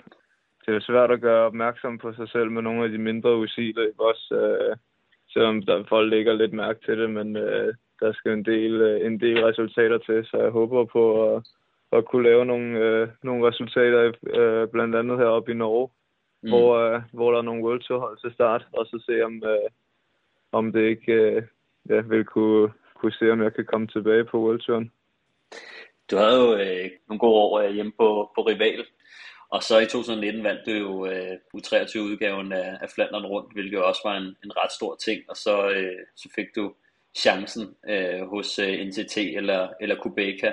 Det 0.66 0.76
er 0.76 0.80
svært 0.80 1.12
at 1.12 1.22
gøre 1.22 1.45
opmærksom 1.45 1.97
på 1.97 2.14
sig 2.14 2.30
selv 2.30 2.52
med 2.52 2.62
nogle 2.62 2.84
af 2.84 2.89
de 2.89 2.97
mindre 2.97 3.38
UCI-løb 3.38 3.95
også, 4.00 4.36
øh, 4.36 4.78
selvom 5.34 5.62
der 5.62 5.84
folk 5.89 6.10
lægger 6.10 6.34
lidt 6.34 6.54
mærke 6.54 6.80
til 6.86 7.00
det, 7.00 7.10
men 7.10 7.36
øh, 7.36 7.74
der 8.00 8.14
skal 8.14 8.32
en 8.32 8.45
del, 8.45 8.82
øh, 8.82 9.06
en 9.06 9.20
del 9.20 9.45
resultater 9.45 9.97
til, 9.97 10.26
så 10.26 10.38
jeg 10.38 10.52
håber 10.52 10.86
på 10.86 11.36
at, 11.36 11.47
at 11.91 12.06
kunne 12.06 12.24
lave 12.24 12.45
nogle, 12.45 12.80
øh, 12.80 13.08
nogle 13.24 13.47
resultater, 13.47 14.12
øh, 14.24 14.68
blandt 14.68 14.95
andet 14.95 15.18
heroppe 15.18 15.52
i 15.52 15.56
Norge, 15.56 15.89
mm. 16.41 16.50
hvor, 16.50 16.76
øh, 16.78 17.02
hvor 17.14 17.32
der 17.32 17.38
er 17.38 17.47
nogle 17.50 17.64
World 17.64 17.82
Tour 17.82 18.00
hold 18.00 18.18
til 18.18 18.34
start, 18.34 18.68
og 18.74 18.86
så 18.86 19.04
se 19.06 19.26
om, 19.26 19.43
øh, 19.45 19.70
om 20.52 20.72
det 20.72 20.82
ikke 20.82 21.14
øh, 21.14 21.43
ja, 21.90 22.02
vil 22.02 22.26
kunne, 22.26 22.72
kunne 22.96 23.12
se, 23.12 23.32
om 23.32 23.44
jeg 23.44 23.54
kan 23.54 23.66
komme 23.66 23.88
tilbage 23.88 24.26
på 24.26 24.40
World 24.40 24.60
Touren. 24.60 24.92
Du 26.12 26.18
havde 26.18 26.40
jo 26.42 26.56
øh, 26.56 26.90
nogle 27.08 27.20
gode 27.20 27.36
år 27.36 27.60
øh, 27.60 27.74
hjemme 27.74 27.92
på, 27.98 28.32
på 28.36 28.42
Rival, 28.42 28.86
og 29.50 29.64
så 29.64 29.80
i 29.80 29.86
2019 29.86 30.44
vandt 30.44 30.62
du 30.66 30.72
jo 30.72 31.06
øh, 31.06 31.36
U23-udgaven 31.58 32.52
af, 32.54 32.78
af 32.82 32.90
Flandern 32.96 33.26
rundt, 33.26 33.54
hvilket 33.54 33.84
også 33.84 34.02
var 34.06 34.18
en, 34.18 34.36
en 34.44 34.58
ret 34.58 34.72
stor 34.72 34.96
ting, 34.96 35.24
og 35.30 35.36
så, 35.36 35.70
øh, 35.70 36.00
så 36.16 36.30
fik 36.36 36.48
du 36.56 36.74
chancen 37.18 37.76
øh, 37.90 38.28
hos 38.28 38.60
øh, 38.60 38.88
NTT 38.88 39.18
eller, 39.18 39.70
eller 39.82 39.96
Kubeka. 39.96 40.52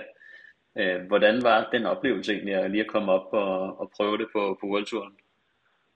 Øh, 0.79 1.07
hvordan 1.07 1.43
var 1.43 1.69
den 1.73 1.87
oplevelse 1.87 2.33
egentlig 2.33 2.55
at 2.55 2.71
lige 2.71 2.85
at 2.85 2.91
komme 2.91 3.13
op 3.13 3.33
og, 3.33 3.81
og 3.81 3.91
prøve 3.97 4.19
det 4.19 4.29
på, 4.33 4.59
på 4.61 4.67
World 4.67 4.87
Touren? 4.87 5.17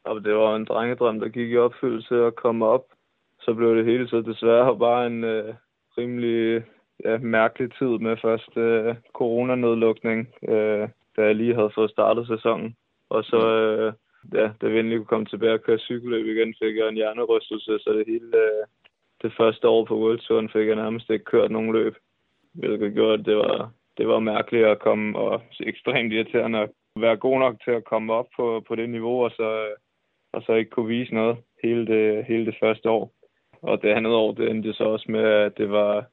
Og 0.05 0.25
det 0.25 0.35
var 0.35 0.57
en 0.57 0.65
drengedrøm, 0.65 1.21
der 1.21 1.29
gik 1.29 1.51
i 1.51 1.57
opfyldelse 1.57 2.15
at 2.15 2.35
komme 2.35 2.67
op. 2.67 2.85
Så 3.51 3.55
blev 3.55 3.77
det 3.77 3.85
hele 3.85 4.09
så 4.09 4.21
desværre 4.21 4.79
bare 4.79 5.07
en 5.07 5.25
øh, 5.25 5.55
rimelig 5.99 6.63
ja, 7.05 7.19
mærkelig 7.19 7.73
tid 7.79 7.99
med 7.99 8.17
først 8.17 8.57
øh, 8.57 8.95
coronanedlukning, 9.13 10.29
øh, 10.49 10.89
da 11.17 11.21
jeg 11.29 11.35
lige 11.35 11.55
havde 11.55 11.73
fået 11.75 11.91
startet 11.91 12.27
sæsonen. 12.27 12.77
Og 13.09 13.25
så, 13.25 13.41
øh, 13.63 13.93
ja, 14.35 14.51
da 14.61 14.69
vi 14.69 14.79
endelig 14.79 14.99
kunne 14.99 15.13
komme 15.13 15.27
tilbage 15.27 15.55
og 15.55 15.63
køre 15.63 15.79
cykelløb 15.79 16.27
igen, 16.27 16.55
fik 16.63 16.77
jeg 16.77 16.89
en 16.89 16.95
hjernerystelse, 16.95 17.79
så 17.79 17.91
det 17.93 18.05
hele, 18.07 18.37
øh, 18.37 18.65
det 19.23 19.33
første 19.37 19.69
år 19.69 19.85
på 19.85 19.99
World 19.99 20.19
Touren 20.19 20.49
fik 20.49 20.67
jeg 20.67 20.77
nærmest 20.77 21.11
ikke 21.11 21.25
kørt 21.25 21.51
nogen 21.51 21.73
løb. 21.73 21.95
Hvilket 22.53 22.95
gjorde, 22.95 23.15
at 23.15 23.27
det 23.27 23.37
var, 23.37 23.71
det 23.99 24.09
var 24.09 24.19
mærkeligt 24.19 24.67
at 24.67 24.79
komme, 24.79 25.19
og 25.19 25.43
ekstremt 25.61 26.13
irriterende 26.13 26.59
at 26.59 26.71
være 26.97 27.17
god 27.17 27.39
nok 27.39 27.57
til 27.65 27.71
at 27.71 27.85
komme 27.85 28.13
op 28.13 28.27
på, 28.37 28.65
på 28.69 28.75
det 28.75 28.91
niveau, 28.91 29.25
og 29.25 29.31
så, 29.31 29.67
og 30.33 30.43
så 30.43 30.53
ikke 30.53 30.71
kunne 30.71 30.89
vise 30.89 31.15
noget 31.15 31.37
hele 31.63 31.87
det, 31.87 32.25
hele 32.25 32.47
det 32.47 32.57
første 32.61 32.91
år. 32.91 33.20
Og 33.63 33.83
det 33.83 33.89
andet 33.89 34.13
år, 34.13 34.33
det 34.33 34.51
endte 34.51 34.73
så 34.73 34.85
også 34.85 35.07
med, 35.09 35.25
at 35.25 35.59
det 35.59 35.71
var 35.71 36.05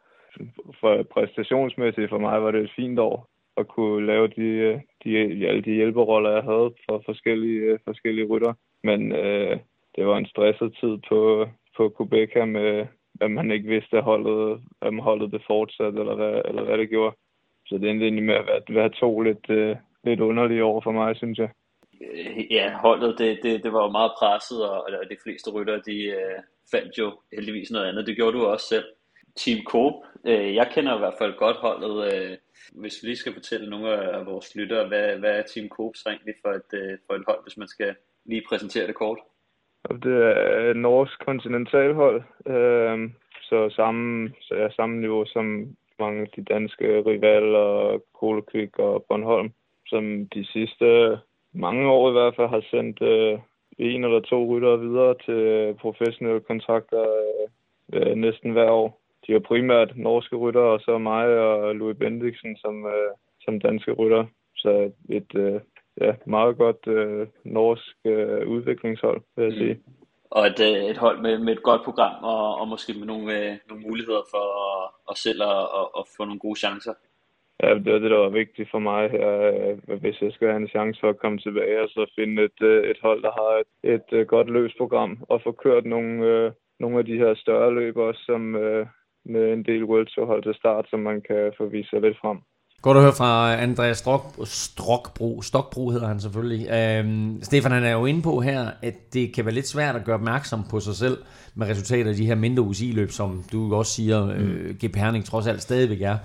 for 0.80 1.04
præstationsmæssigt 1.04 2.10
for 2.10 2.18
mig 2.18 2.42
var 2.44 2.52
det 2.52 2.62
et 2.64 2.72
fint 2.76 3.00
år 3.00 3.30
at 3.58 3.68
kunne 3.68 4.06
lave 4.06 4.28
de, 4.28 4.82
de, 5.04 5.18
alle 5.48 5.62
de 5.62 5.74
hjælperoller, 5.74 6.32
jeg 6.32 6.44
havde 6.44 6.74
for 6.90 7.02
forskellige, 7.06 7.60
øh, 7.60 7.80
forskellige 7.86 8.28
rytter. 8.28 8.54
Men 8.84 9.12
øh, 9.12 9.60
det 9.96 10.08
var 10.08 10.18
en 10.18 10.28
stresset 10.28 10.78
tid 10.82 10.98
på, 11.10 11.48
på 11.78 11.94
Quebec 11.98 12.36
med, 12.48 12.88
at 13.22 13.32
man 13.32 13.52
ikke 13.52 13.70
vidste, 13.70 13.98
at 13.98 14.04
holdet, 14.04 14.62
om 14.82 15.00
holdet 15.00 15.32
det 15.32 15.42
fortsat, 15.48 15.94
eller 15.94 16.16
hvad, 16.16 16.42
eller 16.46 16.64
hvad 16.64 16.78
det 16.78 16.90
gjorde. 16.90 17.16
Så 17.68 17.78
det 17.78 17.90
endte 17.90 18.06
egentlig 18.06 18.24
med 18.26 18.36
at 18.36 18.48
være, 18.48 18.76
være 18.76 18.90
to 18.90 19.22
lidt, 19.22 19.50
øh, 19.50 19.76
lidt 20.04 20.20
underlige 20.20 20.64
år 20.64 20.82
for 20.82 20.92
mig, 20.92 21.16
synes 21.16 21.38
jeg. 21.38 21.50
Øh, 22.02 22.52
ja, 22.52 22.78
holdet, 22.78 23.20
det, 23.20 23.40
det, 23.44 23.64
det 23.64 23.74
var 23.74 23.84
jo 23.84 23.92
meget 23.92 24.12
presset, 24.20 24.70
og 24.70 24.84
og 25.02 25.10
de 25.12 25.18
fleste 25.24 25.52
rytter, 25.52 25.82
de 25.82 25.98
øh, 26.06 26.40
fandt 26.72 26.98
jo 26.98 27.20
heldigvis 27.34 27.72
noget 27.72 27.88
andet. 27.88 28.08
Det 28.08 28.16
gjorde 28.16 28.38
du 28.38 28.46
også 28.46 28.68
selv. 28.68 28.86
Team 29.36 29.64
Coop, 29.64 29.94
øh, 30.26 30.56
jeg 30.56 30.72
kender 30.74 30.96
i 30.96 31.00
hvert 31.00 31.20
fald 31.20 31.34
godt 31.38 31.58
holdet. 31.58 32.14
Øh, 32.14 32.38
hvis 32.72 33.00
vi 33.02 33.08
lige 33.08 33.16
skal 33.16 33.34
fortælle 33.34 33.70
nogle 33.70 33.90
af 34.18 34.26
vores 34.26 34.56
lyttere, 34.56 34.88
hvad, 34.88 35.18
hvad 35.18 35.32
er 35.40 35.44
Team 35.44 35.70
Coop 35.70 35.96
så 35.96 36.10
egentlig 36.10 36.36
for 36.46 36.52
et, 36.52 36.72
øh, 36.74 36.98
for 37.08 37.14
et 37.14 37.24
hold, 37.28 37.44
hvis 37.44 37.58
man 37.58 37.68
skal 37.68 37.96
lige 38.26 38.44
præsentere 38.50 38.88
det 38.88 38.96
kort? 38.96 39.20
Det 40.04 40.16
er 40.24 40.72
et 40.72 40.78
norsk 40.78 41.26
kontinentalhold, 41.26 42.24
øh, 42.48 43.10
så 43.42 43.70
samme, 43.76 44.34
så 44.42 44.54
er 44.54 44.70
samme 44.70 45.00
niveau 45.00 45.26
som 45.26 45.76
mange 46.00 46.22
af 46.22 46.28
de 46.36 46.44
danske 46.44 47.04
rivaler, 47.06 48.00
Kolekvik 48.20 48.80
og 48.80 49.06
Bornholm, 49.10 49.52
som 49.88 50.28
de 50.28 50.46
sidste 50.46 51.18
mange 51.54 51.92
år 51.92 52.10
i 52.10 52.12
hvert 52.12 52.36
fald 52.36 52.48
har 52.48 52.64
sendt 52.72 53.02
øh, 53.02 53.40
en 53.78 54.04
eller 54.04 54.20
to 54.20 54.46
ryttere 54.46 54.80
videre 54.80 55.16
til 55.26 55.74
professionelle 55.74 56.42
kontrakter 56.42 57.06
øh, 57.94 58.16
næsten 58.16 58.52
hver 58.52 58.70
år. 58.70 59.02
De 59.28 59.34
er 59.34 59.40
primært 59.40 59.98
norske 59.98 60.36
ryttere, 60.36 60.64
og 60.64 60.80
så 60.80 60.98
mig 60.98 61.26
og 61.26 61.76
Louis 61.76 61.98
Bendiksen 61.98 62.58
som, 62.58 62.86
øh, 62.86 63.12
som 63.42 63.60
danske 63.60 63.92
rytter. 63.92 64.26
Så 64.56 64.92
et 65.10 65.36
øh, 65.36 65.62
ja, 66.02 66.14
meget 66.26 66.58
godt 66.58 66.88
øh, 66.88 67.28
norsk 67.44 67.96
øh, 68.06 68.48
udviklingshold, 68.48 69.22
vil 69.36 69.44
jeg 69.44 69.54
mm. 69.54 69.58
sige. 69.58 69.80
Og 70.30 70.48
et, 70.48 70.60
øh, 70.60 70.90
et 70.92 70.98
hold 70.98 71.22
med, 71.22 71.38
med 71.38 71.54
et 71.54 71.64
godt 71.64 71.82
program, 71.84 72.24
og, 72.24 72.56
og 72.56 72.68
måske 72.68 72.94
med 72.94 73.08
nogle, 73.08 73.26
øh, 73.38 73.58
nogle 73.70 73.84
muligheder 73.88 74.24
for 74.32 74.46
at, 74.68 74.90
at 75.10 75.18
selv 75.18 75.42
at, 75.44 75.62
at, 75.80 75.88
at 76.00 76.04
få 76.18 76.26
nogle 76.26 76.40
gode 76.40 76.60
chancer. 76.60 76.94
Ja, 77.64 77.70
det 77.74 77.94
var 77.94 78.00
det, 78.00 78.12
der 78.12 78.18
var 78.18 78.30
vigtigt 78.30 78.72
for 78.72 78.80
mig 78.80 79.12
her, 79.12 79.30
øh, 79.90 80.00
hvis 80.02 80.22
jeg 80.22 80.32
skal 80.32 80.48
have 80.48 80.62
en 80.62 80.76
chance 80.76 81.00
for 81.02 81.10
at 81.10 81.20
komme 81.20 81.38
tilbage 81.38 81.82
og 81.84 81.90
så 81.90 82.12
finde 82.16 82.44
et, 82.44 82.62
øh, 82.62 82.90
et 82.92 83.00
hold, 83.02 83.22
der 83.22 83.32
har 83.32 83.54
et, 83.62 83.94
et 83.96 84.10
øh, 84.18 84.28
godt 84.28 84.50
løsprogram 84.50 85.18
og 85.30 85.42
få 85.44 85.52
kørt 85.52 85.86
nogle, 85.86 86.12
nogle 86.80 87.00
af 87.00 87.06
de 87.06 87.18
her 87.18 87.34
større 87.36 87.74
løb 87.74 87.98
også, 87.98 88.22
som 88.26 88.42
med 89.34 89.54
en 89.54 89.64
del 89.66 89.84
World 89.84 90.08
Tour 90.08 90.26
hold 90.26 90.44
til 90.44 90.56
start, 90.56 90.86
som 90.90 91.00
man 91.00 91.22
kan 91.22 91.52
få 91.58 91.66
vist 91.66 91.90
sig 91.90 92.02
lidt 92.02 92.18
frem. 92.22 92.38
Godt 92.82 92.98
at 92.98 93.04
høre 93.04 93.14
fra 93.18 93.62
Andreas 93.62 93.98
Strok, 93.98 94.24
Strokbro, 94.46 95.42
Stokbro 95.42 95.90
hedder 95.90 96.08
han 96.08 96.20
selvfølgelig. 96.20 96.68
Øhm, 96.78 97.44
Stefan 97.44 97.72
han 97.72 97.84
er 97.84 97.92
jo 97.92 98.06
inde 98.06 98.22
på 98.22 98.40
her, 98.40 98.60
at 98.82 99.14
det 99.14 99.34
kan 99.36 99.46
være 99.46 99.54
lidt 99.54 99.68
svært 99.68 99.96
at 99.96 100.06
gøre 100.06 100.16
opmærksom 100.16 100.60
på 100.72 100.80
sig 100.80 100.96
selv 100.96 101.18
med 101.56 101.68
resultater 101.68 102.10
af 102.10 102.16
de 102.16 102.26
her 102.26 102.36
mindre 102.36 102.64
UCI-løb, 102.64 103.10
som 103.10 103.44
du 103.52 103.76
også 103.76 103.92
siger, 103.92 104.26
mm. 104.26 104.32
øh, 104.32 104.76
GP 104.76 104.96
Herning 104.96 105.26
trods 105.26 105.48
alt 105.48 105.62
stadigvæk 105.62 106.02
er. 106.02 106.18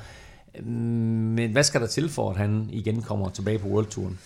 Men 0.64 1.52
hvad 1.52 1.62
skal 1.62 1.80
der 1.80 1.86
til 1.86 2.08
for, 2.08 2.30
at 2.30 2.36
han 2.36 2.68
igen 2.72 3.02
kommer 3.02 3.30
tilbage 3.30 3.58
på 3.58 3.68
World 3.68 3.86
Touren? 3.86 4.18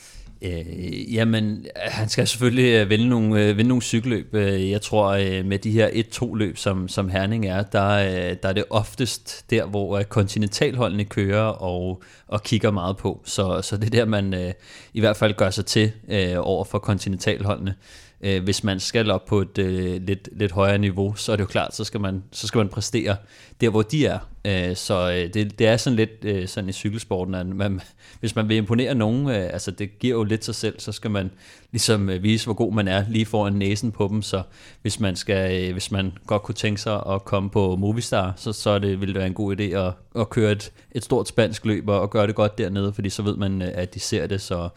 Øh, 0.42 1.14
jamen, 1.14 1.66
han 1.76 2.08
skal 2.08 2.26
selvfølgelig 2.26 2.72
øh, 2.72 2.90
vinde 2.90 3.08
nogle, 3.08 3.42
øh, 3.42 3.56
vinde 3.56 3.68
nogle 3.68 3.82
cykelløb. 3.82 4.34
Øh, 4.34 4.70
jeg 4.70 4.82
tror, 4.82 5.06
øh, 5.08 5.44
med 5.44 5.58
de 5.58 5.70
her 5.70 5.88
1-2 5.88 6.34
løb, 6.34 6.56
som, 6.56 6.88
som 6.88 7.08
Herning 7.08 7.46
er, 7.46 7.62
der, 7.62 7.88
øh, 7.88 8.36
der 8.42 8.48
er 8.48 8.52
det 8.52 8.64
oftest 8.70 9.50
der, 9.50 9.66
hvor 9.66 10.02
kontinentalholdene 10.02 11.04
kører 11.04 11.42
og, 11.42 12.02
og 12.28 12.42
kigger 12.42 12.70
meget 12.70 12.96
på. 12.96 13.20
Så, 13.24 13.62
så 13.62 13.76
det 13.76 13.86
er 13.86 13.90
der, 13.90 14.04
man 14.04 14.34
øh, 14.34 14.52
i 14.94 15.00
hvert 15.00 15.16
fald 15.16 15.34
gør 15.34 15.50
sig 15.50 15.66
til 15.66 15.92
øh, 16.08 16.34
over 16.38 16.64
for 16.64 16.78
kontinentalholdene. 16.78 17.74
Øh, 18.20 18.44
hvis 18.44 18.64
man 18.64 18.80
skal 18.80 19.10
op 19.10 19.24
på 19.24 19.40
et 19.40 19.58
øh, 19.58 20.02
lidt, 20.02 20.28
lidt 20.32 20.52
højere 20.52 20.78
niveau, 20.78 21.14
så 21.14 21.32
er 21.32 21.36
det 21.36 21.42
jo 21.42 21.48
klart, 21.48 21.76
så 21.76 21.84
skal 21.84 22.00
man, 22.00 22.22
så 22.32 22.46
skal 22.46 22.58
man 22.58 22.68
præstere 22.68 23.16
der, 23.60 23.70
hvor 23.70 23.82
de 23.82 24.06
er. 24.06 24.18
Øh, 24.46 24.76
så 24.76 25.10
øh, 25.10 25.34
det, 25.34 25.58
det 25.58 25.66
er 25.66 25.76
sådan 25.76 25.96
lidt 25.96 26.10
øh, 26.22 26.48
sådan 26.48 26.70
i 26.70 26.72
cykelsporten, 26.72 27.34
at 27.34 27.46
man, 27.46 27.80
hvis 28.20 28.36
man 28.36 28.48
vil 28.48 28.56
imponere 28.56 28.94
nogen, 28.94 29.28
øh, 29.28 29.34
altså 29.52 29.70
det 29.70 29.98
giver 29.98 30.16
jo 30.16 30.24
lidt 30.24 30.44
sig 30.44 30.54
selv, 30.54 30.80
så 30.80 30.92
skal 30.92 31.10
man 31.10 31.30
ligesom 31.72 32.10
øh, 32.10 32.22
vise, 32.22 32.46
hvor 32.46 32.54
god 32.54 32.72
man 32.72 32.88
er 32.88 33.04
lige 33.08 33.26
foran 33.26 33.52
næsen 33.52 33.92
på 33.92 34.08
dem. 34.08 34.22
Så 34.22 34.42
hvis 34.82 35.00
man, 35.00 35.16
skal, 35.16 35.68
øh, 35.68 35.72
hvis 35.72 35.90
man 35.90 36.12
godt 36.26 36.42
kunne 36.42 36.54
tænke 36.54 36.80
sig 36.80 37.02
at 37.06 37.24
komme 37.24 37.50
på 37.50 37.76
Movistar, 37.76 38.32
så, 38.36 38.52
så 38.52 38.78
det, 38.78 39.00
ville 39.00 39.14
det 39.14 39.18
være 39.18 39.26
en 39.26 39.34
god 39.34 39.56
idé 39.56 39.62
at, 39.62 39.92
at 40.20 40.30
køre 40.30 40.52
et, 40.52 40.72
et 40.92 41.04
stort 41.04 41.28
spansk 41.28 41.64
løb 41.64 41.88
og, 41.88 42.00
og 42.00 42.10
gøre 42.10 42.26
det 42.26 42.34
godt 42.34 42.58
dernede, 42.58 42.92
fordi 42.92 43.10
så 43.10 43.22
ved 43.22 43.36
man, 43.36 43.62
øh, 43.62 43.68
at 43.74 43.94
de 43.94 44.00
ser 44.00 44.26
det. 44.26 44.40
Så 44.40 44.68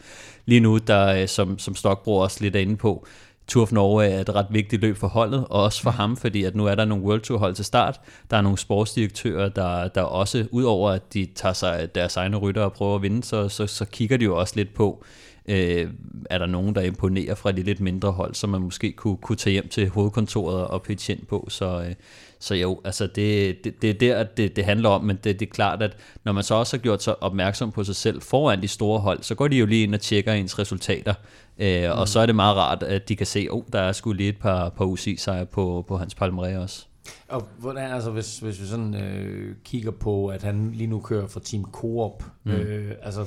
lige 0.46 0.60
nu, 0.60 0.78
der, 0.78 1.06
øh, 1.06 1.28
som, 1.28 1.58
som 1.58 1.74
Stokbro 1.74 2.16
også 2.16 2.38
lidt 2.40 2.56
er 2.56 2.60
inde 2.60 2.76
på, 2.76 3.06
Tour 3.50 3.62
of 3.62 3.72
Norway 3.72 4.10
er 4.10 4.20
et 4.20 4.34
ret 4.34 4.46
vigtigt 4.50 4.82
løb 4.82 4.96
for 4.96 5.08
holdet, 5.08 5.44
og 5.50 5.62
også 5.62 5.82
for 5.82 5.90
ham, 5.90 6.16
fordi 6.16 6.44
at 6.44 6.54
nu 6.54 6.66
er 6.66 6.74
der 6.74 6.84
nogle 6.84 7.04
World 7.04 7.20
Tour 7.20 7.38
hold 7.38 7.54
til 7.54 7.64
start. 7.64 8.00
Der 8.30 8.36
er 8.36 8.40
nogle 8.40 8.58
sportsdirektører, 8.58 9.48
der, 9.48 9.88
der 9.88 10.02
også, 10.02 10.46
udover 10.50 10.90
at 10.90 11.14
de 11.14 11.28
tager 11.34 11.52
sig 11.52 11.94
deres 11.94 12.16
egne 12.16 12.36
rytter 12.36 12.62
og 12.62 12.72
prøver 12.72 12.94
at 12.94 13.02
vinde, 13.02 13.24
så, 13.24 13.48
så, 13.48 13.66
så 13.66 13.84
kigger 13.84 14.16
de 14.16 14.24
jo 14.24 14.36
også 14.36 14.52
lidt 14.56 14.74
på, 14.74 15.04
øh, 15.48 15.88
er 16.30 16.38
der 16.38 16.46
nogen, 16.46 16.74
der 16.74 16.80
imponerer 16.80 17.34
fra 17.34 17.52
de 17.52 17.62
lidt 17.62 17.80
mindre 17.80 18.12
hold, 18.12 18.34
som 18.34 18.50
man 18.50 18.60
måske 18.60 18.92
kunne, 18.92 19.16
kunne 19.16 19.36
tage 19.36 19.52
hjem 19.52 19.68
til 19.68 19.88
hovedkontoret 19.88 20.66
og 20.66 20.82
pitche 20.82 21.14
ind 21.14 21.26
på. 21.26 21.46
Så, 21.48 21.80
øh, 21.80 21.94
så 22.40 22.54
jo, 22.54 22.80
altså 22.84 23.06
det, 23.06 23.64
det, 23.64 23.82
det 23.82 23.90
er 23.90 23.94
der, 23.94 24.22
det, 24.22 24.56
det 24.56 24.64
handler 24.64 24.88
om, 24.88 25.04
men 25.04 25.16
det, 25.16 25.40
det 25.40 25.46
er 25.46 25.50
klart, 25.50 25.82
at 25.82 25.96
når 26.24 26.32
man 26.32 26.44
så 26.44 26.54
også 26.54 26.76
har 26.76 26.82
gjort 26.82 27.02
sig 27.02 27.22
opmærksom 27.22 27.72
på 27.72 27.84
sig 27.84 27.96
selv 27.96 28.22
foran 28.22 28.62
de 28.62 28.68
store 28.68 29.00
hold, 29.00 29.22
så 29.22 29.34
går 29.34 29.48
de 29.48 29.56
jo 29.56 29.66
lige 29.66 29.82
ind 29.82 29.94
og 29.94 30.00
tjekker 30.00 30.32
ens 30.32 30.58
resultater, 30.58 31.14
øh, 31.58 31.84
mm. 31.84 31.98
og 31.98 32.08
så 32.08 32.20
er 32.20 32.26
det 32.26 32.34
meget 32.34 32.56
rart, 32.56 32.82
at 32.82 33.08
de 33.08 33.16
kan 33.16 33.26
se, 33.26 33.40
at 33.40 33.50
oh, 33.50 33.62
der 33.72 33.80
er 33.80 33.92
sgu 33.92 34.12
lige 34.12 34.28
et 34.28 34.38
par, 34.38 34.68
par 34.68 34.84
UCI-sejre 34.84 35.46
på, 35.46 35.84
på 35.88 35.96
hans 35.96 36.14
palmarès 36.14 36.58
også. 36.58 36.86
Og 37.28 37.48
hvordan, 37.58 37.90
altså, 37.90 38.10
hvis, 38.10 38.38
hvis 38.38 38.60
vi 38.60 38.66
sådan 38.66 38.94
øh, 38.94 39.54
kigger 39.64 39.90
på, 39.90 40.26
at 40.26 40.42
han 40.42 40.72
lige 40.74 40.86
nu 40.86 41.00
kører 41.00 41.26
for 41.26 41.40
Team 41.40 41.64
Coop, 41.72 42.24
mm. 42.44 42.52
øh, 42.52 42.94
altså 43.02 43.26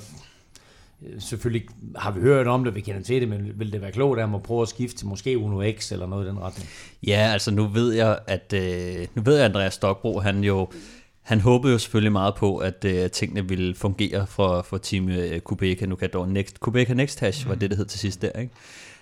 selvfølgelig 1.20 1.68
har 1.96 2.12
vi 2.12 2.22
hørt 2.22 2.48
om 2.48 2.64
det, 2.64 2.76
vi 2.76 2.82
kender 2.82 3.04
til 3.04 3.22
det, 3.22 3.30
men 3.30 3.52
vil 3.56 3.72
det 3.72 3.82
være 3.82 3.92
klogt 3.92 4.20
at 4.20 4.30
at 4.36 4.44
prøve 4.44 4.62
at 4.62 4.68
skifte 4.68 4.98
til 4.98 5.08
måske 5.08 5.38
Uno 5.38 5.72
X 5.80 5.92
eller 5.92 6.08
noget 6.08 6.26
i 6.26 6.30
den 6.30 6.40
retning? 6.40 6.70
Ja, 7.08 7.30
altså 7.34 7.52
nu 7.52 7.68
ved 7.68 7.94
jeg, 7.94 8.20
at 8.28 8.54
øh, 8.56 9.08
nu 9.16 9.22
ved 9.22 9.36
jeg, 9.36 9.46
at 9.46 9.50
Andreas 9.50 9.74
Stokbro, 9.74 10.20
han 10.20 10.44
jo 10.44 10.68
han 11.24 11.40
håbede 11.40 11.74
jo 11.74 11.80
selvfølgelig 11.80 12.12
meget 12.12 12.36
på, 12.36 12.58
at 12.58 12.86
øh, 12.86 13.10
tingene 13.10 13.48
ville 13.48 13.76
fungere 13.76 14.28
for, 14.28 14.62
for 14.62 14.78
Team 14.78 15.10
øh, 15.10 15.40
Kubeka 15.40 15.86
Nukador 15.86 16.26
Next. 16.26 16.60
Kubeka 16.60 16.94
Next 16.94 17.20
Hash 17.20 17.48
var 17.50 17.56
det, 17.56 17.70
det 17.70 17.78
hed 17.78 17.86
til 17.86 18.00
sidst 18.00 18.22
der, 18.22 18.32
ikke? 18.40 18.54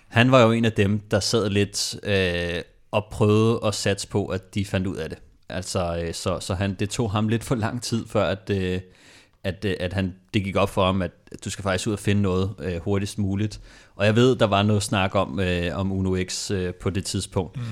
Han 0.08 0.30
var 0.30 0.42
jo 0.42 0.52
en 0.52 0.64
af 0.64 0.72
dem, 0.72 1.00
der 1.10 1.20
sad 1.20 1.50
lidt 1.50 1.96
øh, 2.02 2.62
og 2.90 3.04
prøvede 3.10 3.60
at 3.64 3.74
satse 3.74 4.08
på, 4.08 4.26
at 4.26 4.54
de 4.54 4.64
fandt 4.64 4.86
ud 4.86 4.96
af 4.96 5.08
det. 5.08 5.18
Altså, 5.48 6.02
øh, 6.04 6.14
så, 6.14 6.40
så 6.40 6.54
han, 6.54 6.74
det 6.74 6.90
tog 6.90 7.10
ham 7.10 7.28
lidt 7.28 7.44
for 7.44 7.54
lang 7.54 7.82
tid, 7.82 8.06
før 8.06 8.24
at, 8.24 8.50
øh, 8.50 8.80
at, 9.44 9.64
øh, 9.64 9.76
at 9.80 9.92
han, 9.92 10.14
det 10.34 10.44
gik 10.44 10.56
op 10.56 10.70
for 10.70 10.86
ham, 10.86 11.02
at 11.02 11.10
du 11.44 11.50
skal 11.50 11.62
faktisk 11.62 11.86
ud 11.86 11.92
og 11.92 11.98
finde 11.98 12.22
noget 12.22 12.54
øh, 12.58 12.80
hurtigst 12.80 13.18
muligt. 13.18 13.60
Og 13.94 14.06
jeg 14.06 14.16
ved, 14.16 14.36
der 14.36 14.46
var 14.46 14.62
noget 14.62 14.82
snak 14.82 15.14
om, 15.14 15.40
øh, 15.40 15.78
om 15.78 15.92
Uno 15.92 16.16
X 16.24 16.50
øh, 16.50 16.74
på 16.74 16.90
det 16.90 17.04
tidspunkt. 17.04 17.56
Mm. 17.56 17.62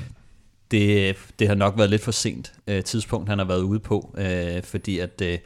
Det, 0.71 1.17
det 1.39 1.49
har 1.49 1.55
nok 1.55 1.79
været 1.79 1.91
lidt 1.91 2.03
for 2.03 2.13
sent 2.13 2.53
øh, 2.67 2.85
tidspunkt, 2.85 3.29
han 3.29 3.39
har 3.39 3.47
været 3.47 3.63
ude 3.63 3.81
på, 3.81 4.15
øh, 4.19 4.63
fordi 4.63 4.99
at 4.99 5.23
øh, 5.23 5.39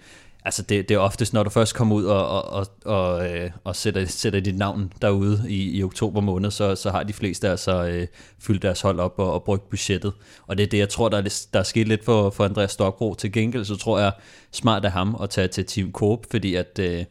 altså 0.45 0.62
det, 0.62 0.88
det 0.88 0.95
er 0.95 0.99
oftest, 0.99 1.32
når 1.32 1.42
du 1.42 1.51
først 1.51 1.74
kommer 1.74 1.97
ud 1.97 2.05
og, 2.05 2.28
og, 2.28 2.45
og, 2.45 2.66
og, 2.84 3.28
øh, 3.28 3.51
og 3.64 3.76
sætter, 3.76 4.07
sætter 4.07 4.40
dit 4.40 4.57
navn 4.57 4.92
derude 5.03 5.45
i, 5.49 5.78
i 5.78 5.82
oktober 5.82 6.20
måned, 6.20 6.51
så, 6.51 6.74
så 6.74 6.90
har 6.90 7.03
de 7.03 7.12
fleste 7.12 7.49
altså 7.49 7.84
øh, 7.84 8.07
fyldt 8.38 8.62
deres 8.62 8.80
hold 8.80 9.01
op 9.01 9.18
og, 9.18 9.32
og 9.32 9.42
brugt 9.42 9.70
budgettet. 9.70 10.12
Og 10.47 10.59
det 10.59 10.62
er 10.62 10.70
det, 10.70 10.78
jeg 10.78 10.88
tror, 10.88 11.09
der 11.09 11.18
er, 11.18 11.47
der 11.53 11.59
er 11.59 11.62
sket 11.62 11.88
lidt 11.88 12.05
for, 12.05 12.30
for 12.30 12.45
Andreas 12.45 12.70
Stokbro. 12.70 13.14
Til 13.14 13.32
gengæld, 13.32 13.64
så 13.64 13.76
tror 13.76 13.99
jeg 13.99 14.12
smart 14.53 14.84
af 14.84 14.92
ham 14.92 15.16
at 15.22 15.30
tage 15.30 15.49
til 15.49 15.66
Team 15.66 15.92
Coop, 15.92 16.26
fordi 16.30 16.55
at... 16.55 16.78
Øh, 16.80 17.05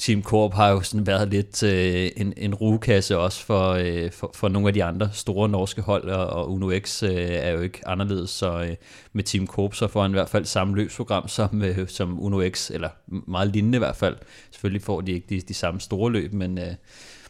Team 0.00 0.22
Corp 0.22 0.54
har 0.54 0.68
jo 0.68 0.80
sådan 0.80 1.06
været 1.06 1.28
lidt 1.28 1.62
øh, 1.62 2.10
en, 2.16 2.32
en 2.36 2.54
rugekasse 2.54 3.18
også 3.18 3.44
for, 3.44 3.70
øh, 3.70 4.10
for, 4.10 4.30
for 4.34 4.48
nogle 4.48 4.68
af 4.68 4.74
de 4.74 4.84
andre 4.84 5.10
store 5.12 5.48
norske 5.48 5.82
hold, 5.82 6.08
og, 6.08 6.26
og 6.26 6.52
Uno 6.52 6.78
X 6.78 7.02
øh, 7.02 7.10
er 7.14 7.50
jo 7.50 7.60
ikke 7.60 7.88
anderledes, 7.88 8.30
så 8.30 8.60
øh, 8.62 8.76
med 9.12 9.24
Team 9.24 9.46
Corp 9.46 9.74
så 9.74 9.88
får 9.88 10.02
han 10.02 10.10
i 10.10 10.14
hvert 10.14 10.28
fald 10.28 10.44
samme 10.44 10.76
løbsprogram 10.76 11.28
som, 11.28 11.62
øh, 11.62 11.88
som 11.88 12.20
Uno 12.20 12.48
X, 12.48 12.70
eller 12.70 12.88
meget 13.06 13.52
lignende 13.52 13.76
i 13.76 13.78
hvert 13.78 13.96
fald. 13.96 14.16
Selvfølgelig 14.50 14.82
får 14.82 15.00
de 15.00 15.12
ikke 15.12 15.26
de, 15.28 15.40
de 15.40 15.54
samme 15.54 15.80
store 15.80 16.12
løb, 16.12 16.32
men, 16.32 16.58
øh, 16.58 16.74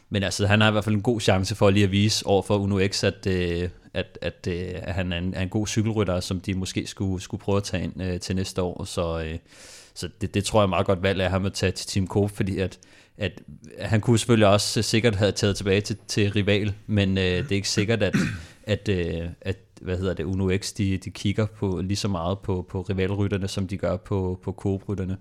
men 0.09 0.23
altså, 0.23 0.47
han 0.47 0.61
har 0.61 0.67
i 0.67 0.71
hvert 0.71 0.83
fald 0.83 0.95
en 0.95 1.01
god 1.01 1.21
chance 1.21 1.55
for 1.55 1.69
lige 1.69 1.83
at 1.83 1.91
vise 1.91 2.25
over 2.25 2.41
for 2.41 2.57
Uno 2.57 2.87
X, 2.87 3.03
at, 3.03 3.27
øh, 3.27 3.69
at, 3.93 4.17
at, 4.21 4.47
øh, 4.47 4.69
at 4.73 4.93
han 4.93 5.13
er 5.13 5.17
en, 5.17 5.33
er 5.33 5.41
en 5.41 5.49
god 5.49 5.67
cykelrytter, 5.67 6.19
som 6.19 6.39
de 6.39 6.53
måske 6.53 6.87
skulle, 6.87 7.21
skulle 7.21 7.41
prøve 7.41 7.57
at 7.57 7.63
tage 7.63 7.83
ind 7.83 8.01
øh, 8.01 8.19
til 8.19 8.35
næste 8.35 8.61
år, 8.61 8.83
så... 8.83 9.23
Øh, 9.23 9.37
så 9.93 10.09
det, 10.21 10.33
det 10.33 10.43
tror 10.43 10.61
jeg 10.61 10.69
meget 10.69 10.85
godt 10.85 11.03
valg 11.03 11.21
af 11.21 11.29
ham 11.29 11.45
at 11.45 11.53
tage 11.53 11.71
til 11.71 11.87
Team 11.87 12.07
Coop, 12.07 12.31
fordi 12.31 12.59
at, 12.59 12.79
at 13.17 13.41
han 13.79 14.01
kunne 14.01 14.19
selvfølgelig 14.19 14.47
også 14.47 14.81
sikkert 14.81 15.15
have 15.15 15.31
taget 15.31 15.55
tilbage 15.55 15.81
til, 15.81 15.97
til 16.07 16.31
rival, 16.31 16.73
men 16.87 17.17
øh, 17.17 17.23
det 17.23 17.51
er 17.51 17.55
ikke 17.55 17.69
sikkert, 17.69 18.03
at, 18.03 18.15
at, 18.63 18.89
øh, 18.89 19.29
at 19.41 19.57
hvad 19.81 19.97
hedder 19.97 20.13
det, 20.13 20.23
Uno 20.23 20.57
X, 20.57 20.73
de, 20.73 20.97
de 20.97 21.09
kigger 21.09 21.45
på 21.45 21.81
lige 21.83 21.97
så 21.97 22.07
meget 22.07 22.39
på, 22.39 22.65
på 22.69 22.81
rivalrytterne, 22.81 23.47
som 23.47 23.67
de 23.67 23.77
gør 23.77 23.97
på, 23.97 24.39
på 24.43 24.51
Coop-rytterne. 24.51 25.17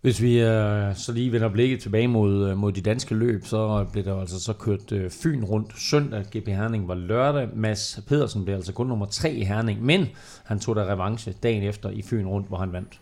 Hvis 0.00 0.22
vi 0.22 0.40
øh, 0.40 0.96
så 0.96 1.12
lige 1.12 1.32
vender 1.32 1.48
blikket 1.48 1.80
tilbage 1.80 2.08
mod, 2.08 2.50
øh, 2.50 2.58
mod 2.58 2.72
de 2.72 2.80
danske 2.80 3.14
løb, 3.14 3.46
så 3.46 3.86
blev 3.92 4.04
der 4.04 4.20
altså 4.20 4.40
så 4.40 4.52
kørt 4.52 4.92
øh, 4.92 5.10
Fyn 5.10 5.44
rundt 5.44 5.80
søndag. 5.80 6.24
GP 6.24 6.48
Herning 6.48 6.88
var 6.88 6.94
lørdag. 6.94 7.48
Mads 7.54 8.00
Pedersen 8.08 8.44
blev 8.44 8.54
altså 8.54 8.72
kun 8.72 8.86
nummer 8.86 9.06
tre 9.06 9.32
i 9.32 9.44
Herning, 9.44 9.84
men 9.84 10.08
han 10.44 10.60
tog 10.60 10.76
der 10.76 10.92
revanche 10.92 11.32
dagen 11.42 11.62
efter 11.62 11.90
i 11.90 12.02
Fyn 12.02 12.26
rundt, 12.26 12.48
hvor 12.48 12.58
han 12.58 12.72
vandt. 12.72 13.00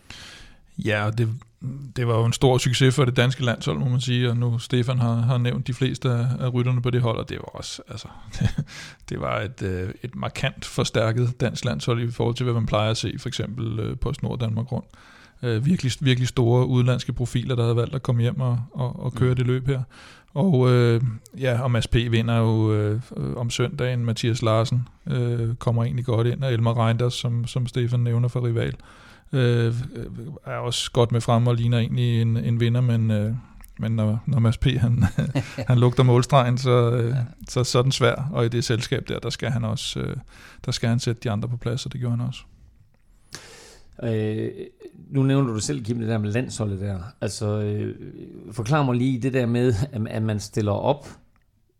Ja, 0.85 1.09
det, 1.17 1.29
det 1.95 2.07
var 2.07 2.17
jo 2.17 2.25
en 2.25 2.33
stor 2.33 2.57
succes 2.57 2.95
for 2.95 3.05
det 3.05 3.17
danske 3.17 3.45
landshold, 3.45 3.79
må 3.79 3.89
man 3.89 4.01
sige, 4.01 4.29
og 4.29 4.37
nu 4.37 4.59
Stefan 4.59 4.99
har, 4.99 5.13
har 5.13 5.37
nævnt 5.37 5.67
de 5.67 5.73
fleste 5.73 6.09
af, 6.09 6.25
af 6.39 6.53
rytterne 6.53 6.81
på 6.81 6.89
det 6.89 7.01
hold, 7.01 7.17
og 7.17 7.29
det 7.29 7.37
var 7.37 7.57
også, 7.57 7.81
altså, 7.89 8.07
det, 8.39 8.65
det 9.09 9.21
var 9.21 9.39
et, 9.39 9.91
et 10.03 10.15
markant 10.15 10.65
forstærket 10.65 11.41
dansk 11.41 11.65
landshold 11.65 12.09
i 12.09 12.11
forhold 12.11 12.35
til, 12.35 12.43
hvad 12.43 12.53
man 12.53 12.65
plejer 12.65 12.91
at 12.91 12.97
se, 12.97 13.13
for 13.19 13.29
eksempel 13.29 13.95
på 13.95 14.13
Snor 14.13 14.35
Danmark 14.35 14.71
rundt 14.71 14.87
øh, 15.43 15.65
virkelig, 15.65 15.91
virkelig 15.99 16.27
store 16.27 16.67
udenlandske 16.67 17.13
profiler, 17.13 17.55
der 17.55 17.63
havde 17.63 17.75
valgt 17.75 17.95
at 17.95 18.03
komme 18.03 18.21
hjem 18.21 18.39
og, 18.39 18.59
og, 18.71 18.99
og 18.99 19.13
køre 19.13 19.29
mm. 19.29 19.35
det 19.35 19.47
løb 19.47 19.67
her. 19.67 19.81
Og 20.33 20.71
øh, 20.71 21.01
ja, 21.39 21.61
og 21.61 21.71
Mads 21.71 21.87
P. 21.87 21.95
vinder 21.95 22.37
jo 22.37 22.73
øh, 22.73 23.01
om 23.35 23.49
søndagen. 23.49 24.05
Mathias 24.05 24.41
Larsen 24.41 24.87
øh, 25.07 25.55
kommer 25.55 25.83
egentlig 25.83 26.05
godt 26.05 26.27
ind, 26.27 26.43
og 26.43 26.53
Elmar 26.53 26.85
Reinders, 26.85 27.13
som, 27.13 27.47
som 27.47 27.67
Stefan 27.67 27.99
nævner 27.99 28.27
for 28.27 28.45
rival, 28.45 28.73
øh, 29.31 29.73
er 30.45 30.57
også 30.57 30.91
godt 30.91 31.11
med 31.11 31.21
frem 31.21 31.47
og 31.47 31.55
ligner 31.55 31.77
egentlig 31.77 32.21
en, 32.21 32.37
en 32.37 32.59
vinder, 32.59 32.81
men, 32.81 33.11
øh, 33.11 33.33
men 33.79 33.91
når, 33.91 34.23
når 34.25 34.39
Mads 34.39 34.57
P. 34.57 34.65
han, 34.65 35.03
han 35.69 35.79
lugter 35.79 36.03
målstregen, 36.03 36.57
så, 36.57 36.91
øh, 36.91 37.15
så, 37.49 37.63
så 37.63 37.77
er 37.77 37.83
den 37.83 37.91
svær, 37.91 38.29
og 38.31 38.45
i 38.45 38.49
det 38.49 38.63
selskab 38.63 39.07
der, 39.07 39.19
der 39.19 39.29
skal 39.29 39.49
han 39.49 39.63
også 39.63 39.99
øh, 39.99 40.15
der 40.65 40.71
skal 40.71 40.89
han 40.89 40.99
sætte 40.99 41.21
de 41.23 41.31
andre 41.31 41.49
på 41.49 41.57
plads, 41.57 41.85
og 41.85 41.93
det 41.93 41.99
gjorde 41.99 42.17
han 42.17 42.27
også. 42.27 42.41
Øh, 44.03 44.49
nu 45.09 45.23
nævner 45.23 45.53
du 45.53 45.59
selv, 45.59 45.83
Kim, 45.83 45.99
det 45.99 46.07
der 46.07 46.17
med 46.17 46.31
landsholdet 46.31 46.79
der. 46.79 46.99
Altså, 47.21 47.61
øh, 47.61 47.95
forklar 48.51 48.83
mig 48.83 48.95
lige 48.95 49.21
det 49.21 49.33
der 49.33 49.45
med, 49.45 49.73
at 50.09 50.23
man 50.23 50.39
stiller 50.39 50.71
op 50.71 51.07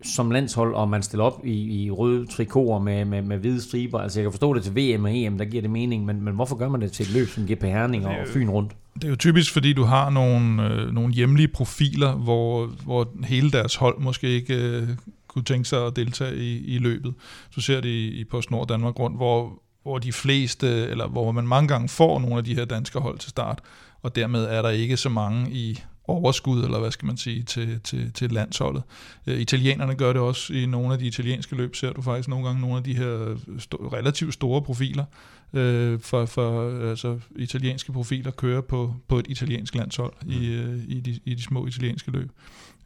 som 0.04 0.32
landshold, 0.32 0.74
og 0.76 0.90
man 0.90 1.04
stiller 1.04 1.24
op 1.24 1.46
i, 1.46 1.84
i 1.84 1.92
røde 1.92 2.26
trikoter 2.26 2.80
med, 2.80 3.06
med, 3.06 3.22
med 3.22 3.38
hvide 3.38 3.62
striber. 3.62 4.00
Altså, 4.00 4.20
jeg 4.20 4.26
kan 4.26 4.32
forstå 4.32 4.54
det 4.54 4.64
til 4.64 4.76
VM 4.76 5.06
og 5.06 5.16
EM, 5.16 5.38
der 5.38 5.46
giver 5.46 5.62
det 5.62 5.72
mening, 5.72 6.06
men, 6.06 6.22
men 6.22 6.36
hvorfor 6.36 6.56
gør 6.56 6.70
man 6.70 6.82
det 6.82 6.92
til 6.92 7.06
et 7.06 7.14
løb 7.14 7.28
som 7.28 7.44
GP 7.44 7.64
Herning 7.64 8.08
og 8.08 8.16
Fyn 8.28 8.50
rundt? 8.50 8.72
Det 8.96 9.04
er 9.04 9.10
jo 9.10 9.16
typisk, 9.16 9.54
fordi 9.54 9.74
du 9.74 9.84
har 9.84 10.10
nogle, 10.10 10.74
øh, 10.74 10.94
nogle 10.94 11.14
hjemlige 11.14 11.48
profiler, 11.48 12.12
hvor, 12.16 12.66
hvor 12.84 13.10
hele 13.24 13.52
deres 13.52 13.76
hold 13.76 14.00
måske 14.00 14.28
ikke 14.28 14.56
øh, 14.56 14.88
kunne 15.28 15.44
tænke 15.44 15.70
sig 15.70 15.86
at 15.86 15.96
deltage 15.96 16.36
i, 16.36 16.76
i 16.76 16.78
løbet. 16.78 17.14
Du 17.56 17.62
ser 17.62 17.82
det 17.82 17.90
i, 17.90 18.08
i 18.08 18.24
PostNord 18.24 18.68
Danmark 18.68 19.00
rundt, 19.00 19.18
hvor 19.18 19.62
hvor 19.84 20.00
de 20.00 20.12
fleste, 20.12 20.68
eller 20.68 21.08
hvor 21.08 21.32
man 21.32 21.48
mange 21.48 21.68
gange 21.68 21.90
får 21.90 22.20
nogle 22.20 22.38
af 22.38 22.44
de 22.44 22.56
her 22.56 22.66
danske 22.66 23.00
hold 23.00 23.20
til 23.20 23.30
start, 23.30 23.62
og 24.02 24.16
dermed 24.16 24.44
er 24.44 24.62
der 24.62 24.70
ikke 24.70 24.98
så 24.98 25.10
mange 25.10 25.52
i 25.52 25.84
overskud, 26.08 26.64
eller 26.64 26.80
hvad 26.80 26.92
skal 26.92 27.06
man 27.06 27.18
sige, 27.18 27.44
til, 27.44 27.80
til, 27.84 28.14
til 28.14 28.32
landsholdet. 28.32 28.84
Uh, 29.28 29.34
italienerne 29.34 29.96
gør 29.96 30.14
det 30.14 30.22
også 30.22 30.54
i 30.54 30.66
nogle 30.66 30.94
af 30.94 31.00
de 31.00 31.06
italienske 31.06 31.56
løb, 31.56 31.76
ser 31.76 31.94
du 31.94 32.02
faktisk 32.02 32.30
nogle 32.30 32.46
gange 32.46 32.62
nogle 32.62 32.78
af 32.78 32.84
de 32.84 32.94
her 32.94 33.36
sto- 33.58 33.94
relativt 33.94 34.34
store 34.34 34.62
profiler, 34.62 35.06
uh, 35.52 36.00
for, 36.02 36.26
for 36.26 36.80
altså, 36.90 37.20
italienske 37.36 37.92
profiler 37.92 38.32
kører 38.32 38.62
på, 38.62 38.96
på 39.08 39.20
et 39.20 39.26
italiensk 39.30 39.76
landshold 39.76 40.14
mm. 40.24 40.32
i, 40.32 40.60
uh, 40.60 40.76
i, 40.88 41.00
de, 41.00 41.20
i 41.26 41.34
de 41.34 41.44
små 41.44 41.66
italienske 41.66 42.12
løb. 42.12 42.32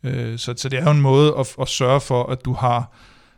Uh, 0.03 0.09
så, 0.37 0.53
så 0.57 0.69
det 0.69 0.79
er 0.79 0.83
jo 0.83 0.91
en 0.91 1.01
måde 1.01 1.35
at, 1.39 1.55
at 1.61 1.67
sørge 1.67 2.01
for, 2.01 2.23
at 2.23 2.45
du 2.45 2.53
har 2.53 2.91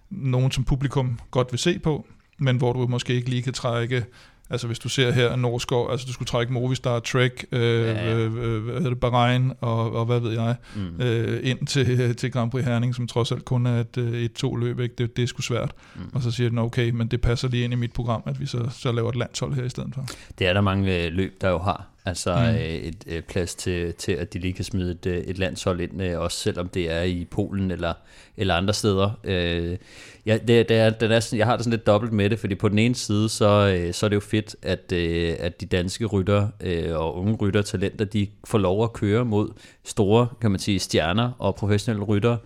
nogen, 0.09 0.51
som 0.51 0.63
publikum 0.63 1.19
godt 1.31 1.51
vil 1.51 1.59
se 1.59 1.79
på, 1.79 2.07
men 2.37 2.57
hvor 2.57 2.73
du 2.73 2.87
måske 2.87 3.13
ikke 3.13 3.29
lige 3.29 3.41
kan 3.41 3.53
trække 3.53 4.05
Altså 4.49 4.67
hvis 4.67 4.79
du 4.79 4.89
ser 4.89 5.11
her 5.11 5.35
Norskov, 5.35 5.91
altså 5.91 6.07
du 6.07 6.13
skulle 6.13 6.27
trække 6.27 6.53
Movistar, 6.53 6.99
Trek, 6.99 7.45
øh, 7.51 7.61
ja, 7.61 7.91
ja. 7.91 8.15
Øh, 8.15 8.23
øh, 8.23 8.63
hvad 8.63 8.73
hedder 8.73 8.89
det, 8.89 8.99
Bahrain 8.99 9.51
og, 9.61 9.91
og 9.91 10.05
hvad 10.05 10.19
ved 10.19 10.31
jeg, 10.31 10.55
mm. 10.75 11.01
øh, 11.01 11.39
ind 11.43 11.67
til, 11.67 12.15
til 12.19 12.31
Grand 12.31 12.51
Prix 12.51 12.65
Herning, 12.65 12.95
som 12.95 13.07
trods 13.07 13.31
alt 13.31 13.45
kun 13.45 13.65
er 13.65 13.79
et, 13.79 13.97
øh, 13.97 14.21
et 14.21 14.33
to 14.33 14.55
løb, 14.55 14.79
ikke? 14.79 14.95
Det, 14.97 15.17
det 15.17 15.23
er 15.23 15.27
sgu 15.27 15.41
svært. 15.41 15.71
Mm. 15.95 16.01
Og 16.13 16.21
så 16.21 16.31
siger 16.31 16.49
den, 16.49 16.57
okay, 16.57 16.89
men 16.89 17.07
det 17.07 17.21
passer 17.21 17.47
lige 17.47 17.63
ind 17.63 17.73
i 17.73 17.75
mit 17.75 17.93
program, 17.93 18.23
at 18.25 18.39
vi 18.39 18.45
så, 18.45 18.69
så 18.71 18.91
laver 18.91 19.09
et 19.09 19.15
landshold 19.15 19.53
her 19.53 19.63
i 19.63 19.69
stedet 19.69 19.93
for. 19.93 20.05
Det 20.39 20.47
er 20.47 20.53
der 20.53 20.61
mange 20.61 21.05
øh, 21.05 21.13
løb, 21.13 21.41
der 21.41 21.49
jo 21.49 21.57
har. 21.57 21.94
Altså 22.05 22.35
mm. 22.35 22.57
et, 22.59 23.03
et 23.07 23.25
plads 23.25 23.55
til, 23.55 23.93
til, 23.93 24.11
at 24.11 24.33
de 24.33 24.39
lige 24.39 24.53
kan 24.53 24.65
smide 24.65 24.91
et, 24.91 25.29
et 25.29 25.37
landshold 25.37 25.81
ind, 25.81 26.01
også 26.01 26.37
selvom 26.37 26.69
det 26.69 26.91
er 26.91 27.01
i 27.01 27.27
Polen 27.31 27.71
eller, 27.71 27.93
eller 28.37 28.53
andre 28.53 28.73
steder. 28.73 29.19
Øh, 29.23 29.77
Ja, 30.25 30.37
det, 30.47 30.69
det 30.69 30.77
er, 30.77 30.89
det 30.89 31.11
er 31.11 31.19
sådan, 31.19 31.39
jeg 31.39 31.47
har 31.47 31.55
det 31.55 31.63
sådan 31.63 31.77
lidt 31.77 31.87
dobbelt 31.87 32.13
med 32.13 32.29
det, 32.29 32.39
fordi 32.39 32.55
på 32.55 32.69
den 32.69 32.79
ene 32.79 32.95
side, 32.95 33.29
så, 33.29 33.77
øh, 33.77 33.93
så 33.93 34.05
er 34.05 34.09
det 34.09 34.15
jo 34.15 34.19
fedt, 34.19 34.55
at, 34.61 34.91
øh, 34.91 35.35
at 35.39 35.61
de 35.61 35.65
danske 35.65 36.05
rytter 36.05 36.47
øh, 36.61 36.95
og 36.95 37.17
unge 37.17 37.35
rytter 37.35 37.61
talenter, 37.61 38.05
de 38.05 38.27
får 38.47 38.57
lov 38.57 38.83
at 38.83 38.93
køre 38.93 39.25
mod 39.25 39.49
store, 39.83 40.27
kan 40.41 40.51
man 40.51 40.59
sige, 40.59 40.79
stjerner 40.79 41.31
og 41.39 41.55
professionelle 41.55 42.03
rytter. 42.03 42.37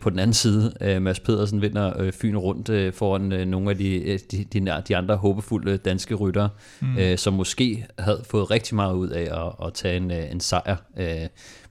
På 0.00 0.10
den 0.10 0.18
anden 0.18 0.34
side, 0.34 0.72
Mads 1.00 1.20
Pedersen 1.20 1.62
vinder 1.62 2.10
Fyn 2.10 2.36
rundt 2.36 2.94
foran 2.94 3.48
nogle 3.48 3.70
af 3.70 3.78
de, 3.78 4.18
de, 4.30 4.44
de, 4.44 4.82
de 4.88 4.96
andre 4.96 5.16
håbefulde 5.16 5.76
danske 5.76 6.14
rytter, 6.14 6.48
mm. 6.80 7.16
som 7.16 7.32
måske 7.32 7.86
havde 7.98 8.24
fået 8.30 8.50
rigtig 8.50 8.74
meget 8.74 8.94
ud 8.94 9.08
af 9.08 9.46
at, 9.46 9.66
at 9.66 9.74
tage 9.74 9.96
en, 9.96 10.10
en 10.10 10.40
sejr 10.40 10.76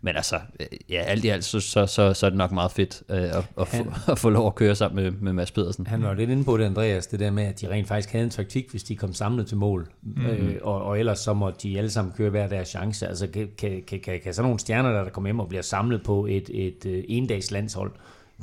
Men 0.02 0.16
altså, 0.16 0.40
øh, 0.60 0.66
ja, 0.90 1.02
alt 1.02 1.26
i 1.26 1.28
alt, 1.28 1.46
så, 1.46 1.60
så, 1.60 1.86
så, 1.86 2.14
så 2.14 2.26
er 2.26 2.30
det 2.30 2.38
nok 2.38 2.52
meget 2.52 2.72
fedt 2.72 3.04
øh, 3.10 3.18
at, 3.18 3.46
at, 3.62 3.68
få, 3.68 3.94
at 4.12 4.20
få 4.20 4.30
lov 4.30 4.48
at 4.48 4.56
køre 4.56 4.76
sammen 4.76 5.04
med, 5.04 5.12
med 5.12 5.34
Mads 5.34 5.52
Pedersen. 5.52 5.88
Han 5.88 6.04
var 6.04 6.14
lidt 6.14 6.30
inde 6.30 6.44
på 6.44 6.58
det, 6.58 6.66
Andreas, 6.66 7.08
det 7.08 7.20
der 7.20 7.32
med, 7.32 7.44
at 7.44 7.62
de 7.62 7.70
rent 7.70 7.88
faktisk 7.88 8.12
havde 8.12 8.24
en 8.24 8.30
taktik, 8.30 8.72
hvis 8.72 8.84
de 8.84 8.96
kom 8.96 9.14
samlet 9.14 9.48
til 9.48 9.58
mål. 9.58 9.88
Mm-hmm. 10.02 10.26
Øh, 10.26 10.56
og, 10.62 10.84
og 10.84 11.00
ellers 11.00 11.20
så 11.20 11.34
må 11.34 11.52
de 11.64 11.78
alle 11.78 11.90
sammen 11.90 12.14
køre 12.18 12.30
hver 12.30 12.48
deres 12.48 12.68
chance. 12.68 13.08
Altså, 13.08 13.28
kan, 13.28 13.50
kan, 13.58 13.84
kan, 13.88 14.00
kan, 14.00 14.20
kan 14.24 14.34
sådan 14.34 14.46
nogle 14.46 14.60
stjerner, 14.60 14.92
der, 14.92 15.04
der 15.04 15.10
kommer 15.10 15.28
hjem 15.28 15.40
og 15.40 15.48
bliver 15.48 15.62
samlet 15.62 16.04
på 16.04 16.26
et, 16.26 16.50
et, 16.54 16.86
et 16.86 17.06
endags 17.08 17.52
landshold, 17.52 17.92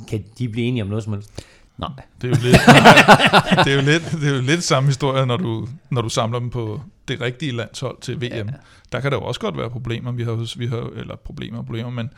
kan 0.07 0.23
de 0.39 0.49
blive 0.49 0.67
enige 0.67 0.83
om 0.83 0.89
noget 0.89 1.03
som 1.03 1.13
helst? 1.13 1.31
Nej. 1.77 1.89
Det 2.21 2.27
er 2.27 2.29
jo 2.29 2.41
lidt, 2.43 2.57
det 3.65 3.71
er 3.71 3.75
jo 3.75 3.81
lidt, 3.81 4.21
det 4.21 4.29
er 4.29 4.35
jo 4.35 4.41
lidt 4.41 4.63
samme 4.63 4.89
historie, 4.89 5.25
når 5.25 5.37
du, 5.37 5.67
når 5.91 6.01
du 6.01 6.09
samler 6.09 6.39
dem 6.39 6.49
på 6.49 6.81
det 7.07 7.21
rigtige 7.21 7.51
landshold 7.51 7.97
til 8.01 8.21
VM. 8.21 8.31
Ja. 8.31 8.43
Der 8.91 8.99
kan 8.99 9.11
der 9.11 9.17
jo 9.17 9.23
også 9.23 9.39
godt 9.39 9.57
være 9.57 9.69
problemer, 9.69 10.11
vi 10.11 10.23
har, 10.23 10.57
vi 10.57 10.67
har, 10.67 10.89
eller 10.95 11.15
problemer 11.15 11.57
og 11.57 11.65
problemer, 11.65 11.89
men 11.89 12.09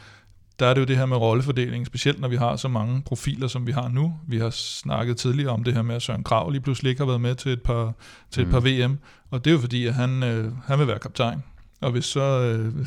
der 0.59 0.65
er 0.65 0.73
det 0.73 0.81
jo 0.81 0.85
det 0.85 0.97
her 0.97 1.05
med 1.05 1.17
rollefordeling, 1.17 1.85
specielt 1.85 2.19
når 2.19 2.27
vi 2.27 2.35
har 2.35 2.55
så 2.55 2.67
mange 2.67 3.01
profiler, 3.01 3.47
som 3.47 3.67
vi 3.67 3.71
har 3.71 3.88
nu. 3.89 4.19
Vi 4.27 4.38
har 4.38 4.49
snakket 4.49 5.17
tidligere 5.17 5.51
om 5.51 5.63
det 5.63 5.73
her 5.73 5.81
med, 5.81 5.95
at 5.95 6.01
Søren 6.01 6.23
Krav 6.23 6.49
lige 6.49 6.61
pludselig 6.61 6.89
ikke 6.89 7.01
har 7.01 7.07
været 7.07 7.21
med 7.21 7.35
til 7.35 7.51
et 7.51 7.61
par, 7.61 7.93
til 8.31 8.43
et 8.43 8.49
par 8.49 8.59
VM, 8.59 8.97
og 9.29 9.45
det 9.45 9.51
er 9.51 9.55
jo 9.55 9.59
fordi, 9.59 9.85
at 9.85 9.93
han, 9.93 10.23
øh, 10.23 10.51
han 10.65 10.79
vil 10.79 10.88
være 10.88 10.99
kaptajn. 10.99 11.43
Og 11.81 11.91
hvis 11.91 12.05
så 12.05 12.21
øh, 12.21 12.85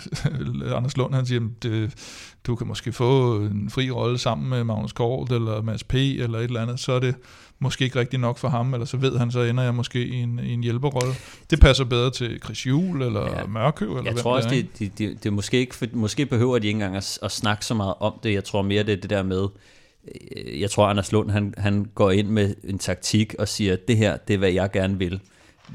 Anders 0.77 0.97
Lund 0.97 1.15
han 1.15 1.27
siger, 1.27 1.49
at 1.65 1.95
du 2.47 2.57
kan 2.57 2.67
måske 2.67 2.93
få 2.93 3.37
en 3.37 3.71
fri 3.71 3.91
rolle 3.91 4.19
sammen 4.19 4.51
med 4.51 4.65
Magnus 4.65 4.93
Kort 4.93 5.33
eller 5.33 5.63
Mads 5.63 5.85
P. 5.85 5.95
eller 5.95 6.39
et 6.39 6.45
eller 6.45 6.63
andet, 6.63 6.81
så 6.81 6.93
er 6.93 7.01
det 7.01 7.15
måske 7.61 7.85
ikke 7.85 7.99
rigtig 7.99 8.19
nok 8.19 8.39
for 8.39 8.49
ham, 8.49 8.75
eller 8.75 8.87
så 8.87 8.97
ved 8.97 9.19
han, 9.19 9.31
så 9.31 9.41
ender 9.41 9.63
jeg 9.63 9.75
måske 9.75 10.07
i 10.07 10.15
en, 10.15 10.39
i 10.39 10.53
en 10.53 10.63
hjælperrolle. 10.63 11.15
Det 11.51 11.61
passer 11.61 11.85
bedre 11.85 12.11
til 12.11 12.41
Chris 12.45 12.67
Juhl 12.67 13.03
eller 13.03 13.39
ja. 13.39 13.47
Mørkøv. 13.47 13.97
Eller 13.97 14.11
jeg 14.11 14.21
tror 14.21 14.37
også, 14.37 14.49
det, 14.49 14.79
det, 14.79 14.99
det, 14.99 15.25
det 15.25 15.33
måske 15.33 15.59
ikke, 15.59 15.75
for, 15.75 15.87
måske 15.93 16.27
behøver 16.27 16.59
de 16.59 16.67
ikke 16.67 16.77
engang 16.77 16.97
at, 16.97 17.19
at 17.23 17.33
snakke 17.33 17.67
så 17.67 17.75
meget 17.75 17.95
om 18.01 18.13
det. 18.23 18.33
Jeg 18.33 18.45
tror 18.45 18.63
mere, 18.63 18.83
det 18.83 18.93
er 18.93 18.97
det 19.01 19.11
der 19.11 19.23
med, 19.23 19.49
øh, 20.37 20.61
jeg 20.61 20.71
tror, 20.71 20.87
Anders 20.87 21.13
Lund, 21.13 21.31
han, 21.31 21.55
han 21.59 21.91
går 21.95 22.11
ind 22.11 22.29
med 22.29 22.55
en 22.65 22.79
taktik 22.79 23.35
og 23.39 23.49
siger, 23.49 23.77
det 23.89 23.97
her, 23.97 24.17
det 24.17 24.35
er, 24.35 24.39
hvad 24.39 24.53
jeg 24.53 24.71
gerne 24.71 24.99
vil 24.99 25.21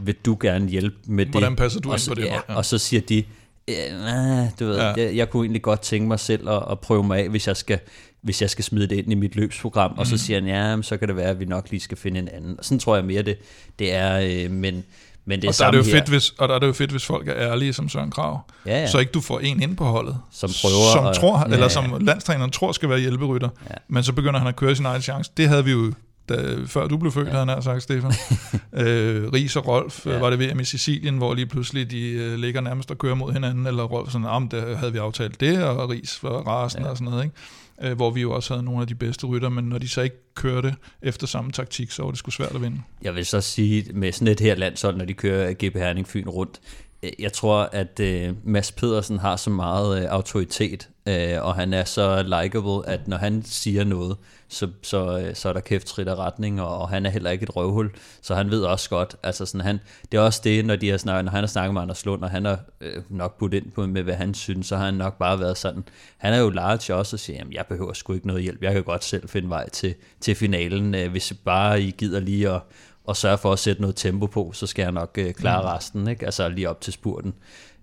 vil 0.04 0.16
du 0.26 0.38
gerne 0.42 0.70
hjælpe 0.70 0.98
med 1.06 1.26
det? 1.26 1.34
Hvordan 1.34 1.56
passer 1.56 1.80
du 1.80 1.90
og 1.90 1.96
ind 1.96 2.10
på 2.10 2.16
det? 2.16 2.26
Ja, 2.26 2.40
ja. 2.50 2.56
Og 2.56 2.66
så 2.66 2.78
siger 2.78 3.02
de, 3.02 3.24
ja, 3.68 4.50
du 4.60 4.66
ved, 4.66 4.78
ja. 4.78 4.94
jeg, 4.98 5.16
jeg 5.16 5.30
kunne 5.30 5.44
egentlig 5.44 5.62
godt 5.62 5.82
tænke 5.82 6.08
mig 6.08 6.20
selv 6.20 6.50
at, 6.50 6.64
at 6.72 6.80
prøve 6.80 7.04
mig 7.04 7.20
af, 7.20 7.30
hvis 7.30 7.48
jeg 7.48 7.58
skal 7.58 7.80
hvis 8.26 8.42
jeg 8.42 8.50
skal 8.50 8.64
smide 8.64 8.88
det 8.88 8.96
ind 8.96 9.12
i 9.12 9.16
mit 9.16 9.36
løbsprogram, 9.36 9.92
mm. 9.92 9.98
og 9.98 10.08
så 10.08 10.16
mm. 10.16 10.18
siger 10.18 10.40
han, 10.40 10.50
ja, 10.50 10.82
så 10.82 10.98
kan 10.98 11.08
det 11.08 11.16
være, 11.16 11.30
at 11.30 11.40
vi 11.40 11.46
nok 11.46 11.72
lige 11.72 11.82
skal 11.82 11.98
finde 11.98 12.20
en 12.20 12.28
anden. 12.28 12.56
Og 12.60 12.66
sådan 12.66 12.80
tror 12.80 12.96
jeg 12.96 13.06
mere, 13.06 13.22
det, 13.22 13.38
det 13.80 13.94
er, 13.94 14.20
øh, 14.20 14.52
men, 14.52 14.84
men 15.26 15.42
det 15.42 15.48
er 15.48 15.52
og 15.52 15.56
der 15.60 15.66
er 15.66 15.72
det 15.72 15.78
jo 15.78 15.84
her. 15.84 15.92
fedt, 15.92 16.10
hvis, 16.10 16.30
og 16.30 16.50
der 16.50 16.56
er 16.56 16.60
det 16.60 16.68
jo 16.68 16.74
fedt, 16.74 16.92
hvis 16.92 17.06
folk 17.06 17.28
er 17.28 17.34
ærlige 17.34 17.74
som 17.74 17.90
Søren 17.90 18.12
Krav. 18.12 18.40
Ja, 18.66 18.80
ja. 18.80 18.88
Så 18.88 19.00
ikke 19.00 19.12
du 19.12 19.22
får 19.22 19.40
en 19.40 19.62
ind 19.62 19.78
på 19.78 19.84
holdet. 19.84 20.18
Som 20.32 20.50
prøver. 20.62 20.94
Som 20.94 21.06
at, 21.06 21.16
tror, 21.16 21.40
ja, 21.40 21.54
eller 21.54 21.68
som 21.68 21.98
landstræneren 22.02 22.52
tror 22.52 22.72
skal 22.72 22.90
være 22.90 23.00
hjælperytter. 23.00 23.50
Ja. 23.70 23.76
Men 23.88 24.04
så 24.04 24.14
begynder 24.14 24.40
han 24.40 24.48
at 24.48 24.56
køre 24.56 24.76
sin 24.76 24.86
egen 24.86 25.02
chance. 25.02 25.32
Det 25.38 25.48
havde 25.50 25.66
vi 25.66 25.72
jo 25.72 25.94
da, 26.30 26.56
før 26.66 26.88
du 26.88 26.98
blev 26.98 27.12
født, 27.12 27.28
ja. 27.28 27.34
havde 27.34 27.46
han 27.46 27.62
sagt, 27.62 27.84
Stefan. 27.84 28.14
øh, 28.86 29.32
Ries 29.34 29.56
og 29.56 29.68
Rolf 29.68 30.06
ja. 30.06 30.18
var 30.18 30.30
det 30.30 30.40
VM 30.40 30.60
i 30.60 30.64
Sicilien, 30.64 31.18
hvor 31.18 31.34
lige 31.34 31.46
pludselig 31.46 31.92
de 31.92 32.10
øh, 32.10 32.36
ligger 32.36 32.62
nærmest 32.62 32.92
og 32.92 32.98
kører 32.98 33.16
mod 33.16 33.34
hinanden, 33.34 33.68
eller 33.68 33.84
Rolf 33.84 34.12
sådan, 34.12 34.28
om 34.28 34.50
der 34.50 34.78
havde 34.78 34.94
vi 34.94 34.98
aftalt 34.98 35.40
det, 35.40 35.64
og 35.64 35.90
Ries 35.90 36.24
var 36.24 36.30
rasen 36.30 36.82
ja. 36.82 36.90
og 36.90 36.98
sådan 36.98 37.12
noget, 37.12 37.24
ikke? 37.24 37.36
Øh, 37.82 37.96
hvor 37.96 38.12
vi 38.12 38.22
jo 38.22 38.32
også 38.32 38.54
havde 38.54 38.66
nogle 38.66 38.82
af 38.82 38.88
de 38.88 38.96
bedste 38.96 39.28
rytter, 39.28 39.50
men 39.50 39.66
når 39.66 39.78
de 39.78 39.90
så 39.90 40.02
ikke 40.02 40.34
kørte 40.36 40.76
efter 41.02 41.28
samme 41.28 41.52
taktik, 41.52 41.92
så 41.92 42.04
var 42.04 42.10
det 42.10 42.20
sgu 42.20 42.32
svært 42.32 42.56
at 42.56 42.62
vinde. 42.62 42.82
Jeg 43.02 43.16
vil 43.16 43.26
så 43.26 43.42
sige, 43.42 43.94
med 43.94 44.12
sådan 44.12 44.28
et 44.28 44.40
her 44.40 44.56
landshold, 44.56 44.98
når 44.98 45.06
de 45.06 45.14
kører 45.14 45.54
GP 45.54 45.76
Herning 45.76 46.08
Fyn 46.08 46.30
rundt, 46.30 46.62
øh, 47.04 47.12
jeg 47.20 47.34
tror, 47.34 47.70
at 47.72 48.00
øh, 48.00 48.34
Mads 48.44 48.72
Pedersen 48.72 49.20
har 49.20 49.36
så 49.36 49.50
meget 49.50 50.04
øh, 50.04 50.10
autoritet, 50.10 50.90
øh, 51.08 51.46
og 51.46 51.56
han 51.56 51.74
er 51.74 51.84
så 51.84 52.24
likable, 52.24 52.90
at 52.90 53.08
når 53.08 53.18
han 53.18 53.44
siger 53.46 53.84
noget, 53.84 54.18
så, 54.48 54.70
så, 54.82 55.20
øh, 55.20 55.36
så 55.36 55.50
er 55.50 55.54
der 55.54 55.60
kæft 55.60 55.88
trit 55.88 56.08
af 56.08 56.16
retning, 56.16 56.62
og, 56.62 56.78
og 56.78 56.90
han 56.90 57.06
er 57.06 57.10
heller 57.10 57.32
ikke 57.32 57.44
et 57.44 57.56
røvhul, 57.56 57.92
så 58.22 58.36
han 58.36 58.52
ved 58.52 58.62
også 58.62 58.90
godt, 58.90 59.16
altså 59.24 59.46
sådan 59.46 59.62
han, 59.62 59.80
det 60.12 60.18
er 60.18 60.22
også 60.22 60.42
det, 60.44 60.66
når, 60.66 60.76
de 60.76 60.90
har 60.90 60.98
snakket, 60.98 61.26
når 61.26 61.32
han 61.32 61.40
har 61.42 61.48
snakket 61.48 61.74
med 61.74 61.82
Anders 61.82 62.06
Lund, 62.06 62.24
og 62.24 62.30
han 62.30 62.46
har 62.46 62.60
øh, 62.82 63.04
nok 63.10 63.38
budt 63.38 63.54
ind 63.54 63.72
på 63.72 63.86
med, 63.86 64.04
hvad 64.04 64.14
han 64.14 64.34
synes, 64.34 64.68
så 64.68 64.78
har 64.78 64.86
han 64.86 64.94
nok 64.94 65.18
bare 65.18 65.40
været 65.40 65.58
sådan, 65.58 65.84
han 66.18 66.34
er 66.34 66.38
jo 66.38 66.50
large 66.50 66.96
også 66.96 67.16
og 67.16 67.20
siger, 67.20 67.38
jamen 67.38 67.54
jeg 67.54 67.66
behøver 67.70 67.94
sgu 67.94 68.14
ikke 68.14 68.28
noget 68.28 68.44
hjælp, 68.44 68.64
jeg 68.64 68.74
kan 68.74 68.84
godt 68.84 69.04
selv 69.04 69.30
finde 69.30 69.50
vej 69.50 69.70
til, 69.70 69.96
til 70.22 70.36
finalen, 70.36 70.96
øh, 70.96 71.12
hvis 71.12 71.34
bare 71.46 71.82
I 71.82 71.92
gider 71.92 72.20
lige 72.20 72.50
at, 72.50 72.62
og 73.04 73.18
sørge 73.18 73.38
for 73.38 73.54
at 73.54 73.60
sætte 73.60 73.82
noget 73.82 73.96
tempo 73.96 74.26
på, 74.26 74.52
så 74.54 74.68
skal 74.68 74.84
jeg 74.84 74.92
nok 74.92 75.18
øh, 75.18 75.34
klare 75.34 75.62
mm. 75.62 75.68
resten, 75.68 76.08
ikke? 76.08 76.26
altså 76.26 76.50
lige 76.50 76.70
op 76.70 76.82
til 76.82 76.94
spurten. 76.94 77.34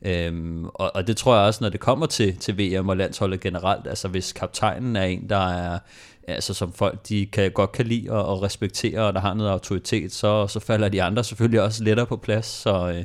Øhm, 0.05 0.65
og, 0.65 0.91
og 0.95 1.07
det 1.07 1.17
tror 1.17 1.37
jeg 1.37 1.47
også, 1.47 1.65
når 1.65 1.69
det 1.69 1.81
kommer 1.81 2.07
til, 2.07 2.37
til 2.37 2.59
VM 2.59 2.89
og 2.89 2.97
landsholdet 2.97 3.41
generelt, 3.41 3.87
altså 3.87 4.09
hvis 4.09 4.33
kaptajnen 4.33 4.97
er 4.97 5.05
en, 5.05 5.29
der 5.29 5.49
er 5.49 5.79
altså 6.29 6.55
som 6.55 6.73
folk 6.73 7.09
de 7.09 7.27
kan, 7.27 7.51
godt 7.51 7.73
kan 7.73 7.87
lide 7.87 8.11
og, 8.11 8.27
og 8.27 8.43
respektere, 8.43 9.01
og 9.01 9.13
der 9.13 9.21
har 9.21 9.35
noget 9.35 9.51
autoritet, 9.51 10.13
så, 10.13 10.47
så 10.47 10.61
falder 10.61 10.89
de 10.89 11.03
andre 11.03 11.25
selvfølgelig 11.25 11.63
også 11.63 11.85
lettere 11.85 12.07
på 12.07 12.17
plads. 12.17 12.47
Så, 12.47 12.93
øh, 12.97 13.05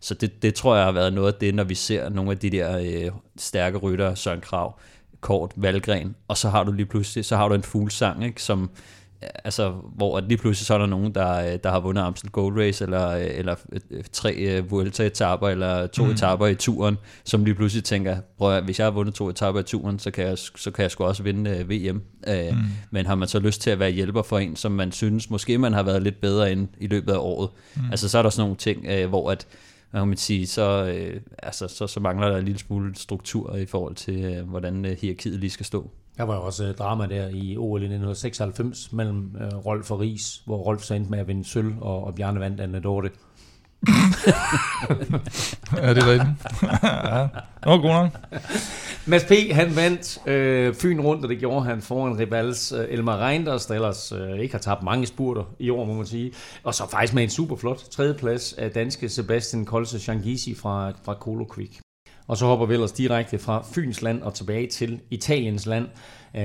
så 0.00 0.14
det, 0.14 0.42
det 0.42 0.54
tror 0.54 0.76
jeg 0.76 0.84
har 0.84 0.92
været 0.92 1.12
noget 1.12 1.32
af 1.32 1.38
det, 1.40 1.54
når 1.54 1.64
vi 1.64 1.74
ser 1.74 2.08
nogle 2.08 2.30
af 2.30 2.38
de 2.38 2.50
der 2.50 2.78
øh, 2.78 3.12
stærke 3.38 3.78
rytter, 3.78 4.14
Søren 4.14 4.40
Krav, 4.40 4.78
Kort, 5.20 5.52
Valgren, 5.56 6.16
og 6.28 6.36
så 6.36 6.48
har 6.48 6.64
du 6.64 6.72
lige 6.72 6.86
pludselig, 6.86 7.24
så 7.24 7.36
har 7.36 7.48
du 7.48 7.54
en 7.54 7.62
fuglsang, 7.62 8.24
ikke, 8.24 8.42
som, 8.42 8.70
altså, 9.22 9.70
hvor 9.70 10.20
lige 10.20 10.38
pludselig 10.38 10.66
så 10.66 10.74
er 10.74 10.78
der 10.78 10.86
nogen, 10.86 11.14
der, 11.14 11.56
der 11.56 11.70
har 11.70 11.80
vundet 11.80 12.02
Amstel 12.02 12.30
Gold 12.30 12.58
Race, 12.58 12.84
eller, 12.84 13.08
eller 13.10 13.54
tre 14.12 14.58
uh, 14.58 14.70
Vuelta-etapper, 14.70 15.48
eller 15.48 15.86
to 15.86 16.04
mm. 16.04 16.10
etapper 16.10 16.46
i 16.46 16.54
turen, 16.54 16.98
som 17.24 17.44
lige 17.44 17.54
pludselig 17.54 17.84
tænker, 17.84 18.16
prøv 18.38 18.62
hvis 18.62 18.78
jeg 18.78 18.86
har 18.86 18.90
vundet 18.90 19.14
to 19.14 19.28
etapper 19.28 19.60
i 19.60 19.64
turen, 19.64 19.98
så 19.98 20.10
kan 20.10 20.26
jeg, 20.26 20.38
så 20.38 20.70
kan 20.70 20.82
jeg 20.82 20.90
sgu 20.90 21.04
også 21.04 21.22
vinde 21.22 21.64
VM. 21.68 22.02
Mm. 22.26 22.58
Men 22.90 23.06
har 23.06 23.14
man 23.14 23.28
så 23.28 23.38
lyst 23.38 23.60
til 23.60 23.70
at 23.70 23.78
være 23.78 23.90
hjælper 23.90 24.22
for 24.22 24.38
en, 24.38 24.56
som 24.56 24.72
man 24.72 24.92
synes, 24.92 25.30
måske 25.30 25.58
man 25.58 25.72
har 25.72 25.82
været 25.82 26.02
lidt 26.02 26.20
bedre 26.20 26.52
end 26.52 26.68
i 26.78 26.86
løbet 26.86 27.12
af 27.12 27.18
året, 27.18 27.48
mm. 27.76 27.82
altså 27.90 28.08
så 28.08 28.18
er 28.18 28.22
der 28.22 28.30
sådan 28.30 28.42
nogle 28.42 28.56
ting, 28.56 29.06
hvor 29.06 29.30
at, 29.30 29.46
man 29.92 30.08
kan 30.08 30.16
sige, 30.16 30.46
så, 30.46 30.92
øh, 30.94 31.20
altså, 31.42 31.68
så, 31.68 31.86
så 31.86 32.00
mangler 32.00 32.28
der 32.28 32.36
en 32.36 32.44
lille 32.44 32.58
smule 32.58 32.94
struktur 32.94 33.56
i 33.56 33.66
forhold 33.66 33.94
til, 33.94 34.24
øh, 34.24 34.48
hvordan 34.48 34.84
øh, 34.84 34.96
hierarkiet 35.00 35.40
lige 35.40 35.50
skal 35.50 35.66
stå. 35.66 35.90
Der 36.16 36.22
var 36.22 36.34
jo 36.34 36.42
også 36.42 36.68
uh, 36.68 36.74
drama 36.74 37.06
der 37.06 37.28
i 37.28 37.56
OL 37.56 37.82
i 37.82 37.84
1996 37.84 38.92
mellem 38.92 39.34
uh, 39.34 39.66
Rolf 39.66 39.90
og 39.90 40.00
Ries, 40.00 40.42
hvor 40.46 40.56
Rolf 40.56 40.82
så 40.82 40.94
endte 40.94 41.10
med 41.10 41.18
at 41.18 41.28
vinde 41.28 41.44
sølv, 41.44 41.74
og, 41.80 42.04
og 42.04 42.14
Bjarne 42.14 42.40
vandt 42.40 42.60
Anne 42.60 42.80
Dorte. 42.80 43.10
ja, 45.76 45.94
det 45.94 46.02
er 46.02 46.06
rigtigt. 46.06 46.30
ja, 46.82 47.22
det 47.62 47.66
var 47.66 47.80
god 47.80 47.90
nok. 47.90 48.10
Mads 49.06 49.24
P. 49.24 49.32
han 49.52 49.76
vandt 49.76 50.28
øh, 50.28 50.74
Fyn 50.74 51.00
rundt, 51.00 51.24
og 51.24 51.28
det 51.28 51.38
gjorde 51.38 51.64
han 51.64 51.82
foran 51.82 52.18
Rivals 52.18 52.72
øh, 52.72 52.86
Elmar 52.88 53.26
Reinders, 53.26 53.66
der 53.66 53.74
ellers 53.74 54.12
øh, 54.12 54.38
ikke 54.38 54.54
har 54.54 54.60
tabt 54.60 54.82
mange 54.82 55.06
spurter 55.06 55.44
i 55.58 55.70
år, 55.70 55.84
må 55.84 55.94
man 55.94 56.06
sige. 56.06 56.32
Og 56.62 56.74
så 56.74 56.90
faktisk 56.90 57.14
med 57.14 57.22
en 57.22 57.30
super 57.30 57.56
flot 57.56 57.78
tredjeplads 57.78 58.52
af 58.52 58.70
danske 58.70 59.08
Sebastian 59.08 59.64
Kolse 59.64 59.98
Changisi 59.98 60.54
fra, 60.54 60.92
fra 61.04 61.14
Colo 61.14 61.44
Creek. 61.44 61.80
Og 62.30 62.36
så 62.36 62.46
hopper 62.46 62.66
vi 62.66 62.74
ellers 62.74 62.92
direkte 62.92 63.38
fra 63.38 63.64
Fyns 63.74 64.02
land 64.02 64.22
og 64.22 64.34
tilbage 64.34 64.66
til 64.66 65.00
Italiens 65.10 65.66
land. 65.66 65.86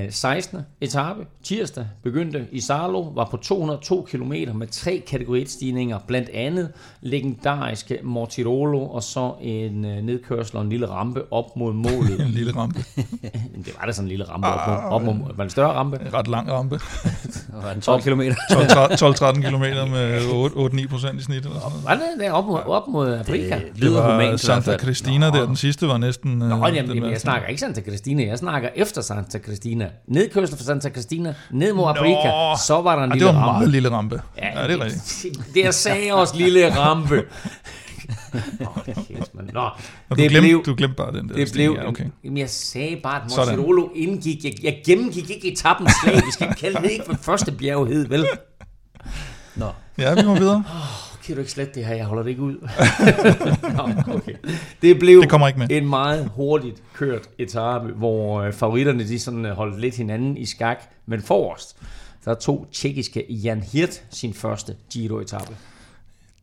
16. 0.10 0.60
Øh, 0.60 0.64
etape, 0.82 1.26
tirsdag, 1.44 1.86
begyndte 2.04 2.48
i 2.52 2.60
Sarlo, 2.60 3.02
var 3.02 3.28
på 3.32 3.38
202 3.38 4.08
km 4.12 4.34
med 4.58 4.68
tre 4.68 5.04
kategorietstigninger, 5.08 6.00
blandt 6.08 6.30
andet 6.30 6.72
legendariske 7.02 8.00
Mortirolo, 8.04 8.88
og 8.88 9.04
så 9.04 9.34
en 9.42 9.86
øh, 9.86 10.04
nedkørsel 10.04 10.58
og 10.58 10.64
en 10.64 10.70
lille 10.70 10.90
rampe 10.90 11.34
op 11.34 11.58
mod 11.58 11.74
målet. 11.74 12.22
en 12.22 12.28
lille 12.28 12.56
rampe? 12.56 12.80
det 13.66 13.74
var 13.80 13.86
da 13.86 13.92
sådan 13.92 14.06
en 14.06 14.10
lille 14.10 14.26
rampe 14.26 14.48
op 14.48 14.68
mod, 14.68 14.92
op 14.92 15.02
mod 15.02 15.36
var 15.36 15.44
en 15.44 15.50
større 15.50 15.74
rampe? 15.74 16.00
En 16.06 16.14
ret 16.14 16.28
lang 16.28 16.52
rampe. 16.52 16.80
var 17.54 17.72
en 17.72 17.82
12 17.82 18.02
km? 18.02 18.22
12-13 18.22 19.50
km 19.50 19.64
med 19.92 20.20
8-9 20.86 20.88
procent 20.88 21.20
i 21.20 21.24
snit. 21.24 21.46
Eller 21.46 21.60
sådan. 21.60 21.78
Var 21.84 21.94
det 21.94 22.04
der 22.20 22.32
op 22.32 22.46
mod, 22.46 22.60
op 22.60 22.88
mod 22.88 23.14
Afrika? 23.14 23.56
Det, 23.56 23.82
det 23.82 23.94
var 23.94 24.12
humant, 24.12 24.40
Santa 24.40 24.78
Cristina 24.78 25.26
der, 25.26 25.46
den 25.46 25.56
sidste 25.56 25.88
var 25.88 25.98
næsten... 25.98 26.38
Nå, 26.38 26.46
øh, 26.46 26.76
jamen, 26.76 26.96
jamen, 26.96 27.12
jeg 27.12 27.22
snakker 27.22 27.48
ikke 27.48 27.60
Santa 27.60 27.82
Cristina, 27.82 28.26
jeg 28.26 28.38
snakker 28.38 28.70
efter 28.76 29.02
Santa 29.02 29.40
Cristina. 29.40 29.75
Cristina. 29.76 29.90
Nedkørsel 30.08 30.58
for 30.58 30.64
Santa 30.64 30.90
Cristina, 30.90 31.36
ned 31.52 31.74
mod 31.74 31.86
Afrika, 31.88 32.56
så 32.68 32.82
var 32.82 32.96
der 32.96 33.04
en 33.04 33.12
lille 33.12 33.28
rampe. 33.28 33.40
det 33.40 33.46
var 33.46 33.54
en 33.54 33.60
meget 33.60 33.70
lille 33.70 33.90
rampe. 33.90 34.22
Ja, 34.38 34.62
ja 34.62 34.68
det 34.68 34.82
er 34.82 34.84
rigtigt. 34.84 35.54
Det 35.54 35.66
er 35.66 35.72
sagde 35.72 36.14
også 36.14 36.38
lille 36.38 36.78
rampe. 36.78 37.16
oh, 38.60 38.78
Nå, 39.54 39.70
du, 40.10 40.16
det 40.16 40.30
glemte, 40.30 40.40
blev, 40.40 40.64
du 40.66 40.76
glemte 40.76 40.96
bare 40.96 41.12
den 41.12 41.30
der. 41.30 41.36
Det 41.36 41.52
blev, 41.54 41.78
ja, 41.80 41.88
okay. 41.88 42.06
Jamen, 42.24 42.38
jeg 42.38 42.50
sagde 42.50 43.00
bare, 43.04 43.16
at 43.16 43.22
Monserolo 43.22 43.90
indgik. 43.96 44.44
Jeg, 44.44 44.54
jeg 44.64 44.82
gennemgik 44.86 45.30
ikke 45.30 45.52
etappens 45.52 45.92
slag. 46.04 46.16
Vi 46.16 46.32
skal 46.32 46.54
kalde 46.54 46.82
det 46.82 46.92
ikke 46.92 47.06
for 47.06 47.18
første 47.22 47.52
bjerg 47.52 47.88
hed, 47.88 48.08
vel? 48.08 48.28
Nå. 49.56 49.66
Ja, 49.98 50.14
vi 50.16 50.22
må 50.26 50.36
videre. 50.36 50.64
Kan 51.26 51.36
du 51.36 51.40
ikke 51.40 51.52
slette 51.52 51.74
det 51.74 51.86
her? 51.86 51.96
Jeg 51.96 52.06
holder 52.06 52.24
det 52.24 52.30
ikke 52.30 52.42
ud. 52.42 52.56
Nå, 53.78 54.14
okay. 54.14 54.34
Det 54.82 55.00
blev 55.00 55.22
det 55.22 55.30
kommer 55.30 55.48
ikke 55.48 55.60
med. 55.60 55.68
en 55.72 55.90
meget 55.90 56.32
hurtigt 56.36 56.84
kørt 56.94 57.30
etape, 57.38 57.88
hvor 57.88 58.42
øh, 58.42 58.54
favoritterne 58.54 59.04
de 59.04 59.20
sådan 59.20 59.46
øh, 59.46 59.52
holdt 59.52 59.82
lidt 59.82 59.96
hinanden 59.98 60.38
i 60.38 60.46
skak, 60.46 60.78
men 61.06 61.22
forrest, 61.22 61.78
der 62.26 62.34
tog 62.34 62.68
tjekkiske 62.74 63.26
Jan 63.30 63.64
Hirt 63.64 64.04
sin 64.12 64.34
første 64.34 64.76
Giro-etape 64.94 65.56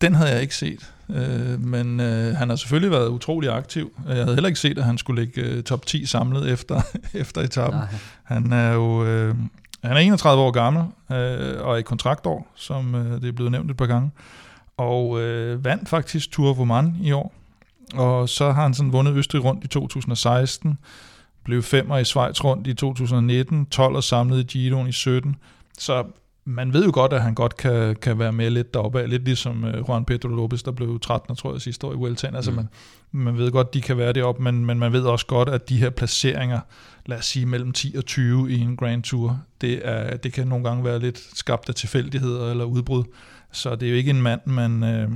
den 0.03 0.15
havde 0.15 0.31
jeg 0.31 0.43
ikke 0.43 0.57
set. 0.57 0.93
Øh, 1.11 1.61
men 1.61 2.01
øh, 2.01 2.37
han 2.37 2.49
har 2.49 2.57
selvfølgelig 2.57 2.91
været 2.91 3.09
utrolig 3.09 3.51
aktiv. 3.51 3.93
Jeg 4.09 4.17
havde 4.17 4.35
heller 4.35 4.49
ikke 4.49 4.61
set, 4.61 4.79
at 4.79 4.85
han 4.85 4.99
skulle 4.99 5.23
ligge 5.25 5.41
øh, 5.41 5.63
top 5.63 5.87
10 5.87 6.07
samlet 6.07 6.51
efter, 6.51 6.81
efter 7.15 7.41
etappen. 7.41 7.81
Nej. 7.81 7.89
Han 8.23 8.53
er 8.53 8.73
jo 8.73 9.05
øh, 9.05 9.35
han 9.85 9.97
er 9.97 10.01
31 10.01 10.43
år 10.43 10.51
gammel 10.51 10.85
øh, 11.13 11.67
og 11.67 11.79
i 11.79 11.83
kontraktår, 11.83 12.47
som 12.55 12.95
øh, 12.95 13.21
det 13.21 13.29
er 13.29 13.33
blevet 13.33 13.53
nævnt 13.53 13.71
et 13.71 13.77
par 13.77 13.87
gange. 13.87 14.11
Og 14.77 15.21
øh, 15.21 15.65
vandt 15.65 15.89
faktisk 15.89 16.33
Tour 16.33 16.51
of 16.51 16.59
Oman 16.59 16.97
i 17.03 17.13
år. 17.13 17.33
Og 17.95 18.29
så 18.29 18.53
har 18.53 18.63
han 18.63 18.75
sådan 18.75 18.93
vundet 18.93 19.17
Østrig 19.17 19.45
rundt 19.45 19.65
i 19.65 19.69
2016, 19.69 20.79
blev 21.45 21.63
femmer 21.63 21.99
i 21.99 22.05
Schweiz 22.05 22.45
rundt 22.45 22.67
i 22.67 22.75
2019, 22.75 23.67
12 23.67 23.97
og 23.97 24.05
samlet 24.05 24.41
i 24.41 24.59
Giroen 24.59 24.89
i 24.89 24.93
17. 24.93 25.37
Så 25.79 26.05
man 26.45 26.73
ved 26.73 26.85
jo 26.85 26.91
godt, 26.95 27.13
at 27.13 27.23
han 27.23 27.35
godt 27.35 27.57
kan, 27.57 27.97
kan 27.97 28.19
være 28.19 28.33
med 28.33 28.51
lidt 28.51 28.75
deroppe 28.75 29.01
af, 29.01 29.11
lidt 29.11 29.25
ligesom 29.25 29.65
uh, 29.65 29.89
Juan 29.89 30.05
Pedro 30.05 30.29
Lopez, 30.29 30.63
der 30.63 30.71
blev 30.73 31.01
13, 31.01 31.37
tror 31.37 31.53
jeg, 31.53 31.61
sidste 31.61 31.87
år 31.87 31.93
i 31.93 31.97
Vueltaen. 31.97 32.35
Altså 32.35 32.51
mm. 32.51 32.57
man, 32.57 32.69
man 33.13 33.39
ved 33.39 33.51
godt, 33.51 33.75
de 33.75 33.81
kan 33.81 33.99
være 33.99 34.13
deroppe, 34.13 34.43
men, 34.43 34.67
men 34.67 34.79
man 34.79 34.93
ved 34.93 35.03
også 35.03 35.27
godt, 35.27 35.49
at 35.49 35.69
de 35.69 35.77
her 35.77 35.91
placeringer, 35.91 36.61
lad 37.07 37.19
os 37.19 37.27
sige 37.27 37.47
mellem 37.47 37.73
10 37.73 37.95
og 37.99 38.05
20 38.05 38.53
i 38.53 38.61
en 38.61 38.77
Grand 38.77 39.03
Tour, 39.03 39.41
det, 39.61 39.81
er, 39.85 40.17
det 40.17 40.33
kan 40.33 40.47
nogle 40.47 40.65
gange 40.65 40.85
være 40.85 40.99
lidt 40.99 41.19
skabt 41.35 41.69
af 41.69 41.75
tilfældigheder 41.75 42.51
eller 42.51 42.65
udbrud. 42.65 43.05
Så 43.53 43.75
det 43.75 43.87
er 43.87 43.91
jo 43.91 43.97
ikke 43.97 44.11
en 44.11 44.23
mand, 44.23 44.41
man, 44.45 44.85
øh, 44.85 45.11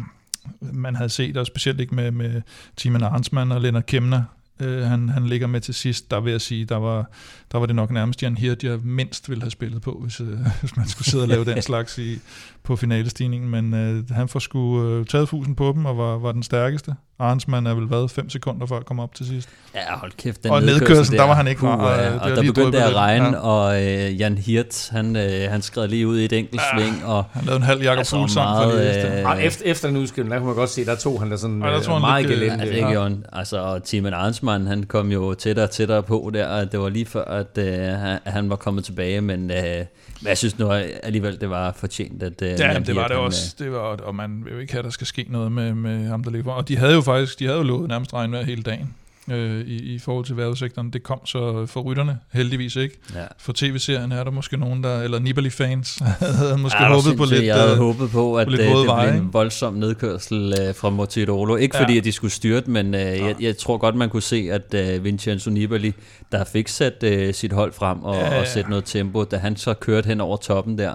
man 0.61 0.97
havde 0.97 1.09
set, 1.09 1.37
og 1.37 1.47
specielt 1.47 1.81
ikke 1.81 1.95
med, 1.95 2.11
med 2.11 2.43
Timon 2.77 3.03
Arnsmann 3.03 3.53
og 3.53 3.61
Lennart 3.61 3.87
Kemner, 3.87 4.23
øh, 4.61 4.83
han, 4.83 5.09
han 5.09 5.27
ligger 5.27 5.47
med 5.47 5.61
til 5.61 5.75
sidst, 5.75 6.11
der 6.11 6.21
vil 6.21 6.31
jeg 6.31 6.41
sige, 6.41 6.65
der 6.65 6.77
var, 6.77 7.11
der 7.57 7.61
var 7.61 7.67
det 7.67 7.77
nok 7.77 7.91
nærmest 7.91 8.23
Jan 8.23 8.37
Hirt, 8.37 8.65
jeg 8.65 8.79
mindst 8.85 9.29
ville 9.29 9.43
have 9.43 9.51
spillet 9.51 9.83
på, 9.83 9.99
hvis, 10.03 10.21
øh, 10.21 10.27
hvis 10.61 10.77
man 10.77 10.89
skulle 10.89 11.11
sidde 11.11 11.25
og 11.25 11.29
lave 11.29 11.45
den 11.45 11.63
slags 11.73 11.99
i, 11.99 12.19
på 12.63 12.77
finalestigningen, 12.77 13.51
men 13.51 13.75
øh, 13.75 14.11
han 14.11 14.29
får 14.29 14.39
sgu 14.39 14.83
øh, 14.85 15.07
taget 15.07 15.29
fusen 15.29 15.55
på 15.55 15.73
dem, 15.77 15.85
og 15.87 15.99
var, 15.99 16.19
var 16.19 16.33
den 16.33 16.43
stærkeste. 16.43 16.95
Arnsmann 17.19 17.67
er 17.67 17.75
vel 17.75 17.91
været 17.91 18.11
5 18.11 18.31
sekunder 18.31 18.67
før 18.67 18.77
at 18.77 18.87
komme 18.87 19.03
op 19.03 19.15
til 19.15 19.27
sidst. 19.27 19.49
Ja, 19.75 19.81
hold 19.97 20.13
kæft. 20.17 20.43
Den 20.43 20.51
og 20.51 20.63
nedkørslen, 20.63 21.19
der, 21.19 21.23
der 21.23 21.29
var 21.29 21.35
han 21.35 21.49
ikke 21.49 21.61
puh, 21.61 21.69
meget. 21.69 22.15
Øh, 22.15 22.23
og 22.23 22.31
der 22.31 22.43
begyndte 22.43 22.79
det 22.79 22.85
at 22.85 22.95
regne, 22.95 23.27
ja. 23.27 23.37
og 23.37 23.83
øh, 23.83 24.21
Jan 24.21 24.39
Hirt, 24.39 24.89
han, 24.93 25.17
øh, 25.17 25.51
han 25.51 25.63
skred 25.63 25.89
lige 25.89 26.07
ud 26.07 26.19
i 26.19 26.25
et 26.25 26.33
enkelt 26.33 26.61
ja, 26.61 26.79
sving. 26.79 27.05
Og, 27.05 27.25
han 27.33 27.45
lavede 27.45 27.57
en 27.57 27.63
halv 27.63 27.83
Jakob 27.83 27.99
altså, 27.99 28.17
Fuglsang 28.17 28.63
for 28.63 28.71
det. 28.71 29.19
Øh, 29.19 29.27
og 29.31 29.43
efter, 29.43 29.65
efter 29.65 29.89
den 29.89 29.97
udskilling, 29.97 30.31
der 30.33 30.39
kunne 30.39 30.47
man 30.47 30.57
godt 30.57 30.71
se, 30.71 30.85
der 30.85 30.95
tog 30.95 31.21
han 31.21 31.31
der 31.31 31.37
sådan 31.37 31.63
ja, 31.63 31.69
der 31.69 31.95
øh, 31.95 32.01
meget 32.01 32.27
gelinde. 32.27 32.65
Ja, 32.65 32.73
det 32.73 32.93
gjorde 32.93 33.03
han. 33.03 33.25
Altså, 33.33 33.59
og 33.59 33.85
Timon 33.85 34.13
Arnsmann, 34.13 34.67
han 34.67 34.83
kom 34.83 35.13
jo 35.13 35.35
tættere 35.35 35.67
og 35.67 35.71
tættere 35.71 36.03
på 36.03 36.31
der, 36.35 36.47
og 36.47 36.73
det 36.73 36.81
var 36.81 36.89
lige 36.89 37.07
før, 37.07 37.25
at 37.25 37.46
øh, 37.59 37.75
han, 37.75 38.19
han 38.25 38.51
var 38.51 38.57
kommet 38.57 38.85
tilbage, 38.85 39.21
men... 39.21 39.51
Øh, 39.51 39.85
men 40.21 40.29
jeg 40.29 40.39
synes 40.39 40.59
nu 40.59 40.71
alligevel, 40.71 41.41
det 41.41 41.51
var 41.51 41.73
fortjent, 41.73 42.23
at 42.23 42.43
uh, 42.43 42.49
Ja, 42.49 42.79
det 42.87 42.97
var 42.97 43.09
det 43.09 43.17
også. 43.17 43.55
Det 43.59 43.73
var, 43.73 43.79
og 43.79 44.15
man 44.15 44.45
vil 44.45 44.53
jo 44.53 44.59
ikke 44.59 44.73
have, 44.73 44.79
at 44.79 44.85
der 44.85 44.91
skal 44.91 45.07
ske 45.07 45.27
noget 45.29 45.53
med, 45.53 45.75
med 45.75 46.09
ham, 46.09 46.25
der 46.25 46.31
ligger 46.31 46.53
Og 46.53 46.69
de 46.69 46.77
havde 46.77 46.95
jo 46.95 47.01
faktisk, 47.01 47.39
de 47.39 47.45
havde 47.45 47.59
jo 47.59 47.65
lovet 47.65 47.89
nærmest 47.89 48.15
regnvejr 48.15 48.45
hele 48.45 48.63
dagen 48.63 48.95
øh, 49.31 49.61
i, 49.67 49.95
i 49.95 49.99
forhold 49.99 50.25
til 50.25 50.37
vejrudsigterne. 50.37 50.91
Det 50.91 51.03
kom 51.03 51.27
så 51.27 51.67
for 51.67 51.81
rytterne, 51.81 52.19
heldigvis 52.33 52.77
ikke. 52.77 52.99
Ja. 53.15 53.25
For 53.39 53.53
tv-serien 53.53 54.13
er 54.13 54.25
der 54.25 54.31
måske 54.31 54.57
nogen, 54.57 54.85
der, 54.85 55.03
eller 55.03 55.19
Nibali-fans, 55.19 55.99
havde 56.41 56.59
måske 56.59 56.83
ja, 56.83 56.95
håbet 56.95 57.17
på 57.17 57.25
lidt 57.25 57.45
Jeg 57.45 57.55
havde 57.55 57.73
øh, 57.73 57.79
håbet 57.79 58.11
på, 58.11 58.37
at 58.37 58.47
på 58.47 58.51
det 58.51 58.59
blev 58.59 59.19
en 59.23 59.33
voldsom 59.33 59.75
nedkørsel 59.75 60.55
uh, 60.69 60.75
fra 60.75 60.91
Mortirolo. 60.91 61.57
Ikke 61.57 61.77
ja. 61.77 61.83
fordi, 61.83 61.99
at 61.99 62.05
de 62.05 62.13
skulle 62.13 62.33
styrte, 62.33 62.71
men 62.71 62.95
ja. 62.95 63.27
jeg, 63.27 63.37
jeg 63.41 63.57
tror 63.57 63.77
godt, 63.79 63.95
man 63.95 64.11
kunne 64.11 64.23
se, 64.23 64.49
at 64.53 64.97
uh, 64.97 65.05
Vincenzo 65.05 65.51
Nibali, 65.51 65.93
der 66.33 66.45
fik 66.45 66.69
sat 66.69 67.05
uh, 67.07 67.35
sit 67.35 67.53
hold 67.53 67.73
frem 67.73 68.03
og, 68.03 68.15
ja, 68.15 68.35
ja. 68.35 68.41
og 68.41 68.47
sætte 68.47 68.71
noget 68.71 68.85
tempo, 68.85 69.25
da 69.25 69.37
han 69.37 69.57
så 69.57 69.75
kørte 69.75 70.07
hen 70.07 70.21
over 70.21 70.37
toppen 70.37 70.79
der, 70.79 70.95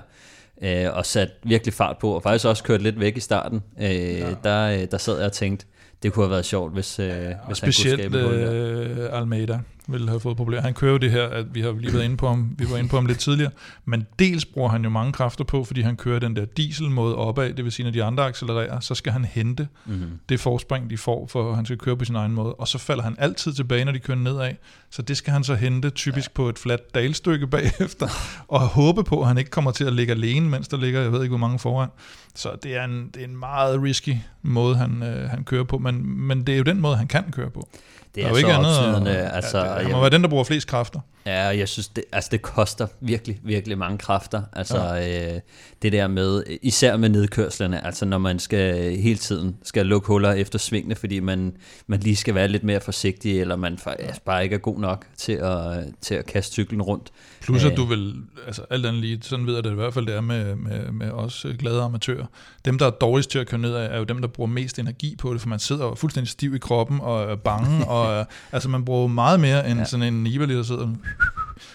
uh, 0.57 0.97
og 0.97 1.05
sat 1.05 1.29
virkelig 1.43 1.73
fart 1.73 1.97
på, 1.97 2.11
og 2.11 2.23
faktisk 2.23 2.45
også 2.45 2.63
kørte 2.63 2.84
lidt 2.84 2.99
væk 2.99 3.17
i 3.17 3.19
starten, 3.19 3.61
uh, 3.77 3.84
ja. 3.84 4.34
der, 4.43 4.86
der 4.86 4.97
sad 4.97 5.17
jeg 5.17 5.25
og 5.25 5.34
tænkte, 5.34 5.65
det 6.04 6.14
kunne 6.14 6.24
have 6.24 6.32
været 6.32 6.45
sjovt, 6.45 6.74
hvis, 6.74 6.99
øh, 6.99 7.08
ja, 7.08 7.34
hvis 7.47 7.60
han 7.60 7.68
kunne 7.68 7.74
skabe 7.74 8.18
øh, 8.18 9.18
Almeida 9.20 9.60
ville 9.88 10.09
have 10.09 10.19
fået 10.19 10.38
problemer. 10.38 10.61
Han 10.61 10.73
kører 10.73 10.91
jo 10.91 10.97
det 10.97 11.11
her, 11.11 11.27
at 11.27 11.55
vi 11.55 11.61
har 11.61 11.71
lige 11.71 11.93
været 11.93 12.05
inde 12.05 12.17
på 12.17 12.27
ham, 12.27 12.55
vi 12.57 12.65
var 12.69 12.77
inde 12.77 12.89
på 12.89 12.95
ham 12.95 13.05
lidt 13.05 13.19
tidligere, 13.19 13.51
men 13.86 14.05
dels 14.19 14.45
bruger 14.45 14.69
han 14.69 14.84
jo 14.84 14.89
mange 14.89 15.11
kræfter 15.13 15.43
på, 15.43 15.63
fordi 15.63 15.82
han 15.82 15.95
kører 15.95 16.19
den 16.19 16.36
der 16.36 16.45
dieselmåde 16.45 17.15
opad, 17.15 17.53
det 17.53 17.63
vil 17.63 17.71
sige, 17.71 17.84
når 17.84 17.91
de 17.91 18.03
andre 18.03 18.25
accelererer, 18.25 18.79
så 18.79 18.95
skal 18.95 19.11
han 19.11 19.25
hente 19.25 19.67
mm-hmm. 19.86 20.19
det 20.29 20.39
forspring, 20.39 20.89
de 20.89 20.97
får, 20.97 21.27
for 21.27 21.53
han 21.53 21.65
skal 21.65 21.77
køre 21.77 21.97
på 21.97 22.05
sin 22.05 22.15
egen 22.15 22.32
måde, 22.32 22.53
og 22.53 22.67
så 22.67 22.77
falder 22.77 23.03
han 23.03 23.15
altid 23.19 23.53
tilbage, 23.53 23.86
når 23.86 23.91
de 23.91 23.99
kører 23.99 24.17
nedad, 24.17 24.53
så 24.89 25.01
det 25.01 25.17
skal 25.17 25.34
han 25.34 25.43
så 25.43 25.55
hente 25.55 25.89
typisk 25.89 26.29
ja. 26.29 26.34
på 26.34 26.49
et 26.49 26.59
fladt 26.59 26.95
dalstykke 26.95 27.47
bagefter, 27.47 28.07
og 28.47 28.59
håbe 28.59 29.03
på, 29.03 29.21
at 29.21 29.27
han 29.27 29.38
ikke 29.38 29.51
kommer 29.51 29.71
til 29.71 29.84
at 29.84 29.93
ligge 29.93 30.13
alene, 30.13 30.49
mens 30.49 30.67
der 30.67 30.77
ligger, 30.77 31.01
jeg 31.01 31.11
ved 31.11 31.21
ikke 31.21 31.32
hvor 31.32 31.47
mange 31.47 31.59
foran. 31.59 31.89
Så 32.36 32.49
det 32.63 32.75
er 32.75 32.84
en, 32.84 33.09
det 33.13 33.21
er 33.21 33.25
en 33.25 33.38
meget 33.38 33.84
risky 33.84 34.15
måde, 34.41 34.75
han, 34.75 35.03
øh, 35.03 35.29
han 35.29 35.43
kører 35.43 35.63
på, 35.63 35.77
men, 35.77 36.07
men 36.27 36.47
det 36.47 36.53
er 36.53 36.57
jo 36.57 36.63
den 36.63 36.82
måde, 36.82 36.97
han 36.97 37.07
kan 37.07 37.32
køre 37.32 37.49
på. 37.49 37.69
Det 38.16 38.24
er, 38.24 38.26
er 38.26 38.30
jo 38.30 38.36
ikke 38.36 38.53
andet. 38.53 39.07
Altså, 39.34 39.57
ja, 39.57 39.64
det, 39.64 39.72
han 39.72 39.86
må 39.86 39.91
jeg, 39.91 40.01
være 40.01 40.09
den, 40.09 40.22
der 40.22 40.30
bruger 40.30 40.43
flest 40.43 40.68
kræfter. 40.68 40.99
Ja, 41.26 41.41
jeg 41.41 41.69
synes, 41.69 41.88
det, 41.88 42.03
altså 42.11 42.30
det 42.32 42.41
koster 42.41 42.88
virkelig, 43.01 43.39
virkelig 43.43 43.78
mange 43.78 43.97
kræfter. 43.97 44.41
Altså 44.53 44.78
ja. 44.78 45.34
øh, 45.36 45.41
det 45.82 45.91
der 45.91 46.07
med, 46.07 46.43
især 46.61 46.97
med 46.97 47.09
nedkørslerne, 47.09 47.86
altså 47.86 48.05
når 48.05 48.17
man 48.17 48.39
skal 48.39 48.97
hele 48.97 49.17
tiden 49.17 49.55
skal 49.63 49.86
lukke 49.86 50.07
huller 50.07 50.32
efter 50.32 50.59
svingene, 50.59 50.95
fordi 50.95 51.19
man, 51.19 51.53
man 51.88 51.99
lige 51.99 52.15
skal 52.15 52.36
være 52.36 52.47
lidt 52.47 52.63
mere 52.63 52.82
forsigtig, 52.82 53.41
eller 53.41 53.55
man 53.55 53.78
faktisk 53.78 54.22
bare 54.22 54.43
ikke 54.43 54.53
er 54.53 54.59
god 54.59 54.80
nok 54.80 55.05
til 55.17 55.34
at, 55.34 55.86
til 56.01 56.15
at 56.15 56.26
kaste 56.26 56.53
cyklen 56.53 56.82
rundt. 56.82 57.11
Plus 57.41 57.63
at 57.63 57.78
du 57.78 57.86
vil, 57.86 58.15
altså 58.45 58.61
alt 58.69 58.86
andet 58.86 59.01
lige, 59.01 59.19
sådan 59.22 59.45
ved 59.45 59.53
jeg 59.53 59.63
det 59.63 59.72
i 59.72 59.76
hvert 59.76 59.93
fald, 59.93 60.05
det 60.05 60.15
er 60.15 60.22
med, 60.22 60.55
med, 60.55 60.91
med 60.91 61.11
os 61.11 61.45
glade 61.59 61.82
amatører. 61.82 62.26
Dem, 62.65 62.78
der 62.78 62.86
er 62.86 62.89
dårligst 62.91 63.32
til 63.32 63.39
at 63.39 63.47
køre 63.47 63.61
ned 63.61 63.74
af, 63.74 63.95
er 63.95 63.97
jo 63.97 64.03
dem, 64.03 64.22
der 64.22 64.28
bruger 64.28 64.49
mest 64.49 64.80
energi 64.80 65.15
på 65.15 65.34
det, 65.34 65.41
for 65.41 65.49
man 65.49 65.59
sidder 65.59 65.95
fuldstændig 65.95 66.30
stiv 66.30 66.55
i 66.55 66.57
kroppen 66.57 66.99
og 66.99 67.32
er 67.32 67.36
bange, 67.36 67.88
og 67.95 68.26
altså 68.51 68.69
man 68.69 68.86
bruger 68.86 69.07
meget 69.07 69.39
mere 69.39 69.69
end 69.69 69.80
ja. 69.80 69.86
sådan 69.86 70.13
en 70.13 70.24
Nibali, 70.24 70.55
der 70.55 70.63
sidder 70.63 70.88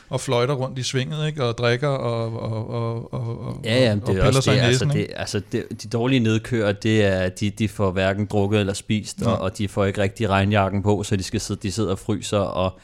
og 0.09 0.21
fløjter 0.21 0.55
rundt 0.55 0.79
i 0.79 0.83
svinget, 0.83 1.27
ikke? 1.27 1.45
og 1.45 1.59
drikker 1.59 1.89
og, 1.89 2.41
og, 2.41 2.75
og, 2.75 3.13
og, 3.13 3.61
ja, 3.65 3.85
ja, 3.85 3.95
det 3.95 4.09
og 4.09 4.17
er 4.17 4.27
også 4.27 4.41
sig 4.41 4.55
det, 4.55 4.61
altså, 4.61 4.85
næsen, 4.85 5.09
altså, 5.17 5.39
det, 5.39 5.61
altså 5.61 5.69
det, 5.71 5.83
de 5.83 5.89
dårlige 5.89 6.21
nedkører, 6.21 6.73
det 6.73 7.05
er, 7.05 7.29
de, 7.29 7.51
de 7.51 7.69
får 7.69 7.91
hverken 7.91 8.27
drukket 8.27 8.61
eller 8.61 8.73
spist, 8.73 9.21
ja. 9.21 9.31
og, 9.31 9.39
og 9.39 9.59
de 9.59 9.69
får 9.69 9.85
ikke 9.85 10.03
rigtig 10.03 10.29
regnjakken 10.29 10.83
på, 10.83 11.03
så 11.03 11.17
de 11.17 11.23
skal 11.23 11.41
sidde, 11.41 11.61
de 11.63 11.73
sidder 11.73 11.91
og 11.91 11.99
fryser, 11.99 12.39
og 12.39 12.79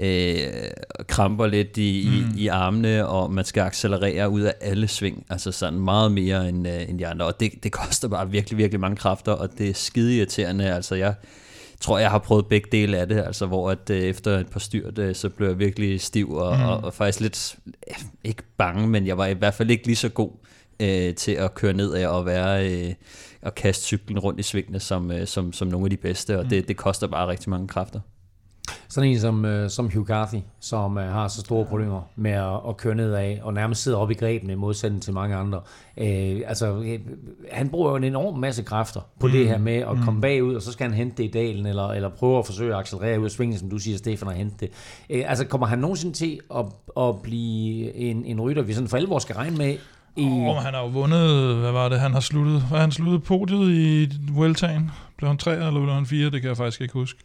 øh, 0.00 0.36
kramper 1.06 1.46
lidt 1.46 1.76
i, 1.76 2.08
mm. 2.08 2.38
i, 2.38 2.42
i 2.42 2.46
armene, 2.46 3.06
og 3.08 3.32
man 3.32 3.44
skal 3.44 3.60
accelerere 3.60 4.30
ud 4.30 4.40
af 4.40 4.54
alle 4.60 4.88
sving, 4.88 5.26
altså 5.30 5.52
sådan 5.52 5.78
meget 5.78 6.12
mere 6.12 6.48
end, 6.48 6.68
øh, 6.68 6.88
end 6.88 6.98
de 6.98 7.06
andre, 7.06 7.26
og 7.26 7.40
det, 7.40 7.52
det 7.62 7.72
koster 7.72 8.08
bare 8.08 8.30
virkelig, 8.30 8.58
virkelig 8.58 8.80
mange 8.80 8.96
kræfter, 8.96 9.32
og 9.32 9.48
det 9.58 9.70
er 9.70 9.74
skide 9.74 10.16
irriterende, 10.16 10.74
altså 10.74 10.94
jeg 10.94 11.14
tror, 11.84 11.98
jeg 11.98 12.10
har 12.10 12.18
prøvet 12.18 12.46
begge 12.46 12.68
dele 12.72 12.98
af 12.98 13.08
det, 13.08 13.24
altså 13.26 13.46
hvor 13.46 13.70
at 13.70 13.90
øh, 13.90 14.02
efter 14.02 14.38
et 14.38 14.48
par 14.50 14.60
styrt, 14.60 14.98
øh, 14.98 15.14
så 15.14 15.28
blev 15.28 15.48
jeg 15.48 15.58
virkelig 15.58 16.00
stiv 16.00 16.32
og, 16.32 16.56
mm. 16.56 16.62
og, 16.62 16.76
og 16.84 16.94
faktisk 16.94 17.20
lidt, 17.20 17.56
øh, 17.66 17.94
ikke 18.24 18.42
bange, 18.56 18.88
men 18.88 19.06
jeg 19.06 19.18
var 19.18 19.26
i 19.26 19.32
hvert 19.32 19.54
fald 19.54 19.70
ikke 19.70 19.86
lige 19.86 19.96
så 19.96 20.08
god 20.08 20.30
øh, 20.80 21.14
til 21.14 21.32
at 21.32 21.54
køre 21.54 21.72
ned 21.72 21.94
af 21.94 22.08
og 22.08 22.26
være 22.26 22.72
øh, 22.72 22.94
og 23.42 23.54
kaste 23.54 23.84
cyklen 23.84 24.18
rundt 24.18 24.40
i 24.40 24.42
svingene 24.42 24.80
som, 24.80 25.10
øh, 25.10 25.26
som, 25.26 25.52
som 25.52 25.68
nogle 25.68 25.86
af 25.86 25.90
de 25.90 25.96
bedste, 25.96 26.38
og 26.38 26.42
mm. 26.42 26.48
det, 26.48 26.68
det 26.68 26.76
koster 26.76 27.06
bare 27.06 27.28
rigtig 27.28 27.50
mange 27.50 27.68
kræfter. 27.68 28.00
Sådan 28.88 29.10
en 29.10 29.20
som, 29.20 29.44
uh, 29.44 29.68
som 29.68 29.90
Hugh 29.94 30.06
Carthy, 30.06 30.38
som 30.60 30.96
uh, 30.96 31.02
har 31.02 31.28
så 31.28 31.40
store 31.40 31.64
problemer 31.64 32.00
med 32.16 32.30
at, 32.30 32.60
at 32.68 32.76
køre 32.76 32.94
nedad, 32.94 33.36
og 33.42 33.54
nærmest 33.54 33.82
sidder 33.82 33.98
op 33.98 34.10
i 34.10 34.14
grebene 34.14 34.52
i 34.52 34.56
modsætning 34.56 35.02
til 35.02 35.12
mange 35.12 35.36
andre. 35.36 35.58
Uh, 35.96 36.04
altså, 36.46 36.72
uh, 36.72 36.86
han 37.52 37.68
bruger 37.68 37.90
jo 37.90 37.96
en 37.96 38.04
enorm 38.04 38.38
masse 38.38 38.62
kræfter 38.62 39.00
på 39.20 39.26
mm. 39.26 39.32
det 39.32 39.48
her 39.48 39.58
med 39.58 39.76
at 39.76 39.96
mm. 39.96 40.04
komme 40.04 40.20
bagud, 40.20 40.54
og 40.54 40.62
så 40.62 40.72
skal 40.72 40.86
han 40.86 40.94
hente 40.94 41.16
det 41.16 41.28
i 41.28 41.30
dalen, 41.30 41.66
eller, 41.66 41.88
eller 41.88 42.08
prøve 42.08 42.38
at 42.38 42.46
forsøge 42.46 42.74
at 42.74 42.80
accelerere 42.80 43.20
ud 43.20 43.24
af 43.24 43.30
svingen, 43.30 43.58
som 43.58 43.70
du 43.70 43.78
siger, 43.78 43.98
Stefan, 43.98 44.28
og 44.28 44.34
hente 44.34 44.56
det. 44.60 44.70
Uh, 45.10 45.30
altså, 45.30 45.46
kommer 45.46 45.66
han 45.66 45.78
nogensinde 45.78 46.14
til 46.14 46.40
at, 46.54 46.64
at 47.00 47.22
blive 47.22 47.94
en, 47.94 48.24
en 48.24 48.40
rytter, 48.40 48.62
vi 48.62 48.72
sådan 48.72 48.88
for 48.88 48.96
alvor 48.96 49.18
skal 49.18 49.36
regne 49.36 49.56
med 49.56 49.76
i... 50.16 50.24
Oh, 50.24 50.56
han 50.56 50.74
har 50.74 50.80
jo 50.80 50.86
vundet, 50.86 51.56
hvad 51.56 51.72
var 51.72 51.88
det, 51.88 52.00
han 52.00 52.12
har 52.12 52.20
sluttet, 52.20 52.62
hvad 52.62 52.80
han 52.80 52.92
sluttet 52.92 53.22
podiet 53.22 53.70
i 53.70 54.10
Vueltaen? 54.32 54.90
Blev 55.16 55.28
han 55.28 55.38
tre 55.38 55.52
eller 55.52 55.70
blev 55.70 55.94
han 55.94 56.06
fire? 56.06 56.30
Det 56.30 56.40
kan 56.40 56.48
jeg 56.48 56.56
faktisk 56.56 56.80
ikke 56.80 56.94
huske 56.94 57.24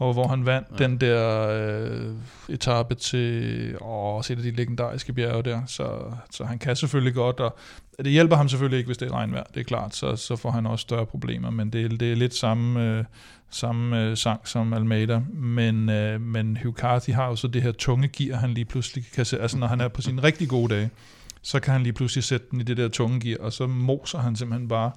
og 0.00 0.12
hvor 0.12 0.28
han 0.28 0.46
vandt 0.46 0.68
ja. 0.70 0.84
den 0.84 0.96
der 0.96 1.48
øh, 1.48 2.14
etape 2.48 2.94
til 2.94 3.76
åh, 3.80 4.18
et 4.18 4.30
af 4.30 4.36
de 4.36 4.50
legendariske 4.50 5.12
bjerge 5.12 5.42
der, 5.42 5.60
så, 5.66 5.98
så 6.30 6.44
han 6.44 6.58
kan 6.58 6.76
selvfølgelig 6.76 7.14
godt, 7.14 7.40
og 7.40 7.56
det 7.98 8.12
hjælper 8.12 8.36
ham 8.36 8.48
selvfølgelig 8.48 8.78
ikke, 8.78 8.88
hvis 8.88 8.98
det 8.98 9.08
er 9.08 9.12
regnvejr, 9.12 9.44
det 9.54 9.60
er 9.60 9.64
klart, 9.64 9.94
så, 9.94 10.16
så 10.16 10.36
får 10.36 10.50
han 10.50 10.66
også 10.66 10.82
større 10.82 11.06
problemer, 11.06 11.50
men 11.50 11.70
det, 11.70 12.00
det 12.00 12.12
er 12.12 12.16
lidt 12.16 12.34
samme, 12.34 12.98
øh, 12.98 13.04
samme 13.50 14.04
øh, 14.04 14.16
sang 14.16 14.48
som 14.48 14.72
Almeida, 14.72 15.20
men, 15.32 15.88
øh, 15.88 16.20
men 16.20 16.58
Hugh 16.62 16.74
Carthy 16.74 17.10
har 17.10 17.26
jo 17.26 17.36
så 17.36 17.48
det 17.48 17.62
her 17.62 17.72
tunge 17.72 18.08
gear, 18.08 18.36
han 18.36 18.50
lige 18.50 18.64
pludselig 18.64 19.04
kan 19.14 19.24
se, 19.24 19.40
altså 19.40 19.58
når 19.58 19.66
han 19.66 19.80
er 19.80 19.88
på 19.88 20.02
sine 20.02 20.22
rigtig 20.22 20.48
gode 20.48 20.74
dage, 20.74 20.90
så 21.42 21.60
kan 21.60 21.72
han 21.72 21.82
lige 21.82 21.92
pludselig 21.92 22.24
sætte 22.24 22.46
den 22.50 22.60
i 22.60 22.64
det 22.64 22.76
der 22.76 22.88
tunge 22.88 23.20
gear, 23.20 23.38
og 23.40 23.52
så 23.52 23.66
moser 23.66 24.18
han 24.18 24.36
simpelthen 24.36 24.68
bare 24.68 24.90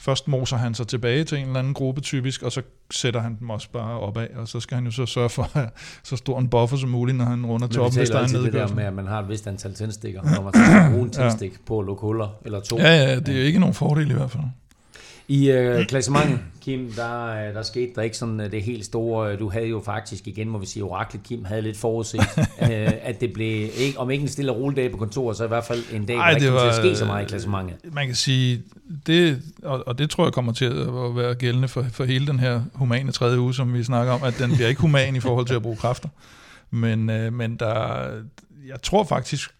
Først 0.00 0.28
moser 0.28 0.56
han 0.56 0.74
sig 0.74 0.86
tilbage 0.86 1.24
til 1.24 1.38
en 1.38 1.46
eller 1.46 1.58
anden 1.58 1.74
gruppe 1.74 2.00
typisk, 2.00 2.42
og 2.42 2.52
så 2.52 2.62
sætter 2.90 3.20
han 3.20 3.36
dem 3.40 3.50
også 3.50 3.70
bare 3.72 4.00
opad, 4.00 4.26
og 4.36 4.48
så 4.48 4.60
skal 4.60 4.74
han 4.74 4.84
jo 4.84 4.90
så 4.90 5.06
sørge 5.06 5.28
for 5.28 5.56
at 5.58 5.72
så 6.02 6.16
stor 6.16 6.38
en 6.38 6.48
buffer 6.48 6.76
som 6.76 6.88
muligt, 6.88 7.18
når 7.18 7.24
han 7.24 7.46
runder 7.46 7.66
toppen, 7.66 7.98
hvis 7.98 8.10
der 8.10 8.18
er 8.18 8.26
en 8.26 8.44
det 8.44 8.52
der 8.52 8.74
med, 8.74 8.84
at 8.84 8.92
man 8.92 9.06
har 9.06 9.22
et 9.22 9.28
vist 9.28 9.46
antal 9.46 9.74
tændstikker, 9.74 10.22
når 10.22 10.42
man 10.42 10.52
skal 10.52 10.90
bruge 10.92 11.04
en 11.04 11.10
tændstik 11.10 11.52
ja. 11.52 11.56
på 11.66 11.78
at 11.80 11.86
lukke 11.86 12.00
huller, 12.00 12.28
eller 12.44 12.60
to. 12.60 12.78
Ja, 12.78 12.96
ja, 12.96 13.16
det 13.18 13.28
er 13.28 13.38
jo 13.38 13.44
ikke 13.44 13.58
nogen 13.58 13.74
fordel 13.74 14.10
i 14.10 14.14
hvert 14.14 14.30
fald. 14.30 14.42
I 15.30 15.50
øh, 15.50 15.86
klassementet, 15.86 16.38
Kim, 16.60 16.92
der, 16.92 17.26
øh, 17.26 17.54
der 17.54 17.62
skete 17.62 17.92
der 17.96 18.02
ikke 18.02 18.16
sådan 18.16 18.40
øh, 18.40 18.52
det 18.52 18.62
helt 18.62 18.84
store. 18.84 19.36
Du 19.36 19.50
havde 19.50 19.66
jo 19.66 19.82
faktisk 19.84 20.26
igen, 20.26 20.48
må 20.48 20.58
vi 20.58 20.66
sige, 20.66 20.84
oraklet 20.84 21.22
Kim 21.22 21.44
havde 21.44 21.62
lidt 21.62 21.76
forudset, 21.76 22.20
øh, 22.62 22.92
at 23.02 23.20
det 23.20 23.32
blev, 23.32 23.68
ikke, 23.76 23.98
om 23.98 24.10
ikke 24.10 24.22
en 24.22 24.28
stille 24.28 24.52
og 24.52 24.60
rolig 24.60 24.76
dag 24.76 24.90
på 24.90 24.96
kontoret, 24.96 25.36
så 25.36 25.44
i 25.44 25.48
hvert 25.48 25.64
fald 25.64 25.82
en 25.92 26.06
dag, 26.06 26.16
Ej, 26.16 26.30
der 26.30 26.36
ikke 26.36 26.52
var, 26.52 26.60
til 26.60 26.68
at 26.68 26.74
ske 26.74 26.96
så 26.96 27.04
meget 27.04 27.24
i 27.24 27.28
klassementet. 27.28 27.94
Man 27.94 28.06
kan 28.06 28.14
sige, 28.14 28.62
det, 29.06 29.42
og, 29.62 29.82
og 29.86 29.98
det 29.98 30.10
tror 30.10 30.24
jeg 30.24 30.32
kommer 30.32 30.52
til 30.52 30.64
at 30.64 31.16
være 31.16 31.34
gældende 31.34 31.68
for, 31.68 31.86
for 31.92 32.04
hele 32.04 32.26
den 32.26 32.40
her 32.40 32.62
humane 32.74 33.12
tredje 33.12 33.40
uge, 33.40 33.54
som 33.54 33.74
vi 33.74 33.82
snakker 33.82 34.12
om, 34.12 34.22
at 34.22 34.38
den 34.38 34.54
bliver 34.54 34.68
ikke 34.68 34.80
human 34.80 35.16
i 35.16 35.20
forhold 35.20 35.46
til 35.46 35.54
at 35.54 35.62
bruge 35.62 35.76
kræfter. 35.76 36.08
Men, 36.70 37.10
øh, 37.10 37.32
men 37.32 37.56
der, 37.56 38.06
jeg 38.66 38.82
tror 38.82 39.04
faktisk, 39.04 39.50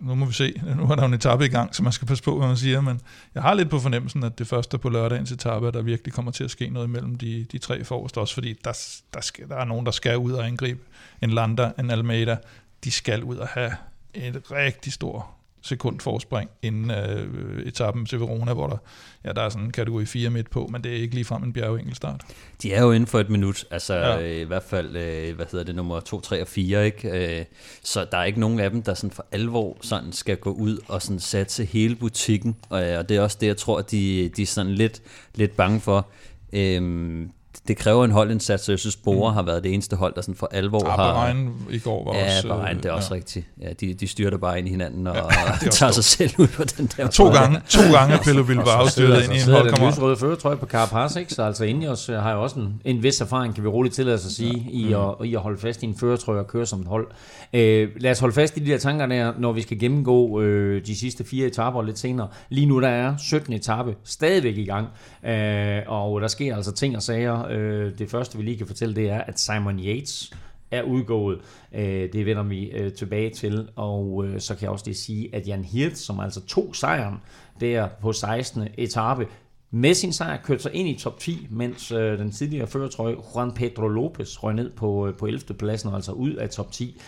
nu 0.00 0.14
må 0.14 0.26
vi 0.26 0.32
se, 0.32 0.62
nu 0.76 0.82
er 0.82 0.94
der 0.94 1.02
jo 1.02 1.08
en 1.08 1.14
etape 1.14 1.44
i 1.44 1.48
gang, 1.48 1.74
så 1.74 1.82
man 1.82 1.92
skal 1.92 2.08
passe 2.08 2.24
på, 2.24 2.38
hvad 2.38 2.48
man 2.48 2.56
siger, 2.56 2.80
men 2.80 3.00
jeg 3.34 3.42
har 3.42 3.54
lidt 3.54 3.70
på 3.70 3.78
fornemmelsen, 3.78 4.24
at 4.24 4.38
det 4.38 4.46
første 4.46 4.78
på 4.78 4.88
lørdagens 4.88 5.32
etape, 5.32 5.72
der 5.72 5.82
virkelig 5.82 6.14
kommer 6.14 6.30
til 6.30 6.44
at 6.44 6.50
ske 6.50 6.70
noget 6.70 6.86
imellem 6.86 7.18
de, 7.18 7.46
de 7.52 7.58
tre 7.58 7.84
forreste, 7.84 8.18
også 8.18 8.34
fordi 8.34 8.58
der, 8.64 8.78
der, 9.14 9.20
skal, 9.20 9.48
der 9.48 9.56
er 9.56 9.64
nogen, 9.64 9.86
der 9.86 9.92
skal 9.92 10.18
ud 10.18 10.32
og 10.32 10.46
angribe 10.46 10.80
en 11.22 11.30
Landa, 11.30 11.70
en 11.78 11.90
Almeida, 11.90 12.36
de 12.84 12.90
skal 12.90 13.24
ud 13.24 13.36
og 13.36 13.48
have 13.48 13.72
et 14.14 14.42
rigtig 14.50 14.92
stor 14.92 15.41
sekundforspring 15.62 16.50
inden 16.62 16.90
øh, 16.90 17.66
etappen 17.66 18.06
til 18.06 18.20
Verona, 18.20 18.52
hvor 18.52 18.66
der, 18.66 18.76
ja, 19.24 19.32
der 19.32 19.42
er 19.42 19.48
sådan 19.48 19.64
en 19.64 19.72
kategori 19.72 20.06
4 20.06 20.30
midt 20.30 20.50
på, 20.50 20.68
men 20.72 20.84
det 20.84 20.92
er 20.92 20.96
ikke 20.96 21.14
ligefrem 21.14 21.42
en 21.42 21.52
bjergenkelstart. 21.52 22.24
De 22.62 22.72
er 22.72 22.82
jo 22.82 22.92
inden 22.92 23.06
for 23.06 23.20
et 23.20 23.30
minut, 23.30 23.64
altså 23.70 23.94
ja. 23.94 24.22
øh, 24.22 24.40
i 24.40 24.44
hvert 24.44 24.62
fald, 24.62 24.96
øh, 24.96 25.36
hvad 25.36 25.46
hedder 25.52 25.64
det, 25.64 25.74
nummer 25.74 26.00
2, 26.00 26.20
3 26.20 26.40
og 26.40 26.48
4, 26.48 26.86
ikke? 26.86 27.38
Øh, 27.38 27.44
så 27.82 28.06
der 28.12 28.18
er 28.18 28.24
ikke 28.24 28.40
nogen 28.40 28.60
af 28.60 28.70
dem, 28.70 28.82
der 28.82 28.94
sådan 28.94 29.10
for 29.10 29.26
alvor 29.32 29.76
sådan 29.80 30.12
skal 30.12 30.36
gå 30.36 30.52
ud 30.52 30.78
og 30.88 31.02
sådan 31.02 31.20
satse 31.20 31.64
hele 31.64 31.96
butikken, 31.96 32.56
og, 32.68 32.90
øh, 32.90 32.98
og 32.98 33.08
det 33.08 33.16
er 33.16 33.20
også 33.20 33.38
det, 33.40 33.46
jeg 33.46 33.56
tror, 33.56 33.80
de, 33.80 34.28
de 34.36 34.42
er 34.42 34.46
sådan 34.46 34.72
lidt, 34.72 35.02
lidt 35.34 35.56
bange 35.56 35.80
for. 35.80 36.08
Øh, 36.52 37.26
det 37.68 37.76
kræver 37.76 38.04
en 38.04 38.10
holdindsats, 38.10 38.64
så 38.64 38.72
jeg 38.72 38.78
synes, 38.78 38.96
Bora 38.96 39.30
mm. 39.30 39.34
har 39.34 39.42
været 39.42 39.64
det 39.64 39.74
eneste 39.74 39.96
hold, 39.96 40.14
der 40.14 40.20
sådan 40.20 40.34
for 40.34 40.48
alvor 40.52 40.82
ja, 40.84 40.90
har... 40.90 40.96
Bahrein 40.96 41.50
i 41.70 41.78
går 41.78 42.04
var 42.04 42.18
ja, 42.18 42.24
også... 42.24 42.48
Ja, 42.48 42.54
Bahrein, 42.54 42.76
det 42.76 42.84
er 42.84 42.92
også 42.92 43.08
ja. 43.10 43.14
rigtigt. 43.14 43.46
Ja, 43.62 43.68
de, 43.80 43.94
de 43.94 44.08
styrter 44.08 44.38
bare 44.38 44.58
ind 44.58 44.66
i 44.66 44.70
hinanden 44.70 45.06
og, 45.06 45.16
ja, 45.16 45.68
tager 45.70 45.92
sig 45.92 46.04
selv 46.04 46.30
ud 46.38 46.46
på 46.46 46.64
den 46.64 46.90
der 46.96 47.06
To 47.06 47.30
gange, 47.30 47.60
to 47.68 47.80
gange 47.92 48.18
Pelle 48.24 48.46
ville 48.46 48.62
bare 48.62 48.90
styret 48.90 49.24
ind 49.24 49.32
i 49.32 49.36
en 49.36 49.42
holdkammerat. 49.42 49.78
Den 49.78 49.88
lysrøde 49.88 50.16
føretrøje 50.16 50.56
på 50.56 50.66
Carapaz, 50.66 51.16
ikke? 51.16 51.34
Så 51.34 51.42
altså 51.42 51.64
Ineos 51.64 52.06
har 52.06 52.32
jo 52.32 52.42
også 52.42 52.60
en, 52.60 52.80
en 52.84 53.02
vis 53.02 53.20
erfaring, 53.20 53.54
kan 53.54 53.64
vi 53.64 53.68
roligt 53.68 53.94
tillade 53.94 54.14
os 54.14 54.26
at 54.26 54.32
sige, 54.32 54.66
ja. 54.72 54.88
i, 54.88 54.92
at, 54.92 55.26
i 55.26 55.34
at 55.34 55.40
holde 55.40 55.58
fast 55.58 55.82
i 55.82 55.86
en 55.86 55.96
føretrøje 55.96 56.40
og 56.40 56.46
køre 56.46 56.66
som 56.66 56.80
et 56.80 56.86
hold. 56.86 57.06
Øh, 57.52 57.88
lad 58.00 58.10
os 58.10 58.18
holde 58.18 58.34
fast 58.34 58.56
i 58.56 58.60
de 58.60 58.70
der 58.70 58.78
tanker 58.78 59.06
der, 59.06 59.32
når 59.38 59.52
vi 59.52 59.62
skal 59.62 59.78
gennemgå 59.78 60.40
øh, 60.40 60.86
de 60.86 60.96
sidste 60.96 61.24
fire 61.24 61.46
etaper 61.46 61.82
lidt 61.82 61.98
senere. 61.98 62.28
Lige 62.48 62.66
nu 62.66 62.80
der 62.80 62.88
er 62.88 63.16
17 63.16 63.52
etape 63.52 63.94
stadigvæk 64.04 64.58
i 64.58 64.64
gang, 64.64 64.86
øh, 65.26 65.82
og 65.86 66.20
der 66.20 66.28
sker 66.28 66.56
altså 66.56 66.72
ting 66.72 66.96
og 66.96 67.02
sager. 67.02 67.41
Øh, 67.50 67.98
det 67.98 68.10
første, 68.10 68.38
vi 68.38 68.44
lige 68.44 68.58
kan 68.58 68.66
fortælle, 68.66 68.94
det 68.94 69.10
er, 69.10 69.20
at 69.20 69.40
Simon 69.40 69.78
Yates 69.78 70.32
er 70.70 70.82
udgået. 70.82 71.38
Øh, 71.74 72.12
det 72.12 72.26
vender 72.26 72.42
vi 72.42 72.70
øh, 72.70 72.92
tilbage 72.92 73.30
til, 73.30 73.68
og 73.76 74.24
øh, 74.26 74.40
så 74.40 74.54
kan 74.54 74.62
jeg 74.62 74.70
også 74.70 74.84
det 74.84 74.96
sige, 74.96 75.34
at 75.34 75.48
Jan 75.48 75.64
Hirt, 75.64 75.98
som 75.98 76.20
altså 76.20 76.40
tog 76.46 76.76
sejren 76.76 77.16
der 77.60 77.88
på 78.00 78.12
16. 78.12 78.68
etape, 78.78 79.26
med 79.70 79.94
sin 79.94 80.12
sejr 80.12 80.36
kørte 80.36 80.62
sig 80.62 80.74
ind 80.74 80.88
i 80.88 80.94
top 80.94 81.18
10, 81.18 81.46
mens 81.50 81.92
øh, 81.92 82.18
den 82.18 82.32
tidligere 82.32 82.66
førertrøje 82.66 83.16
Juan 83.34 83.52
Pedro 83.52 83.88
Lopez 83.88 84.42
røg 84.42 84.54
ned 84.54 84.70
på, 84.70 85.06
øh, 85.06 85.14
på 85.14 85.26
11. 85.26 85.54
pladsen, 85.54 85.88
og 85.88 85.94
altså 85.94 86.12
ud 86.12 86.32
af 86.32 86.50
top 86.50 86.72
10. 86.72 87.00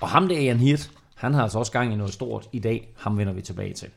Og 0.00 0.08
ham 0.08 0.28
der, 0.28 0.40
Jan 0.40 0.56
Hirt, 0.56 0.90
han 1.14 1.34
har 1.34 1.42
altså 1.42 1.58
også 1.58 1.72
gang 1.72 1.92
i 1.92 1.96
noget 1.96 2.12
stort 2.12 2.48
i 2.52 2.58
dag. 2.58 2.88
Ham 2.96 3.18
vender 3.18 3.32
vi 3.32 3.42
tilbage 3.42 3.72
til. 3.74 3.88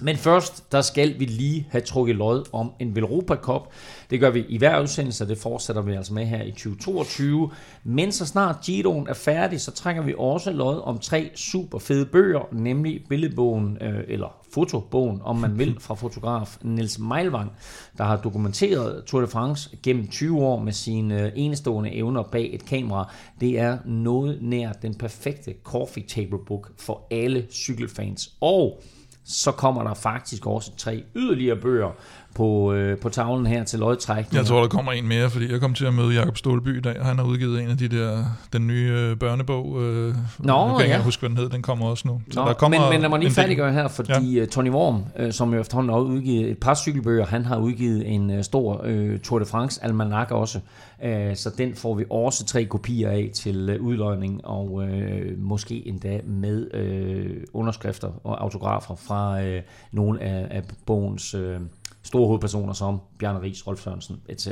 Men 0.00 0.16
først, 0.16 0.72
der 0.72 0.80
skal 0.80 1.20
vi 1.20 1.24
lige 1.24 1.66
have 1.70 1.80
trukket 1.80 2.16
lod 2.16 2.44
om 2.52 2.72
en 2.78 2.96
Velropa 2.96 3.34
Cup. 3.34 3.62
Det 4.10 4.20
gør 4.20 4.30
vi 4.30 4.44
i 4.48 4.58
hver 4.58 4.80
udsendelse, 4.80 5.24
og 5.24 5.28
det 5.28 5.38
fortsætter 5.38 5.82
vi 5.82 5.92
altså 5.92 6.14
med 6.14 6.26
her 6.26 6.42
i 6.42 6.50
2022. 6.50 7.50
Men 7.84 8.12
så 8.12 8.26
snart 8.26 8.56
Giroen 8.64 9.06
er 9.08 9.14
færdig, 9.14 9.60
så 9.60 9.70
trækker 9.70 10.02
vi 10.02 10.14
også 10.18 10.50
lod 10.50 10.80
om 10.84 10.98
tre 10.98 11.30
super 11.34 11.78
fede 11.78 12.06
bøger, 12.06 12.48
nemlig 12.52 13.04
billedbogen, 13.08 13.78
øh, 13.80 14.04
eller 14.08 14.36
fotobogen, 14.54 15.20
om 15.24 15.36
man 15.36 15.58
vil, 15.58 15.76
fra 15.86 15.94
fotograf 15.94 16.56
Nils 16.62 16.98
Meilvang, 16.98 17.52
der 17.98 18.04
har 18.04 18.16
dokumenteret 18.16 19.04
Tour 19.04 19.20
de 19.20 19.26
France 19.26 19.76
gennem 19.82 20.08
20 20.08 20.38
år 20.38 20.60
med 20.60 20.72
sine 20.72 21.22
øh, 21.22 21.32
enestående 21.34 21.92
evner 21.92 22.22
bag 22.22 22.54
et 22.54 22.64
kamera. 22.64 23.12
Det 23.40 23.58
er 23.58 23.78
noget 23.84 24.38
nær 24.42 24.72
den 24.72 24.94
perfekte 24.94 25.54
coffee 25.64 26.04
table 26.08 26.38
book 26.46 26.70
for 26.76 27.06
alle 27.10 27.46
cykelfans. 27.50 28.34
Og 28.40 28.82
så 29.28 29.52
kommer 29.52 29.82
der 29.82 29.94
faktisk 29.94 30.46
også 30.46 30.70
tre 30.76 31.04
yderligere 31.16 31.56
bøger 31.56 31.90
på, 32.34 32.72
øh, 32.72 32.98
på 32.98 33.08
tavlen 33.08 33.46
her 33.46 33.64
til 33.64 33.78
lodtrækning. 33.78 34.34
Jeg 34.34 34.46
tror, 34.46 34.60
der 34.60 34.68
kommer 34.68 34.92
en 34.92 35.08
mere, 35.08 35.30
fordi 35.30 35.52
jeg 35.52 35.60
kom 35.60 35.74
til 35.74 35.84
at 35.84 35.94
møde 35.94 36.14
Jakob 36.14 36.36
Stålby 36.36 36.78
i 36.78 36.80
dag, 36.80 37.00
og 37.00 37.06
han 37.06 37.18
har 37.18 37.24
udgivet 37.24 37.62
en 37.62 37.70
af 37.70 37.76
de 37.76 37.88
der, 37.88 38.24
den 38.52 38.66
nye 38.66 38.92
øh, 38.92 39.16
børnebog. 39.16 39.82
Øh, 39.82 40.14
Nå, 40.38 40.68
jeg 40.68 40.76
kan 40.78 40.86
ja. 40.86 40.92
ikke 40.92 41.04
huske, 41.04 41.20
hvad 41.20 41.30
den 41.30 41.36
hed, 41.36 41.48
den 41.48 41.62
kommer 41.62 41.86
også 41.86 42.08
nu. 42.08 42.20
Så 42.30 42.40
Nå, 42.40 42.48
der 42.48 42.54
kommer 42.54 42.80
men, 42.80 42.90
men 42.90 43.00
lad 43.00 43.08
mig 43.08 43.18
lige 43.18 43.30
færdiggøre 43.30 43.72
her, 43.72 43.88
fordi 43.88 44.34
ja. 44.34 44.42
Øh, 44.42 44.48
Tony 44.48 44.70
Worm, 44.70 45.04
øh, 45.18 45.32
som 45.32 45.54
jo 45.54 45.60
efterhånden 45.60 45.92
har 45.92 46.00
udgivet 46.00 46.50
et 46.50 46.58
par 46.58 46.74
cykelbøger, 46.74 47.26
han 47.26 47.44
har 47.44 47.56
udgivet 47.56 48.14
en 48.14 48.30
øh, 48.30 48.44
stor 48.44 48.80
øh, 48.84 49.18
Tour 49.18 49.38
de 49.38 49.44
France 49.44 49.84
almanac 49.84 50.30
også, 50.30 50.60
øh, 51.02 51.36
så 51.36 51.50
den 51.58 51.74
får 51.74 51.94
vi 51.94 52.04
også 52.10 52.44
tre 52.44 52.64
kopier 52.64 53.10
af 53.10 53.30
til 53.34 53.70
øh, 53.70 53.82
udløjning, 53.82 54.44
og 54.44 54.88
øh, 54.88 55.38
måske 55.38 55.88
endda 55.88 56.20
med 56.24 56.74
øh, 56.74 57.44
underskrifter 57.52 58.20
og 58.24 58.42
autografer 58.42 58.94
fra 58.94 59.42
øh, 59.42 59.62
nogle 59.92 60.22
af, 60.22 60.46
af 60.50 60.62
bogens 60.86 61.34
øh, 61.34 61.60
store 62.08 62.26
hovedpersoner 62.26 62.72
som 62.72 63.00
Bjarne 63.18 63.42
Ries, 63.42 63.66
Rolf 63.66 63.80
Sørensen, 63.80 64.22
etc. 64.28 64.48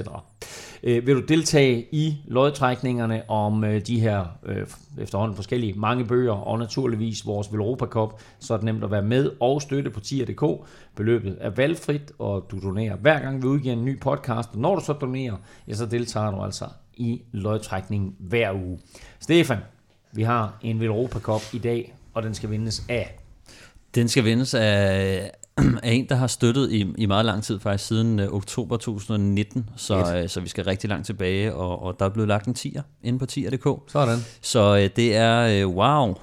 Øh, 0.82 1.06
vil 1.06 1.14
du 1.14 1.20
deltage 1.20 1.86
i 1.92 2.16
lodtrækningerne 2.26 3.30
om 3.30 3.64
øh, 3.64 3.80
de 3.86 4.00
her 4.00 4.24
øh, 4.46 4.66
efterhånden 4.98 5.36
forskellige 5.36 5.72
mange 5.72 6.04
bøger, 6.04 6.32
og 6.32 6.58
naturligvis 6.58 7.26
vores 7.26 7.52
Velropa 7.52 7.86
Cup, 7.86 8.20
så 8.38 8.54
er 8.54 8.58
det 8.58 8.64
nemt 8.64 8.84
at 8.84 8.90
være 8.90 9.02
med 9.02 9.30
og 9.40 9.62
støtte 9.62 9.90
på 9.90 10.00
tier.dk. 10.00 10.68
Beløbet 10.96 11.38
er 11.40 11.50
valgfrit, 11.50 12.12
og 12.18 12.46
du 12.50 12.60
donerer 12.62 12.96
hver 12.96 13.20
gang 13.20 13.42
vi 13.42 13.46
udgiver 13.46 13.74
en 13.74 13.84
ny 13.84 14.00
podcast, 14.00 14.48
og 14.52 14.58
når 14.58 14.74
du 14.74 14.84
så 14.84 14.92
donerer, 14.92 15.36
ja, 15.68 15.74
så 15.74 15.86
deltager 15.86 16.30
du 16.30 16.42
altså 16.42 16.64
i 16.94 17.22
lodtrækningen 17.32 18.14
hver 18.18 18.52
uge. 18.52 18.78
Stefan, 19.20 19.58
vi 20.12 20.22
har 20.22 20.58
en 20.62 20.80
Velropa 20.80 21.18
Cup 21.18 21.42
i 21.52 21.58
dag, 21.58 21.94
og 22.14 22.22
den 22.22 22.34
skal 22.34 22.50
vindes 22.50 22.86
af 22.88 23.18
den 23.96 24.08
skal 24.08 24.24
vindes 24.24 24.54
af, 24.54 25.30
af 25.82 25.92
en, 25.92 26.08
der 26.08 26.14
har 26.14 26.26
støttet 26.26 26.72
i, 26.72 26.86
i 26.98 27.06
meget 27.06 27.24
lang 27.24 27.42
tid, 27.42 27.60
faktisk 27.60 27.88
siden 27.88 28.20
uh, 28.20 28.34
oktober 28.34 28.76
2019, 28.76 29.68
så, 29.76 29.98
uh, 29.98 30.28
så 30.28 30.40
vi 30.40 30.48
skal 30.48 30.64
rigtig 30.64 30.90
langt 30.90 31.06
tilbage, 31.06 31.54
og, 31.54 31.82
og 31.82 31.96
der 31.98 32.04
er 32.04 32.08
blevet 32.08 32.28
lagt 32.28 32.46
en 32.46 32.54
tier 32.54 32.82
inde 33.02 33.18
på 33.18 33.26
tier.dk. 33.26 33.92
Sådan. 33.92 34.18
Så 34.40 34.72
uh, 34.72 34.96
det 34.96 35.16
er 35.16 35.66
uh, 35.66 35.76
wow. 35.76 36.14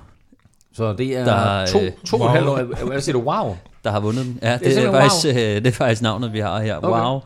Så 0.74 0.94
det 0.94 1.18
er 1.18 1.26
der, 1.26 1.66
to, 1.66 1.80
to 2.06 2.18
wow. 2.18 2.26
og 2.26 2.32
halv 2.32 2.48
år, 2.48 2.86
hvad 2.86 3.02
siger 3.02 3.14
du, 3.14 3.22
wow? 3.22 3.56
Der 3.84 3.92
har 3.92 4.00
vundet 4.00 4.26
den. 4.26 4.40
Ja, 4.42 4.54
det, 4.54 4.62
det, 4.62 4.78
er, 4.78 4.88
er 4.88 4.92
faktisk, 4.92 5.26
wow. 5.26 5.34
uh, 5.34 5.40
det 5.40 5.68
er 5.68 5.72
faktisk 5.72 6.02
navnet, 6.02 6.34
vi 6.34 6.40
har 6.40 6.62
her. 6.62 6.78
Okay. 6.78 7.02
Wow. 7.02 7.22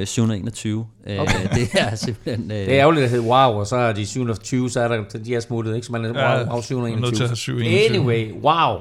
Uh, 0.00 0.04
721. 0.04 0.86
Okay. 1.06 1.22
Uh, 1.22 1.54
det 1.56 1.68
er 1.74 1.94
simpelthen... 1.94 2.44
Uh, 2.44 2.56
det 2.56 2.74
er 2.74 2.80
ærgerligt 2.80 3.04
at 3.04 3.10
hedde 3.10 3.24
wow, 3.24 3.58
og 3.58 3.66
så 3.66 3.76
er 3.76 3.92
de 3.92 4.06
720, 4.06 4.70
så 4.70 4.80
er 4.80 4.88
der, 4.88 5.02
de 5.24 5.34
er 5.34 5.40
smuttet, 5.40 5.74
ikke? 5.74 5.86
Så 5.86 5.92
man 5.92 6.04
er 6.04 6.44
wow, 6.44 6.52
wow 6.52 6.62
721. 6.62 7.64
Anyway, 7.64 8.32
wow. 8.32 8.78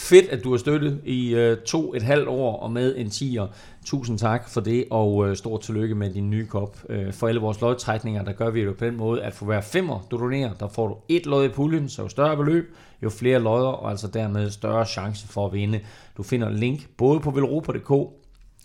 Fedt, 0.00 0.28
at 0.28 0.44
du 0.44 0.50
har 0.50 0.58
støttet 0.58 1.00
i 1.04 1.34
øh, 1.34 1.56
to 1.56 1.94
et 1.94 2.02
halvt 2.02 2.28
år 2.28 2.56
og 2.56 2.72
med 2.72 2.96
en 2.96 3.10
tiger. 3.10 3.46
Tusind 3.84 4.18
tak 4.18 4.48
for 4.48 4.60
det, 4.60 4.84
og 4.90 5.28
øh, 5.28 5.36
stort 5.36 5.60
tillykke 5.60 5.94
med 5.94 6.10
din 6.10 6.30
nye 6.30 6.46
kop. 6.46 6.76
Øh, 6.88 7.12
for 7.12 7.28
alle 7.28 7.40
vores 7.40 7.60
lodtrækninger, 7.60 8.24
der 8.24 8.32
gør 8.32 8.50
vi 8.50 8.66
det 8.66 8.76
på 8.76 8.84
den 8.84 8.96
måde, 8.96 9.22
at 9.22 9.34
for 9.34 9.46
hver 9.46 9.60
femmer, 9.60 10.06
du 10.10 10.16
donerer, 10.16 10.54
der 10.54 10.68
får 10.68 10.88
du 10.88 10.96
et 11.08 11.26
lod 11.26 11.44
i 11.44 11.48
puljen, 11.48 11.88
så 11.88 12.02
jo 12.02 12.08
større 12.08 12.36
beløb, 12.36 12.74
jo 13.02 13.10
flere 13.10 13.38
lodder, 13.38 13.68
og 13.68 13.90
altså 13.90 14.08
dermed 14.08 14.50
større 14.50 14.86
chance 14.86 15.28
for 15.28 15.46
at 15.46 15.52
vinde. 15.52 15.80
Du 16.16 16.22
finder 16.22 16.50
link 16.50 16.80
både 16.96 17.20
på 17.20 17.30
velropa.dk 17.30 17.90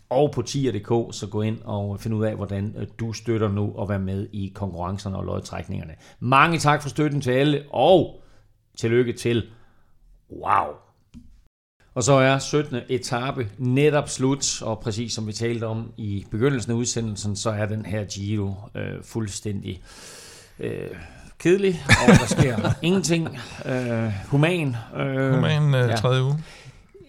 og 0.09 0.31
på 0.31 0.41
tier.dk, 0.41 1.15
så 1.15 1.27
gå 1.31 1.41
ind 1.41 1.57
og 1.63 1.99
find 1.99 2.15
ud 2.15 2.25
af, 2.25 2.35
hvordan 2.35 2.75
øh, 2.77 2.87
du 2.99 3.13
støtter 3.13 3.49
nu 3.49 3.73
og 3.75 3.89
være 3.89 3.99
med 3.99 4.27
i 4.31 4.51
konkurrencerne 4.55 5.17
og 5.17 5.23
lodtrækningerne. 5.25 5.95
Mange 6.19 6.57
tak 6.57 6.81
for 6.81 6.89
støtten 6.89 7.21
til 7.21 7.31
alle, 7.31 7.63
og 7.71 8.21
tillykke 8.77 9.13
til 9.13 9.43
Wow! 10.31 10.84
Og 11.95 12.03
så 12.03 12.13
er 12.13 12.39
17. 12.39 12.77
etape 12.89 13.47
netop 13.57 14.09
slut, 14.09 14.61
og 14.61 14.79
præcis 14.79 15.13
som 15.13 15.27
vi 15.27 15.33
talte 15.33 15.63
om 15.67 15.91
i 15.97 16.25
begyndelsen 16.31 16.71
af 16.71 16.75
udsendelsen, 16.75 17.35
så 17.35 17.49
er 17.49 17.65
den 17.65 17.85
her 17.85 18.03
Giro 18.03 18.53
øh, 18.75 19.03
fuldstændig 19.03 19.81
øh, 20.59 20.71
kedelig, 21.39 21.83
og 21.87 22.07
der 22.19 22.25
sker 22.27 22.57
ingenting. 22.87 23.37
Øh, 23.65 24.11
human. 24.27 24.75
Øh, 24.97 25.33
human 25.33 25.75
øh, 25.75 25.89
ja. 25.89 25.95
tredje 25.95 26.23
uge. 26.23 26.37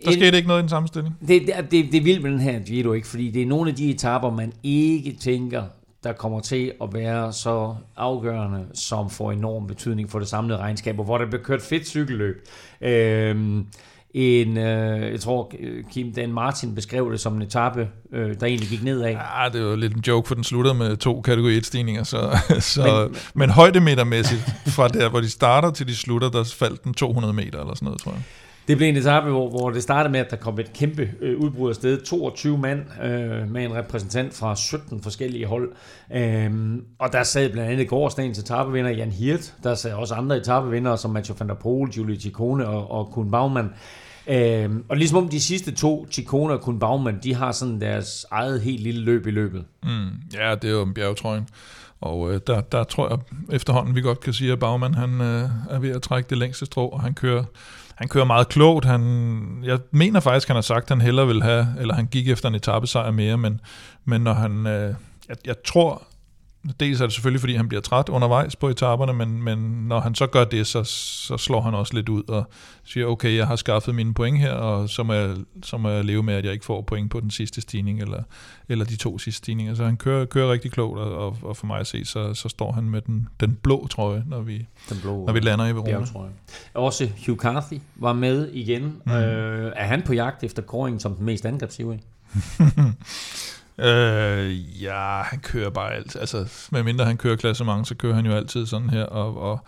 Der 0.04 0.12
skete 0.12 0.36
ikke 0.36 0.48
noget 0.48 0.60
i 0.60 0.62
den 0.62 0.68
samme 0.68 0.88
stilling. 0.88 1.16
Det, 1.20 1.42
det, 1.46 1.54
det, 1.70 1.92
det 1.92 1.98
er 1.98 2.02
vildt 2.02 2.22
med 2.22 2.30
den 2.30 2.40
her 2.40 2.58
Giro, 2.58 2.92
ikke? 2.92 3.06
fordi 3.06 3.30
det 3.30 3.42
er 3.42 3.46
nogle 3.46 3.70
af 3.70 3.76
de 3.76 3.90
etaper, 3.90 4.30
man 4.30 4.52
ikke 4.62 5.16
tænker, 5.20 5.62
der 6.04 6.12
kommer 6.12 6.40
til 6.40 6.72
at 6.82 6.88
være 6.94 7.32
så 7.32 7.74
afgørende, 7.96 8.66
som 8.74 9.10
får 9.10 9.32
enorm 9.32 9.66
betydning 9.66 10.10
for 10.10 10.18
det 10.18 10.28
samlede 10.28 10.58
regnskab, 10.58 10.98
og 10.98 11.04
hvor 11.04 11.18
der 11.18 11.26
bliver 11.26 11.42
kørt 11.42 11.62
fedt 11.62 11.86
cykelløb. 11.86 12.48
Øh, 12.80 13.64
en, 14.16 14.56
øh, 14.56 15.12
jeg 15.12 15.20
tror, 15.20 15.52
Kim 15.92 16.12
Dan 16.12 16.32
Martin 16.32 16.74
beskrev 16.74 17.12
det 17.12 17.20
som 17.20 17.36
en 17.36 17.42
etape, 17.42 17.88
øh, 18.12 18.34
der 18.40 18.46
egentlig 18.46 18.68
gik 18.68 18.82
nedad. 18.82 19.10
Ja, 19.10 19.48
det 19.52 19.64
var 19.64 19.76
lidt 19.76 19.94
en 19.94 20.02
joke, 20.06 20.28
for 20.28 20.34
den 20.34 20.44
sluttede 20.44 20.74
med 20.74 20.96
to 20.96 21.20
kategori 21.20 21.58
1-stigninger, 21.58 22.04
så, 22.04 22.38
så, 22.74 23.08
men, 23.10 23.18
men 23.34 23.50
højdemetermæssigt, 23.50 24.40
fra 24.66 24.88
der, 24.88 25.08
hvor 25.08 25.20
de 25.20 25.30
starter 25.30 25.70
til 25.70 25.88
de 25.88 25.96
slutter, 25.96 26.30
der 26.30 26.54
faldt 26.58 26.84
den 26.84 26.94
200 26.94 27.34
meter 27.34 27.60
eller 27.60 27.74
sådan 27.74 27.86
noget, 27.86 28.00
tror 28.00 28.12
jeg. 28.12 28.22
Det 28.68 28.76
blev 28.76 28.88
en 28.88 28.96
etape, 28.96 29.30
hvor, 29.30 29.48
hvor 29.48 29.70
det 29.70 29.82
startede 29.82 30.12
med, 30.12 30.20
at 30.20 30.30
der 30.30 30.36
kom 30.36 30.58
et 30.58 30.72
kæmpe 30.72 31.10
øh, 31.20 31.38
udbrud 31.38 31.68
af 31.68 31.74
sted. 31.74 32.00
22 32.00 32.58
mand 32.58 32.80
øh, 33.02 33.50
med 33.50 33.64
en 33.64 33.74
repræsentant 33.74 34.34
fra 34.34 34.56
17 34.56 35.02
forskellige 35.02 35.46
hold. 35.46 35.72
Øhm, 36.14 36.84
og 36.98 37.12
der 37.12 37.22
sad 37.22 37.50
blandt 37.50 37.70
andet 37.70 37.88
gårdsdagens 37.88 38.38
etapevinder 38.38 38.90
Jan 38.90 39.10
Hirt. 39.10 39.54
Der 39.62 39.74
sad 39.74 39.92
også 39.92 40.14
andre 40.14 40.36
etapevinder 40.36 40.96
som 40.96 41.10
Mathieu 41.10 41.36
van 41.38 41.48
der 41.48 41.54
Poel, 41.54 41.90
Julie 41.90 42.20
Ciccone 42.20 42.68
og, 42.68 42.90
og 42.90 43.10
Kuhn 43.12 43.30
Baumann. 43.30 43.70
Øhm, 44.28 44.84
og 44.88 44.96
ligesom 44.96 45.18
om 45.18 45.28
de 45.28 45.40
sidste 45.40 45.72
to, 45.72 46.06
Chikona 46.10 46.54
og 46.54 46.60
Kun 46.60 46.78
Baumann, 46.78 47.18
de 47.22 47.34
har 47.34 47.52
sådan 47.52 47.80
deres 47.80 48.26
eget 48.30 48.60
helt 48.60 48.82
lille 48.82 49.00
løb 49.00 49.26
i 49.26 49.30
løbet. 49.30 49.64
Mm, 49.82 50.08
ja, 50.34 50.54
det 50.54 50.70
er 50.70 50.74
jo 50.74 50.82
en 50.82 50.94
bjergetrøjen. 50.94 51.48
Og 52.00 52.32
øh, 52.32 52.40
der, 52.46 52.60
der 52.60 52.84
tror 52.84 53.08
jeg 53.08 53.18
efterhånden, 53.54 53.94
vi 53.94 54.00
godt 54.00 54.20
kan 54.20 54.32
sige, 54.32 54.52
at 54.52 54.58
Baumann 54.58 54.94
han, 54.94 55.20
øh, 55.20 55.50
er 55.70 55.78
ved 55.78 55.90
at 55.90 56.02
trække 56.02 56.30
det 56.30 56.38
længste 56.38 56.66
strå, 56.66 56.88
og 56.88 57.00
han 57.00 57.14
kører 57.14 57.44
han 57.96 58.08
kører 58.08 58.24
meget 58.24 58.48
klogt. 58.48 58.84
Han, 58.84 59.60
jeg 59.64 59.78
mener 59.90 60.20
faktisk, 60.20 60.48
han 60.48 60.56
har 60.56 60.62
sagt, 60.62 60.82
at 60.82 60.88
han 60.88 61.00
hellere 61.00 61.26
vil 61.26 61.42
have, 61.42 61.66
eller 61.80 61.94
han 61.94 62.06
gik 62.06 62.28
efter 62.28 62.48
en 62.48 62.54
etappesejr 62.54 63.10
mere, 63.10 63.38
men, 63.38 63.60
men 64.04 64.20
når 64.20 64.32
han, 64.32 64.66
øh, 64.66 64.94
jeg, 65.28 65.36
jeg 65.44 65.54
tror, 65.64 66.02
dels 66.80 67.00
er 67.00 67.06
det 67.06 67.12
selvfølgelig, 67.12 67.40
fordi 67.40 67.54
han 67.54 67.68
bliver 67.68 67.80
træt 67.80 68.08
undervejs 68.08 68.56
på 68.56 68.68
etaperne, 68.68 69.12
men, 69.12 69.42
men 69.42 69.58
når 69.58 70.00
han 70.00 70.14
så 70.14 70.26
gør 70.26 70.44
det, 70.44 70.66
så, 70.66 70.84
så 70.84 71.36
slår 71.36 71.60
han 71.60 71.74
også 71.74 71.94
lidt 71.94 72.08
ud 72.08 72.22
og 72.28 72.50
siger, 72.84 73.06
okay, 73.06 73.36
jeg 73.36 73.46
har 73.46 73.56
skaffet 73.56 73.94
mine 73.94 74.14
point 74.14 74.38
her, 74.38 74.52
og 74.52 74.88
så 74.88 75.02
må, 75.02 75.12
jeg, 75.12 75.36
så 75.62 75.76
må 75.76 75.88
jeg 75.88 76.04
leve 76.04 76.22
med, 76.22 76.34
at 76.34 76.44
jeg 76.44 76.52
ikke 76.52 76.64
får 76.64 76.82
point 76.82 77.10
på 77.10 77.20
den 77.20 77.30
sidste 77.30 77.60
stigning, 77.60 78.00
eller, 78.00 78.22
eller 78.68 78.84
de 78.84 78.96
to 78.96 79.18
sidste 79.18 79.38
stigninger. 79.38 79.74
Så 79.74 79.84
han 79.84 79.96
kører, 79.96 80.24
kører 80.24 80.52
rigtig 80.52 80.72
klogt, 80.72 80.98
og, 80.98 81.36
og 81.42 81.56
for 81.56 81.66
mig 81.66 81.80
at 81.80 81.86
se, 81.86 82.04
så, 82.04 82.34
så 82.34 82.48
står 82.48 82.72
han 82.72 82.84
med 82.84 83.00
den, 83.00 83.28
den 83.40 83.58
blå 83.62 83.86
trøje, 83.86 84.22
når 84.26 84.40
vi, 84.40 84.66
den 84.88 84.98
blå, 85.02 85.26
når 85.26 85.32
vi 85.32 85.40
lander 85.40 85.66
i 85.66 85.72
Verona. 85.72 86.06
Også 86.74 87.10
Hugh 87.26 87.38
Carthy 87.38 87.80
var 87.96 88.12
med 88.12 88.48
igen. 88.52 89.02
Mm. 89.06 89.12
Øh, 89.12 89.72
er 89.76 89.86
han 89.86 90.02
på 90.02 90.12
jagt 90.12 90.44
efter 90.44 90.62
kåringen 90.62 91.00
som 91.00 91.14
den 91.14 91.26
mest 91.26 91.46
angrebsivrige? 91.46 92.02
Øh, 93.78 94.82
ja, 94.82 95.22
han 95.22 95.40
kører 95.40 95.70
bare 95.70 95.92
alt. 95.92 96.16
Altså, 96.16 96.68
medmindre 96.72 97.04
han 97.04 97.16
kører 97.16 97.36
klassement, 97.36 97.88
så 97.88 97.94
kører 97.94 98.14
han 98.14 98.26
jo 98.26 98.32
altid 98.32 98.66
sådan 98.66 98.90
her. 98.90 99.04
Og, 99.04 99.40
og, 99.50 99.64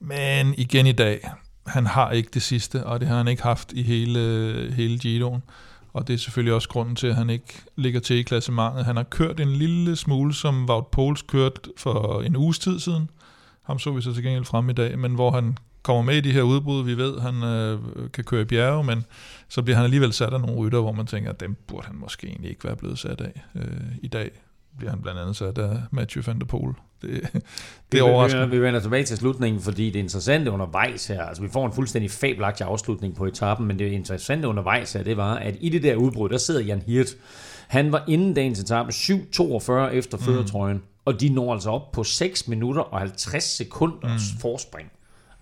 men 0.00 0.54
igen 0.58 0.86
i 0.86 0.92
dag, 0.92 1.30
han 1.66 1.86
har 1.86 2.10
ikke 2.10 2.30
det 2.34 2.42
sidste, 2.42 2.84
og 2.84 3.00
det 3.00 3.08
har 3.08 3.16
han 3.16 3.28
ikke 3.28 3.42
haft 3.42 3.72
i 3.72 3.82
hele, 3.82 4.72
hele 4.76 4.98
Giroen. 4.98 5.42
Og 5.92 6.08
det 6.08 6.14
er 6.14 6.18
selvfølgelig 6.18 6.54
også 6.54 6.68
grunden 6.68 6.96
til, 6.96 7.06
at 7.06 7.14
han 7.14 7.30
ikke 7.30 7.62
ligger 7.76 8.00
til 8.00 8.16
i 8.16 8.22
klassementet. 8.22 8.84
Han 8.84 8.96
har 8.96 9.02
kørt 9.02 9.40
en 9.40 9.52
lille 9.52 9.96
smule, 9.96 10.34
som 10.34 10.70
Wout 10.70 10.86
Poels 10.86 11.22
kørt 11.22 11.68
for 11.76 12.22
en 12.22 12.36
uges 12.36 12.58
tid 12.58 12.80
siden. 12.80 13.10
Ham 13.62 13.78
så 13.78 13.90
vi 13.90 14.02
så 14.02 14.14
til 14.14 14.22
gengæld 14.22 14.44
frem 14.44 14.70
i 14.70 14.72
dag, 14.72 14.98
men 14.98 15.14
hvor 15.14 15.30
han 15.30 15.58
kommer 15.82 16.02
med 16.02 16.16
i 16.16 16.20
de 16.20 16.32
her 16.32 16.42
udbrud. 16.42 16.84
Vi 16.84 16.96
ved, 16.96 17.20
han 17.20 17.42
øh, 17.42 17.78
kan 18.12 18.24
køre 18.24 18.42
i 18.42 18.44
bjerge, 18.44 18.84
men 18.84 19.04
så 19.48 19.62
bliver 19.62 19.76
han 19.76 19.84
alligevel 19.84 20.12
sat 20.12 20.32
af 20.32 20.40
nogle 20.40 20.56
rytter, 20.56 20.80
hvor 20.80 20.92
man 20.92 21.06
tænker, 21.06 21.30
at 21.30 21.40
dem 21.40 21.56
burde 21.66 21.86
han 21.86 21.96
måske 21.96 22.26
egentlig 22.26 22.50
ikke 22.50 22.64
være 22.64 22.76
blevet 22.76 22.98
sat 22.98 23.20
af. 23.20 23.42
Øh, 23.54 23.62
I 24.02 24.08
dag 24.08 24.30
bliver 24.78 24.90
han 24.90 25.02
blandt 25.02 25.20
andet 25.20 25.36
sat 25.36 25.58
af 25.58 25.76
Mathieu 25.90 26.22
van 26.26 26.38
der 26.38 26.46
Poel. 26.46 26.74
Det, 27.02 27.10
det, 27.32 27.42
det 27.92 27.98
er 27.98 28.02
overraskende. 28.02 28.50
Vi 28.50 28.60
vender 28.60 28.80
tilbage 28.80 29.04
til 29.04 29.16
slutningen, 29.16 29.62
fordi 29.62 29.90
det 29.90 29.98
interessante 29.98 30.50
undervejs 30.50 31.06
her, 31.06 31.22
altså 31.22 31.42
vi 31.42 31.48
får 31.48 31.66
en 31.66 31.72
fuldstændig 31.72 32.10
fabelagtig 32.10 32.66
afslutning 32.66 33.16
på 33.16 33.24
etappen, 33.24 33.66
men 33.66 33.78
det 33.78 33.92
interessante 33.92 34.48
undervejs 34.48 34.92
her, 34.92 35.02
det 35.02 35.16
var, 35.16 35.34
at 35.34 35.56
i 35.60 35.68
det 35.68 35.82
der 35.82 35.96
udbrud, 35.96 36.28
der 36.28 36.38
sidder 36.38 36.60
Jan 36.60 36.82
Hirt. 36.86 37.08
Han 37.68 37.92
var 37.92 38.04
inden 38.08 38.34
dagens 38.34 38.60
etape 38.60 38.90
7.42 38.90 39.72
efter 39.72 40.16
mm. 40.16 40.22
førertrøjen, 40.22 40.82
og 41.04 41.20
de 41.20 41.28
når 41.28 41.52
altså 41.52 41.70
op 41.70 41.92
på 41.92 42.04
6 42.04 42.48
minutter 42.48 42.82
og 42.82 42.98
50 42.98 43.44
sekunders 43.44 44.32
mm. 44.34 44.40
forspring. 44.40 44.90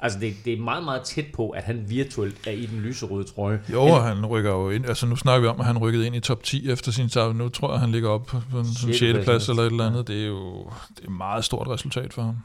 Altså, 0.07 0.19
det, 0.19 0.35
det 0.45 0.53
er 0.53 0.59
meget, 0.59 0.85
meget 0.85 1.03
tæt 1.03 1.25
på, 1.35 1.51
at 1.51 1.63
han 1.63 1.85
virtuelt 1.89 2.47
er 2.47 2.51
i 2.51 2.67
den 2.67 2.81
lyserøde 2.81 3.25
trøje. 3.25 3.61
Jo, 3.73 3.95
han, 3.95 4.17
han 4.17 4.27
rykker 4.27 4.51
jo 4.51 4.71
ind. 4.71 4.87
Altså, 4.87 5.07
nu 5.07 5.17
snakker 5.17 5.41
vi 5.41 5.47
om, 5.47 5.61
at 5.61 5.67
han 5.67 5.79
rykkede 5.79 6.07
ind 6.07 6.17
i 6.17 6.21
top 6.21 6.43
10 6.43 6.71
efter 6.71 6.93
sin 6.93 7.09
tab. 7.09 7.35
Nu 7.35 7.49
tror 7.49 7.73
jeg, 7.73 7.81
han 7.81 7.93
ligger 7.93 8.09
op 8.09 8.27
på 8.27 8.59
en 8.59 8.65
6. 8.65 9.25
plads 9.25 9.49
eller 9.49 9.63
et 9.63 9.71
eller 9.71 9.87
andet. 9.87 10.09
Det 10.09 10.23
er 10.23 10.27
jo 10.27 10.71
det 10.89 11.05
er 11.05 11.05
et 11.05 11.17
meget 11.17 11.45
stort 11.45 11.69
resultat 11.69 12.13
for 12.13 12.23
ham. 12.23 12.37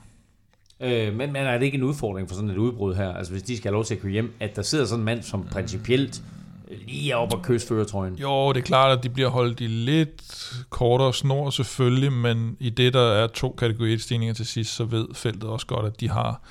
Øh, 0.79 1.15
men, 1.15 1.33
men 1.33 1.35
er 1.35 1.57
det 1.57 1.65
ikke 1.65 1.77
en 1.77 1.83
udfordring 1.83 2.29
for 2.29 2.35
sådan 2.35 2.49
et 2.49 2.57
udbrud 2.57 2.95
her? 2.95 3.13
Altså, 3.13 3.33
hvis 3.33 3.43
de 3.43 3.57
skal 3.57 3.69
have 3.69 3.73
lov 3.73 3.85
til 3.85 3.95
at 3.95 4.01
køre 4.01 4.11
hjem, 4.11 4.33
at 4.39 4.55
der 4.55 4.61
sidder 4.61 4.85
sådan 4.85 5.01
en 5.01 5.05
mand, 5.05 5.23
som 5.23 5.47
principielt 5.51 6.21
lige 6.87 7.17
oppe 7.17 7.35
og 7.35 7.43
kysse 7.43 7.67
føretrøjen. 7.67 8.15
Jo, 8.15 8.53
det 8.53 8.59
er 8.59 8.65
klart, 8.65 8.97
at 8.97 9.03
de 9.03 9.09
bliver 9.09 9.29
holdt 9.29 9.61
i 9.61 9.67
lidt 9.67 10.53
kortere 10.69 11.13
snor 11.13 11.49
selvfølgelig, 11.49 12.13
men 12.13 12.57
i 12.59 12.69
det, 12.69 12.93
der 12.93 13.11
er 13.11 13.27
to 13.27 13.55
kategori 13.57 13.97
stigninger 13.97 14.33
til 14.33 14.45
sidst, 14.45 14.75
så 14.75 14.85
ved 14.85 15.07
feltet 15.13 15.43
også 15.43 15.65
godt, 15.65 15.85
at 15.85 15.99
de 15.99 16.09
har 16.09 16.41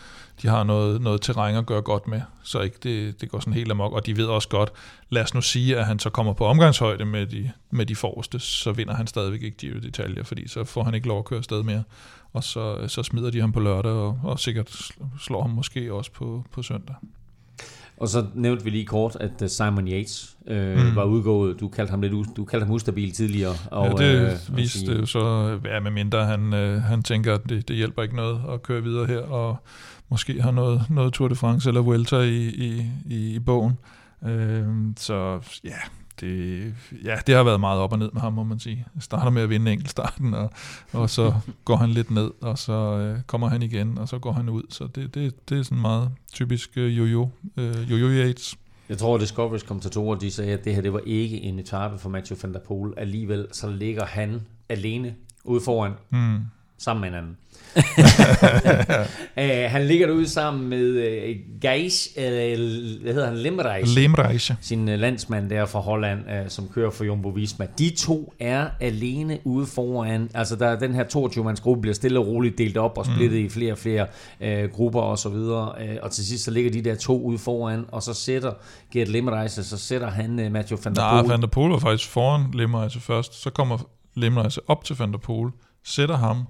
de 0.43 0.49
har 0.49 0.65
noget, 0.65 1.01
noget 1.01 1.21
terræn 1.21 1.55
at 1.55 1.67
gøre 1.67 1.83
godt 1.83 2.09
med, 2.09 2.21
så 2.43 2.61
ikke 2.61 2.77
det, 2.83 3.21
det 3.21 3.31
går 3.31 3.41
sådan 3.41 3.53
helt 3.53 3.71
amok, 3.71 3.93
og 3.93 4.07
de 4.07 4.17
ved 4.17 4.27
også 4.27 4.49
godt, 4.49 4.73
lad 5.11 5.23
os 5.23 5.35
nu 5.35 5.41
sige, 5.41 5.79
at 5.79 5.87
han 5.87 5.99
så 5.99 6.11
kommer 6.11 6.33
på 6.33 6.47
omgangshøjde 6.47 7.05
med 7.05 7.27
de, 7.27 7.51
med 7.71 7.87
de 7.87 7.97
forreste, 7.97 8.39
så 8.39 8.73
vinder 8.73 8.95
han 8.95 9.07
stadigvæk 9.07 9.43
ikke 9.43 9.57
de 9.61 9.81
detaljer, 9.81 10.25
fordi 10.25 10.49
så 10.49 10.65
får 10.65 10.85
han 10.85 10.95
ikke 10.95 11.09
lov 11.09 11.19
at 11.19 11.25
køre 11.25 11.39
afsted 11.39 11.63
mere, 11.63 11.83
og 12.33 12.45
så, 12.45 12.89
så 12.89 13.03
smider 13.03 13.31
de 13.31 13.41
ham 13.41 13.53
på 13.53 13.61
lørdag, 13.61 13.93
og, 13.93 14.21
og 14.23 14.41
sikkert 14.41 14.93
slår 15.21 15.43
ham 15.43 15.51
måske 15.51 15.93
også 15.93 16.13
på, 16.13 16.45
på 16.53 16.63
søndag. 16.63 16.95
Og 18.01 18.09
så 18.09 18.27
nævnte 18.35 18.65
vi 18.65 18.71
lige 18.71 18.85
kort, 18.87 19.17
at 19.21 19.43
øh, 19.43 19.49
Simon 19.49 19.89
Yates 19.89 20.37
øh, 20.47 20.79
mm. 20.79 20.97
var 20.97 21.05
udgået. 21.05 21.61
Du 21.61 21.69
kaldte 21.69 21.91
ham 21.91 22.01
lidt 22.01 22.37
du 22.37 22.45
kaldte 22.45 22.65
ham 22.65 22.75
ustabil 22.75 23.13
tidligere. 23.13 23.55
Og, 23.71 24.01
ja, 24.01 24.07
det 24.07 24.33
øh, 24.51 24.57
viste 24.57 24.93
jo 24.93 25.07
så, 25.07 25.59
ja, 25.65 25.81
med 25.81 25.91
mindre 25.91 26.27
han, 26.27 26.55
øh, 26.55 26.83
han 26.83 27.03
tænker, 27.03 27.35
at 27.35 27.41
det, 27.49 27.69
det 27.69 27.77
hjælper 27.77 28.03
ikke 28.03 28.17
noget 28.17 28.41
at 28.53 28.63
køre 28.63 28.83
videre 28.83 29.07
her, 29.07 29.19
og 29.19 29.57
måske 30.11 30.43
har 30.43 30.51
noget, 30.51 30.87
noget 30.91 31.13
Tour 31.13 31.29
de 31.29 31.35
France 31.35 31.69
eller 31.69 31.81
Vuelta 31.81 32.17
i, 32.17 32.49
i, 32.49 32.87
i, 33.07 33.35
i 33.35 33.39
bogen. 33.39 33.79
Øh, 34.27 34.67
så 34.97 35.41
ja, 35.65 35.77
det, 36.21 36.75
ja, 37.05 37.17
det 37.27 37.35
har 37.35 37.43
været 37.43 37.61
meget 37.61 37.81
op 37.81 37.93
og 37.93 37.99
ned 37.99 38.11
med 38.13 38.21
ham, 38.21 38.33
må 38.33 38.45
man 38.45 38.59
sige. 38.59 38.87
Starter 39.01 39.31
med 39.31 39.43
at 39.43 39.51
vinde 39.51 39.73
enkeltstarten, 39.73 40.35
og, 40.35 40.51
og 40.93 41.11
så 41.11 41.35
går 41.65 41.77
han 41.77 41.91
lidt 41.91 42.11
ned, 42.11 42.31
og 42.41 42.59
så 42.59 42.73
øh, 42.73 43.23
kommer 43.27 43.49
han 43.49 43.63
igen, 43.63 43.99
og 43.99 44.09
så 44.09 44.19
går 44.19 44.33
han 44.33 44.49
ud. 44.49 44.63
Så 44.69 44.87
det, 44.87 45.15
det, 45.15 45.49
det 45.49 45.59
er 45.59 45.63
sådan 45.63 45.81
meget 45.81 46.11
typisk 46.33 46.71
øh, 46.77 46.99
jojo, 46.99 47.29
øh, 47.57 47.91
jojo 47.91 48.09
Yates. 48.09 48.57
Jeg 48.89 48.99
tror, 48.99 49.17
at 49.17 49.23
Discovery's 49.23 49.67
kommentatorer 49.67 50.19
de 50.19 50.31
sagde, 50.31 50.53
at 50.53 50.65
det 50.65 50.75
her 50.75 50.83
det 50.83 50.93
var 50.93 51.01
ikke 51.07 51.41
en 51.43 51.59
etape 51.59 51.99
for 51.99 52.09
Mathieu 52.11 52.39
van 52.43 52.55
der 52.55 52.61
Poel. 52.61 52.95
Alligevel 52.97 53.47
så 53.53 53.71
ligger 53.71 54.05
han 54.05 54.41
alene 54.69 55.15
ude 55.45 55.61
foran, 55.61 55.93
mm. 56.11 56.39
Sammen 56.81 57.01
med 57.01 57.09
en 57.09 57.15
anden. 57.15 57.37
uh, 59.37 59.71
han 59.75 59.87
ligger 59.87 60.07
derude 60.07 60.29
sammen 60.29 60.69
med 60.69 60.91
uh, 60.97 61.61
Geis, 61.61 62.09
uh, 62.17 62.23
hvad 62.23 63.13
hedder 63.13 63.27
han, 63.27 63.37
Limreich. 63.39 63.95
Limreich. 63.95 64.53
Sin 64.61 64.89
uh, 64.89 64.95
landsmand 64.95 65.51
der 65.51 65.67
fra 65.67 65.79
Holland, 65.79 66.21
uh, 66.21 66.49
som 66.49 66.69
kører 66.75 66.91
for 66.91 67.05
Jumbo 67.05 67.29
Visma. 67.29 67.67
De 67.79 67.91
to 67.99 68.35
er 68.41 68.69
alene 68.81 69.39
ude 69.45 69.67
foran. 69.67 70.31
Altså 70.35 70.57
der, 70.57 70.79
den 70.79 70.95
her 70.95 71.05
22-mands 71.05 71.61
gruppe 71.61 71.81
bliver 71.81 71.95
stille 71.95 72.19
og 72.19 72.27
roligt 72.27 72.59
delt 72.59 72.77
op 72.77 72.99
og 72.99 73.07
splittet 73.07 73.41
mm. 73.41 73.47
i 73.47 73.49
flere 73.49 73.73
og 73.73 73.79
flere 73.79 74.07
uh, 74.41 74.71
grupper 74.71 75.01
og 75.01 75.19
så 75.19 75.29
videre. 75.29 75.75
Uh, 75.81 75.97
og 76.03 76.11
til 76.11 76.27
sidst 76.27 76.45
så 76.45 76.51
ligger 76.51 76.71
de 76.71 76.83
der 76.83 76.95
to 76.95 77.23
ude 77.23 77.39
foran, 77.39 77.85
og 77.93 78.03
så 78.03 78.15
sætter 78.15 78.53
Gert 78.93 79.09
Limreich, 79.09 79.63
så 79.63 79.79
sætter 79.79 80.11
han 80.11 80.47
uh, 80.47 80.53
Mathieu 80.53 80.79
van 80.85 80.95
der 80.95 81.11
Poel. 81.11 81.23
Nej, 81.23 81.33
van 81.33 81.41
der 81.41 81.49
Poel 81.49 81.71
var 81.71 81.79
faktisk 81.79 82.11
foran 82.11 82.51
Limreich 82.55 83.01
først. 83.01 83.43
Så 83.43 83.51
kommer 83.51 83.79
Limreich 84.17 84.59
op 84.67 84.85
til 84.85 84.97
van 84.97 85.13
der 85.13 85.19
Poel, 85.19 85.51
sætter 85.85 86.17
ham 86.17 86.47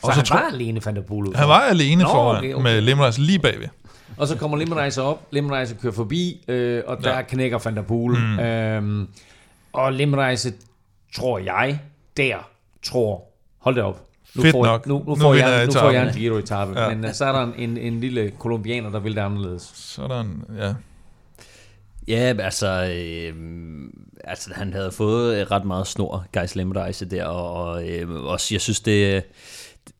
så, 0.00 0.06
og 0.06 0.12
så 0.12 0.18
han 0.18 0.24
tro... 0.24 0.36
var 0.36 0.48
alene, 0.52 0.80
fandt 0.80 1.06
Polo 1.06 1.32
Han 1.34 1.48
var 1.48 1.60
alene 1.60 2.02
Nå, 2.02 2.08
foran, 2.08 2.36
okay, 2.36 2.54
okay. 2.54 2.62
med 2.62 2.80
Limreis 2.80 3.18
lige 3.18 3.38
bagved. 3.38 3.68
Og 4.16 4.28
så 4.28 4.36
kommer 4.36 4.56
Limreis 4.56 4.98
op, 4.98 5.26
Limreis 5.30 5.74
kører 5.82 5.92
forbi, 5.92 6.44
øh, 6.48 6.82
og 6.86 7.04
der 7.04 7.14
ja. 7.16 7.22
knækker 7.22 7.58
Van 7.64 7.76
der 7.76 7.82
Poel. 7.82 8.18
Mm. 8.18 8.38
Øhm, 8.38 9.08
og 9.72 9.92
Limreis, 9.92 10.52
tror 11.16 11.38
jeg, 11.38 11.80
der 12.16 12.48
tror, 12.82 13.24
hold 13.58 13.74
det 13.74 13.82
op, 13.82 14.06
nu 14.34 14.42
Fedt 14.42 14.52
får, 14.52 14.64
nok. 14.64 14.86
Nu, 14.86 15.02
nu, 15.06 15.16
får, 15.16 15.32
nu 15.32 15.38
jeg, 15.38 15.66
nu 15.66 15.72
får 15.72 15.90
jeg 15.90 16.08
en 16.08 16.14
Giro-etappe, 16.14 16.80
ja. 16.80 16.88
men 16.88 17.04
uh, 17.04 17.12
så 17.12 17.24
er 17.24 17.32
der 17.32 17.42
en, 17.42 17.54
en, 17.56 17.76
en 17.76 18.00
lille 18.00 18.32
kolumbianer, 18.38 18.90
der 18.90 18.98
vil 18.98 19.16
det 19.16 19.20
anderledes. 19.20 19.70
Sådan, 19.74 20.44
ja. 20.58 20.74
Ja, 22.08 22.34
altså, 22.38 22.66
øh, 22.66 23.34
altså 24.24 24.50
han 24.54 24.72
havde 24.72 24.92
fået 24.92 25.50
ret 25.50 25.64
meget 25.64 25.86
snor, 25.86 26.26
Geis 26.32 26.54
Lemmerdeise 26.54 27.04
der, 27.04 27.24
og, 27.24 27.64
og 27.64 27.88
øh, 27.88 28.24
også, 28.24 28.54
jeg 28.54 28.60
synes, 28.60 28.80
det, 28.80 29.24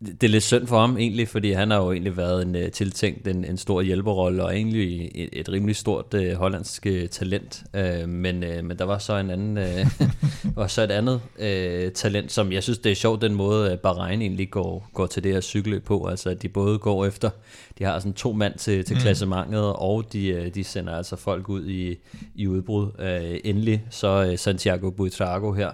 det 0.01 0.23
er 0.23 0.29
lidt 0.29 0.45
synd 0.45 0.67
for 0.67 0.81
ham 0.81 0.97
egentlig, 0.97 1.29
fordi 1.29 1.53
han 1.53 1.71
har 1.71 1.79
jo 1.79 1.93
egentlig 1.93 2.17
været 2.17 2.43
en, 2.43 2.55
uh, 2.57 2.71
tiltænkt 2.73 3.29
en, 3.29 3.45
en 3.45 3.57
stor 3.57 3.83
hjælperrolle, 3.83 4.45
og 4.45 4.57
egentlig 4.57 5.11
et, 5.15 5.29
et 5.33 5.49
rimelig 5.49 5.77
stort 5.77 6.15
uh, 6.15 6.33
hollandsk 6.33 6.87
uh, 6.91 7.07
talent. 7.11 7.63
Uh, 7.75 8.09
men, 8.09 8.45
uh, 8.45 8.65
men 8.65 8.79
der 8.79 8.85
var 8.85 8.99
så 8.99 9.17
en 9.17 9.31
anden, 9.31 9.59
uh, 9.59 10.57
var 10.57 10.67
så 10.67 10.83
et 10.83 10.91
andet 10.91 11.21
uh, 11.39 11.93
talent, 11.93 12.33
som 12.33 12.53
jeg 12.53 12.63
synes, 12.63 12.79
det 12.79 12.93
er 12.93 12.97
sjovt, 12.97 13.23
den 13.23 13.35
måde 13.35 13.77
Bahrain 13.83 14.23
egentlig 14.23 14.51
går, 14.51 14.91
går 14.95 15.07
til 15.07 15.25
det 15.25 15.33
her 15.33 15.41
cykelløb 15.41 15.85
på. 15.85 16.07
Altså, 16.07 16.31
at 16.31 16.43
de 16.43 16.49
både 16.49 16.79
går 16.79 17.07
efter, 17.07 17.31
de 17.79 17.85
har 17.85 17.99
sådan 17.99 18.13
to 18.13 18.33
mand 18.33 18.59
til, 18.59 18.85
til 18.85 18.95
mm. 18.95 19.01
klassementet, 19.01 19.73
og 19.73 20.05
de, 20.13 20.51
de 20.55 20.65
sender 20.65 20.95
altså 20.95 21.17
folk 21.17 21.49
ud 21.49 21.69
i, 21.69 21.97
i 22.35 22.47
udbrud. 22.47 22.87
Uh, 22.99 23.39
endelig 23.45 23.83
så 23.91 24.29
uh, 24.31 24.39
Santiago 24.39 24.91
Buitrago 24.91 25.53
her, 25.53 25.71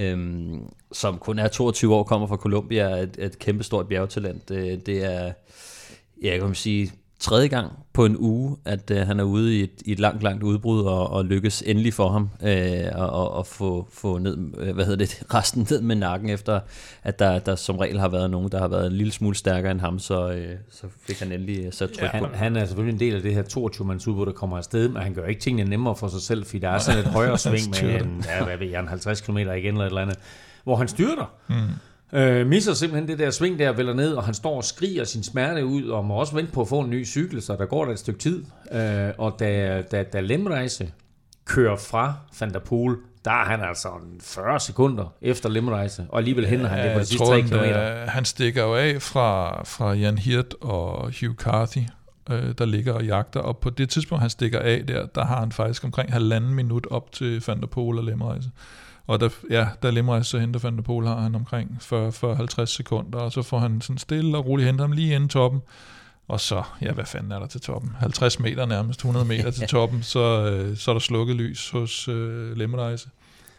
øhm, 0.00 0.72
som 0.92 1.18
kun 1.18 1.38
er 1.38 1.48
22 1.48 1.94
år, 1.94 2.02
kommer 2.02 2.26
fra 2.26 2.36
Colombia, 2.36 2.82
er 2.82 2.96
et, 2.96 3.16
et 3.18 3.38
kæmpestort 3.38 3.88
bjergtalent. 3.88 4.48
Det, 4.48 4.86
det 4.86 5.04
er, 5.04 5.32
ja, 6.22 6.30
jeg 6.30 6.40
kan 6.40 6.54
sige, 6.54 6.92
tredje 7.20 7.48
gang 7.48 7.72
på 7.92 8.04
en 8.04 8.16
uge, 8.18 8.56
at 8.64 8.90
uh, 8.90 8.96
han 8.96 9.20
er 9.20 9.24
ude 9.24 9.58
i 9.58 9.62
et, 9.62 9.70
i 9.84 9.92
et 9.92 9.98
langt, 9.98 10.22
langt 10.22 10.42
udbrud, 10.42 10.84
og, 10.84 11.10
og 11.10 11.24
lykkes 11.24 11.62
endelig 11.66 11.94
for 11.94 12.08
ham 12.08 12.30
uh, 12.40 12.48
at, 12.48 13.38
at 13.38 13.46
få, 13.46 13.88
få 13.92 14.18
ned, 14.18 14.38
uh, 14.38 14.74
hvad 14.74 14.84
hedder 14.84 14.96
det, 14.96 15.22
resten 15.34 15.66
ned 15.70 15.80
med 15.80 15.96
nakken, 15.96 16.30
efter 16.30 16.60
at 17.02 17.18
der, 17.18 17.38
der 17.38 17.56
som 17.56 17.76
regel 17.76 18.00
har 18.00 18.08
været 18.08 18.30
nogen, 18.30 18.52
der 18.52 18.58
har 18.58 18.68
været 18.68 18.86
en 18.86 18.92
lille 18.92 19.12
smule 19.12 19.36
stærkere 19.36 19.72
end 19.72 19.80
ham, 19.80 19.98
så, 19.98 20.28
uh, 20.28 20.58
så 20.70 20.86
fik 21.06 21.18
han 21.18 21.32
endelig 21.32 21.74
sat 21.74 21.90
tryk 21.90 22.02
ja, 22.02 22.08
han, 22.08 22.24
på. 22.24 22.28
han 22.34 22.56
er 22.56 22.64
selvfølgelig 22.66 22.94
en 22.94 23.00
del 23.00 23.16
af 23.16 23.22
det 23.22 23.34
her 23.34 23.42
22-mands 23.42 24.08
udbrud, 24.08 24.26
der 24.26 24.32
kommer 24.32 24.56
afsted, 24.56 24.88
men 24.88 25.02
han 25.02 25.14
gør 25.14 25.26
ikke 25.26 25.40
tingene 25.40 25.70
nemmere 25.70 25.96
for 25.96 26.08
sig 26.08 26.20
selv, 26.22 26.44
fordi 26.44 26.58
der 26.58 26.68
er 26.68 26.78
sådan 26.78 27.00
et 27.00 27.06
højere 27.06 27.38
sving 27.48 27.70
med 27.82 28.00
en, 28.00 28.24
ja, 28.28 28.44
hvad 28.44 28.56
ved 28.56 28.66
jeg, 28.66 28.80
en 28.80 28.88
50 28.88 29.20
km 29.20 29.36
igen 29.36 29.46
eller 29.46 29.80
et 29.80 29.86
eller 29.86 30.02
andet, 30.02 30.18
hvor 30.64 30.76
han 30.76 30.88
styrter. 30.88 31.32
Mm. 31.48 31.54
Øh, 32.12 32.46
misser 32.46 32.74
simpelthen 32.74 33.08
det 33.08 33.18
der 33.18 33.30
sving 33.30 33.58
der, 33.58 33.72
vælger 33.72 33.94
ned, 33.94 34.12
og 34.12 34.24
han 34.24 34.34
står 34.34 34.56
og 34.56 34.64
skriger 34.64 35.04
sin 35.04 35.22
smerte 35.22 35.66
ud, 35.66 35.88
og 35.88 36.04
må 36.04 36.14
også 36.14 36.34
vente 36.34 36.52
på 36.52 36.60
at 36.60 36.68
få 36.68 36.80
en 36.80 36.90
ny 36.90 37.06
cykel, 37.06 37.42
så 37.42 37.56
der 37.56 37.66
går 37.66 37.84
der 37.84 37.92
et 37.92 37.98
stykke 37.98 38.20
tid. 38.20 38.44
Øh, 38.72 39.08
og 39.18 39.36
da, 39.38 39.82
da, 39.90 40.02
da 40.02 40.20
Lemrejse 40.20 40.92
kører 41.44 41.76
fra 41.76 42.14
Van 42.40 42.52
der 42.52 42.58
Poel, 42.58 42.96
der 43.24 43.30
er 43.30 43.44
han 43.44 43.60
altså 43.60 43.88
40 44.20 44.60
sekunder 44.60 45.14
efter 45.22 45.48
Lemrejse, 45.48 46.06
og 46.08 46.18
alligevel 46.18 46.46
henter 46.46 46.68
han 46.68 46.86
det 46.86 46.92
på 46.94 47.00
de 47.00 47.06
sidste 47.06 47.26
3 47.26 47.42
km. 47.42 47.54
Han 48.10 48.24
stikker 48.24 48.62
jo 48.62 48.74
af 48.74 49.02
fra, 49.02 49.62
fra 49.64 49.92
Jan 49.92 50.18
Hirt 50.18 50.54
og 50.60 51.12
Hugh 51.20 51.34
Carthy, 51.34 51.82
øh, 52.30 52.54
der 52.58 52.64
ligger 52.64 52.92
og 52.92 53.04
jagter, 53.04 53.40
og 53.40 53.58
på 53.58 53.70
det 53.70 53.90
tidspunkt, 53.90 54.20
han 54.20 54.30
stikker 54.30 54.58
af 54.58 54.86
der, 54.88 55.06
der 55.06 55.24
har 55.24 55.40
han 55.40 55.52
faktisk 55.52 55.84
omkring 55.84 56.12
halvanden 56.12 56.54
minut 56.54 56.86
op 56.90 57.12
til 57.12 57.44
Van 57.46 57.60
der 57.60 57.66
Poel 57.66 57.98
og 57.98 58.04
Lemrejse. 58.04 58.50
Og 59.10 59.20
da, 59.20 59.28
ja, 59.50 59.68
da 59.82 59.90
Limrejs 59.90 60.26
så 60.26 60.38
henter 60.38 60.60
Van 60.60 60.76
der 60.76 60.82
Pol, 60.82 61.06
har 61.06 61.20
han 61.20 61.34
omkring 61.34 61.78
40-50 61.82 62.64
sekunder, 62.64 63.18
og 63.18 63.32
så 63.32 63.42
får 63.42 63.58
han 63.58 63.80
sådan 63.80 63.98
stille 63.98 64.38
og 64.38 64.46
roligt 64.46 64.66
hentet 64.66 64.84
ham 64.84 64.92
lige 64.92 65.14
inden 65.14 65.28
toppen. 65.28 65.60
Og 66.28 66.40
så, 66.40 66.62
ja, 66.82 66.92
hvad 66.92 67.04
fanden 67.04 67.32
er 67.32 67.38
der 67.38 67.46
til 67.46 67.60
toppen? 67.60 67.90
50 67.98 68.40
meter 68.40 68.66
nærmest, 68.66 69.00
100 69.00 69.26
meter 69.26 69.50
til 69.50 69.68
toppen, 69.76 70.02
så, 70.02 70.50
øh, 70.50 70.76
så 70.76 70.90
er 70.90 70.92
der 70.92 71.00
slukket 71.00 71.36
lys 71.36 71.70
hos 71.70 72.08
øh, 72.08 72.56
Lemrejse. 72.56 73.08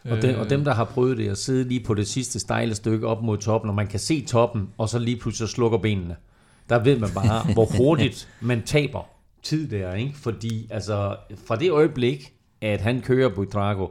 Og, 0.04 0.22
den, 0.22 0.36
og 0.36 0.50
dem, 0.50 0.64
der 0.64 0.74
har 0.74 0.84
prøvet 0.84 1.18
det, 1.18 1.28
at 1.28 1.38
sidde 1.38 1.68
lige 1.68 1.84
på 1.84 1.94
det 1.94 2.08
sidste 2.08 2.40
stejle 2.40 2.74
stykke 2.74 3.06
op 3.06 3.22
mod 3.22 3.38
toppen, 3.38 3.68
og 3.68 3.76
man 3.76 3.86
kan 3.86 4.00
se 4.00 4.24
toppen, 4.24 4.68
og 4.78 4.88
så 4.88 4.98
lige 4.98 5.16
pludselig 5.16 5.48
slukker 5.48 5.78
benene. 5.78 6.16
Der 6.68 6.78
ved 6.78 6.98
man 6.98 7.10
bare, 7.14 7.44
hvor 7.54 7.76
hurtigt 7.76 8.28
man 8.40 8.62
taber 8.62 9.02
tid 9.42 9.68
der, 9.68 9.94
ikke? 9.94 10.14
Fordi 10.16 10.66
altså, 10.70 11.16
fra 11.46 11.56
det 11.56 11.70
øjeblik, 11.70 12.32
at 12.60 12.80
han 12.80 13.00
kører 13.00 13.28
Buitrago, 13.28 13.86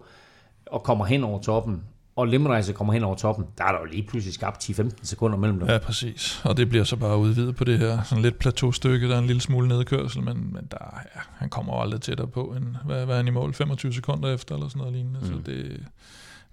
og 0.72 0.84
kommer 0.84 1.06
hen 1.06 1.24
over 1.24 1.42
toppen, 1.42 1.84
og 2.16 2.28
Limrejse 2.28 2.74
kommer 2.74 2.94
hen 2.94 3.04
over 3.04 3.16
toppen, 3.16 3.46
der 3.58 3.64
er 3.64 3.72
der 3.72 3.80
jo 3.80 3.86
lige 3.86 4.04
pludselig 4.08 4.34
skabt 4.34 4.70
10-15 4.70 4.90
sekunder 5.04 5.38
mellem 5.38 5.60
dem. 5.60 5.70
Ja, 5.70 5.78
præcis. 5.78 6.42
Og 6.44 6.58
det 6.58 6.70
bliver 6.70 6.84
så 6.84 6.96
bare 6.96 7.18
udvidet 7.18 7.56
på 7.56 7.64
det 7.64 7.80
her 7.80 8.04
sådan 8.04 8.22
lidt 8.22 8.40
plateaustykke, 8.40 9.10
der 9.10 9.16
er 9.16 9.20
en 9.20 9.28
lille 9.28 9.42
smule 9.42 9.68
nedkørsel, 9.68 10.24
men, 10.24 10.54
men 10.54 10.68
der, 10.72 10.78
ja, 11.16 11.22
han 11.36 11.50
kommer 11.50 11.76
jo 11.76 11.82
aldrig 11.82 12.02
tættere 12.02 12.28
på, 12.28 12.44
end 12.58 12.76
hvad, 12.86 13.06
hvad 13.06 13.16
er 13.16 13.18
han 13.18 13.28
i 13.28 13.32
mål? 13.32 13.54
25 13.54 13.94
sekunder 13.94 14.34
efter, 14.34 14.56
eller 14.56 14.68
sådan 14.68 14.80
noget 14.80 14.94
lignende. 14.94 15.20
Mm. 15.20 15.26
Så 15.26 15.34
det, 15.46 15.86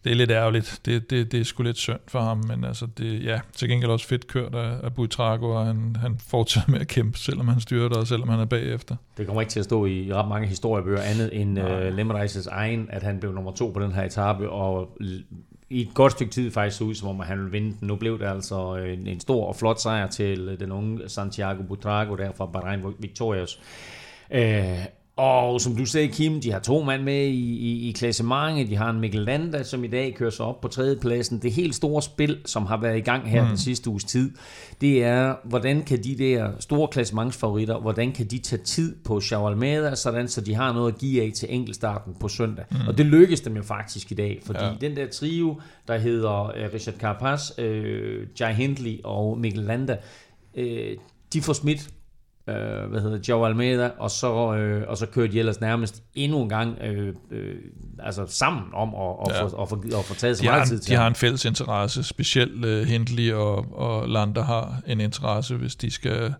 det 0.05 0.13
er 0.13 0.17
lidt 0.17 0.31
ærgerligt. 0.31 0.81
Det, 0.85 1.11
det, 1.11 1.33
det 1.33 1.41
er 1.41 1.45
sgu 1.45 1.63
lidt 1.63 1.77
synd 1.77 2.01
for 2.09 2.21
ham, 2.21 2.45
men 2.49 2.65
altså 2.65 2.87
det, 2.87 3.25
ja, 3.25 3.41
til 3.53 3.69
gengæld 3.69 3.91
også 3.91 4.07
fedt 4.07 4.27
kørt 4.27 4.55
af, 4.55 4.77
af 4.83 4.95
Buitrago, 4.95 5.51
og 5.51 5.67
han, 5.67 5.97
han 6.01 6.19
fortsætter 6.29 6.71
med 6.71 6.81
at 6.81 6.89
kæmpe, 6.89 7.19
selvom 7.19 7.49
han 7.49 7.61
styrer 7.61 7.89
og 7.89 8.07
selvom 8.07 8.29
han 8.29 8.41
er 8.41 8.45
bagefter. 8.45 8.97
Det 9.17 9.27
kommer 9.27 9.41
ikke 9.41 9.51
til 9.51 9.59
at 9.59 9.65
stå 9.65 9.87
i 9.87 10.13
ret 10.13 10.29
mange 10.29 10.49
historiebøger 10.49 11.01
andet 11.01 11.41
end 11.41 11.59
uh, 11.59 11.97
Lemreises 11.97 12.47
egen, 12.47 12.87
at 12.91 13.03
han 13.03 13.21
blev 13.21 13.33
nummer 13.33 13.53
to 13.53 13.71
på 13.71 13.81
den 13.81 13.93
her 13.93 14.03
etape, 14.03 14.51
og 14.51 14.99
i 15.71 15.83
et 15.83 15.95
godt 15.95 16.13
stykke 16.13 16.33
tid 16.33 16.51
faktisk 16.51 16.79
så 16.79 16.85
ud, 16.85 16.95
som 16.95 17.09
om 17.09 17.21
han 17.21 17.39
ville 17.39 17.53
vinde 17.53 17.77
den. 17.81 17.89
Nu 17.89 17.97
blev 17.97 18.19
det 18.19 18.27
altså 18.27 18.77
en, 18.77 19.07
en 19.07 19.21
stor 19.21 19.47
og 19.47 19.57
flot 19.57 19.81
sejr 19.81 20.07
til 20.07 20.57
den 20.61 20.73
unge 20.73 21.09
Santiago 21.09 21.63
Butrago 21.63 22.15
der 22.15 22.33
fra 22.33 22.47
Bahrain 22.47 22.81
Victorious. 22.99 23.61
Uh, 24.31 24.39
og 25.19 25.61
som 25.61 25.77
du 25.77 25.87
sagde, 25.87 26.09
Kim, 26.09 26.41
de 26.41 26.53
har 26.53 26.59
to 26.59 26.83
mand 26.83 27.03
med 27.03 27.27
i, 27.27 27.57
i, 27.57 27.89
i 27.89 27.93
klassementet. 27.93 28.71
De 28.71 28.77
har 28.77 28.91
en 28.91 29.01
Mikkel 29.01 29.21
Landa, 29.21 29.63
som 29.63 29.85
i 29.85 29.87
dag 29.87 30.15
kører 30.15 30.31
sig 30.31 30.47
op 30.47 30.61
på 30.61 30.69
tredjepladsen. 30.69 31.39
Det 31.43 31.53
helt 31.53 31.75
store 31.75 32.03
spil, 32.03 32.39
som 32.45 32.67
har 32.67 32.81
været 32.81 32.97
i 32.97 33.01
gang 33.01 33.31
her 33.31 33.43
mm. 33.43 33.49
den 33.49 33.59
sidste 33.59 33.91
uges 33.91 34.05
tid, 34.05 34.31
det 34.81 35.05
er, 35.05 35.35
hvordan 35.45 35.83
kan 35.83 36.05
de 36.05 36.19
der 36.19 36.51
store 36.61 36.89
klassementsfavoritter, 36.89 37.81
hvordan 37.81 38.13
kan 38.13 38.27
de 38.27 38.39
tage 38.39 38.63
tid 38.63 38.97
på 39.05 39.21
Almeida, 39.33 39.95
sådan 39.95 40.29
så 40.29 40.41
de 40.41 40.55
har 40.55 40.73
noget 40.73 40.93
at 40.93 40.99
give 40.99 41.23
af 41.23 41.33
til 41.35 41.55
enkeltstarten 41.55 42.15
på 42.21 42.29
søndag. 42.29 42.65
Mm. 42.71 42.77
Og 42.89 42.99
det 42.99 43.07
lykkes 43.07 43.41
dem 43.41 43.57
jo 43.57 43.63
faktisk 43.63 44.13
i 44.13 44.15
dag, 44.15 44.41
fordi 44.45 44.65
ja. 44.65 44.73
den 44.81 44.97
der 44.97 45.07
trio, 45.07 45.61
der 45.89 45.99
hedder 45.99 46.45
uh, 46.45 46.75
Richard 46.75 46.95
Carapaz, 46.95 47.51
uh, 47.59 47.65
Jai 48.41 48.55
Hindley 48.55 49.01
og 49.05 49.39
Mikkel 49.39 49.63
Landa, 49.63 49.97
uh, 50.59 50.65
de 51.33 51.43
får 51.43 51.53
smidt 51.53 51.91
øh, 52.49 52.91
hvad 52.91 53.01
hedder 53.01 53.19
Joe 53.29 53.47
Almeida, 53.49 53.91
og 53.99 54.11
så, 54.11 54.55
øh, 54.55 54.89
og 54.89 54.97
så 54.97 55.07
kørte 55.07 55.33
de 55.33 55.39
ellers 55.39 55.61
nærmest 55.61 56.03
endnu 56.15 56.43
en 56.43 56.49
gang 56.49 56.79
øh, 56.83 57.15
øh, 57.31 57.55
altså 57.99 58.27
sammen 58.29 58.63
om 58.75 58.95
at, 58.95 59.17
at, 59.27 59.37
ja. 59.37 59.45
få, 59.45 59.63
at, 59.63 59.69
få, 59.69 59.99
at 59.99 60.05
få 60.05 60.15
taget 60.15 60.39
så 60.39 60.45
meget 60.45 60.69
tid 60.69 60.79
til. 60.79 60.91
De 60.91 60.97
har 60.97 61.07
en 61.07 61.15
fælles 61.15 61.45
interesse, 61.45 62.03
specielt 62.03 62.65
uh, 62.65 62.89
Hindley 62.89 63.33
og, 63.33 63.67
og 63.73 64.09
Lander 64.09 64.45
har 64.45 64.81
en 64.87 65.01
interesse, 65.01 65.55
hvis 65.55 65.77
de 65.77 65.91
skal 65.91 66.35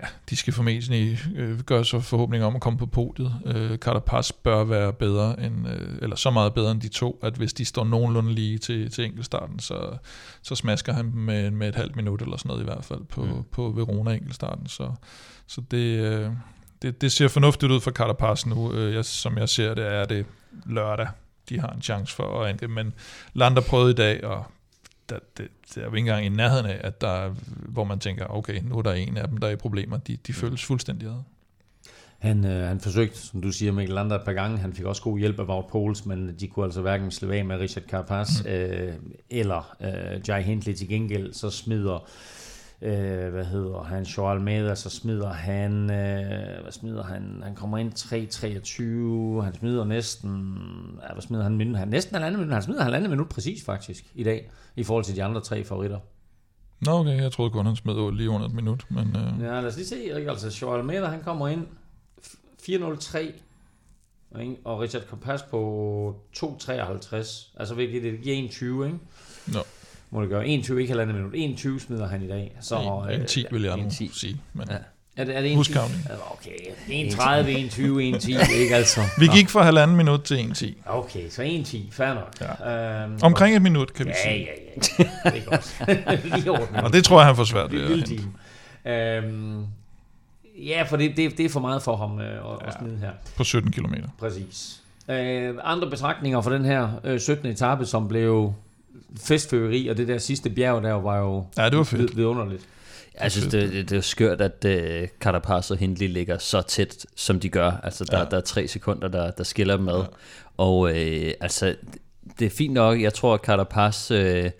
ja, 0.00 0.06
de 0.30 0.36
skal 0.36 0.52
formentlig 0.52 1.18
øh, 1.36 1.60
gøre 1.60 1.84
sig 1.84 2.04
forhåbninger 2.04 2.46
om 2.46 2.54
at 2.54 2.62
komme 2.62 2.78
på 2.78 2.86
podiet. 2.86 3.34
Øh, 3.46 3.78
Carapaz 3.78 4.32
bør 4.32 4.64
være 4.64 4.92
bedre, 4.92 5.44
end, 5.44 5.68
øh, 5.68 5.98
eller 6.02 6.16
så 6.16 6.30
meget 6.30 6.54
bedre 6.54 6.70
end 6.70 6.80
de 6.80 6.88
to, 6.88 7.18
at 7.22 7.34
hvis 7.34 7.52
de 7.52 7.64
står 7.64 7.84
nogenlunde 7.84 8.32
lige 8.32 8.58
til, 8.58 8.90
til 8.90 9.04
enkeltstarten, 9.04 9.58
så, 9.58 9.96
så 10.42 10.54
smasker 10.54 10.92
han 10.92 11.12
med, 11.14 11.50
med 11.50 11.68
et 11.68 11.74
halvt 11.74 11.96
minut 11.96 12.22
eller 12.22 12.36
sådan 12.36 12.48
noget 12.48 12.62
i 12.62 12.64
hvert 12.64 12.84
fald 12.84 13.04
på, 13.04 13.24
mm. 13.24 13.44
på 13.52 13.70
Verona 13.70 14.12
enkeltstarten. 14.12 14.66
Så, 14.66 14.92
så 15.46 15.60
det, 15.70 16.00
øh, 16.00 16.30
det, 16.82 17.00
det 17.00 17.12
ser 17.12 17.28
fornuftigt 17.28 17.72
ud 17.72 17.80
for 17.80 17.90
Carapaz 17.90 18.46
nu. 18.46 18.72
Øh, 18.72 18.94
jeg, 18.94 19.04
som 19.04 19.38
jeg 19.38 19.48
ser 19.48 19.74
det, 19.74 19.86
er 19.86 20.04
det 20.04 20.26
lørdag, 20.66 21.08
de 21.48 21.60
har 21.60 21.68
en 21.68 21.82
chance 21.82 22.16
for 22.16 22.42
at 22.42 22.50
ende. 22.50 22.68
Men 22.68 22.94
Lander 23.32 23.62
prøvede 23.62 23.90
i 23.90 23.94
dag, 23.94 24.24
og 24.24 24.44
der, 25.10 25.18
det, 25.36 25.48
det 25.68 25.76
er 25.76 25.80
jo 25.80 25.86
ikke 25.86 25.98
engang 25.98 26.26
i 26.26 26.28
nærheden 26.28 26.66
af, 26.66 26.80
at 26.84 27.00
der, 27.00 27.34
hvor 27.68 27.84
man 27.84 27.98
tænker, 27.98 28.26
okay, 28.26 28.60
nu 28.62 28.78
er 28.78 28.82
der 28.82 28.92
en 28.92 29.16
af 29.16 29.28
dem, 29.28 29.36
der 29.36 29.48
er 29.48 29.52
i 29.52 29.56
problemer. 29.56 29.96
De, 29.96 30.16
de 30.26 30.32
føles 30.32 30.64
fuldstændig 30.64 31.08
ad. 31.08 31.22
Han, 32.18 32.44
øh, 32.44 32.68
han 32.68 32.80
forsøgte, 32.80 33.18
som 33.18 33.42
du 33.42 33.52
siger, 33.52 33.72
Mikkel 33.72 33.94
Lander 33.94 34.18
et 34.18 34.24
par 34.24 34.32
gange. 34.32 34.58
Han 34.58 34.72
fik 34.72 34.84
også 34.84 35.02
god 35.02 35.18
hjælp 35.18 35.40
af 35.40 35.44
Wout 35.44 35.66
Poels, 35.66 36.06
men 36.06 36.36
de 36.40 36.48
kunne 36.48 36.64
altså 36.64 36.80
hverken 36.80 37.10
slippe 37.10 37.36
af 37.36 37.44
med 37.44 37.56
Richard 37.56 37.84
Carapaz 37.84 38.44
mm. 38.44 38.50
øh, 38.50 38.92
eller 39.30 39.76
øh, 39.80 40.20
Jai 40.28 40.42
Hindley 40.42 40.74
til 40.74 40.88
gengæld. 40.88 41.32
Så 41.32 41.50
smider 41.50 42.08
øh, 42.82 43.32
hvad 43.32 43.44
hedder 43.44 43.82
han, 43.82 44.02
Joel 44.02 44.36
Almeida, 44.36 44.74
så 44.74 44.90
smider 44.90 45.32
han, 45.32 45.90
øh, 45.90 46.62
hvad 46.62 46.72
smider 46.72 47.02
han, 47.02 47.40
han 47.44 47.54
kommer 47.54 47.78
ind 47.78 47.92
3-23, 49.40 49.44
han 49.44 49.54
smider 49.54 49.84
næsten, 49.84 50.56
ja, 51.02 51.12
hvad 51.12 51.22
smider 51.22 51.42
han, 51.42 51.56
minut, 51.56 51.78
han 51.78 51.88
næsten 51.88 52.14
halvandet 52.14 52.38
minut, 52.38 52.52
han 52.52 52.62
smider 52.62 52.82
halvandet 52.82 53.10
minut 53.10 53.28
præcis 53.28 53.64
faktisk 53.64 54.04
i 54.14 54.24
dag, 54.24 54.50
i 54.76 54.84
forhold 54.84 55.04
til 55.04 55.16
de 55.16 55.24
andre 55.24 55.40
tre 55.40 55.64
favoritter. 55.64 55.98
Nå 56.80 56.92
okay, 56.92 57.22
jeg 57.22 57.32
troede 57.32 57.50
kun, 57.50 57.66
han 57.66 57.76
smed 57.76 58.12
lige 58.12 58.30
under 58.30 58.46
et 58.46 58.54
minut, 58.54 58.86
men... 58.90 59.16
Øh... 59.16 59.44
Ja, 59.44 59.60
lad 59.60 59.66
os 59.66 59.76
lige 59.76 59.86
se, 59.86 60.02
ikke? 60.02 60.30
altså 60.30 60.58
Joel 60.62 60.78
Almeida, 60.78 61.06
han 61.06 61.22
kommer 61.22 61.48
ind 61.48 61.66
4-0-3, 62.62 63.18
og 64.64 64.80
Richard 64.80 65.02
Kompas 65.02 65.42
på 65.42 66.22
2.53, 66.36 67.56
altså 67.56 67.74
virkelig, 67.76 68.02
det 68.02 68.20
giver 68.20 68.36
21, 68.36 68.86
ikke? 68.86 68.98
Nå 69.46 69.60
må 70.10 70.20
det 70.22 70.28
gøre. 70.28 70.46
21, 70.46 70.80
ikke 70.80 70.90
halvandet 70.90 71.16
minut. 71.16 71.32
21 71.34 71.80
smider 71.80 72.08
han 72.08 72.22
i 72.22 72.28
dag. 72.28 72.56
Så, 72.60 73.04
en, 73.10 73.20
en 73.20 73.26
10 73.26 73.44
vil 73.50 73.62
jeg 73.62 73.76
nu 73.76 73.90
sige. 73.90 74.40
Men 74.52 74.68
ja. 74.70 74.76
Er 75.16 75.24
det, 75.24 75.36
er 75.36 75.40
det 75.40 75.52
1 75.52 75.76
Okay, 76.30 76.50
1 76.88 77.12
30, 77.12 77.52
1 77.52 77.70
20, 77.70 78.08
1 78.08 78.20
10, 78.20 78.34
ikke 78.60 78.76
altså. 78.76 79.00
Vi 79.18 79.26
gik 79.26 79.48
fra 79.48 79.62
halvanden 79.62 79.96
minut 79.96 80.22
til 80.22 80.50
1 80.50 80.56
10. 80.56 80.82
Okay, 80.86 81.30
så 81.30 81.42
1 81.42 81.66
10, 81.66 81.88
fair 81.92 82.14
nok. 82.14 82.34
Ja. 82.62 83.02
Øhm, 83.04 83.18
Omkring 83.22 83.56
et 83.56 83.62
minut, 83.62 83.92
kan 83.92 84.06
vi 84.06 84.10
ja, 84.10 84.30
sige. 84.30 84.48
Ja, 84.98 85.04
ja, 85.04 85.04
ja. 85.24 85.30
Det 85.30 85.42
er 85.42 85.44
godt. 85.44 86.74
Lige 86.74 86.82
Og 86.84 86.92
det 86.92 87.04
tror 87.04 87.18
jeg, 87.18 87.26
han 87.26 87.36
får 87.36 87.44
svært 87.44 87.72
ved 87.72 87.82
at 87.82 87.88
hente. 87.88 88.14
Øhm, 88.84 89.66
ja, 90.58 90.82
for 90.82 90.96
det, 90.96 91.16
det, 91.16 91.38
det 91.38 91.44
er 91.44 91.48
for 91.48 91.60
meget 91.60 91.82
for 91.82 91.96
ham 91.96 92.20
øh, 92.20 92.26
at, 92.26 92.36
ja, 92.36 92.66
at 92.66 92.74
smide 92.80 92.98
her. 92.98 93.10
På 93.36 93.44
17 93.44 93.72
km. 93.72 93.94
Præcis. 94.18 94.80
Øh, 95.08 95.54
andre 95.62 95.90
betragtninger 95.90 96.40
for 96.40 96.50
den 96.50 96.64
her 96.64 96.88
øh, 97.04 97.20
17. 97.20 97.46
etape, 97.46 97.86
som 97.86 98.08
blev 98.08 98.54
festføreri, 99.24 99.88
og 99.88 99.96
det 99.96 100.08
der 100.08 100.18
sidste 100.18 100.50
bjerg 100.50 100.82
der 100.82 100.92
var 100.92 101.18
jo 101.18 101.44
Ja, 101.58 101.68
det 101.68 101.78
var 101.78 101.84
fedt. 101.84 102.02
vid- 102.02 102.14
vidunderligt. 102.16 102.62
Jeg 103.22 103.32
synes, 103.32 103.46
det, 103.48 103.72
det, 103.72 103.90
det 103.90 103.96
er 103.96 104.00
skørt, 104.00 104.40
at 104.40 104.64
uh, 105.02 105.08
Carapaz 105.20 105.70
og 105.70 105.76
Hindley 105.76 106.08
ligger 106.08 106.38
så 106.38 106.62
tæt, 106.62 107.06
som 107.16 107.40
de 107.40 107.48
gør. 107.48 107.70
Altså, 107.82 108.04
der, 108.04 108.18
ja. 108.18 108.24
der 108.24 108.36
er 108.36 108.40
tre 108.40 108.68
sekunder, 108.68 109.08
der, 109.08 109.30
der 109.30 109.44
skiller 109.44 109.76
dem 109.76 109.88
ad. 109.88 109.98
Ja. 109.98 110.04
Og 110.56 110.98
øh, 110.98 111.32
altså, 111.40 111.74
det 112.38 112.46
er 112.46 112.50
fint 112.50 112.74
nok. 112.74 113.00
Jeg 113.02 113.14
tror, 113.14 113.34
at 113.34 113.40
Carapaz 113.40 114.10
øh, 114.10 114.50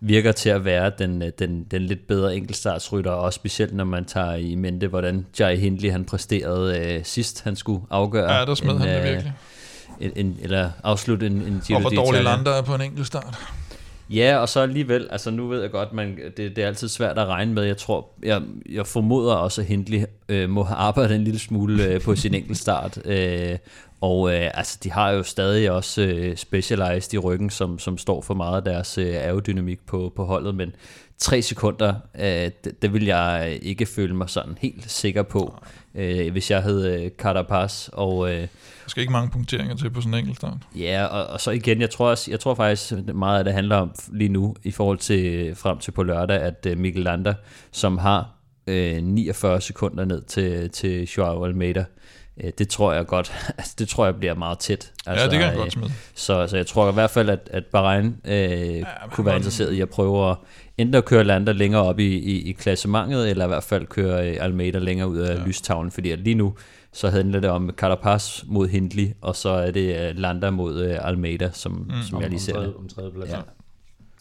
virker 0.00 0.32
til 0.32 0.48
at 0.50 0.64
være 0.64 0.92
den, 0.98 1.22
øh, 1.22 1.32
den, 1.38 1.64
den 1.70 1.82
lidt 1.82 2.06
bedre 2.06 2.36
enkeltstartsrytter, 2.36 3.10
og 3.10 3.20
også 3.20 3.36
specielt 3.36 3.74
når 3.74 3.84
man 3.84 4.04
tager 4.04 4.34
i 4.34 4.54
mente, 4.54 4.86
hvordan 4.86 5.26
Jai 5.40 5.56
Hindley 5.56 5.90
han 5.90 6.04
præsterede 6.04 6.78
øh, 6.78 7.04
sidst, 7.04 7.44
han 7.44 7.56
skulle 7.56 7.82
afgøre. 7.90 8.32
Ja, 8.32 8.44
der 8.44 8.54
smed 8.54 8.78
han 8.78 8.88
det 8.88 8.98
øh, 8.98 9.04
virkelig. 9.04 9.32
En, 10.00 10.12
en, 10.16 10.38
eller 10.42 10.70
afslutte 10.84 11.26
en, 11.26 11.32
en 11.32 11.62
Giro 11.66 11.76
Og 11.76 11.80
hvor 11.80 11.90
dårlig 11.90 12.22
lander 12.24 12.52
er 12.52 12.62
på 12.62 12.74
en 12.74 12.80
enkelt 12.80 13.06
start. 13.06 13.38
Ja, 14.10 14.36
og 14.36 14.48
så 14.48 14.60
alligevel, 14.60 15.08
altså 15.10 15.30
nu 15.30 15.48
ved 15.48 15.60
jeg 15.60 15.70
godt, 15.70 15.92
man, 15.92 16.18
det, 16.36 16.56
det 16.56 16.58
er 16.58 16.66
altid 16.66 16.88
svært 16.88 17.18
at 17.18 17.26
regne 17.26 17.54
med. 17.54 17.62
Jeg 17.62 17.76
tror, 17.76 18.08
jeg, 18.22 18.42
jeg 18.70 18.86
formoder 18.86 19.34
også, 19.34 19.60
at 19.60 19.66
Hindley 19.66 20.04
øh, 20.28 20.50
må 20.50 20.62
have 20.62 20.76
arbejdet 20.76 21.16
en 21.16 21.24
lille 21.24 21.40
smule 21.40 21.84
øh, 21.84 22.00
på 22.00 22.16
sin 22.16 22.34
enkeltstart. 22.34 23.06
Øh, 23.06 23.58
og 24.00 24.34
øh, 24.34 24.50
altså, 24.54 24.78
de 24.84 24.90
har 24.90 25.10
jo 25.10 25.22
stadig 25.22 25.70
også 25.70 26.02
øh, 26.02 26.36
Specialized 26.36 27.14
i 27.14 27.18
ryggen, 27.18 27.50
som, 27.50 27.78
som 27.78 27.98
står 27.98 28.20
for 28.20 28.34
meget 28.34 28.56
af 28.56 28.64
deres 28.64 28.98
øh, 28.98 29.14
aerodynamik 29.14 29.86
på, 29.86 30.12
på 30.16 30.24
holdet, 30.24 30.54
men 30.54 30.74
tre 31.18 31.42
sekunder, 31.42 31.94
øh, 32.18 32.50
det, 32.64 32.82
det 32.82 32.92
vil 32.92 33.04
jeg 33.04 33.58
ikke 33.62 33.86
føle 33.86 34.14
mig 34.14 34.30
sådan 34.30 34.58
helt 34.60 34.90
sikker 34.90 35.22
på, 35.22 35.54
øh, 35.94 36.32
hvis 36.32 36.50
jeg 36.50 36.62
hed 36.62 36.86
øh, 36.86 37.10
Carapaz, 37.18 37.88
og... 37.92 38.32
Øh, 38.32 38.46
skal 38.90 39.00
ikke 39.00 39.12
mange 39.12 39.30
punkteringer 39.30 39.76
til 39.76 39.90
på 39.90 40.00
sådan 40.00 40.14
en 40.14 40.18
enkelt 40.18 40.36
start. 40.36 40.56
Ja, 40.76 41.04
og, 41.04 41.26
og 41.26 41.40
så 41.40 41.50
igen, 41.50 41.80
jeg 41.80 41.90
tror, 41.90 42.10
også, 42.10 42.30
jeg 42.30 42.40
tror 42.40 42.54
faktisk 42.54 42.92
meget 43.14 43.38
af 43.38 43.44
det 43.44 43.52
handler 43.52 43.76
om 43.76 43.92
lige 44.12 44.28
nu, 44.28 44.56
i 44.62 44.70
forhold 44.70 44.98
til 44.98 45.54
frem 45.54 45.78
til 45.78 45.90
på 45.90 46.02
lørdag, 46.02 46.40
at 46.40 46.66
øh, 46.66 46.78
Mikkel 46.78 47.02
Lander, 47.02 47.34
som 47.72 47.98
har 47.98 48.28
øh, 48.66 49.02
49 49.02 49.60
sekunder 49.60 50.04
ned 50.04 50.22
til, 50.22 50.70
til 50.70 51.08
Joao 51.16 51.44
Almeida, 51.44 51.84
øh, 52.44 52.50
det 52.58 52.68
tror 52.68 52.92
jeg 52.92 53.06
godt, 53.06 53.32
altså, 53.58 53.74
det 53.78 53.88
tror 53.88 54.04
jeg 54.04 54.16
bliver 54.16 54.34
meget 54.34 54.58
tæt. 54.58 54.92
Altså, 55.06 55.24
ja, 55.24 55.30
det 55.30 55.38
kan 55.38 55.48
han 55.48 55.56
øh, 55.56 55.62
godt 55.62 55.72
smide. 55.72 55.92
Så, 56.14 56.46
så 56.46 56.56
jeg 56.56 56.66
tror 56.66 56.90
i 56.90 56.94
hvert 56.94 57.10
fald, 57.10 57.30
at, 57.30 57.48
at 57.52 57.64
Bahrain 57.66 58.16
øh, 58.24 58.78
ja, 58.78 58.84
kunne 59.10 59.26
være 59.26 59.36
interesseret 59.36 59.72
i 59.72 59.80
at 59.80 59.88
prøve 59.88 60.30
at 60.30 60.36
enten 60.78 60.94
at 60.94 61.04
køre 61.04 61.24
Lander 61.24 61.52
længere 61.52 61.82
op 61.82 61.98
i, 61.98 62.18
i, 62.18 62.48
i 62.48 62.52
klassementet, 62.52 63.30
eller 63.30 63.44
i 63.44 63.48
hvert 63.48 63.64
fald 63.64 63.86
køre 63.86 64.30
øh, 64.30 64.36
Almeida 64.40 64.78
længere 64.78 65.08
ud 65.08 65.18
af 65.18 65.34
ja. 65.34 65.46
lystavlen, 65.46 65.90
fordi 65.90 66.10
at 66.10 66.18
lige 66.18 66.34
nu, 66.34 66.54
så 66.92 67.08
handler 67.08 67.40
det 67.40 67.50
om 67.50 67.70
Carapaz 67.70 68.44
mod 68.46 68.68
Hindley, 68.68 69.08
og 69.20 69.36
så 69.36 69.48
er 69.48 69.70
det 69.70 70.08
øh, 70.08 70.16
Lander 70.16 70.50
mod 70.50 70.84
øh, 70.84 70.98
Almeida, 71.00 71.50
som, 71.52 71.72
mm, 71.72 72.02
som 72.02 72.20
jeg 72.20 72.30
lige 72.30 72.40
ser 72.40 72.56
om, 72.56 72.62
tredje, 72.62 72.76
om 72.78 72.88
tredjepladsen. 72.88 73.34
Ja. 73.34 73.38
Ja. 73.38 73.44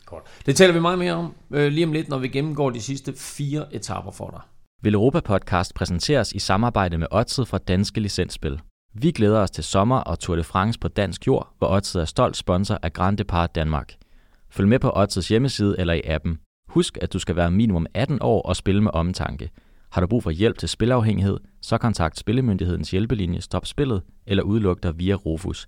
Godt. 0.05 0.23
Det 0.45 0.55
taler 0.55 0.73
vi 0.73 0.79
meget 0.79 0.99
mere 0.99 1.13
om 1.13 1.33
øh, 1.51 1.71
lige 1.71 1.85
om 1.85 1.91
lidt, 1.93 2.09
når 2.09 2.17
vi 2.17 2.27
gennemgår 2.27 2.69
de 2.69 2.81
sidste 2.81 3.13
fire 3.17 3.75
etaper 3.75 4.11
for 4.11 4.29
dig. 4.29 4.41
Vil 4.81 4.93
Europa 4.93 5.19
Podcast 5.19 5.73
præsenteres 5.75 6.31
i 6.31 6.39
samarbejde 6.39 6.97
med 6.97 7.07
Odset 7.11 7.47
fra 7.47 7.57
Danske 7.57 7.99
Licensspil. 7.99 8.59
Vi 8.93 9.11
glæder 9.11 9.39
os 9.39 9.51
til 9.51 9.63
sommer 9.63 9.97
og 9.97 10.19
Tour 10.19 10.35
de 10.35 10.43
France 10.43 10.79
på 10.79 10.87
dansk 10.87 11.27
jord, 11.27 11.53
hvor 11.57 11.67
Odset 11.67 12.01
er 12.01 12.05
stolt 12.05 12.37
sponsor 12.37 12.79
af 12.83 12.93
Grand 12.93 13.17
Depart 13.17 13.55
Danmark. 13.55 13.93
Følg 14.49 14.67
med 14.67 14.79
på 14.79 14.91
Odsets 14.95 15.27
hjemmeside 15.27 15.75
eller 15.79 15.93
i 15.93 16.01
appen. 16.05 16.39
Husk, 16.67 16.97
at 17.01 17.13
du 17.13 17.19
skal 17.19 17.35
være 17.35 17.51
minimum 17.51 17.85
18 17.93 18.17
år 18.21 18.41
og 18.41 18.55
spille 18.55 18.83
med 18.83 18.91
omtanke. 18.93 19.49
Har 19.91 20.01
du 20.01 20.07
brug 20.07 20.23
for 20.23 20.31
hjælp 20.31 20.57
til 20.57 20.69
spilafhængighed, 20.69 21.37
så 21.61 21.77
kontakt 21.77 22.19
Spillemyndighedens 22.19 22.91
hjælpelinje 22.91 23.41
Stop 23.41 23.65
Spillet 23.65 24.01
eller 24.27 24.43
udluk 24.43 24.83
dig 24.83 24.99
via 24.99 25.13
Rufus. 25.13 25.67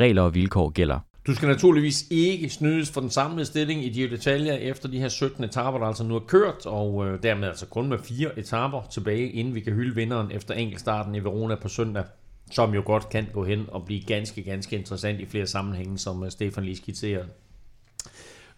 Regler 0.00 0.22
og 0.22 0.34
vilkår 0.34 0.70
gælder. 0.70 1.00
Du 1.26 1.34
skal 1.34 1.48
naturligvis 1.48 2.04
ikke 2.10 2.48
snydes 2.50 2.90
for 2.90 3.00
den 3.00 3.10
samlede 3.10 3.46
stilling 3.46 3.84
i 3.84 3.88
de 3.88 4.10
detaljer 4.10 4.52
efter 4.52 4.88
de 4.88 4.98
her 4.98 5.08
17 5.08 5.44
etaper, 5.44 5.78
der 5.78 5.86
altså 5.86 6.04
nu 6.04 6.14
er 6.14 6.20
kørt, 6.20 6.66
og 6.66 7.06
øh, 7.06 7.22
dermed 7.22 7.48
altså 7.48 7.66
kun 7.66 7.88
med 7.88 7.98
fire 7.98 8.38
etaper 8.38 8.82
tilbage, 8.90 9.30
inden 9.30 9.54
vi 9.54 9.60
kan 9.60 9.72
hylde 9.72 9.94
vinderen 9.94 10.30
efter 10.30 10.54
enkeltstarten 10.54 11.14
i 11.14 11.20
Verona 11.20 11.54
på 11.54 11.68
søndag, 11.68 12.04
som 12.50 12.74
jo 12.74 12.82
godt 12.86 13.08
kan 13.08 13.26
gå 13.32 13.44
hen 13.44 13.64
og 13.68 13.84
blive 13.84 14.02
ganske, 14.02 14.42
ganske 14.42 14.76
interessant 14.76 15.20
i 15.20 15.26
flere 15.26 15.46
sammenhænge, 15.46 15.98
som 15.98 16.24
øh, 16.24 16.30
Stefan 16.30 16.64
lige 16.64 16.76
skitserede. 16.76 17.26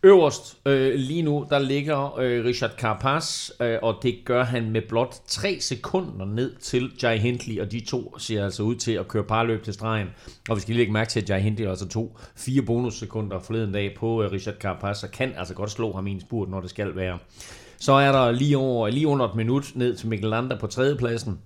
Øverst 0.03 0.59
øh, 0.67 0.95
lige 0.95 1.23
nu, 1.23 1.47
der 1.51 1.59
ligger 1.59 2.19
øh, 2.19 2.45
Richard 2.45 2.71
Carapaz, 2.71 3.51
øh, 3.61 3.79
og 3.83 3.97
det 4.03 4.19
gør 4.25 4.45
han 4.45 4.71
med 4.71 4.83
blot 4.89 5.17
3 5.27 5.61
sekunder 5.61 6.27
ned 6.27 6.55
til 6.57 6.91
Jai 7.03 7.19
Hindley, 7.19 7.61
og 7.61 7.73
de 7.73 7.81
to 7.81 8.19
ser 8.19 8.45
altså 8.45 8.63
ud 8.63 8.75
til 8.75 8.93
at 8.93 9.09
køre 9.09 9.25
parløb 9.25 9.63
til 9.63 9.75
stregen. 9.75 10.09
Og 10.49 10.57
vi 10.57 10.61
skal 10.61 10.73
lige 10.73 10.79
lægge 10.79 10.93
mærke 10.93 11.11
til, 11.11 11.21
at 11.21 11.31
Jai 11.31 11.41
Hindley 11.41 11.67
altså 11.67 11.89
tog 11.89 12.17
fire 12.37 12.63
bonussekunder 12.63 13.41
forleden 13.41 13.73
dag 13.73 13.95
på 13.97 14.23
øh, 14.23 14.33
Richard 14.33 14.55
Carapaz, 14.55 15.03
og 15.03 15.11
kan 15.11 15.33
altså 15.37 15.55
godt 15.55 15.71
slå 15.71 15.93
ham 15.93 16.07
i 16.07 16.11
en 16.11 16.21
spurt, 16.21 16.49
når 16.49 16.61
det 16.61 16.71
skal 16.71 16.97
være. 16.97 17.19
Så 17.79 17.93
er 17.93 18.13
der 18.13 18.31
lige, 18.31 18.59
over, 18.59 18.89
lige 18.89 19.07
under 19.07 19.29
et 19.29 19.35
minut 19.35 19.73
ned 19.75 19.97
til 19.97 20.09
Mikkel 20.09 20.31
Lander 20.31 20.59
på 20.59 20.67
tredjepladsen. 20.67 21.39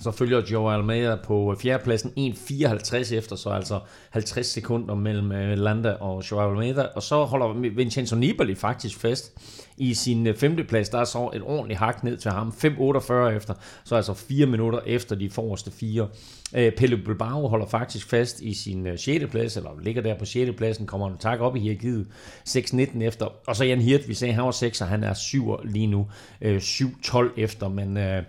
Så 0.00 0.10
følger 0.10 0.42
Joe 0.52 0.74
Almeida 0.74 1.16
på 1.24 1.56
fjerdepladsen 1.62 2.12
1.54 2.18 3.14
efter, 3.14 3.36
så 3.36 3.50
altså 3.50 3.80
50 4.10 4.46
sekunder 4.46 4.94
mellem 4.94 5.32
øh, 5.32 5.58
Landa 5.58 5.92
og 5.92 6.30
Joao 6.30 6.50
Almeida. 6.50 6.82
Og 6.82 7.02
så 7.02 7.24
holder 7.24 7.70
Vincenzo 7.70 8.16
Nibali 8.16 8.54
faktisk 8.54 8.98
fast 8.98 9.32
i 9.76 9.94
sin 9.94 10.26
øh, 10.26 10.36
femteplads. 10.36 10.88
Der 10.88 10.98
er 10.98 11.04
så 11.04 11.30
et 11.34 11.42
ordentligt 11.42 11.78
hak 11.78 12.04
ned 12.04 12.16
til 12.16 12.30
ham. 12.30 12.54
5.48 12.64 13.12
efter, 13.14 13.54
så 13.84 13.96
altså 13.96 14.14
4 14.14 14.46
minutter 14.46 14.80
efter 14.86 15.16
de 15.16 15.30
forreste 15.30 15.70
fire. 15.70 16.08
Øh, 16.54 16.72
Pelle 16.72 16.96
Bilbao 16.96 17.48
holder 17.48 17.66
faktisk 17.66 18.08
fast 18.08 18.40
i 18.40 18.54
sin 18.54 18.98
6. 18.98 19.24
plads, 19.30 19.56
eller 19.56 19.70
ligger 19.82 20.02
der 20.02 20.18
på 20.18 20.24
6. 20.24 20.56
pladsen, 20.56 20.86
kommer 20.86 21.06
en 21.10 21.18
tak 21.18 21.40
op 21.40 21.56
i 21.56 21.60
hierarkiet 21.60 22.06
6.19 22.48 23.02
efter. 23.02 23.26
Og 23.46 23.56
så 23.56 23.64
Jan 23.64 23.80
Hirt, 23.80 24.08
vi 24.08 24.14
sagde, 24.14 24.34
han 24.34 24.44
var 24.44 24.50
6, 24.50 24.80
og 24.80 24.88
han 24.88 25.04
er 25.04 25.14
7 25.14 25.56
lige 25.64 25.86
nu. 25.86 26.06
7.12 26.42 27.18
efter, 27.36 27.68
men... 27.68 27.96
Øh, 27.96 28.22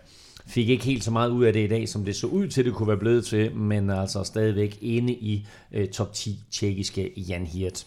fik 0.48 0.70
ikke 0.70 0.86
helt 0.86 1.04
så 1.04 1.12
meget 1.12 1.30
ud 1.30 1.44
af 1.46 1.54
det 1.54 1.64
i 1.64 1.68
dag, 1.68 1.90
som 1.90 2.06
det 2.06 2.16
så 2.16 2.28
ud 2.28 2.48
til, 2.48 2.66
det 2.66 2.74
kunne 2.74 2.88
være 2.88 2.98
blevet 2.98 3.26
til, 3.26 3.56
men 3.56 3.90
altså 3.90 4.24
stadigvæk 4.24 4.78
inde 4.82 5.14
i 5.14 5.48
øh, 5.72 5.88
top 5.88 6.14
10 6.14 6.40
tjekkiske 6.52 7.14
Jan 7.18 7.46
Hirt. 7.46 7.86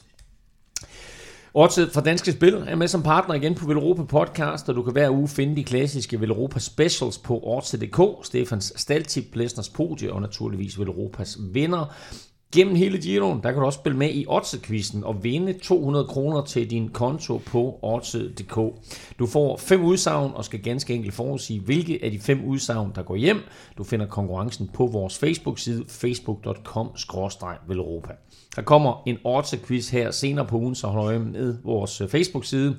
Årtid 1.55 1.91
fra 1.91 2.01
Danske 2.01 2.33
Spil 2.33 2.55
er 2.55 2.77
med 2.77 2.89
som 2.89 3.03
partner 3.03 3.35
igen 3.35 3.55
på 3.55 3.67
Velropa 3.67 4.03
Podcast, 4.03 4.69
og 4.69 4.75
du 4.75 4.83
kan 4.83 4.93
hver 4.93 5.11
uge 5.11 5.29
finde 5.29 5.57
de 5.57 5.65
klassiske 5.65 6.21
Velropa 6.21 6.59
Specials 6.59 7.19
på 7.19 7.39
Årtid.dk, 7.39 8.27
Stefans 8.27 8.73
Staltip, 8.77 9.25
Blæsners 9.33 9.69
Podie 9.69 10.13
og 10.13 10.21
naturligvis 10.21 10.79
Velropas 10.79 11.39
vinder. 11.53 11.95
Gennem 12.55 12.75
hele 12.75 12.99
Giroen, 12.99 13.41
der 13.43 13.51
kan 13.51 13.61
du 13.61 13.67
også 13.67 13.79
spille 13.79 13.99
med 13.99 14.11
i 14.11 14.25
Odset-quizzen 14.29 15.05
og 15.05 15.25
vinde 15.25 15.53
200 15.53 16.07
kroner 16.07 16.43
til 16.43 16.71
din 16.71 16.89
konto 16.89 17.41
på 17.47 17.79
Odset.dk. 17.83 18.59
Du 19.19 19.27
får 19.27 19.57
fem 19.57 19.85
udsagn 19.85 20.33
og 20.35 20.45
skal 20.45 20.63
ganske 20.63 20.95
enkelt 20.95 21.15
forudsige, 21.15 21.61
hvilke 21.61 21.99
af 22.03 22.11
de 22.11 22.19
fem 22.19 22.45
udsagn, 22.45 22.93
der 22.95 23.03
går 23.03 23.17
hjem. 23.17 23.39
Du 23.79 23.85
finder 23.85 24.07
konkurrencen 24.07 24.71
på 24.75 24.87
vores 24.87 25.19
Facebook-side, 25.19 25.85
facebook.com-velropa. 25.89 28.13
Der 28.57 28.63
kommer 28.63 29.03
en 29.07 29.17
Odset-quiz 29.25 29.91
her 29.91 30.11
senere 30.11 30.47
på 30.47 30.57
ugen, 30.57 30.75
så 30.75 30.87
hold 30.87 31.07
øje 31.07 31.19
med 31.19 31.57
vores 31.65 32.01
øh, 32.01 32.09
Facebook-side. 32.09 32.77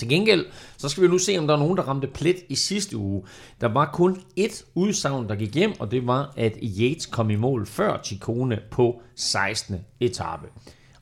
Til 0.00 0.08
gengæld, 0.08 0.46
så 0.76 0.88
skal 0.88 1.02
vi 1.02 1.08
nu 1.08 1.18
se, 1.18 1.38
om 1.38 1.46
der 1.46 1.54
er 1.54 1.58
nogen, 1.58 1.76
der 1.76 1.82
ramte 1.82 2.06
plet 2.06 2.36
i 2.48 2.54
sidste 2.54 2.96
uge. 2.96 3.22
Der 3.60 3.68
var 3.68 3.90
kun 3.92 4.16
ét 4.40 4.64
udsagn, 4.74 5.28
der 5.28 5.34
gik 5.34 5.54
hjem, 5.54 5.72
og 5.78 5.90
det 5.90 6.06
var, 6.06 6.32
at 6.36 6.58
Yates 6.62 7.06
kom 7.06 7.30
i 7.30 7.36
mål 7.36 7.66
før 7.66 8.00
Chikone 8.04 8.58
på 8.70 9.02
16. 9.16 9.76
etape. 10.00 10.46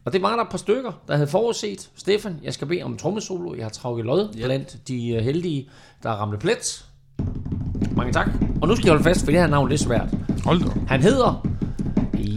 Og 0.05 0.13
det 0.13 0.23
var 0.23 0.37
der 0.37 0.43
et 0.43 0.51
par 0.51 0.59
stykker, 0.59 0.93
der 1.09 1.15
havde 1.15 1.29
forudset. 1.29 1.91
Stefan, 1.97 2.37
jeg 2.43 2.55
skal 2.55 2.67
bede 2.67 2.83
om 2.83 2.97
trommesolo. 2.97 3.55
Jeg 3.55 3.65
har 3.65 3.71
travket 3.71 4.05
lod 4.05 4.35
yep. 4.37 4.45
blandt 4.45 4.89
de 4.89 5.11
øh, 5.11 5.25
heldige, 5.25 5.71
der 6.03 6.11
ramte 6.11 6.39
plet. 6.39 6.87
Mange 7.97 8.13
tak. 8.13 8.29
Og 8.63 8.69
nu 8.69 8.77
skal 8.77 8.85
jeg 8.85 8.93
holde 8.93 9.05
fast, 9.05 9.25
for 9.25 9.31
det 9.31 9.41
her 9.41 9.47
navn 9.47 9.71
det 9.71 9.75
er 9.75 9.85
svært. 9.85 10.09
Hold 10.45 10.61
da. 10.61 10.81
Han 10.89 11.03
hedder 11.03 11.47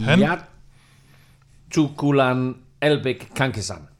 Han? 0.04 0.38
Yatukulan 1.70 2.54
Albek 2.80 3.30
Kankesan. 3.36 3.91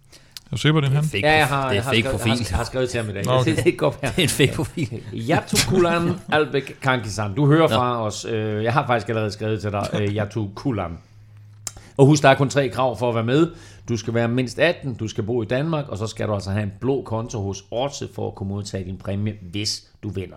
Jeg 0.52 0.58
ser 0.58 0.72
på 0.72 0.80
den. 0.80 0.92
Fake, 0.92 1.20
Ja, 1.26 1.36
jeg 1.36 1.46
har, 1.46 1.62
det 1.62 1.70
er 1.70 1.74
jeg 1.74 1.84
har, 1.84 1.90
fake 1.90 2.00
skrevet, 2.02 2.18
profil. 2.20 2.32
jeg 2.38 2.46
har, 2.50 2.56
har 2.56 2.64
skrevet 2.64 2.90
til 2.90 3.00
ham 3.00 3.10
i 3.10 3.12
dag. 3.12 3.24
Nå, 3.24 3.32
okay. 3.32 3.56
Det 3.64 3.78
går 3.78 3.96
her. 4.02 4.10
Det 4.16 4.18
er 4.18 4.22
en 4.22 4.28
fake 4.28 4.52
profil. 4.56 5.02
Yatukulan 5.14 6.10
Albek 6.32 6.76
Kankisan. 6.82 7.34
Du 7.34 7.46
hører 7.46 7.68
fra 7.68 8.06
os. 8.06 8.24
Øh, 8.24 8.64
jeg 8.64 8.72
har 8.72 8.86
faktisk 8.86 9.08
allerede 9.08 9.30
skrevet 9.30 9.60
til 9.60 9.72
dig, 9.72 9.88
øh, 10.00 10.14
Yatukulan. 10.16 10.98
Og 11.96 12.06
husk, 12.06 12.22
der 12.22 12.28
er 12.28 12.34
kun 12.34 12.48
tre 12.48 12.68
krav 12.68 12.98
for 12.98 13.08
at 13.08 13.14
være 13.14 13.24
med. 13.24 13.50
Du 13.88 13.96
skal 13.96 14.14
være 14.14 14.28
mindst 14.28 14.58
18, 14.58 14.94
du 14.94 15.08
skal 15.08 15.24
bo 15.24 15.42
i 15.42 15.46
Danmark, 15.46 15.88
og 15.88 15.98
så 15.98 16.06
skal 16.06 16.28
du 16.28 16.34
altså 16.34 16.50
have 16.50 16.62
en 16.62 16.72
blå 16.80 17.02
konto 17.02 17.42
hos 17.42 17.64
Orse 17.70 18.08
for 18.14 18.28
at 18.28 18.34
kunne 18.34 18.48
modtage 18.48 18.84
din 18.84 18.96
præmie, 18.96 19.34
hvis 19.50 19.82
du 20.02 20.08
vinder. 20.08 20.36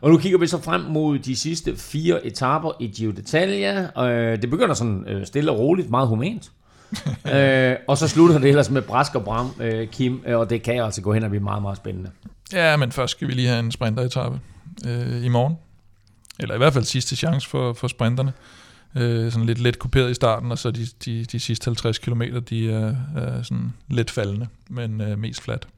Og 0.00 0.10
nu 0.10 0.18
kigger 0.18 0.38
vi 0.38 0.46
så 0.46 0.62
frem 0.62 0.80
mod 0.80 1.18
de 1.18 1.36
sidste 1.36 1.76
fire 1.76 2.26
etaper 2.26 2.70
i 2.80 2.86
Giro 2.86 3.12
d'Italia. 3.12 4.00
Øh, 4.02 4.42
det 4.42 4.50
begynder 4.50 4.74
sådan 4.74 5.04
øh, 5.08 5.26
stille 5.26 5.50
og 5.50 5.58
roligt, 5.58 5.90
meget 5.90 6.08
humant. 6.08 6.50
øh, 7.34 7.76
og 7.88 7.98
så 7.98 8.08
slutter 8.08 8.38
det 8.38 8.48
ellers 8.48 8.70
med 8.70 8.82
Brask 8.82 9.14
og 9.14 9.24
Bram, 9.24 9.54
øh, 9.60 9.88
Kim, 9.88 10.22
øh, 10.26 10.38
og 10.38 10.50
det 10.50 10.62
kan 10.62 10.82
altså 10.82 11.02
gå 11.02 11.12
hen 11.12 11.22
og 11.22 11.30
blive 11.30 11.42
meget, 11.42 11.62
meget 11.62 11.76
spændende. 11.76 12.10
Ja, 12.52 12.76
men 12.76 12.92
først 12.92 13.10
skal 13.10 13.28
vi 13.28 13.32
lige 13.32 13.48
have 13.48 13.60
en 13.60 13.72
sprinteretappe 13.72 14.40
øh, 14.86 15.24
i 15.24 15.28
morgen. 15.28 15.54
Eller 16.38 16.54
i 16.54 16.58
hvert 16.58 16.72
fald 16.72 16.84
sidste 16.84 17.16
chance 17.16 17.48
for, 17.48 17.72
for 17.72 17.88
sprinterne. 17.88 18.32
øh, 18.96 19.32
sådan 19.32 19.46
lidt 19.46 19.58
let 19.58 19.78
kuperet 19.78 20.10
i 20.10 20.14
starten, 20.14 20.52
og 20.52 20.58
så 20.58 20.70
de, 20.70 20.86
de, 21.04 21.24
de 21.24 21.40
sidste 21.40 21.64
50 21.64 21.98
km, 21.98 22.22
de 22.50 22.72
er, 22.72 22.94
er 23.16 23.42
sådan 23.42 23.72
lidt 23.88 24.10
faldende, 24.10 24.46
men 24.68 25.00
øh, 25.00 25.18
mest 25.18 25.42
fladt. 25.42 25.68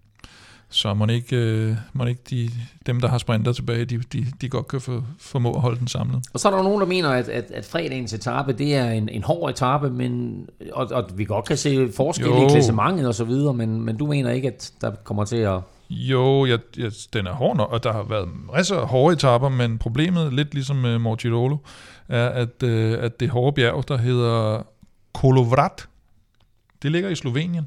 Så 0.74 0.94
må 0.94 1.06
ikke, 1.06 1.36
øh, 1.36 1.76
må 1.92 2.04
ikke 2.04 2.22
de, 2.30 2.50
dem, 2.86 3.00
der 3.00 3.08
har 3.08 3.18
sprinter 3.18 3.52
tilbage, 3.52 3.84
de, 3.84 3.98
de, 3.98 4.26
de 4.40 4.48
godt 4.48 4.68
kan 4.68 4.80
få, 4.80 5.02
formå 5.18 5.54
at 5.54 5.60
holde 5.60 5.78
den 5.78 5.88
samlet. 5.88 6.26
Og 6.32 6.40
så 6.40 6.48
er 6.50 6.56
der 6.56 6.62
nogen, 6.62 6.80
der 6.80 6.86
mener, 6.86 7.10
at, 7.10 7.28
at, 7.28 7.50
at 7.50 7.64
fredagens 7.64 8.12
etape, 8.12 8.52
det 8.52 8.74
er 8.74 8.90
en, 8.90 9.08
en 9.08 9.22
hård 9.22 9.50
etape, 9.50 9.90
men, 9.90 10.46
og, 10.72 10.88
og 10.92 11.04
vi 11.14 11.24
godt 11.24 11.44
kan 11.44 11.56
se 11.56 11.92
forskel 11.92 12.26
i 12.26 12.50
klassementet 12.50 13.08
og 13.08 13.14
så 13.14 13.24
videre, 13.24 13.54
men, 13.54 13.80
men 13.80 13.96
du 13.96 14.06
mener 14.06 14.30
ikke, 14.30 14.48
at 14.48 14.72
der 14.80 14.90
kommer 15.04 15.24
til 15.24 15.36
at... 15.36 15.60
Jo, 15.90 16.46
jeg, 16.46 16.58
jeg, 16.76 16.92
den 17.12 17.26
er 17.26 17.32
hård 17.32 17.60
og 17.60 17.84
der 17.84 17.92
har 17.92 18.02
været 18.02 18.28
masser 18.56 18.76
af 18.76 18.88
hårde 18.88 19.14
etaper, 19.14 19.48
men 19.48 19.78
problemet, 19.78 20.32
lidt 20.32 20.54
ligesom 20.54 20.76
med 20.76 20.98
Mortirolo, 20.98 21.56
er, 22.08 22.28
at, 22.28 22.62
øh, 22.62 22.98
at 23.00 23.20
det 23.20 23.30
hårde 23.30 23.54
bjerg, 23.54 23.88
der 23.88 23.96
hedder 23.96 24.62
Kolovrat, 25.12 25.88
det 26.82 26.92
ligger 26.92 27.08
i 27.08 27.14
Slovenien. 27.14 27.66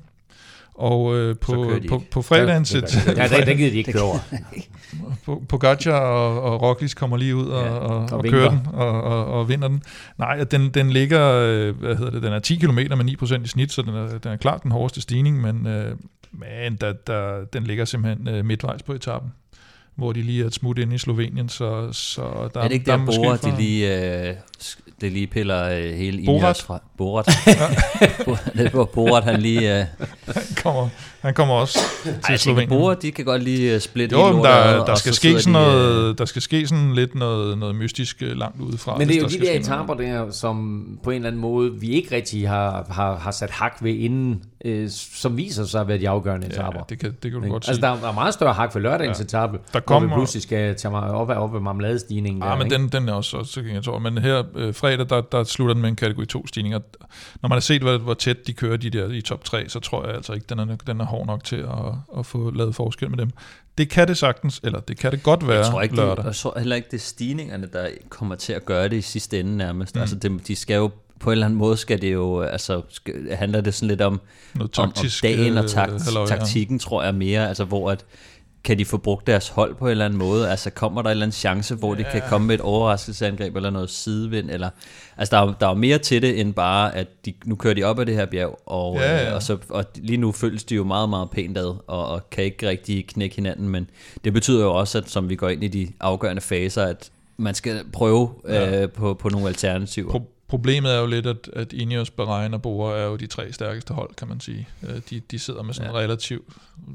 Og 0.77 1.17
øh, 1.17 1.35
på, 1.37 1.71
på, 1.89 2.03
på 2.11 2.21
fredagen... 2.21 2.65
Ja, 2.71 3.27
det, 3.27 3.47
det 3.47 3.57
gider 3.57 3.71
de 3.71 3.77
ikke 3.77 3.91
køre 3.91 4.03
over. 4.03 4.19
på, 5.25 5.43
Pogacar 5.49 5.99
og, 5.99 6.41
og 6.41 6.61
Roglic 6.61 6.93
kommer 6.93 7.17
lige 7.17 7.35
ud 7.35 7.45
og, 7.45 7.65
ja, 7.65 7.71
og, 7.71 7.97
og, 7.97 8.17
og 8.17 8.23
kører 8.23 8.49
den 8.49 8.59
og, 8.73 9.01
og, 9.01 9.25
og 9.25 9.49
vinder 9.49 9.67
den. 9.67 9.83
Nej, 10.17 10.43
den, 10.43 10.69
den 10.69 10.89
ligger, 10.89 11.33
øh, 11.33 11.79
hvad 11.79 11.95
hedder 11.95 12.11
det, 12.11 12.23
den 12.23 12.33
er 12.33 12.39
10 12.39 12.55
km 12.55 12.75
med 12.75 13.17
9% 13.21 13.43
i 13.43 13.47
snit, 13.47 13.71
så 13.71 13.81
den 13.81 13.95
er, 13.95 14.17
den 14.17 14.31
er 14.31 14.37
klart 14.37 14.63
den 14.63 14.71
hårdeste 14.71 15.01
stigning, 15.01 15.41
men, 15.41 15.67
øh, 15.67 15.95
men 16.31 16.75
der, 16.75 16.93
der, 17.07 17.45
den 17.53 17.63
ligger 17.63 17.85
simpelthen 17.85 18.27
øh, 18.27 18.45
midtvejs 18.45 18.83
på 18.83 18.93
etappen 18.93 19.31
hvor 19.97 20.13
de 20.13 20.21
lige 20.21 20.43
er 20.43 20.47
et 20.47 20.53
smut 20.53 20.77
ind 20.77 20.93
i 20.93 20.97
Slovenien, 20.97 21.49
så, 21.49 21.93
så 21.93 22.49
der 22.53 22.59
er 22.59 22.67
det 22.67 22.73
ikke 22.73 22.85
der, 22.85 22.97
der, 22.97 23.05
Borat, 23.05 23.43
de 23.43 23.57
lige, 23.57 23.95
øh, 24.27 24.35
det 25.01 25.11
lige 25.11 25.27
piller 25.27 25.63
øh, 25.63 25.93
hele 25.93 26.25
Borat? 26.25 26.57
fra? 26.57 26.79
Borat. 26.97 27.25
det 28.53 28.65
er 28.65 28.69
hvor 28.69 28.85
Borat, 28.85 29.23
han 29.23 29.41
lige... 29.41 29.79
Øh, 29.79 29.85
han, 30.25 30.43
kommer, 30.63 30.89
han 31.21 31.33
kommer 31.33 31.55
også 31.55 31.79
til 32.03 32.15
Ej, 32.29 32.37
Slovenien. 32.37 32.69
Borat, 32.69 33.01
de 33.01 33.11
kan 33.11 33.25
godt 33.25 33.43
lige 33.43 33.75
uh, 33.75 33.81
splitte 33.81 34.15
jo, 34.15 34.31
men 34.31 34.43
der, 34.43 34.85
der, 34.85 34.95
skal 34.95 35.13
ske 35.13 35.39
sådan 35.39 35.53
noget, 35.53 36.03
de, 36.05 36.09
uh, 36.09 36.17
der 36.17 36.25
skal 36.25 36.41
ske 36.41 36.67
sådan 36.67 36.95
lidt 36.95 37.15
noget, 37.15 37.57
noget 37.57 37.75
mystisk 37.75 38.23
uh, 38.25 38.37
langt 38.37 38.61
udefra. 38.61 38.97
Men 38.97 39.07
det 39.07 39.17
er 39.17 39.21
jo 39.21 39.27
de 39.27 39.39
der 39.39 39.51
etaper 39.51 39.93
der, 39.93 40.31
som 40.31 40.85
på 41.03 41.09
en 41.09 41.15
eller 41.15 41.27
anden 41.27 41.41
måde, 41.41 41.73
vi 41.79 41.89
ikke 41.89 42.15
rigtig 42.15 42.49
har, 42.49 42.85
har, 42.89 43.17
har 43.17 43.31
sat 43.31 43.49
hak 43.49 43.77
ved 43.81 43.93
inden, 43.93 44.43
øh, 44.65 44.89
som 44.89 45.37
viser 45.37 45.65
sig 45.65 45.81
at 45.81 45.87
være 45.87 45.97
de 45.97 46.09
afgørende 46.09 46.47
etaper. 46.47 46.71
Ja, 46.75 46.83
det 46.89 46.99
kan, 46.99 47.15
det 47.23 47.31
kan 47.31 47.41
du 47.41 47.47
godt 47.47 47.55
altså, 47.55 47.73
sige. 47.73 47.87
Altså, 47.87 48.05
der 48.05 48.09
er 48.09 48.13
meget 48.13 48.33
større 48.33 48.53
hak 48.53 48.75
ved 48.75 48.81
lørdagens 48.81 49.19
ja. 49.19 49.23
etape, 49.23 49.59
der 49.73 49.79
kommer, 49.79 50.07
hvor 50.07 50.15
vi 50.15 50.19
pludselig 50.19 50.43
skal 50.43 50.75
tage 50.75 50.95
op, 50.95 51.29
op 51.29 51.55
af 51.55 51.61
marmeladestigningen. 51.61 52.43
Ja, 52.43 52.55
men 52.55 52.69
den, 52.69 52.89
den 52.89 53.09
er 53.09 53.13
også, 53.13 53.37
også 53.37 53.61
jeg 53.73 53.83
tror. 53.83 53.99
Men 53.99 54.17
her 54.17 54.43
øh, 54.55 54.73
fredag, 54.73 55.09
der, 55.09 55.21
der 55.21 55.43
slutter 55.43 55.73
den 55.73 55.81
med 55.81 55.89
en 55.89 55.95
kategori 55.95 56.25
2 56.25 56.47
stigning. 56.47 56.75
Og 56.75 56.81
når 57.41 57.49
man 57.49 57.55
har 57.55 57.59
set, 57.59 57.81
hvor, 57.81 57.97
hvor 57.97 58.13
tæt 58.13 58.47
de 58.47 58.53
kører 58.53 58.77
de 58.77 58.89
der 58.89 59.09
i 59.09 59.21
top 59.21 59.43
3, 59.43 59.69
så 59.69 59.79
tror 59.79 60.05
jeg 60.05 60.15
altså 60.15 60.33
ikke, 60.33 60.45
den 60.49 60.59
er, 60.59 60.65
den 60.87 61.01
er 61.01 61.05
hård 61.07 61.27
nok 61.27 61.43
til 61.43 61.55
at, 61.55 62.19
at 62.19 62.25
få 62.25 62.51
lavet 62.51 62.75
forskel 62.75 63.09
med 63.09 63.17
dem. 63.17 63.29
Det 63.77 63.89
kan 63.89 64.07
det 64.07 64.17
sagtens, 64.17 64.61
eller 64.63 64.79
det 64.79 64.97
kan 64.99 65.11
det 65.11 65.23
godt 65.23 65.47
være 65.47 65.57
jeg 65.57 65.65
tror 65.65 65.81
ikke, 65.81 65.95
lørdag. 65.95 66.17
Det, 66.17 66.25
jeg 66.25 66.35
tror 66.35 66.59
heller 66.59 66.75
ikke, 66.75 66.87
det 66.91 66.97
er 66.97 67.01
stigningerne, 67.01 67.69
der 67.73 67.87
kommer 68.09 68.35
til 68.35 68.53
at 68.53 68.65
gøre 68.65 68.89
det 68.89 68.97
i 68.97 69.01
sidste 69.01 69.39
ende 69.39 69.57
nærmest. 69.57 69.95
Mm. 69.95 70.01
Altså, 70.01 70.15
de, 70.15 70.39
de 70.47 70.55
skal 70.55 70.75
jo 70.75 70.91
på 71.19 71.29
en 71.29 71.31
eller 71.31 71.45
anden 71.45 71.59
måde 71.59 71.77
skal 71.77 72.01
det 72.01 72.13
jo, 72.13 72.41
altså 72.41 72.81
skal, 72.89 73.35
handler 73.35 73.61
det 73.61 73.73
sådan 73.73 73.87
lidt 73.87 74.01
om, 74.01 74.21
Noget 74.55 74.71
taktisk, 74.71 75.23
om, 75.23 75.29
om 75.29 75.35
dagen 75.35 75.57
og 75.57 75.69
takt, 75.69 76.03
halløj, 76.03 76.27
taktikken, 76.27 76.75
ja. 76.75 76.79
tror 76.79 77.03
jeg 77.03 77.15
mere, 77.15 77.47
altså 77.47 77.63
hvor 77.63 77.91
at, 77.91 78.05
kan 78.67 78.79
de 78.79 78.85
få 78.85 78.97
brugt 78.97 79.27
deres 79.27 79.49
hold 79.49 79.75
på 79.75 79.85
en 79.85 79.91
eller 79.91 80.05
anden 80.05 80.19
måde? 80.19 80.49
Altså 80.49 80.69
kommer 80.69 81.01
der 81.01 81.09
en 81.09 81.11
eller 81.11 81.25
anden 81.25 81.33
chance, 81.33 81.75
hvor 81.75 81.95
ja. 81.95 81.99
de 81.99 82.05
kan 82.11 82.21
komme 82.29 82.47
med 82.47 82.55
et 82.55 82.61
overraskelsesangreb 82.61 83.55
eller 83.55 83.69
noget 83.69 83.89
sidevind? 83.89 84.51
Eller, 84.51 84.69
altså 85.17 85.35
der 85.35 85.41
er, 85.41 85.53
der 85.59 85.67
er 85.67 85.73
mere 85.73 85.97
til 85.97 86.21
det, 86.21 86.39
end 86.39 86.53
bare, 86.53 86.95
at 86.95 87.07
de, 87.25 87.33
nu 87.45 87.55
kører 87.55 87.73
de 87.73 87.83
op 87.83 87.99
ad 87.99 88.05
det 88.05 88.15
her 88.15 88.25
bjerg, 88.25 88.59
og, 88.65 88.95
ja, 88.95 89.17
ja. 89.17 89.29
Øh, 89.29 89.35
og, 89.35 89.43
så, 89.43 89.57
og 89.69 89.85
lige 89.95 90.17
nu 90.17 90.31
føles 90.31 90.63
de 90.63 90.75
jo 90.75 90.83
meget, 90.83 91.09
meget 91.09 91.29
pænt 91.29 91.57
ad, 91.57 91.75
og, 91.87 92.07
og 92.07 92.29
kan 92.29 92.43
ikke 92.43 92.69
rigtig 92.69 93.07
knække 93.07 93.35
hinanden, 93.35 93.69
men 93.69 93.89
det 94.23 94.33
betyder 94.33 94.63
jo 94.63 94.73
også, 94.73 94.97
at 94.97 95.09
som 95.09 95.29
vi 95.29 95.35
går 95.35 95.49
ind 95.49 95.63
i 95.63 95.67
de 95.67 95.87
afgørende 95.99 96.41
faser, 96.41 96.83
at 96.83 97.11
man 97.37 97.53
skal 97.53 97.83
prøve 97.93 98.29
ja. 98.47 98.81
øh, 98.81 98.89
på, 98.89 99.13
på 99.13 99.29
nogle 99.29 99.47
alternativer. 99.47 100.13
Pro- 100.13 100.36
Problemet 100.47 100.93
er 100.93 100.99
jo 100.99 101.05
lidt, 101.05 101.25
at, 101.25 101.49
at 101.53 101.73
Ineos, 101.73 102.09
Bahrain 102.09 102.53
og 102.53 102.61
Bora 102.61 102.97
er 102.97 103.03
jo 103.05 103.15
de 103.15 103.27
tre 103.27 103.51
stærkeste 103.53 103.93
hold, 103.93 104.15
kan 104.15 104.27
man 104.27 104.39
sige. 104.39 104.67
Øh, 104.83 105.01
de, 105.09 105.19
de 105.19 105.39
sidder 105.39 105.63
med 105.63 105.73
sådan 105.73 105.91
ja. 105.91 105.97
relativt 105.97 106.45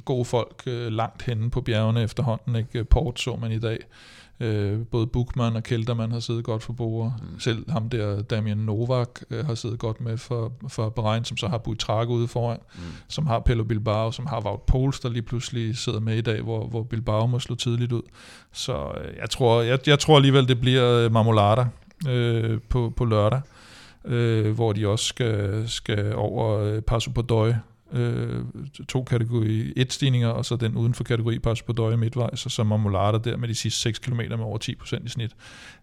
gode 0.05 0.25
folk 0.25 0.63
øh, 0.67 0.93
langt 0.93 1.23
henne 1.23 1.51
på 1.51 1.61
bjergene 1.61 2.03
efterhånden. 2.03 2.57
Ikke? 2.57 2.85
Port 2.85 3.21
så 3.21 3.37
man 3.37 3.53
i 3.53 3.59
dag. 3.59 3.79
Øh, 4.41 4.79
både 4.91 5.07
Bukman 5.07 5.57
og 5.57 5.63
Kelterman 5.63 6.13
har 6.13 6.21
siddet 6.21 6.45
godt 6.45 6.63
for 6.63 6.73
Bora. 6.73 7.13
Mm. 7.19 7.41
Selv 7.41 7.71
ham 7.71 7.89
der, 7.89 8.23
Damian 8.23 8.57
Novak, 8.57 9.21
har 9.31 9.55
siddet 9.55 9.79
godt 9.79 10.01
med 10.01 10.19
for, 10.19 10.53
for 10.69 10.89
Bahrain, 10.89 11.25
som 11.25 11.37
så 11.37 11.49
har 11.49 11.59
Buitrago 11.59 12.13
ude 12.13 12.29
foran, 12.29 12.59
mm. 12.75 12.81
som 13.09 13.27
har 13.27 13.41
Pello 13.41 13.65
Bilbao, 13.65 14.11
som 14.11 14.27
har 14.27 14.41
Wout 14.41 14.63
Poels, 14.63 15.01
der 15.01 15.09
lige 15.09 15.23
pludselig 15.23 15.77
sidder 15.77 16.01
med 16.01 16.17
i 16.17 16.21
dag, 16.21 16.43
hvor, 16.43 16.67
hvor 16.67 16.83
Bilbao 16.83 17.27
må 17.27 17.39
slå 17.39 17.55
tidligt 17.55 17.93
ud. 17.93 18.03
Så 18.53 18.93
jeg 19.21 19.31
tror, 19.31 19.61
jeg, 19.61 19.79
jeg 19.87 19.99
tror 19.99 20.17
alligevel, 20.17 20.49
det 20.49 20.61
bliver 20.61 21.09
Marmolada, 21.09 21.67
øh, 22.09 22.61
på, 22.69 22.93
på 22.97 23.05
lørdag, 23.05 23.41
øh, 24.05 24.53
hvor 24.53 24.73
de 24.73 24.89
også 24.89 25.05
skal, 25.05 25.65
skal 25.69 26.15
over 26.15 26.59
øh, 26.59 26.83
Passo 26.83 27.11
på 27.11 27.23
Døje, 27.23 27.61
øh, 27.93 28.45
to 28.89 29.03
kategori 29.03 29.73
1 29.77 29.93
stigninger, 29.93 30.29
og 30.29 30.45
så 30.45 30.57
den 30.57 30.77
uden 30.77 30.95
for 30.95 31.05
kategori 31.05 31.39
Passo 31.39 31.65
på 31.67 31.73
Døje 31.73 31.97
midtvejs, 31.97 32.45
og 32.47 32.51
så 32.51 32.65
Marmolada 32.65 33.19
der 33.19 33.37
med 33.37 33.49
de 33.49 33.55
sidste 33.55 33.81
6 33.81 33.99
km 33.99 34.17
med 34.17 34.41
over 34.41 34.59
10% 34.59 35.05
i 35.05 35.09
snit. 35.09 35.37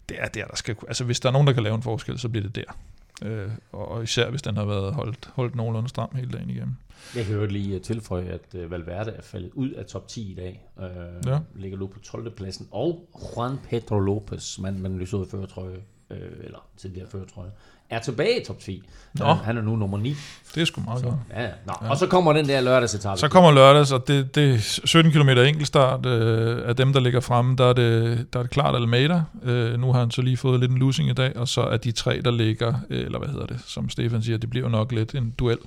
Det 0.08 0.16
er 0.20 0.28
der, 0.28 0.46
der 0.46 0.56
skal, 0.56 0.76
altså 0.88 1.04
hvis 1.04 1.20
der 1.20 1.28
er 1.28 1.32
nogen, 1.32 1.46
der 1.46 1.52
kan 1.52 1.62
lave 1.62 1.74
en 1.74 1.82
forskel, 1.82 2.18
så 2.18 2.28
bliver 2.28 2.46
det 2.46 2.56
der. 2.56 2.76
Øh, 3.24 3.50
og 3.72 4.02
især 4.02 4.30
hvis 4.30 4.42
den 4.42 4.56
har 4.56 4.64
været 4.64 4.94
holdt, 4.94 5.30
holdt 5.34 5.54
nogenlunde 5.54 5.88
stram 5.88 6.10
hele 6.14 6.30
dagen 6.30 6.50
igennem. 6.50 6.74
Jeg 7.16 7.24
kan 7.24 7.34
jo 7.34 7.46
lige 7.46 7.78
tilføje, 7.78 8.24
at 8.24 8.54
øh, 8.54 8.70
Valverde 8.70 9.10
er 9.10 9.22
faldet 9.22 9.50
ud 9.54 9.70
af 9.70 9.84
top 9.86 10.08
10 10.08 10.32
i 10.32 10.34
dag. 10.34 10.66
Øh, 10.80 10.86
ja. 11.26 11.38
Ligger 11.54 11.78
nu 11.78 11.86
på 11.86 11.98
12. 11.98 12.30
pladsen. 12.30 12.68
Og 12.70 13.08
Juan 13.36 13.58
Pedro 13.68 13.98
Lopez, 13.98 14.58
man, 14.58 14.78
man 14.78 14.98
lyser 14.98 15.18
ud 15.18 15.26
jeg, 15.32 15.80
øh, 16.10 16.16
eller 16.44 16.58
tidligere 16.76 17.08
før, 17.10 17.18
tror 17.34 17.42
jeg, 17.42 17.52
er 17.90 17.98
tilbage 17.98 18.40
i 18.40 18.44
top 18.44 18.58
10. 18.58 18.82
Nå. 19.14 19.24
Han 19.24 19.56
er 19.56 19.62
nu 19.62 19.76
nummer 19.76 19.98
9. 19.98 20.16
Det 20.54 20.60
er 20.60 20.64
sgu 20.64 20.80
meget 20.80 21.04
godt. 21.04 21.14
Ja, 21.30 21.48
Nå. 21.66 21.72
ja. 21.82 21.90
Og 21.90 21.96
så 21.96 22.06
kommer 22.06 22.32
den 22.32 22.48
der 22.48 22.60
lørdagsetappe. 22.60 23.20
Så 23.20 23.28
kommer 23.28 23.52
lørdags, 23.52 23.92
og 23.92 24.08
det, 24.08 24.34
det 24.34 24.54
er 24.54 24.58
17 24.58 25.12
km 25.12 25.28
enkeltstart. 25.28 26.06
Øh, 26.06 26.68
af 26.68 26.76
dem, 26.76 26.92
der 26.92 27.00
ligger 27.00 27.20
fremme, 27.20 27.56
der 27.56 27.64
er 27.64 27.72
det, 27.72 28.26
der 28.32 28.38
er 28.38 28.42
det 28.42 28.50
klart 28.50 28.74
Almeida. 28.74 29.22
Øh, 29.42 29.80
nu 29.80 29.92
har 29.92 30.00
han 30.00 30.10
så 30.10 30.22
lige 30.22 30.36
fået 30.36 30.60
lidt 30.60 30.72
en 30.72 30.78
losing 30.78 31.10
i 31.10 31.12
dag, 31.12 31.36
og 31.36 31.48
så 31.48 31.60
er 31.60 31.76
de 31.76 31.92
tre, 31.92 32.20
der 32.24 32.30
ligger, 32.30 32.74
øh, 32.90 33.04
eller 33.04 33.18
hvad 33.18 33.28
hedder 33.28 33.46
det, 33.46 33.60
som 33.66 33.88
Stefan 33.88 34.22
siger, 34.22 34.38
det 34.38 34.50
bliver 34.50 34.68
nok 34.68 34.92
lidt 34.92 35.14
en 35.14 35.34
duel 35.38 35.58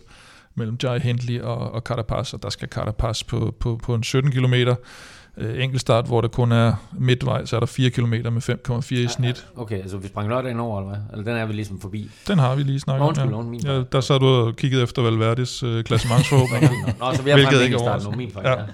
mellem 0.56 0.78
Jai 0.84 1.00
Hindley 1.00 1.42
og, 1.42 1.72
og 1.72 1.82
Carapaz, 1.82 2.34
og 2.34 2.44
der 2.44 2.50
skal 2.50 2.68
Carapaz 2.68 3.24
på, 3.24 3.56
på, 3.60 3.80
på 3.84 3.96
en 3.96 4.04
17 4.04 4.32
kilometer 4.32 4.76
øh, 5.38 5.64
enkeltstart, 5.64 6.08
hvor 6.08 6.22
der 6.22 6.28
kun 6.28 6.52
er 6.52 6.74
midtvej, 7.00 7.46
så 7.46 7.56
er 7.56 7.60
der 7.60 7.68
4 7.68 7.90
km 7.90 8.10
med 8.10 8.50
5,4 8.72 8.96
i 8.96 9.08
snit. 9.08 9.48
Okay, 9.56 9.82
altså 9.82 9.98
vi 9.98 10.08
sprang 10.08 10.30
lørdagen 10.30 10.60
over, 10.60 10.80
eller 10.80 10.90
hvad? 10.90 11.04
Eller 11.12 11.32
den 11.32 11.42
er 11.42 11.46
vi 11.46 11.54
ligesom 11.54 11.80
forbi? 11.80 12.10
Den 12.28 12.40
har 12.40 12.56
vi 12.56 12.64
lige 12.64 12.80
snakket 12.80 13.34
om, 13.34 13.54
ja. 13.54 13.74
ja. 13.74 13.84
Der 13.92 14.02
sad 14.02 14.20
du 14.20 14.26
og 14.26 14.56
kigget 14.56 14.84
efter 14.84 15.02
Valverdes 15.02 15.64
øh, 15.64 15.84
klassementsforhåbninger. 15.84 16.70
Nå, 17.00 17.16
så 17.16 17.22
vi 17.22 17.30
har 17.30 17.38
Hvilket 17.38 17.62
ikke 17.64 17.80
start 17.80 18.04
nu, 18.04 18.12
min 18.12 18.32
fejl, 18.32 18.48
ja. 18.48 18.66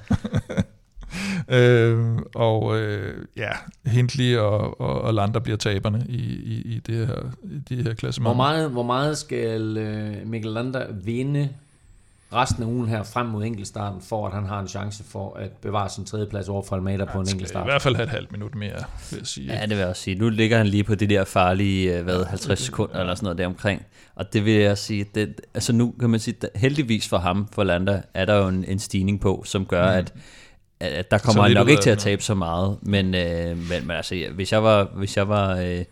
øh, 1.57 2.17
og 2.35 2.79
øh, 2.79 3.25
ja, 3.37 3.51
Hindley 3.85 4.37
og, 4.37 4.81
og, 4.81 5.01
og 5.01 5.13
Lander 5.13 5.39
bliver 5.39 5.57
taberne 5.57 6.05
i, 6.09 6.21
i, 6.27 6.61
i 6.75 6.79
det 6.79 7.07
her, 7.07 7.15
i 7.43 7.75
det 7.75 7.83
her 7.83 7.93
klassement. 7.93 8.27
Hvor 8.27 8.35
meget, 8.35 8.69
hvor 8.71 8.83
meget 8.83 9.17
skal 9.17 9.77
øh, 9.77 10.27
Mikkel 10.27 10.51
Lander 10.51 10.85
vinde 11.03 11.49
resten 12.33 12.63
af 12.63 12.67
ugen 12.67 12.89
her 12.89 13.03
frem 13.03 13.25
mod 13.25 13.45
enkeltstarten, 13.45 14.01
for 14.01 14.27
at 14.27 14.33
han 14.33 14.45
har 14.45 14.59
en 14.59 14.67
chance 14.67 15.03
for 15.03 15.37
at 15.37 15.51
bevare 15.51 15.89
sin 15.89 16.05
tredjeplads 16.05 16.49
over 16.49 16.63
for 16.63 16.75
Almeida 16.75 17.03
ja, 17.03 17.11
på 17.11 17.19
en 17.19 17.29
enkeltstart. 17.29 17.65
i 17.65 17.69
hvert 17.69 17.81
fald 17.81 17.95
have 17.95 18.03
et 18.03 18.09
halvt 18.09 18.31
minut 18.31 18.55
mere, 18.55 18.83
vil 19.11 19.17
jeg 19.17 19.27
sige. 19.27 19.53
Ja, 19.53 19.61
det 19.61 19.69
vil 19.69 19.77
jeg 19.77 19.87
også 19.87 20.01
sige. 20.01 20.15
Nu 20.15 20.29
ligger 20.29 20.57
han 20.57 20.67
lige 20.67 20.83
på 20.83 20.95
det 20.95 21.09
der 21.09 21.23
farlige, 21.23 21.97
øh, 21.97 22.03
hvad, 22.03 22.25
50 22.25 22.59
sekunder 22.59 22.99
eller 22.99 23.15
sådan 23.15 23.25
noget 23.25 23.37
deromkring. 23.37 23.85
Og 24.15 24.33
det 24.33 24.45
vil 24.45 24.53
jeg 24.53 24.77
sige, 24.77 25.05
det, 25.15 25.41
altså 25.53 25.73
nu 25.73 25.93
kan 25.99 26.09
man 26.09 26.19
sige, 26.19 26.35
heldigvis 26.55 27.09
for 27.09 27.17
ham, 27.17 27.47
for 27.51 27.63
Landa, 27.63 28.01
er 28.13 28.25
der 28.25 28.35
jo 28.35 28.47
en, 28.47 28.65
en 28.67 28.79
stigning 28.79 29.21
på, 29.21 29.43
som 29.45 29.65
gør, 29.65 29.91
mm. 29.91 29.97
at 29.97 30.13
at 30.81 31.11
der 31.11 31.17
kommer 31.17 31.43
han 31.43 31.51
nok 31.51 31.69
ikke 31.69 31.81
til 31.81 31.89
at 31.89 31.97
tabe 31.97 32.23
så 32.23 32.35
meget, 32.35 32.77
men, 32.81 33.15
øh, 33.15 33.57
men, 33.57 33.87
men 33.87 33.91
altså, 33.91 34.25
hvis 34.35 34.51
jeg 34.51 34.63
var, 34.63 34.83
hvis 34.95 35.17
jeg 35.17 35.29
var 35.29 35.57
øh, 35.57 35.85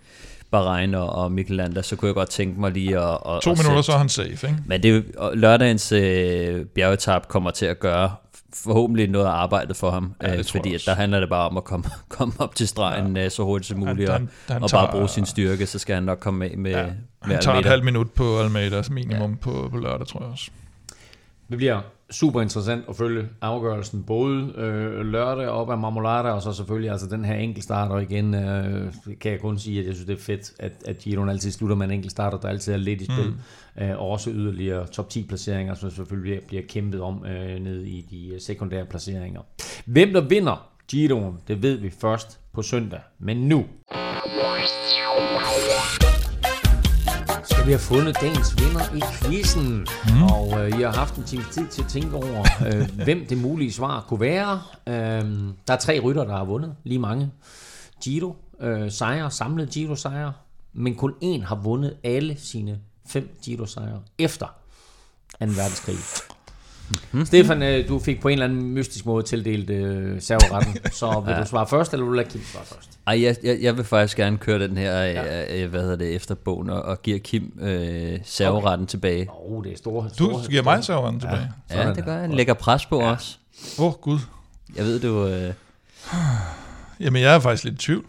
Bahrein 0.51 0.95
og, 0.95 1.09
og 1.09 1.31
Mikkel 1.31 1.55
Landa, 1.55 1.81
så 1.81 1.95
kunne 1.95 2.07
jeg 2.07 2.15
godt 2.15 2.29
tænke 2.29 2.59
mig 2.59 2.71
lige 2.71 2.99
at... 2.99 3.03
at 3.03 3.41
to 3.41 3.51
at 3.51 3.57
minutter, 3.57 3.69
sætte. 3.69 3.83
så 3.83 3.91
er 3.91 3.97
han 3.97 4.09
safe, 4.09 4.47
ikke? 4.47 4.57
Men 4.65 4.83
det, 4.83 5.05
lørdagens 5.33 5.91
øh, 5.91 6.65
bjergetap 6.65 7.27
kommer 7.27 7.51
til 7.51 7.65
at 7.65 7.79
gøre 7.79 8.11
forhåbentlig 8.53 9.09
noget 9.09 9.25
af 9.25 9.29
arbejdet 9.31 9.75
for 9.75 9.91
ham, 9.91 10.13
ja, 10.21 10.37
øh, 10.37 10.43
fordi 10.45 10.75
at 10.75 10.81
der 10.85 10.95
handler 10.95 11.19
det 11.19 11.29
bare 11.29 11.49
om 11.49 11.57
at 11.57 11.63
komme, 11.63 11.85
komme 12.09 12.33
op 12.39 12.55
til 12.55 12.67
stregen 12.67 13.17
ja. 13.17 13.25
Øh, 13.25 13.31
så 13.31 13.43
hurtigt 13.43 13.67
som 13.67 13.79
muligt, 13.79 14.09
han, 14.09 14.19
han, 14.21 14.29
han 14.53 14.63
og 14.63 14.69
tager, 14.69 14.83
bare 14.83 14.91
bruge 14.91 15.09
sin 15.09 15.25
styrke, 15.25 15.65
så 15.65 15.79
skal 15.79 15.95
han 15.95 16.03
nok 16.03 16.19
komme 16.19 16.39
med 16.39 16.57
med, 16.57 16.71
ja, 16.71 16.83
med 16.83 16.91
Han 17.21 17.41
tager 17.41 17.49
Almeida. 17.49 17.59
et 17.59 17.65
halvt 17.65 17.85
minut 17.85 18.11
på 18.11 18.39
Almeida 18.39 18.83
minimum 18.89 19.31
ja. 19.31 19.37
på, 19.41 19.67
på 19.71 19.77
lørdag, 19.77 20.07
tror 20.07 20.19
jeg 20.19 20.29
også. 20.31 20.51
Vi 21.47 21.55
bliver 21.55 21.81
super 22.11 22.41
interessant 22.41 22.85
at 22.89 22.95
følge 22.95 23.29
afgørelsen, 23.41 24.03
både 24.03 24.53
øh, 24.57 25.05
lørdag 25.05 25.47
op 25.49 25.71
ad 25.71 25.77
Marmolada, 25.77 26.29
og 26.29 26.41
så 26.41 26.53
selvfølgelig 26.53 26.91
altså 26.91 27.07
den 27.07 27.25
her 27.25 27.35
enkeltstart, 27.35 27.91
og 27.91 28.01
igen 28.01 28.35
øh, 28.35 28.93
kan 29.21 29.31
jeg 29.31 29.39
kun 29.39 29.59
sige, 29.59 29.79
at 29.79 29.85
jeg 29.85 29.93
synes, 29.93 30.07
det 30.07 30.13
er 30.13 30.23
fedt, 30.23 30.53
at, 30.59 30.71
at 30.85 30.97
Giroen 30.97 31.29
altid 31.29 31.51
slutter 31.51 31.75
med 31.75 31.85
en 31.85 31.91
enkeltstart, 31.91 32.33
og 32.33 32.41
der 32.41 32.47
altid 32.49 32.73
er 32.73 32.77
lidt 32.77 33.01
i 33.01 33.05
spil, 33.05 33.33
mm. 33.77 33.83
øh, 33.83 34.01
og 34.01 34.09
også 34.09 34.29
yderligere 34.29 34.87
top 34.87 35.09
10 35.09 35.27
placeringer, 35.27 35.73
som 35.73 35.91
selvfølgelig 35.91 36.41
bliver 36.47 36.63
kæmpet 36.69 37.01
om 37.01 37.25
øh, 37.25 37.59
ned 37.59 37.83
i 37.83 38.01
de 38.01 38.33
øh, 38.33 38.41
sekundære 38.41 38.85
placeringer. 38.85 39.41
Hvem 39.85 40.13
der 40.13 40.21
vinder 40.21 40.69
Giroen, 40.87 41.37
det 41.47 41.63
ved 41.63 41.77
vi 41.77 41.89
først 41.89 42.39
på 42.53 42.61
søndag, 42.61 42.99
men 43.19 43.37
nu 43.37 43.65
vi 47.67 47.71
have 47.71 47.79
fundet 47.79 48.17
dagens 48.21 48.55
vinder 48.57 48.95
i 48.95 49.01
quizzen. 49.23 49.87
Mm. 50.05 50.23
Og 50.23 50.59
øh, 50.59 50.79
I 50.79 50.81
har 50.81 50.91
haft 50.91 51.15
en 51.15 51.23
time 51.23 51.43
tid 51.51 51.67
til 51.67 51.81
at 51.81 51.89
tænke 51.89 52.15
over, 52.15 52.45
øh, 52.67 52.89
hvem 53.05 53.25
det 53.25 53.37
mulige 53.37 53.73
svar 53.73 54.05
kunne 54.07 54.19
være. 54.19 54.61
Øh, 54.87 54.93
der 55.67 55.73
er 55.73 55.77
tre 55.77 55.99
rytter, 55.99 56.23
der 56.23 56.37
har 56.37 56.45
vundet, 56.45 56.75
lige 56.83 56.99
mange. 56.99 57.31
Giro 58.03 58.35
øh, 58.59 58.91
sejre, 58.91 59.31
samlet 59.31 59.69
Giro 59.69 59.95
sejre, 59.95 60.33
men 60.73 60.95
kun 60.95 61.13
én 61.23 61.45
har 61.45 61.55
vundet 61.55 61.97
alle 62.03 62.37
sine 62.39 62.79
fem 63.07 63.37
Giro 63.43 63.65
sejre 63.65 64.01
efter 64.19 64.45
2. 64.45 64.51
verdenskrig. 65.39 65.97
Mm-hmm. 66.89 67.25
Stefan, 67.25 67.63
øh, 67.63 67.87
du 67.87 67.99
fik 67.99 68.21
på 68.21 68.27
en 68.27 68.33
eller 68.33 68.45
anden 68.45 68.71
mystisk 68.71 69.05
måde 69.05 69.23
tildelt 69.23 69.69
øh, 69.69 70.21
serveretten, 70.21 70.77
så 70.91 71.19
vil 71.25 71.31
ja. 71.31 71.39
du 71.39 71.47
svare 71.47 71.67
først, 71.67 71.93
eller 71.93 72.05
vil 72.05 72.11
du 72.11 72.15
lade 72.15 72.29
Kim 72.29 72.41
svare 72.41 72.65
først? 72.65 72.99
Ej, 73.07 73.23
jeg, 73.23 73.35
jeg, 73.43 73.57
jeg 73.61 73.77
vil 73.77 73.85
faktisk 73.85 74.17
gerne 74.17 74.37
køre 74.37 74.59
den 74.59 74.77
her, 74.77 74.93
ja. 74.93 75.63
øh, 75.63 75.69
hvad 75.69 75.81
hedder 75.81 75.95
det, 75.95 76.15
efter 76.15 76.35
bogen, 76.35 76.69
og, 76.69 76.81
og 76.81 77.01
give 77.01 77.19
Kim 77.19 77.59
øh, 77.61 78.19
serveretten 78.23 78.83
okay. 78.83 78.89
tilbage. 78.89 79.29
Åh, 79.29 79.51
oh, 79.51 79.63
det 79.63 79.73
er 79.73 79.77
store, 79.77 80.09
store 80.13 80.43
Du 80.43 80.49
giver 80.49 80.63
mig 80.63 80.83
serveretten 80.83 81.19
tilbage? 81.19 81.51
Ja, 81.69 81.87
ja 81.87 81.93
det 81.93 82.05
gør 82.05 82.17
jeg. 82.17 82.29
Lægger 82.29 82.53
pres 82.53 82.85
på 82.85 83.01
ja. 83.01 83.11
os. 83.11 83.39
Åh, 83.79 83.85
oh, 83.85 83.93
Gud. 83.93 84.19
Jeg 84.75 84.85
ved, 84.85 84.99
du... 84.99 85.27
Øh... 85.27 85.53
Jamen, 86.99 87.21
jeg 87.21 87.35
er 87.35 87.39
faktisk 87.39 87.63
lidt 87.63 87.75
i 87.75 87.77
tvivl, 87.77 88.05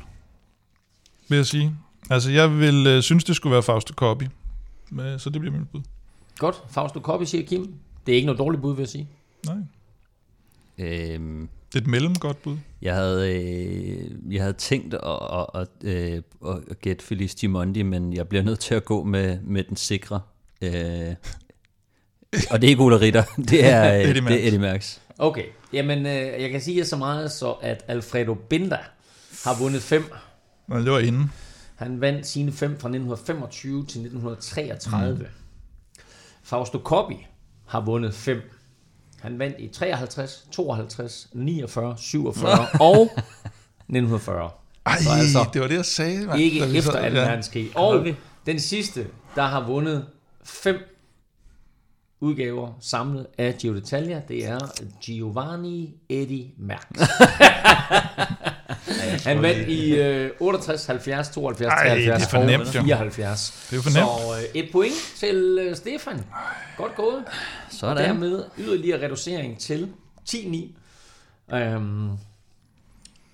vil 1.29 1.37
jeg 1.37 1.47
sige. 1.47 1.77
Altså, 2.11 2.31
jeg 2.31 2.59
vil 2.59 2.87
øh, 2.87 3.03
synes, 3.03 3.25
det 3.25 3.37
skulle 3.37 3.53
være 3.53 3.63
Fausto 3.63 3.95
Coppi, 3.95 4.29
så 5.19 5.31
det 5.31 5.41
bliver 5.41 5.57
mit 5.59 5.69
bud. 5.73 5.81
Godt, 6.39 6.63
Fausto 6.71 7.01
Coppi, 7.01 7.27
siger 7.27 7.47
Kim. 7.47 7.75
Det 8.09 8.12
er 8.12 8.16
ikke 8.16 8.26
noget 8.26 8.39
dårligt 8.39 8.62
bud, 8.62 8.74
vil 8.74 8.82
jeg 8.82 8.89
sige. 8.89 9.09
Nej. 9.47 9.56
Øhm, 10.78 11.48
det 11.72 11.78
er 11.78 11.82
et 11.82 11.86
mellemgodt 11.86 12.43
bud. 12.43 12.56
Jeg 12.82 12.94
havde, 12.94 13.35
øh, 13.35 14.35
jeg 14.35 14.43
havde 14.43 14.52
tænkt 14.52 14.94
at, 14.94 15.01
at, 15.32 15.47
at, 15.55 15.68
øh, 15.85 16.22
at 16.70 16.80
gætte 16.80 17.05
Felice 17.05 17.36
Gimondi, 17.36 17.82
men 17.82 18.12
jeg 18.12 18.28
bliver 18.28 18.44
nødt 18.44 18.60
til 18.60 18.74
at 18.74 18.85
gå 18.85 19.05
med, 19.05 19.39
med 19.43 19.64
den 19.64 19.76
sikre. 19.76 20.20
Øh, 20.62 21.14
og 22.51 22.60
det 22.60 22.66
er 22.66 22.68
ikke 22.68 22.82
Ulla 22.82 22.98
Ritter, 22.98 23.22
det 23.51 23.64
er, 23.64 23.94
øh, 23.94 24.01
Eddie, 24.01 24.22
det 24.22 24.44
er 24.44 24.47
Eddie 24.47 24.59
Merckx. 24.59 24.98
Okay, 25.18 25.44
jamen 25.72 26.06
øh, 26.06 26.43
jeg 26.43 26.51
kan 26.51 26.60
sige 26.60 26.85
så 26.85 26.97
meget, 26.97 27.32
så 27.32 27.52
at 27.52 27.85
Alfredo 27.89 28.35
Binda 28.35 28.78
har 29.44 29.59
vundet 29.59 29.82
fem. 29.82 30.05
Men 30.66 30.85
det 30.85 30.93
var 30.93 30.98
inden. 30.98 31.32
Han 31.76 32.01
vandt 32.01 32.26
sine 32.26 32.52
fem 32.52 32.70
fra 32.70 32.89
1925 32.89 33.72
til 33.72 33.82
1933. 33.82 35.18
Mm. 35.18 35.24
Fausto 36.43 36.78
Coppi 36.78 37.26
har 37.69 37.81
vundet 37.81 38.15
fem. 38.15 38.43
Han 39.20 39.39
vandt 39.39 39.57
i 39.59 39.69
53, 39.69 40.47
52, 40.53 41.28
49, 41.32 41.97
47 41.99 42.51
og 42.81 43.03
1940. 43.03 44.51
Ej, 44.86 44.93
altså, 44.93 45.47
det 45.53 45.61
var 45.61 45.69
det, 45.69 45.77
jeg 45.77 45.85
sagde. 45.85 46.27
Man. 46.27 46.40
Ikke 46.40 46.61
efter 46.61 46.81
så, 46.81 46.93
2. 46.93 46.99
Ja. 46.99 47.11
verdenskrig. 47.11 47.70
Og 47.74 47.89
okay. 47.89 48.15
den 48.47 48.61
sidste, 48.61 49.07
der 49.35 49.43
har 49.43 49.66
vundet 49.66 50.07
fem 50.45 50.77
udgaver 52.20 52.73
samlet 52.81 53.27
af 53.39 53.57
Gio 53.59 53.74
d'Italia, 53.74 54.27
det 54.28 54.47
er 54.47 54.59
Giovanni 55.03 55.95
Eddie 56.09 56.51
Merckx. 56.59 57.01
Han 59.24 59.43
vandt 59.43 59.69
i 59.69 59.94
øh, 59.94 60.31
68, 60.40 60.86
70, 60.86 61.28
72, 61.28 61.73
Ej, 61.73 61.89
73 61.89 62.27
det 62.27 62.35
er 62.35 62.47
nemt, 62.47 62.77
og 62.77 62.85
74. 62.85 63.66
Det 63.70 63.78
er 63.78 63.82
for 63.82 63.90
nemt. 63.90 64.09
Så 64.09 64.39
øh, 64.39 64.62
et 64.62 64.69
point 64.73 64.94
til 65.16 65.59
øh, 65.60 65.77
Stefan. 65.77 66.24
Godt 66.77 66.94
gået. 66.97 67.24
Sådan. 67.70 67.97
Og 67.97 68.02
dermed 68.02 68.44
yderligere 68.59 69.05
reducering 69.05 69.59
til 69.59 69.89
10-9. 70.31 71.55
Øhm, 71.56 72.10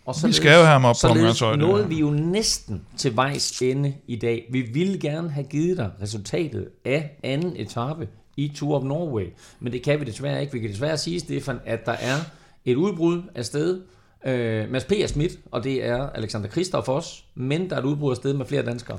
og 0.06 0.14
så 0.14 0.26
vi 0.26 0.32
skal 0.32 0.48
jo 0.48 0.56
have 0.56 0.66
ham 0.66 0.84
op 0.84 0.96
på 1.02 1.08
omgangshøjde. 1.08 1.58
nåede 1.58 1.88
vi 1.88 1.98
jo 1.98 2.10
næsten 2.10 2.82
til 2.96 3.16
vejs 3.16 3.62
ende 3.62 3.94
i 4.06 4.16
dag. 4.16 4.46
Vi 4.50 4.60
ville 4.60 4.98
gerne 4.98 5.30
have 5.30 5.46
givet 5.46 5.76
dig 5.76 5.90
resultatet 6.02 6.68
af 6.84 7.10
anden 7.22 7.56
etape 7.56 8.08
i 8.36 8.52
Tour 8.56 8.76
of 8.78 8.84
Norway. 8.84 9.26
Men 9.60 9.72
det 9.72 9.82
kan 9.82 10.00
vi 10.00 10.04
desværre 10.04 10.40
ikke. 10.40 10.52
Vi 10.52 10.58
kan 10.58 10.70
desværre 10.70 10.98
sige, 10.98 11.20
Stefan, 11.20 11.60
at 11.66 11.86
der 11.86 11.92
er 11.92 12.16
et 12.64 12.76
udbrud 12.76 13.22
af 13.34 13.44
sted 13.44 13.80
Øh, 14.26 14.70
Mads 14.70 14.84
P. 14.84 14.92
er 14.92 15.06
smidt, 15.06 15.32
og 15.50 15.64
det 15.64 15.84
er 15.84 16.10
Alexander 16.10 16.48
Kristoff 16.48 16.88
også, 16.88 17.22
men 17.34 17.70
der 17.70 17.76
er 17.76 17.80
et 17.80 17.84
udbrud 17.84 18.10
af 18.10 18.16
sted 18.16 18.34
med 18.34 18.46
flere 18.46 18.62
danskere. 18.62 18.98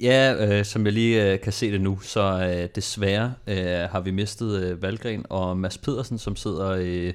Ja, 0.00 0.58
øh, 0.58 0.64
som 0.64 0.84
jeg 0.84 0.92
lige 0.92 1.32
øh, 1.32 1.40
kan 1.40 1.52
se 1.52 1.72
det 1.72 1.80
nu, 1.80 1.98
så 2.00 2.22
øh, 2.22 2.68
desværre 2.74 3.34
øh, 3.46 3.90
har 3.90 4.00
vi 4.00 4.10
mistet 4.10 4.62
øh, 4.62 4.82
Valgren 4.82 5.26
og 5.28 5.56
Mads 5.56 5.78
Pedersen, 5.78 6.18
som 6.18 6.36
sidder 6.36 6.70
øh, 6.80 7.12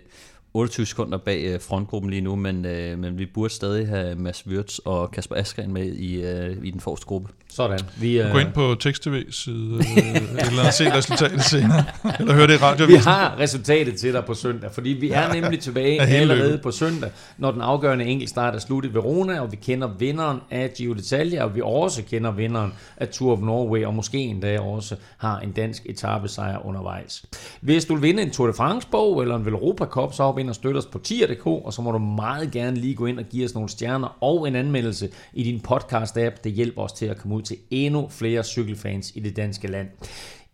28 0.54 0.86
sekunder 0.86 1.18
bag 1.18 1.44
øh, 1.44 1.62
frontgruppen 1.62 2.10
lige 2.10 2.22
nu, 2.22 2.36
men, 2.36 2.66
øh, 2.66 3.00
men 3.00 3.18
vi 3.18 3.26
burde 3.26 3.54
stadig 3.54 3.88
have 3.88 4.16
Mads 4.16 4.48
Wirtz 4.48 4.78
og 4.78 5.12
Kasper 5.12 5.36
Askren 5.36 5.74
med 5.74 5.86
i, 5.86 6.22
øh, 6.22 6.58
i 6.64 6.72
den 6.72 6.80
forreste 6.80 7.06
gruppe. 7.06 7.30
Sådan. 7.54 7.80
Vi, 7.98 8.22
øh... 8.22 8.32
Gå 8.32 8.38
ind 8.38 8.52
på 8.54 8.76
tekst-tv 8.80 9.24
side, 9.32 9.76
øh, 9.76 10.48
eller 10.48 10.72
se 10.72 10.94
resultatet 10.94 11.44
senere, 11.52 11.84
eller 12.20 12.34
høre 12.34 12.48
det 12.48 12.54
i 12.54 12.58
radio. 12.58 12.86
Vi 12.86 12.96
har 12.96 13.40
resultatet 13.40 13.96
til 13.96 14.14
dig 14.14 14.26
på 14.26 14.34
søndag, 14.34 14.72
fordi 14.72 14.90
vi 14.90 15.12
er 15.12 15.34
nemlig 15.34 15.60
tilbage 15.60 16.02
allerede 16.02 16.50
løbet. 16.50 16.62
på 16.62 16.72
søndag, 16.72 17.10
når 17.38 17.52
den 17.52 17.62
afgørende 17.62 18.06
enkeltstart 18.06 18.56
er 18.56 18.60
slut 18.60 18.86
i 18.86 18.94
Verona, 18.94 19.42
og 19.42 19.52
vi 19.52 19.56
kender 19.56 19.88
vinderen 20.00 20.40
af 20.52 20.72
Giro 20.74 20.94
d'Italia, 20.94 21.42
og 21.42 21.56
vi 21.56 21.62
også 21.64 22.04
kender 22.04 22.32
vinderen 22.32 22.74
af 22.98 23.08
Tour 23.08 23.34
of 23.34 23.40
Norway, 23.40 23.86
og 23.86 23.94
måske 23.94 24.18
endda 24.18 24.60
også 24.60 24.96
har 25.18 25.40
en 25.40 25.52
dansk 25.52 25.86
etappesejr 25.86 26.66
undervejs. 26.66 27.26
Hvis 27.62 27.86
du 27.86 27.96
vil 27.96 28.04
vinde 28.04 28.24
en 28.24 28.32
Tour 28.32 28.48
de 28.48 28.54
France-bog, 28.54 29.22
eller 29.22 29.36
en 29.36 29.46
Velropa 29.46 29.86
Cup, 29.86 30.14
så 30.14 30.36
ind 30.40 30.50
og 30.50 30.56
støtte 30.56 30.78
os 30.78 30.86
på 30.86 31.00
tier.dk, 31.00 31.46
og 31.46 31.74
så 31.74 31.82
må 31.82 31.92
du 31.92 31.98
meget 31.98 32.52
gerne 32.52 32.78
lige 32.78 32.96
gå 32.96 33.06
ind 33.06 33.20
og 33.20 33.26
give 33.26 33.46
os 33.46 33.54
nogle 33.54 33.70
stjerner 33.70 34.18
og 34.22 34.48
en 34.48 34.56
anmeldelse 34.56 35.10
i 35.34 35.44
din 35.44 35.62
podcast-app. 35.70 36.42
Det 36.44 36.52
hjælper 36.52 36.82
os 36.82 36.92
til 36.92 37.06
at 37.06 37.18
komme 37.18 37.36
ud 37.36 37.41
til 37.44 37.58
endnu 37.70 38.08
flere 38.10 38.44
cykelfans 38.44 39.12
i 39.16 39.20
det 39.20 39.36
danske 39.36 39.68
land. 39.68 39.88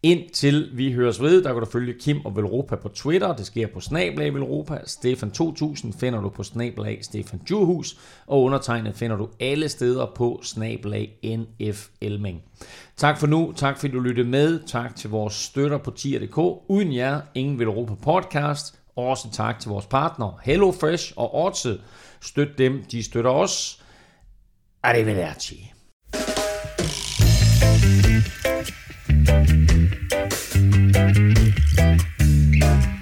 Indtil 0.03 0.69
vi 0.73 0.93
høres 0.93 1.21
ved, 1.21 1.43
der 1.43 1.53
kan 1.53 1.59
du 1.59 1.65
følge 1.65 1.93
Kim 1.99 2.25
og 2.25 2.35
Velropa 2.35 2.75
på 2.75 2.89
Twitter. 2.89 3.35
Det 3.35 3.45
sker 3.45 3.67
på 3.67 3.79
Snablag 3.79 4.33
Velropa. 4.33 4.79
Stefan 4.85 5.31
2000 5.31 5.93
finder 5.93 6.21
du 6.21 6.29
på 6.29 6.43
Snablag 6.43 6.99
Stefan 7.01 7.39
Djurhus. 7.47 7.97
Og 8.27 8.43
undertegnet 8.43 8.95
finder 8.95 9.17
du 9.17 9.29
alle 9.39 9.69
steder 9.69 10.11
på 10.15 10.39
Snablag 10.43 11.11
NF 11.23 11.87
Elming. 12.01 12.43
Tak 12.97 13.19
for 13.19 13.27
nu. 13.27 13.53
Tak 13.55 13.79
fordi 13.79 13.93
du 13.93 13.99
lyttede 13.99 14.27
med. 14.27 14.59
Tak 14.67 14.95
til 14.95 15.09
vores 15.09 15.33
støtter 15.33 15.77
på 15.77 15.91
tier.dk. 15.91 16.37
Uden 16.67 16.95
jer, 16.95 17.21
ingen 17.35 17.59
Velropa 17.59 17.93
podcast. 17.93 18.79
Også 18.95 19.31
tak 19.31 19.59
til 19.59 19.69
vores 19.69 19.85
partner 19.85 20.39
Hello 20.43 20.71
Fresh 20.71 21.13
og 21.15 21.35
Orte. 21.35 21.79
Støt 22.21 22.57
dem, 22.57 22.83
de 22.91 23.03
støtter 23.03 23.31
os. 23.31 23.83
Arrivederci. 24.83 25.76
Thank 27.87 28.25
you. 32.91 32.96